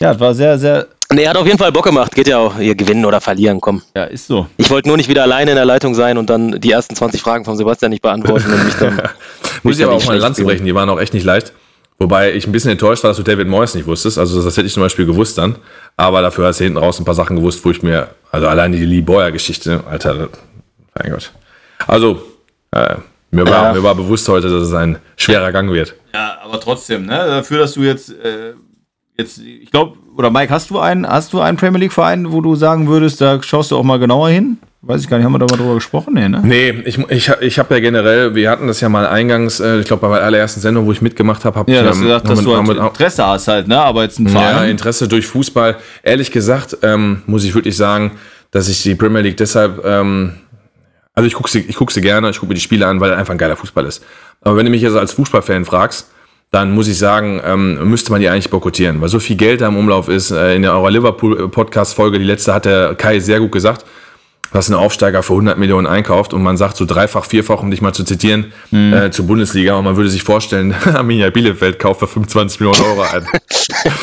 Ja, 0.00 0.10
es 0.10 0.20
war 0.20 0.34
sehr, 0.34 0.58
sehr, 0.58 0.86
nee, 1.12 1.26
hat 1.26 1.36
auf 1.36 1.46
jeden 1.46 1.58
Fall 1.58 1.72
Bock 1.72 1.84
gemacht. 1.84 2.14
Geht 2.14 2.26
ja 2.26 2.38
auch, 2.38 2.58
ihr 2.58 2.74
gewinnen 2.74 3.04
oder 3.04 3.22
verlieren, 3.22 3.60
komm. 3.60 3.80
ja, 3.96 4.04
ist 4.04 4.26
so. 4.26 4.46
Ich 4.56 4.68
wollte 4.70 4.88
nur 4.88 4.98
nicht 4.98 5.08
wieder 5.08 5.22
alleine 5.22 5.52
in 5.52 5.56
der 5.56 5.64
Leitung 5.64 5.94
sein 5.94 6.18
und 6.18 6.28
dann 6.28 6.60
die 6.60 6.70
ersten 6.72 6.94
20 6.94 7.22
Fragen 7.22 7.46
von 7.46 7.56
Sebastian 7.56 7.90
nicht 7.90 8.02
beantworten 8.02 8.52
und 8.52 8.64
mich 8.64 8.74
dann. 8.74 9.00
Muss 9.62 9.76
ich 9.76 9.80
ja 9.80 9.86
aber 9.86 9.96
auch 9.96 10.04
mal 10.04 10.18
Lanze 10.18 10.42
fühlen. 10.42 10.48
brechen, 10.48 10.66
die 10.66 10.74
waren 10.74 10.90
auch 10.90 11.00
echt 11.00 11.14
nicht 11.14 11.24
leicht. 11.24 11.52
Wobei 11.98 12.34
ich 12.34 12.46
ein 12.46 12.52
bisschen 12.52 12.72
enttäuscht 12.72 13.04
war, 13.04 13.10
dass 13.10 13.16
du 13.16 13.22
David 13.22 13.48
Moyes 13.48 13.74
nicht 13.74 13.86
wusstest. 13.86 14.18
Also 14.18 14.42
das 14.42 14.56
hätte 14.56 14.66
ich 14.66 14.74
zum 14.74 14.82
Beispiel 14.82 15.06
gewusst 15.06 15.38
dann. 15.38 15.56
Aber 15.96 16.20
dafür 16.22 16.48
hast 16.48 16.58
du 16.58 16.64
hinten 16.64 16.78
raus 16.78 16.98
ein 16.98 17.04
paar 17.04 17.14
Sachen 17.14 17.36
gewusst, 17.36 17.64
wo 17.64 17.70
ich 17.70 17.82
mir, 17.82 18.08
also 18.30 18.48
allein 18.48 18.72
die 18.72 18.84
Lee 18.84 19.00
Boyer-Geschichte, 19.00 19.84
Alter, 19.88 20.28
mein 21.00 21.12
Gott. 21.12 21.30
Also, 21.86 22.20
äh, 22.72 22.96
mir, 23.34 23.46
war, 23.46 23.64
Ja. 23.68 23.72
mir 23.72 23.82
war 23.82 23.94
bewusst 23.94 24.28
heute, 24.28 24.48
dass 24.48 24.62
es 24.68 24.72
ein 24.74 24.98
schwerer 25.16 25.52
Gang 25.52 25.70
wird. 25.70 25.94
Ja, 26.14 26.38
aber 26.44 26.60
trotzdem, 26.60 27.06
ne? 27.06 27.16
Dafür, 27.16 27.58
dass 27.58 27.74
du 27.74 27.82
jetzt, 27.82 28.10
äh, 28.10 28.54
jetzt, 29.18 29.38
ich 29.38 29.70
glaube, 29.70 29.96
oder 30.16 30.30
Mike, 30.30 30.52
hast 30.52 30.70
du 30.70 30.78
einen, 30.78 31.06
hast 31.08 31.32
du 31.32 31.40
einen 31.40 31.56
Premier 31.56 31.80
League 31.80 31.92
Verein, 31.92 32.30
wo 32.32 32.40
du 32.40 32.54
sagen 32.54 32.88
würdest, 32.88 33.20
da 33.20 33.42
schaust 33.42 33.70
du 33.70 33.76
auch 33.76 33.82
mal 33.82 33.98
genauer 33.98 34.28
hin? 34.30 34.58
Weiß 34.86 35.00
ich 35.00 35.08
gar 35.08 35.16
nicht, 35.16 35.24
haben 35.24 35.32
wir 35.32 35.38
da 35.38 35.46
mal 35.46 35.56
drüber 35.56 35.74
gesprochen? 35.76 36.12
Nee, 36.12 36.28
ne? 36.28 36.42
Nee, 36.44 36.70
ich, 36.84 36.98
ich, 37.08 37.30
ich 37.40 37.58
habe 37.58 37.74
ja 37.74 37.80
generell, 37.80 38.34
wir 38.34 38.50
hatten 38.50 38.66
das 38.66 38.82
ja 38.82 38.90
mal 38.90 39.06
eingangs, 39.06 39.58
äh, 39.58 39.80
ich 39.80 39.86
glaube 39.86 40.02
bei 40.02 40.08
meiner 40.10 40.22
allerersten 40.24 40.60
Sendung, 40.60 40.84
wo 40.86 40.92
ich 40.92 41.00
mitgemacht 41.00 41.42
habe, 41.46 41.58
habe 41.58 41.72
Ja, 41.72 41.80
ich 41.88 41.96
ähm, 41.96 42.02
gesagt, 42.02 42.28
dass 42.28 42.42
du 42.42 42.54
halt 42.54 42.68
Interesse 42.68 43.26
hast 43.26 43.48
halt, 43.48 43.66
ne? 43.66 43.80
Aber 43.80 44.02
jetzt 44.02 44.18
ein 44.18 44.26
Ja, 44.26 44.32
Verein. 44.32 44.68
Interesse 44.70 45.08
durch 45.08 45.26
Fußball. 45.26 45.76
Ehrlich 46.02 46.30
gesagt, 46.30 46.76
ähm, 46.82 47.22
muss 47.26 47.44
ich 47.44 47.54
wirklich 47.54 47.76
sagen, 47.78 48.12
dass 48.50 48.68
ich 48.68 48.82
die 48.82 48.94
Premier 48.94 49.22
League 49.22 49.38
deshalb, 49.38 49.82
ähm, 49.86 50.32
also 51.14 51.26
ich 51.26 51.34
gucke 51.34 51.48
sie, 51.48 51.60
ich 51.60 51.76
guck 51.76 51.92
sie 51.92 52.00
gerne, 52.00 52.30
ich 52.30 52.36
gucke 52.38 52.48
mir 52.48 52.54
die 52.54 52.60
Spiele 52.60 52.86
an, 52.86 53.00
weil 53.00 53.10
er 53.10 53.18
einfach 53.18 53.32
ein 53.32 53.38
geiler 53.38 53.56
Fußball 53.56 53.86
ist. 53.86 54.04
Aber 54.42 54.56
wenn 54.56 54.66
du 54.66 54.70
mich 54.70 54.82
jetzt 54.82 54.96
als 54.96 55.12
Fußballfan 55.12 55.64
fragst, 55.64 56.10
dann 56.50 56.72
muss 56.72 56.86
ich 56.86 56.98
sagen, 56.98 57.40
ähm, 57.44 57.88
müsste 57.88 58.12
man 58.12 58.20
die 58.20 58.28
eigentlich 58.28 58.50
boykottieren, 58.50 59.00
weil 59.00 59.08
so 59.08 59.18
viel 59.18 59.36
Geld 59.36 59.60
da 59.60 59.68
im 59.68 59.76
Umlauf 59.76 60.08
ist. 60.08 60.30
Äh, 60.30 60.54
in 60.54 60.62
der 60.62 60.72
eurer 60.72 60.90
Liverpool-Podcast-Folge, 60.90 62.18
die 62.18 62.24
letzte, 62.24 62.54
hat 62.54 62.64
der 62.64 62.94
Kai 62.94 63.18
sehr 63.18 63.40
gut 63.40 63.52
gesagt, 63.52 63.84
dass 64.52 64.68
ein 64.68 64.74
Aufsteiger 64.74 65.24
für 65.24 65.32
100 65.32 65.58
Millionen 65.58 65.88
einkauft 65.88 66.32
und 66.32 66.42
man 66.44 66.56
sagt 66.56 66.76
so 66.76 66.84
dreifach, 66.84 67.24
vierfach, 67.24 67.60
um 67.60 67.72
dich 67.72 67.80
mal 67.80 67.92
zu 67.92 68.04
zitieren, 68.04 68.52
äh, 68.70 69.10
zur 69.10 69.26
Bundesliga 69.26 69.74
und 69.74 69.84
man 69.84 69.96
würde 69.96 70.10
sich 70.10 70.22
vorstellen, 70.22 70.72
Arminia 70.94 71.30
Bielefeld 71.30 71.80
kauft 71.80 71.98
für 72.00 72.06
25 72.06 72.60
Millionen 72.60 72.80
Euro 72.82 73.02
ein. 73.02 73.26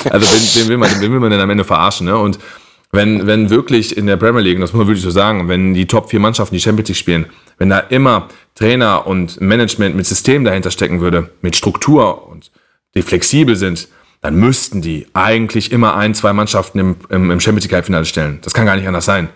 Also 0.10 0.28
wen, 0.28 0.64
wen, 0.64 0.70
will 0.70 0.78
man, 0.78 0.90
wen 1.00 1.12
will 1.12 1.20
man 1.20 1.32
denn 1.32 1.40
am 1.40 1.50
Ende 1.50 1.64
verarschen? 1.64 2.08
Ne? 2.08 2.18
Und 2.18 2.38
wenn, 2.92 3.26
wenn 3.26 3.50
wirklich 3.50 3.96
in 3.96 4.06
der 4.06 4.18
Premier 4.18 4.42
League, 4.42 4.60
das 4.60 4.74
muss 4.74 4.80
man 4.80 4.88
wirklich 4.88 5.04
so 5.04 5.12
sagen, 5.12 5.48
wenn 5.48 5.74
die 5.74 5.88
Top 5.88 6.10
4 6.10 6.20
Mannschaften 6.20 6.56
die 6.56 6.62
Champions 6.62 6.90
League 6.90 6.98
spielen, 6.98 7.26
wenn 7.58 7.70
da 7.70 7.80
immer 7.80 8.28
Trainer 8.56 9.08
und 9.08 9.40
Management 9.40 9.96
mit 9.96 10.06
System 10.06 10.44
dahinter 10.44 10.72
stecken 10.72 11.00
würde, 11.00 11.30
mit 11.42 11.56
Struktur 11.56 12.28
und 12.28 12.52
die 12.96 13.02
flexibel 13.02 13.56
sind, 13.56 13.88
dann 14.20 14.36
müssten 14.36 14.82
die 14.82 15.08
eigentlich 15.14 15.72
immer 15.72 15.96
ein, 15.96 16.14
zwei 16.14 16.34
Mannschaften 16.34 16.80
im, 16.80 16.96
im, 17.10 17.32
im 17.32 17.40
Champions 17.40 17.64
League 17.64 17.74
Halbfinale 17.74 18.06
stellen. 18.06 18.40
Das 18.42 18.54
kann 18.54 18.66
gar 18.66 18.76
nicht 18.76 18.88
anders 18.88 19.06
sein. 19.06 19.30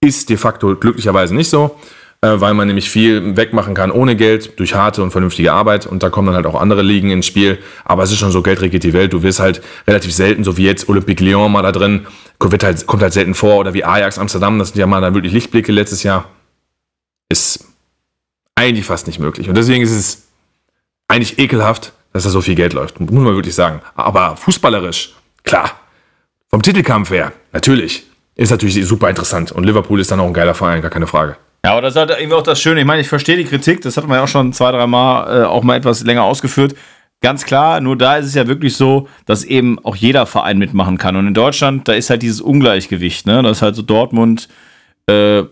Ist 0.00 0.28
de 0.28 0.36
facto 0.36 0.74
glücklicherweise 0.76 1.34
nicht 1.34 1.48
so, 1.48 1.78
weil 2.24 2.54
man 2.54 2.68
nämlich 2.68 2.88
viel 2.88 3.36
wegmachen 3.36 3.74
kann 3.74 3.90
ohne 3.90 4.14
Geld, 4.14 4.58
durch 4.60 4.74
harte 4.74 5.02
und 5.02 5.10
vernünftige 5.10 5.52
Arbeit. 5.52 5.86
Und 5.86 6.04
da 6.04 6.08
kommen 6.08 6.26
dann 6.26 6.36
halt 6.36 6.46
auch 6.46 6.60
andere 6.60 6.82
Ligen 6.82 7.10
ins 7.10 7.26
Spiel. 7.26 7.58
Aber 7.84 8.04
es 8.04 8.12
ist 8.12 8.18
schon 8.18 8.30
so, 8.30 8.42
Geld 8.42 8.60
regiert 8.60 8.84
die 8.84 8.92
Welt. 8.92 9.12
Du 9.12 9.24
wirst 9.24 9.40
halt 9.40 9.60
relativ 9.88 10.14
selten, 10.14 10.44
so 10.44 10.56
wie 10.56 10.64
jetzt 10.64 10.88
Olympique 10.88 11.22
Lyon 11.24 11.50
mal 11.50 11.62
da 11.62 11.72
drin, 11.72 12.06
kommt 12.38 12.62
halt, 12.62 12.86
kommt 12.86 13.02
halt 13.02 13.12
selten 13.12 13.34
vor. 13.34 13.56
Oder 13.56 13.74
wie 13.74 13.84
Ajax 13.84 14.18
Amsterdam, 14.18 14.60
das 14.60 14.68
sind 14.68 14.78
ja 14.78 14.86
mal 14.86 15.00
dann 15.00 15.14
wirklich 15.14 15.32
Lichtblicke 15.32 15.72
letztes 15.72 16.04
Jahr. 16.04 16.26
Ist 17.28 17.64
eigentlich 18.54 18.86
fast 18.86 19.08
nicht 19.08 19.18
möglich. 19.18 19.48
Und 19.48 19.56
deswegen 19.56 19.82
ist 19.82 19.90
es 19.90 20.28
eigentlich 21.08 21.40
ekelhaft, 21.40 21.92
dass 22.12 22.22
da 22.22 22.30
so 22.30 22.40
viel 22.40 22.54
Geld 22.54 22.72
läuft. 22.72 23.00
Muss 23.00 23.10
man 23.10 23.34
wirklich 23.34 23.56
sagen. 23.56 23.80
Aber 23.96 24.36
fußballerisch, 24.36 25.14
klar. 25.42 25.72
Vom 26.48 26.62
Titelkampf 26.62 27.10
her, 27.10 27.32
natürlich. 27.52 28.04
Ist 28.36 28.50
natürlich 28.50 28.86
super 28.86 29.10
interessant. 29.10 29.50
Und 29.50 29.64
Liverpool 29.64 29.98
ist 29.98 30.12
dann 30.12 30.20
auch 30.20 30.26
ein 30.26 30.34
geiler 30.34 30.54
Verein, 30.54 30.82
gar 30.82 30.90
keine 30.90 31.08
Frage. 31.08 31.36
Ja, 31.64 31.72
aber 31.72 31.82
das 31.82 31.94
ist 31.94 31.98
halt 31.98 32.10
irgendwie 32.10 32.34
auch 32.34 32.42
das 32.42 32.60
Schöne. 32.60 32.80
Ich 32.80 32.86
meine, 32.86 33.00
ich 33.00 33.08
verstehe 33.08 33.36
die 33.36 33.44
Kritik, 33.44 33.82
das 33.82 33.96
hat 33.96 34.06
man 34.08 34.18
ja 34.18 34.24
auch 34.24 34.28
schon 34.28 34.52
zwei, 34.52 34.72
drei 34.72 34.86
Mal 34.86 35.42
äh, 35.42 35.44
auch 35.44 35.62
mal 35.62 35.76
etwas 35.76 36.02
länger 36.02 36.24
ausgeführt. 36.24 36.74
Ganz 37.20 37.44
klar, 37.44 37.80
nur 37.80 37.96
da 37.96 38.16
ist 38.16 38.26
es 38.26 38.34
ja 38.34 38.48
wirklich 38.48 38.76
so, 38.76 39.08
dass 39.26 39.44
eben 39.44 39.78
auch 39.84 39.94
jeder 39.94 40.26
Verein 40.26 40.58
mitmachen 40.58 40.98
kann. 40.98 41.14
Und 41.14 41.28
in 41.28 41.34
Deutschland, 41.34 41.86
da 41.86 41.92
ist 41.92 42.10
halt 42.10 42.22
dieses 42.22 42.40
Ungleichgewicht, 42.40 43.26
ne? 43.26 43.42
Das 43.44 43.58
ist 43.58 43.62
halt 43.62 43.76
so 43.76 43.82
Dortmund, 43.82 44.48
äh, 45.06 45.44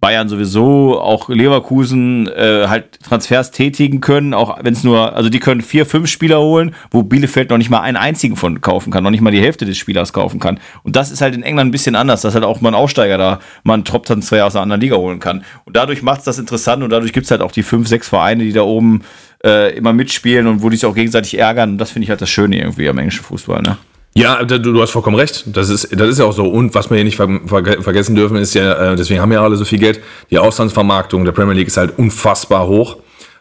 Bayern 0.00 0.30
sowieso, 0.30 0.98
auch 0.98 1.28
Leverkusen 1.28 2.26
äh, 2.28 2.66
halt 2.68 3.00
Transfers 3.02 3.50
tätigen 3.50 4.00
können, 4.00 4.32
auch 4.32 4.58
wenn 4.62 4.72
es 4.72 4.82
nur, 4.82 5.14
also 5.14 5.28
die 5.28 5.40
können 5.40 5.60
vier, 5.60 5.84
fünf 5.84 6.08
Spieler 6.08 6.40
holen, 6.40 6.74
wo 6.90 7.02
Bielefeld 7.02 7.50
noch 7.50 7.58
nicht 7.58 7.68
mal 7.68 7.80
einen 7.80 7.98
einzigen 7.98 8.36
von 8.36 8.62
kaufen 8.62 8.90
kann, 8.90 9.04
noch 9.04 9.10
nicht 9.10 9.20
mal 9.20 9.30
die 9.30 9.42
Hälfte 9.42 9.66
des 9.66 9.76
Spielers 9.76 10.14
kaufen 10.14 10.40
kann. 10.40 10.58
Und 10.84 10.96
das 10.96 11.10
ist 11.10 11.20
halt 11.20 11.34
in 11.34 11.42
England 11.42 11.68
ein 11.68 11.72
bisschen 11.72 11.96
anders, 11.96 12.22
dass 12.22 12.34
halt 12.34 12.44
auch 12.44 12.62
mal 12.62 12.70
ein 12.70 12.74
Aufsteiger 12.74 13.18
da 13.18 13.40
mal 13.62 13.74
einen 13.74 13.84
Top-Transfer 13.84 14.46
aus 14.46 14.56
einer 14.56 14.62
anderen 14.62 14.80
Liga 14.80 14.96
holen 14.96 15.20
kann. 15.20 15.44
Und 15.66 15.76
dadurch 15.76 16.02
macht 16.02 16.20
es 16.20 16.24
das 16.24 16.38
interessant 16.38 16.82
und 16.82 16.90
dadurch 16.90 17.12
gibt 17.12 17.24
es 17.24 17.30
halt 17.30 17.42
auch 17.42 17.52
die 17.52 17.62
fünf, 17.62 17.86
sechs 17.86 18.08
Vereine, 18.08 18.44
die 18.44 18.52
da 18.52 18.62
oben 18.62 19.02
äh, 19.44 19.76
immer 19.76 19.92
mitspielen 19.92 20.46
und 20.46 20.62
wo 20.62 20.70
die 20.70 20.76
sich 20.76 20.86
auch 20.86 20.94
gegenseitig 20.94 21.38
ärgern. 21.38 21.72
Und 21.72 21.78
das 21.78 21.90
finde 21.90 22.04
ich 22.04 22.10
halt 22.10 22.22
das 22.22 22.30
Schöne 22.30 22.58
irgendwie 22.58 22.88
am 22.88 22.96
englischen 22.96 23.24
Fußball, 23.24 23.60
ne? 23.60 23.76
Ja, 24.14 24.42
du, 24.42 24.82
hast 24.82 24.90
vollkommen 24.90 25.16
recht. 25.16 25.44
Das 25.46 25.68
ist, 25.68 25.88
das 25.92 26.08
ist 26.08 26.18
ja 26.18 26.24
auch 26.24 26.32
so. 26.32 26.48
Und 26.48 26.74
was 26.74 26.90
wir 26.90 26.96
hier 26.96 27.04
nicht 27.04 27.16
ver 27.16 27.28
ver 27.46 27.82
vergessen 27.82 28.16
dürfen, 28.16 28.36
ist 28.36 28.54
ja, 28.54 28.92
äh, 28.92 28.96
deswegen 28.96 29.20
haben 29.20 29.30
ja 29.32 29.42
alle 29.42 29.56
so 29.56 29.64
viel 29.64 29.78
Geld, 29.78 30.00
die 30.30 30.38
Auslandsvermarktung 30.38 31.24
der 31.24 31.32
Premier 31.32 31.54
League 31.54 31.68
ist 31.68 31.76
halt 31.76 31.96
unfassbar 31.96 32.66
hoch. 32.66 32.96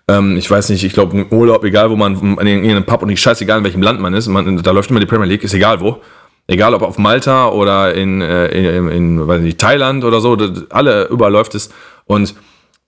Ähm, 0.08 0.38
ich 0.38 0.50
weiß 0.50 0.70
nicht, 0.70 0.84
ich 0.84 0.94
glaube, 0.94 1.18
im 1.18 1.28
Urlaub, 1.32 1.64
egal 1.64 1.90
wo 1.90 1.96
man, 1.96 2.16
in 2.16 2.48
irgendeinem 2.48 2.86
Pub 2.86 3.02
und 3.02 3.10
ich 3.10 3.20
scheißegal, 3.20 3.60
in 3.60 3.64
welchem 3.64 3.82
Land 3.82 4.00
man 4.00 4.14
ist, 4.14 4.28
man, 4.28 4.62
da 4.62 4.72
läuft 4.72 4.92
immer 4.92 5.00
die 5.00 5.08
Premier 5.08 5.28
League, 5.28 5.44
ist 5.44 5.54
egal 5.54 5.80
wo. 5.82 6.02
Egal 6.48 6.74
ob 6.74 6.82
auf 6.82 6.98
Malta 6.98 7.50
oder 7.50 7.94
in, 7.94 8.22
äh, 8.22 8.48
in, 8.48 8.90
in 8.90 9.28
weiß 9.28 9.42
nicht, 9.42 9.60
Thailand 9.60 10.04
oder 10.04 10.20
so, 10.20 10.38
alle 10.70 11.06
überall 11.08 11.32
läuft 11.32 11.54
es. 11.56 11.70
Und 12.06 12.36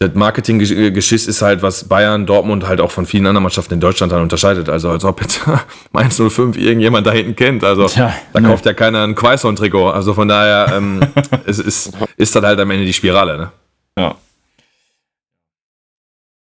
das 0.01 0.15
Marketinggeschiss 0.15 1.27
ist 1.27 1.43
halt, 1.43 1.61
was 1.61 1.83
Bayern, 1.83 2.25
Dortmund 2.25 2.67
halt 2.67 2.81
auch 2.81 2.89
von 2.89 3.05
vielen 3.05 3.27
anderen 3.27 3.43
Mannschaften 3.43 3.75
in 3.75 3.79
Deutschland 3.79 4.11
dann 4.11 4.23
unterscheidet. 4.23 4.67
Also 4.67 4.89
als 4.89 5.05
ob 5.05 5.21
jetzt 5.21 5.41
Mainz 5.91 6.15
05 6.15 6.57
irgendjemand 6.57 7.05
da 7.05 7.11
hinten 7.11 7.35
kennt. 7.35 7.63
Also 7.63 7.85
Tja, 7.85 8.11
da 8.33 8.39
ne. 8.39 8.47
kauft 8.47 8.65
ja 8.65 8.73
keiner 8.73 9.03
ein 9.03 9.13
Quaison-Trikot. 9.13 9.91
Also 9.91 10.15
von 10.15 10.27
daher 10.27 10.73
ähm, 10.75 11.01
es 11.45 11.59
ist, 11.59 11.91
ist 12.17 12.35
das 12.35 12.43
halt 12.43 12.59
am 12.59 12.71
Ende 12.71 12.85
die 12.85 12.93
Spirale. 12.93 13.37
Ne? 13.37 13.51
Ja. 13.99 14.15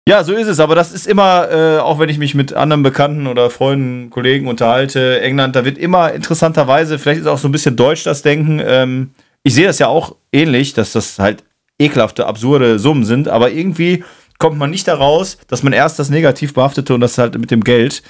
Ja, 0.09 0.25
so 0.25 0.33
ist 0.35 0.49
es, 0.49 0.59
aber 0.59 0.75
das 0.75 0.93
ist 0.93 1.07
immer, 1.07 1.49
äh, 1.51 1.79
auch 1.79 2.01
wenn 2.01 2.09
ich 2.09 2.19
mich 2.19 2.35
mit 2.35 2.53
anderen 2.53 2.83
Bekannten 2.83 3.29
oder 3.29 3.51
Freunden, 3.51 4.11
Kollegen 4.11 4.49
unterhalte, 4.49 5.21
England, 5.21 5.57
da 5.57 5.65
wird 5.65 5.79
immer 5.79 6.13
interessanterweise, 6.13 6.99
vielleicht 6.99 7.23
ist 7.23 7.27
auch 7.27 7.39
so 7.39 7.49
ein 7.49 7.53
bisschen 7.53 7.77
deutsch 7.77 8.03
das 8.03 8.21
Denken, 8.21 8.61
ähm, 8.63 9.13
ich 9.45 9.55
sehe 9.55 9.67
das 9.67 9.79
ja 9.79 9.87
auch 9.87 10.17
ähnlich, 10.31 10.75
dass 10.75 10.93
das 10.93 11.19
halt 11.19 11.43
ekelhafte, 11.79 12.27
absurde 12.27 12.79
Summen 12.79 13.05
sind, 13.05 13.29
aber 13.29 13.51
irgendwie 13.51 14.05
kommt 14.39 14.59
man 14.59 14.71
nicht 14.71 14.89
daraus, 14.89 15.39
dass 15.49 15.63
man 15.63 15.73
erst 15.73 15.99
das 15.99 16.11
negativ 16.11 16.55
behaftete 16.55 16.95
und 16.95 17.01
das 17.01 17.19
halt 17.19 17.39
mit 17.39 17.51
dem 17.51 17.63
Geld. 17.63 18.03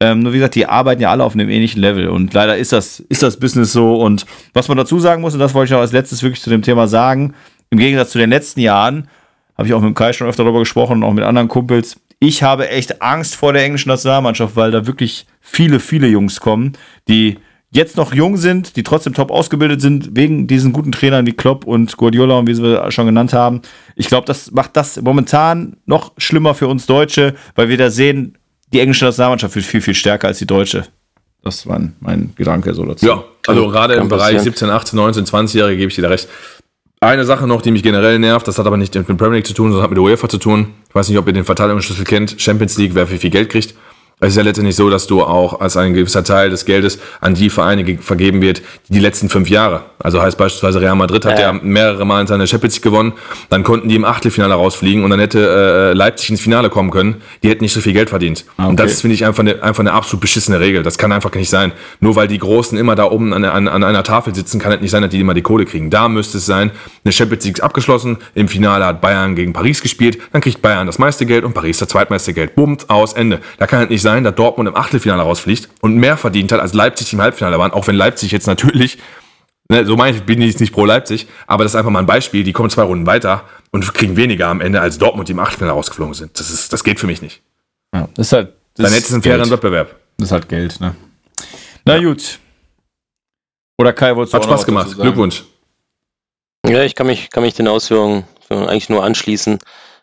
Ähm, 0.00 0.20
nur 0.20 0.32
wie 0.32 0.36
gesagt, 0.36 0.54
die 0.54 0.66
arbeiten 0.66 1.02
ja 1.02 1.10
alle 1.10 1.24
auf 1.24 1.34
einem 1.34 1.48
ähnlichen 1.48 1.80
Level 1.80 2.08
und 2.08 2.32
leider 2.32 2.56
ist 2.56 2.72
das, 2.72 3.00
ist 3.00 3.22
das 3.22 3.38
Business 3.38 3.72
so 3.72 3.96
und 3.96 4.26
was 4.54 4.68
man 4.68 4.76
dazu 4.76 5.00
sagen 5.00 5.22
muss, 5.22 5.34
und 5.34 5.40
das 5.40 5.54
wollte 5.54 5.72
ich 5.72 5.76
auch 5.76 5.80
als 5.80 5.92
letztes 5.92 6.22
wirklich 6.22 6.40
zu 6.40 6.50
dem 6.50 6.62
Thema 6.62 6.86
sagen, 6.86 7.34
im 7.70 7.78
Gegensatz 7.78 8.10
zu 8.10 8.18
den 8.18 8.30
letzten 8.30 8.60
Jahren, 8.60 9.08
habe 9.56 9.66
ich 9.66 9.74
auch 9.74 9.80
mit 9.80 9.96
Kai 9.96 10.12
schon 10.12 10.28
öfter 10.28 10.44
darüber 10.44 10.60
gesprochen 10.60 10.98
und 10.98 11.04
auch 11.04 11.12
mit 11.12 11.24
anderen 11.24 11.48
Kumpels. 11.48 12.00
Ich 12.20 12.44
habe 12.44 12.68
echt 12.68 13.02
Angst 13.02 13.34
vor 13.34 13.52
der 13.52 13.64
englischen 13.64 13.88
Nationalmannschaft, 13.88 14.54
weil 14.54 14.70
da 14.70 14.86
wirklich 14.86 15.26
viele, 15.40 15.80
viele 15.80 16.06
Jungs 16.06 16.40
kommen, 16.40 16.74
die 17.08 17.38
jetzt 17.70 17.96
noch 17.96 18.14
jung 18.14 18.36
sind, 18.36 18.76
die 18.76 18.82
trotzdem 18.82 19.14
top 19.14 19.30
ausgebildet 19.30 19.80
sind, 19.80 20.16
wegen 20.16 20.46
diesen 20.46 20.72
guten 20.72 20.92
Trainern 20.92 21.26
wie 21.26 21.32
Klopp 21.32 21.66
und 21.66 21.96
Guardiola 21.96 22.38
und 22.38 22.46
wie 22.46 22.54
sie 22.54 22.90
schon 22.90 23.06
genannt 23.06 23.32
haben. 23.32 23.62
Ich 23.94 24.08
glaube, 24.08 24.26
das 24.26 24.50
macht 24.50 24.76
das 24.76 25.00
momentan 25.00 25.76
noch 25.86 26.12
schlimmer 26.16 26.54
für 26.54 26.68
uns 26.68 26.86
Deutsche, 26.86 27.34
weil 27.54 27.68
wir 27.68 27.76
da 27.76 27.90
sehen, 27.90 28.38
die 28.72 28.80
englische 28.80 29.04
Nationalmannschaft 29.04 29.54
wird 29.54 29.64
viel, 29.64 29.80
viel 29.80 29.94
stärker 29.94 30.28
als 30.28 30.38
die 30.38 30.46
deutsche. 30.46 30.86
Das 31.42 31.66
war 31.66 31.80
mein 32.00 32.32
Gedanke 32.36 32.74
so 32.74 32.84
dazu. 32.84 33.06
Ja, 33.06 33.24
also 33.46 33.68
gerade 33.68 33.94
kann 33.94 34.02
im 34.02 34.08
Bereich 34.08 34.36
passieren. 34.36 34.54
17, 34.54 34.70
18, 34.70 34.96
19, 34.96 35.24
20-Jährige 35.26 35.76
gebe 35.76 35.88
ich 35.88 35.94
dir 35.94 36.02
da 36.02 36.08
recht. 36.08 36.28
Eine 37.00 37.24
Sache 37.24 37.46
noch, 37.46 37.62
die 37.62 37.70
mich 37.70 37.84
generell 37.84 38.18
nervt, 38.18 38.48
das 38.48 38.58
hat 38.58 38.66
aber 38.66 38.76
nicht 38.76 38.92
mit 38.94 39.06
Premier 39.06 39.36
League 39.36 39.46
zu 39.46 39.54
tun, 39.54 39.70
sondern 39.70 39.84
hat 39.84 39.90
mit 39.90 39.98
der 39.98 40.02
UEFA 40.02 40.28
zu 40.28 40.38
tun. 40.38 40.74
Ich 40.88 40.94
weiß 40.94 41.08
nicht, 41.08 41.18
ob 41.18 41.28
ihr 41.28 41.32
den 41.32 41.44
Verteilungsschlüssel 41.44 42.04
kennt. 42.04 42.40
Champions 42.40 42.76
League, 42.76 42.94
wer 42.94 43.06
für 43.06 43.18
viel 43.18 43.30
Geld 43.30 43.50
kriegt. 43.50 43.74
Es 44.20 44.30
ist 44.30 44.36
ja 44.36 44.42
letztendlich 44.42 44.74
so, 44.74 44.90
dass 44.90 45.06
du 45.06 45.22
auch 45.22 45.60
als 45.60 45.76
ein 45.76 45.94
gewisser 45.94 46.24
Teil 46.24 46.50
des 46.50 46.64
Geldes 46.64 46.98
an 47.20 47.34
die 47.34 47.50
Vereine 47.50 47.84
ge- 47.84 47.98
vergeben 47.98 48.42
wird, 48.42 48.62
die 48.88 48.94
die 48.94 48.98
letzten 48.98 49.28
fünf 49.28 49.48
Jahre. 49.48 49.82
Also 50.00 50.20
heißt 50.20 50.36
beispielsweise 50.36 50.80
Real 50.80 50.96
Madrid 50.96 51.24
hat 51.24 51.38
ja, 51.38 51.52
Ja. 51.52 51.60
mehrere 51.62 52.04
Mal 52.04 52.20
in 52.22 52.26
seiner 52.26 52.46
Champions 52.48 52.74
League 52.74 52.82
gewonnen. 52.82 53.12
Dann 53.48 53.62
konnten 53.62 53.88
die 53.88 53.94
im 53.94 54.04
Achtelfinale 54.04 54.54
rausfliegen 54.54 55.04
und 55.04 55.10
dann 55.10 55.20
hätte 55.20 55.90
äh, 55.92 55.92
Leipzig 55.96 56.30
ins 56.30 56.40
Finale 56.40 56.68
kommen 56.68 56.90
können. 56.90 57.22
Die 57.44 57.48
hätten 57.48 57.62
nicht 57.62 57.72
so 57.72 57.80
viel 57.80 57.92
Geld 57.92 58.10
verdient. 58.10 58.44
Und 58.56 58.80
das 58.80 59.00
finde 59.02 59.14
ich, 59.14 59.24
einfach 59.24 59.40
eine, 59.44 59.62
einfach 59.62 59.80
eine 59.80 59.92
absolut 59.92 60.20
beschissene 60.20 60.58
Regel. 60.58 60.82
Das 60.82 60.98
kann 60.98 61.12
einfach 61.12 61.32
nicht 61.34 61.48
sein. 61.50 61.70
Nur 62.00 62.16
weil 62.16 62.26
die 62.26 62.38
Großen 62.38 62.76
immer 62.76 62.96
da 62.96 63.04
oben 63.04 63.32
an, 63.32 63.44
an, 63.44 63.68
an 63.68 63.84
einer 63.84 64.02
Tafel 64.02 64.34
sitzen, 64.34 64.58
kann 64.58 64.72
es 64.72 64.80
nicht 64.80 64.90
sein, 64.90 65.02
dass 65.02 65.10
die 65.12 65.20
immer 65.20 65.34
die 65.34 65.42
Kohle 65.42 65.64
kriegen. 65.64 65.90
Da 65.90 66.08
müsste 66.08 66.38
es 66.38 66.46
sein, 66.46 66.72
eine 67.04 67.12
Champions 67.12 67.44
League 67.44 67.58
ist 67.58 67.62
abgeschlossen. 67.62 68.16
Im 68.34 68.48
Finale 68.48 68.84
hat 68.84 69.00
Bayern 69.00 69.36
gegen 69.36 69.52
Paris 69.52 69.80
gespielt. 69.80 70.18
Dann 70.32 70.40
kriegt 70.40 70.60
Bayern 70.60 70.88
das 70.88 70.98
meiste 70.98 71.24
Geld 71.24 71.44
und 71.44 71.54
Paris 71.54 71.78
das 71.78 71.88
zweitmeiste 71.88 72.32
Geld. 72.34 72.56
Bummt, 72.56 72.90
aus, 72.90 73.12
Ende. 73.12 73.38
Da 73.58 73.68
kann 73.68 73.84
es 73.84 73.90
nicht 73.90 74.02
sein, 74.02 74.07
dass 74.16 74.34
Dortmund 74.34 74.68
im 74.68 74.76
Achtelfinale 74.76 75.22
rausfliegt 75.22 75.68
und 75.80 75.96
mehr 75.96 76.16
verdient 76.16 76.52
hat, 76.52 76.60
als 76.60 76.74
Leipzig 76.74 77.10
die 77.10 77.16
im 77.16 77.22
Halbfinale 77.22 77.58
waren. 77.58 77.72
Auch 77.72 77.86
wenn 77.86 77.94
Leipzig 77.94 78.32
jetzt 78.32 78.46
natürlich 78.46 78.98
Ne, 79.70 79.84
so 79.84 79.96
meine 79.96 80.16
ich, 80.16 80.22
bin 80.22 80.40
ich 80.40 80.52
jetzt 80.52 80.60
nicht 80.60 80.72
pro 80.72 80.86
Leipzig, 80.86 81.26
aber 81.46 81.62
das 81.62 81.72
ist 81.72 81.76
einfach 81.76 81.90
mal 81.90 81.98
ein 81.98 82.06
Beispiel. 82.06 82.42
Die 82.42 82.52
kommen 82.54 82.70
zwei 82.70 82.84
Runden 82.84 83.06
weiter 83.06 83.44
und 83.70 83.92
kriegen 83.92 84.16
weniger 84.16 84.48
am 84.48 84.62
Ende 84.62 84.80
als 84.80 84.96
Dortmund, 84.96 85.28
die 85.28 85.32
im 85.32 85.38
Achtelfinale 85.38 85.74
rausgeflogen 85.74 86.14
sind. 86.14 86.38
Das, 86.40 86.50
ist, 86.50 86.72
das 86.72 86.84
geht 86.84 86.98
für 86.98 87.06
mich 87.06 87.20
nicht. 87.20 87.42
Ja, 87.94 88.08
das 88.14 88.28
ist 88.28 88.32
halt. 88.32 88.54
Das 88.74 88.84
Dann 88.84 88.92
hättest 88.92 89.10
du 89.10 89.14
einen 89.16 89.22
fairen 89.22 89.40
Geld. 89.40 89.50
Wettbewerb. 89.50 89.94
Das 90.16 90.28
ist 90.28 90.32
halt 90.32 90.48
Geld, 90.48 90.80
ne? 90.80 90.94
Na 91.84 91.98
gut. 91.98 92.38
Oder 93.78 93.92
Kai, 93.92 94.16
wolltest 94.16 94.32
du 94.32 94.38
Hat 94.38 94.44
Spaß 94.44 94.60
was 94.60 94.66
gemacht. 94.66 94.96
Glückwunsch. 94.98 95.44
Ja, 96.66 96.82
ich 96.82 96.94
kann 96.94 97.06
mich, 97.06 97.30
kann 97.30 97.42
mich 97.42 97.54
den 97.54 97.68
Ausführungen 97.68 98.24
eigentlich 98.48 98.88
nur 98.88 99.04
anschließen. 99.04 99.58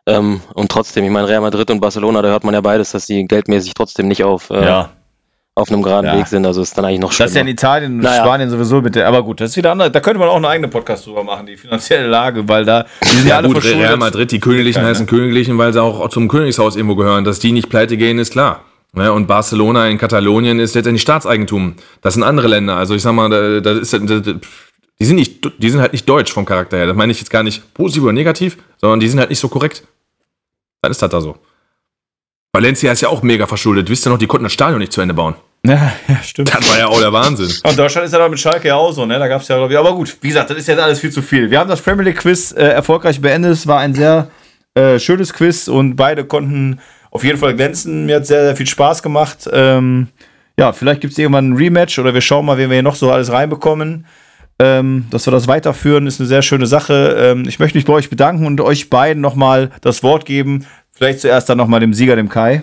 Ähm, 0.07 0.41
und 0.53 0.69
trotzdem, 0.71 1.03
ich 1.03 1.09
meine, 1.09 1.27
Real 1.27 1.41
Madrid 1.41 1.69
und 1.71 1.79
Barcelona, 1.79 2.21
da 2.21 2.29
hört 2.29 2.43
man 2.43 2.53
ja 2.53 2.61
beides, 2.61 2.91
dass 2.91 3.07
die 3.07 3.25
geldmäßig 3.25 3.73
trotzdem 3.73 4.07
nicht 4.07 4.23
auf, 4.23 4.49
äh, 4.51 4.63
Ja, 4.63 4.89
auf 5.55 5.71
einem 5.71 5.81
geraden 5.81 6.07
Ja. 6.07 6.17
Weg 6.17 6.27
sind. 6.27 6.45
Also 6.45 6.61
ist 6.61 6.77
dann 6.77 6.85
eigentlich 6.85 6.99
noch 6.99 7.11
schlimmer. 7.11 7.25
das 7.25 7.31
ist 7.31 7.35
ja 7.35 7.41
in 7.41 7.47
Italien 7.47 7.93
und 7.93 7.97
Naja. 7.99 8.23
Spanien 8.23 8.49
sowieso 8.49 8.81
mit 8.81 8.93
der. 8.95 9.07
Aber 9.07 9.23
gut, 9.23 9.39
das 9.41 9.51
ist 9.51 9.57
wieder 9.57 9.71
anders. 9.71 9.91
Da 9.91 10.01
könnte 10.01 10.19
man 10.19 10.27
auch 10.29 10.35
einen 10.35 10.45
eigenen 10.45 10.69
Podcast 10.69 11.07
drüber 11.07 11.23
machen, 11.23 11.45
die 11.45 11.55
finanzielle 11.57 12.07
Lage, 12.07 12.47
weil 12.47 12.65
da. 12.65 12.85
Die 13.03 13.07
sind 13.07 13.23
ja, 13.23 13.29
Ja, 13.29 13.37
alle 13.37 13.47
gut, 13.47 13.57
verschuldet. 13.57 13.81
Real 13.87 13.97
Madrid, 13.97 14.31
die 14.31 14.39
Königlichen 14.39 14.81
Keine. 14.81 14.89
heißen 14.89 15.05
Königlichen, 15.07 15.57
weil 15.57 15.71
sie 15.73 15.81
auch 15.81 16.09
zum 16.09 16.27
Königshaus 16.27 16.75
irgendwo 16.75 16.95
gehören. 16.95 17.23
Dass 17.23 17.39
die 17.39 17.51
nicht 17.53 17.69
pleite 17.69 17.97
gehen, 17.97 18.19
ist 18.19 18.31
klar. 18.33 18.65
Ne, 18.93 19.11
und 19.11 19.27
Barcelona 19.27 19.87
in 19.87 19.97
Katalonien 19.97 20.57
ist 20.59 20.73
letztendlich 20.75 21.01
Staatseigentum. 21.01 21.75
Das 22.01 22.13
sind 22.13 22.23
andere 22.23 22.47
Länder. 22.47 22.77
Also 22.77 22.93
ich 22.95 23.01
sag 23.01 23.13
mal, 23.13 23.29
da, 23.29 23.59
da 23.59 23.79
ist, 23.79 23.91
da, 23.91 23.97
da, 23.99 24.19
die, 24.21 25.05
sind 25.05 25.15
nicht, 25.17 25.51
die 25.57 25.69
sind 25.69 25.81
halt 25.81 25.91
nicht 25.91 26.07
deutsch 26.07 26.31
vom 26.31 26.45
Charakter 26.45 26.77
her. 26.77 26.85
Das 26.87 26.95
meine 26.95 27.11
ich 27.11 27.19
jetzt 27.19 27.29
gar 27.29 27.43
nicht 27.43 27.73
positiv 27.73 28.03
oder 28.03 28.13
negativ, 28.13 28.57
sondern 28.79 29.01
die 29.01 29.09
sind 29.09 29.19
halt 29.19 29.29
nicht 29.29 29.39
so 29.39 29.49
korrekt. 29.49 29.83
Dann 30.85 30.91
ist 30.91 31.01
das 31.01 31.09
da 31.09 31.19
so. 31.19 31.35
Valencia 32.53 32.91
ist 32.91 33.01
ja 33.01 33.09
auch 33.09 33.23
mega 33.23 33.47
verschuldet. 33.47 33.89
Wisst 33.89 34.05
ihr 34.05 34.11
noch, 34.11 34.19
die 34.19 34.27
konnten 34.27 34.43
das 34.43 34.53
Stadion 34.53 34.77
nicht 34.77 34.93
zu 34.93 35.01
Ende 35.01 35.15
bauen. 35.15 35.33
Ja, 35.65 35.93
ja, 36.07 36.21
stimmt. 36.21 36.53
Das 36.53 36.69
war 36.69 36.77
ja 36.77 36.85
auch 36.85 36.99
der 36.99 37.11
Wahnsinn. 37.11 37.51
Und 37.63 37.79
Deutschland 37.79 38.05
ist 38.05 38.13
ja 38.13 38.29
mit 38.29 38.39
Schalke 38.39 38.67
ja 38.67 38.75
auch 38.75 38.91
so, 38.91 39.03
ne? 39.03 39.17
Da 39.17 39.27
gab 39.27 39.41
es 39.41 39.47
ja, 39.47 39.57
glaub 39.57 39.71
ich. 39.71 39.77
Aber 39.77 39.95
gut, 39.95 40.15
wie 40.21 40.27
gesagt, 40.27 40.51
das 40.51 40.57
ist 40.57 40.67
jetzt 40.67 40.79
alles 40.79 40.99
viel 40.99 41.11
zu 41.11 41.23
viel. 41.23 41.49
Wir 41.49 41.59
haben 41.59 41.69
das 41.69 41.81
Premier 41.81 42.03
League 42.03 42.19
Quiz 42.19 42.51
äh, 42.51 42.63
erfolgreich 42.65 43.19
beendet. 43.19 43.53
Es 43.53 43.65
war 43.65 43.79
ein 43.79 43.95
sehr 43.95 44.29
äh, 44.75 44.99
schönes 44.99 45.33
Quiz 45.33 45.67
und 45.67 45.95
beide 45.95 46.23
konnten 46.23 46.79
auf 47.09 47.23
jeden 47.23 47.39
Fall 47.39 47.55
glänzen. 47.55 48.05
Mir 48.05 48.17
hat 48.17 48.27
sehr, 48.27 48.43
sehr 48.43 48.55
viel 48.55 48.67
Spaß 48.67 49.01
gemacht. 49.01 49.49
Ähm, 49.51 50.09
ja, 50.59 50.71
vielleicht 50.71 51.01
gibt 51.01 51.13
es 51.13 51.17
irgendwann 51.17 51.49
ein 51.49 51.55
Rematch 51.57 51.97
oder 51.97 52.13
wir 52.13 52.21
schauen 52.21 52.45
mal, 52.45 52.59
wen 52.59 52.69
wir 52.69 52.75
hier 52.75 52.83
noch 52.83 52.95
so 52.95 53.11
alles 53.11 53.31
reinbekommen. 53.31 54.05
Ähm, 54.57 55.05
dass 55.09 55.27
wir 55.27 55.31
das 55.31 55.47
weiterführen, 55.47 56.07
ist 56.07 56.21
eine 56.21 56.27
sehr 56.27 56.41
schöne 56.41 56.65
Sache. 56.65 57.15
Ähm, 57.19 57.45
ich 57.47 57.59
möchte 57.59 57.77
mich 57.77 57.85
bei 57.85 57.93
euch 57.93 58.09
bedanken 58.09 58.45
und 58.45 58.61
euch 58.61 58.89
beiden 58.89 59.21
nochmal 59.21 59.71
das 59.81 60.01
Wort 60.01 60.25
geben. 60.25 60.65
Vielleicht 60.91 61.19
zuerst 61.19 61.49
dann 61.49 61.57
nochmal 61.57 61.81
dem 61.81 61.93
Sieger, 61.93 62.15
dem 62.15 62.29
Kai. 62.29 62.61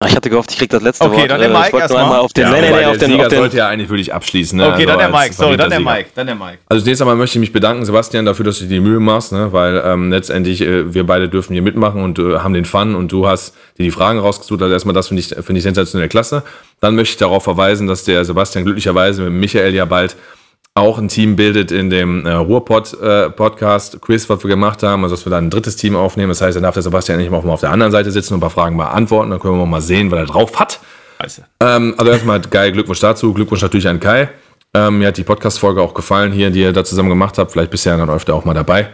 Ah, 0.00 0.06
Ich 0.06 0.14
hatte 0.14 0.30
gehofft, 0.30 0.52
ich 0.52 0.58
krieg 0.58 0.70
das 0.70 0.80
letzte 0.80 1.04
Okay, 1.06 1.22
Wort. 1.22 1.30
dann 1.30 1.40
der 1.40 1.50
Äh, 1.50 1.52
Mike 1.58 1.76
erstmal. 1.76 2.20
auf 2.20 2.32
den, 2.32 2.42
Ja, 2.44 2.52
nee, 2.52 2.60
nee, 2.60 2.70
nee, 2.70 2.76
der 2.78 2.90
auf 2.90 2.98
den, 2.98 3.10
Sieger 3.10 3.22
auf 3.24 3.28
den, 3.30 3.38
sollte 3.38 3.56
ja 3.56 3.66
eigentlich 3.68 3.88
wirklich 3.88 4.14
abschließen. 4.14 4.56
Ne? 4.56 4.64
Okay, 4.68 4.74
Also 4.74 4.86
dann 4.86 4.98
der 4.98 5.08
Mike. 5.08 5.34
Sorry, 5.34 5.56
dann 5.56 5.70
der 5.70 5.80
Mike. 5.80 6.10
Dann 6.14 6.26
der 6.28 6.36
Mike. 6.36 6.58
Also 6.68 6.84
zunächst 6.84 7.02
einmal 7.02 7.16
möchte 7.16 7.36
ich 7.36 7.40
mich 7.40 7.52
bedanken, 7.52 7.84
Sebastian, 7.84 8.24
dafür, 8.24 8.44
dass 8.44 8.58
du 8.60 8.66
dir 8.66 8.74
die 8.76 8.80
Mühe 8.80 9.00
machst, 9.00 9.32
ne? 9.32 9.52
weil 9.52 9.82
ähm, 9.84 10.12
letztendlich 10.12 10.60
äh, 10.60 10.94
wir 10.94 11.04
beide 11.04 11.28
dürfen 11.28 11.52
hier 11.52 11.62
mitmachen 11.62 12.00
und 12.04 12.20
äh, 12.20 12.38
haben 12.38 12.54
den 12.54 12.64
Fun 12.64 12.94
und 12.94 13.10
du 13.10 13.26
hast 13.26 13.56
dir 13.76 13.82
die 13.82 13.90
Fragen 13.90 14.20
rausgesucht. 14.20 14.62
Also 14.62 14.72
erstmal 14.72 14.94
das 14.94 15.08
finde 15.08 15.20
ich, 15.20 15.28
finde 15.30 15.54
ich 15.56 15.62
sensationell 15.64 16.08
klasse. 16.08 16.44
Dann 16.78 16.94
möchte 16.94 17.14
ich 17.14 17.18
darauf 17.18 17.42
verweisen, 17.42 17.88
dass 17.88 18.04
der 18.04 18.24
Sebastian 18.24 18.64
glücklicherweise 18.64 19.22
mit 19.24 19.32
Michael 19.32 19.74
ja 19.74 19.84
bald 19.84 20.14
auch 20.74 20.98
ein 20.98 21.08
Team 21.08 21.36
bildet 21.36 21.72
in 21.72 21.90
dem 21.90 22.24
äh, 22.24 22.32
Ruhrpod-Podcast-Quiz, 22.32 24.28
was 24.30 24.44
wir 24.44 24.48
gemacht 24.48 24.82
haben, 24.82 25.02
also 25.02 25.16
dass 25.16 25.26
wir 25.26 25.30
da 25.30 25.38
ein 25.38 25.50
drittes 25.50 25.76
Team 25.76 25.96
aufnehmen. 25.96 26.28
Das 26.28 26.40
heißt, 26.40 26.56
dann 26.56 26.62
darf 26.62 26.74
der 26.74 26.82
Sebastian 26.82 27.18
endlich 27.18 27.30
mal 27.30 27.50
auf 27.50 27.60
der 27.60 27.72
anderen 27.72 27.90
Seite 27.92 28.10
sitzen 28.10 28.34
und 28.34 28.38
ein 28.38 28.40
paar 28.42 28.50
Fragen 28.50 28.76
beantworten. 28.76 29.30
Dann 29.30 29.40
können 29.40 29.58
wir 29.58 29.66
mal 29.66 29.80
sehen, 29.80 30.10
was 30.10 30.20
er 30.20 30.26
drauf 30.26 30.58
hat. 30.58 30.80
Scheiße. 31.20 31.44
Ähm, 31.60 31.94
also 31.98 32.12
erstmal 32.12 32.40
geil, 32.40 32.72
Glückwunsch 32.72 33.00
dazu. 33.00 33.34
Glückwunsch 33.34 33.62
natürlich 33.62 33.88
an 33.88 33.98
Kai. 33.98 34.28
Ähm, 34.74 34.98
mir 34.98 35.08
hat 35.08 35.16
die 35.16 35.24
Podcast-Folge 35.24 35.82
auch 35.82 35.94
gefallen 35.94 36.32
hier, 36.32 36.50
die 36.50 36.60
ihr 36.60 36.72
da 36.72 36.84
zusammen 36.84 37.08
gemacht 37.08 37.38
habt. 37.38 37.52
Vielleicht 37.52 37.70
bist 37.70 37.84
du 37.84 37.90
ja 37.90 37.96
dann 37.96 38.10
öfter 38.10 38.34
auch 38.34 38.44
mal 38.44 38.54
dabei. 38.54 38.90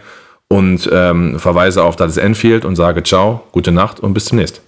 Und 0.47 0.89
ähm, 0.91 1.39
verweise 1.39 1.83
auf 1.83 1.95
das 1.95 2.17
Enfield 2.17 2.65
und 2.65 2.75
sage 2.75 3.03
ciao, 3.03 3.43
gute 3.51 3.71
Nacht 3.71 3.99
und 3.99 4.13
bis 4.13 4.25
zunächst. 4.25 4.61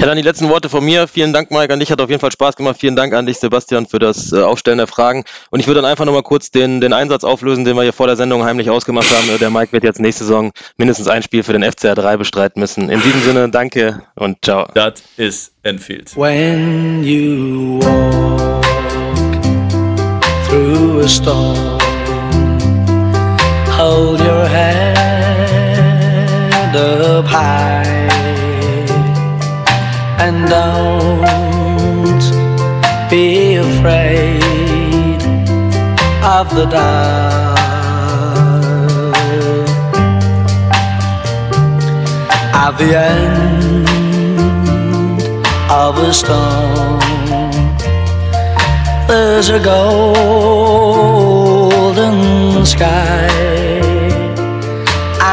Ja, 0.00 0.06
dann 0.06 0.16
die 0.16 0.22
letzten 0.22 0.48
Worte 0.48 0.70
von 0.70 0.82
mir. 0.82 1.06
Vielen 1.06 1.34
Dank, 1.34 1.50
Mike, 1.50 1.70
an 1.70 1.78
dich. 1.78 1.92
Hat 1.92 2.00
auf 2.00 2.08
jeden 2.08 2.20
Fall 2.20 2.32
Spaß 2.32 2.56
gemacht. 2.56 2.78
Vielen 2.80 2.96
Dank 2.96 3.12
an 3.12 3.26
dich, 3.26 3.36
Sebastian, 3.36 3.84
für 3.84 3.98
das 3.98 4.32
äh, 4.32 4.40
Aufstellen 4.40 4.78
der 4.78 4.86
Fragen. 4.86 5.24
Und 5.50 5.60
ich 5.60 5.66
würde 5.66 5.82
dann 5.82 5.90
einfach 5.90 6.06
nochmal 6.06 6.22
kurz 6.22 6.50
den, 6.50 6.80
den 6.80 6.94
Einsatz 6.94 7.22
auflösen, 7.22 7.66
den 7.66 7.76
wir 7.76 7.82
hier 7.82 7.92
vor 7.92 8.06
der 8.06 8.16
Sendung 8.16 8.42
heimlich 8.42 8.70
ausgemacht 8.70 9.10
haben. 9.10 9.38
Der 9.38 9.50
Mike 9.50 9.72
wird 9.72 9.84
jetzt 9.84 10.00
nächste 10.00 10.24
Saison 10.24 10.52
mindestens 10.78 11.06
ein 11.08 11.22
Spiel 11.22 11.42
für 11.42 11.52
den 11.52 11.62
FCR 11.70 11.94
3 11.96 12.16
bestreiten 12.16 12.60
müssen. 12.60 12.88
In 12.88 13.02
diesem 13.02 13.20
Sinne, 13.20 13.50
danke 13.50 14.00
und 14.14 14.38
ciao. 14.42 14.68
Das 14.72 15.02
ist 15.18 15.52
Enfield. 15.64 16.16
When 16.16 17.04
you 17.04 17.80
walk 17.82 18.64
through 20.48 21.04
a 21.04 21.08
storm, 21.08 21.78
hold 23.76 24.18
your 24.22 24.48
head 24.48 24.96
up 26.74 27.26
high 27.26 27.79
afraid 33.80 35.22
of 36.22 36.54
the 36.54 36.66
dark. 36.66 37.58
At 42.64 42.72
the 42.76 42.90
end 42.94 43.86
of 45.70 45.96
a 45.96 46.12
storm. 46.12 47.00
There's 49.08 49.48
a 49.48 49.58
golden 49.58 49.86
sky 52.66 53.28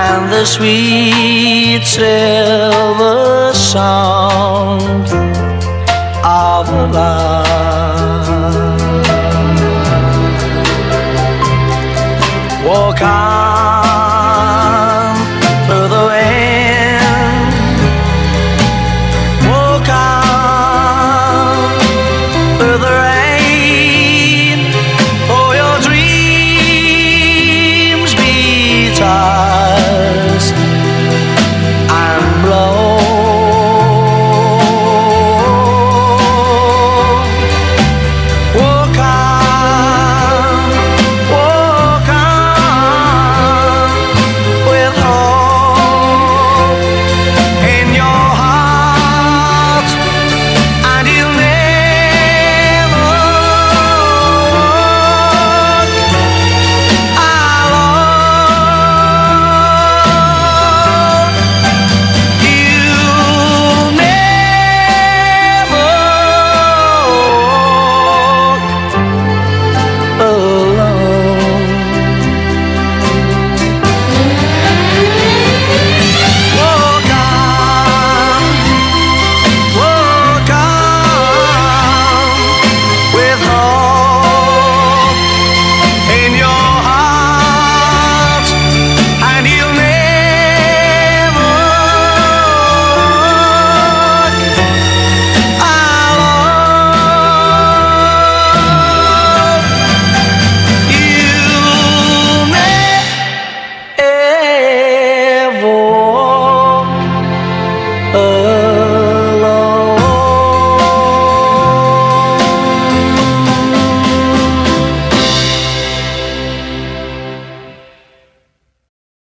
and 0.06 0.32
the 0.32 0.46
sweet 0.46 1.84
silver 1.84 3.54
sound 3.54 5.08
of 6.24 6.70
love. 6.94 7.47
Walk 12.78 13.02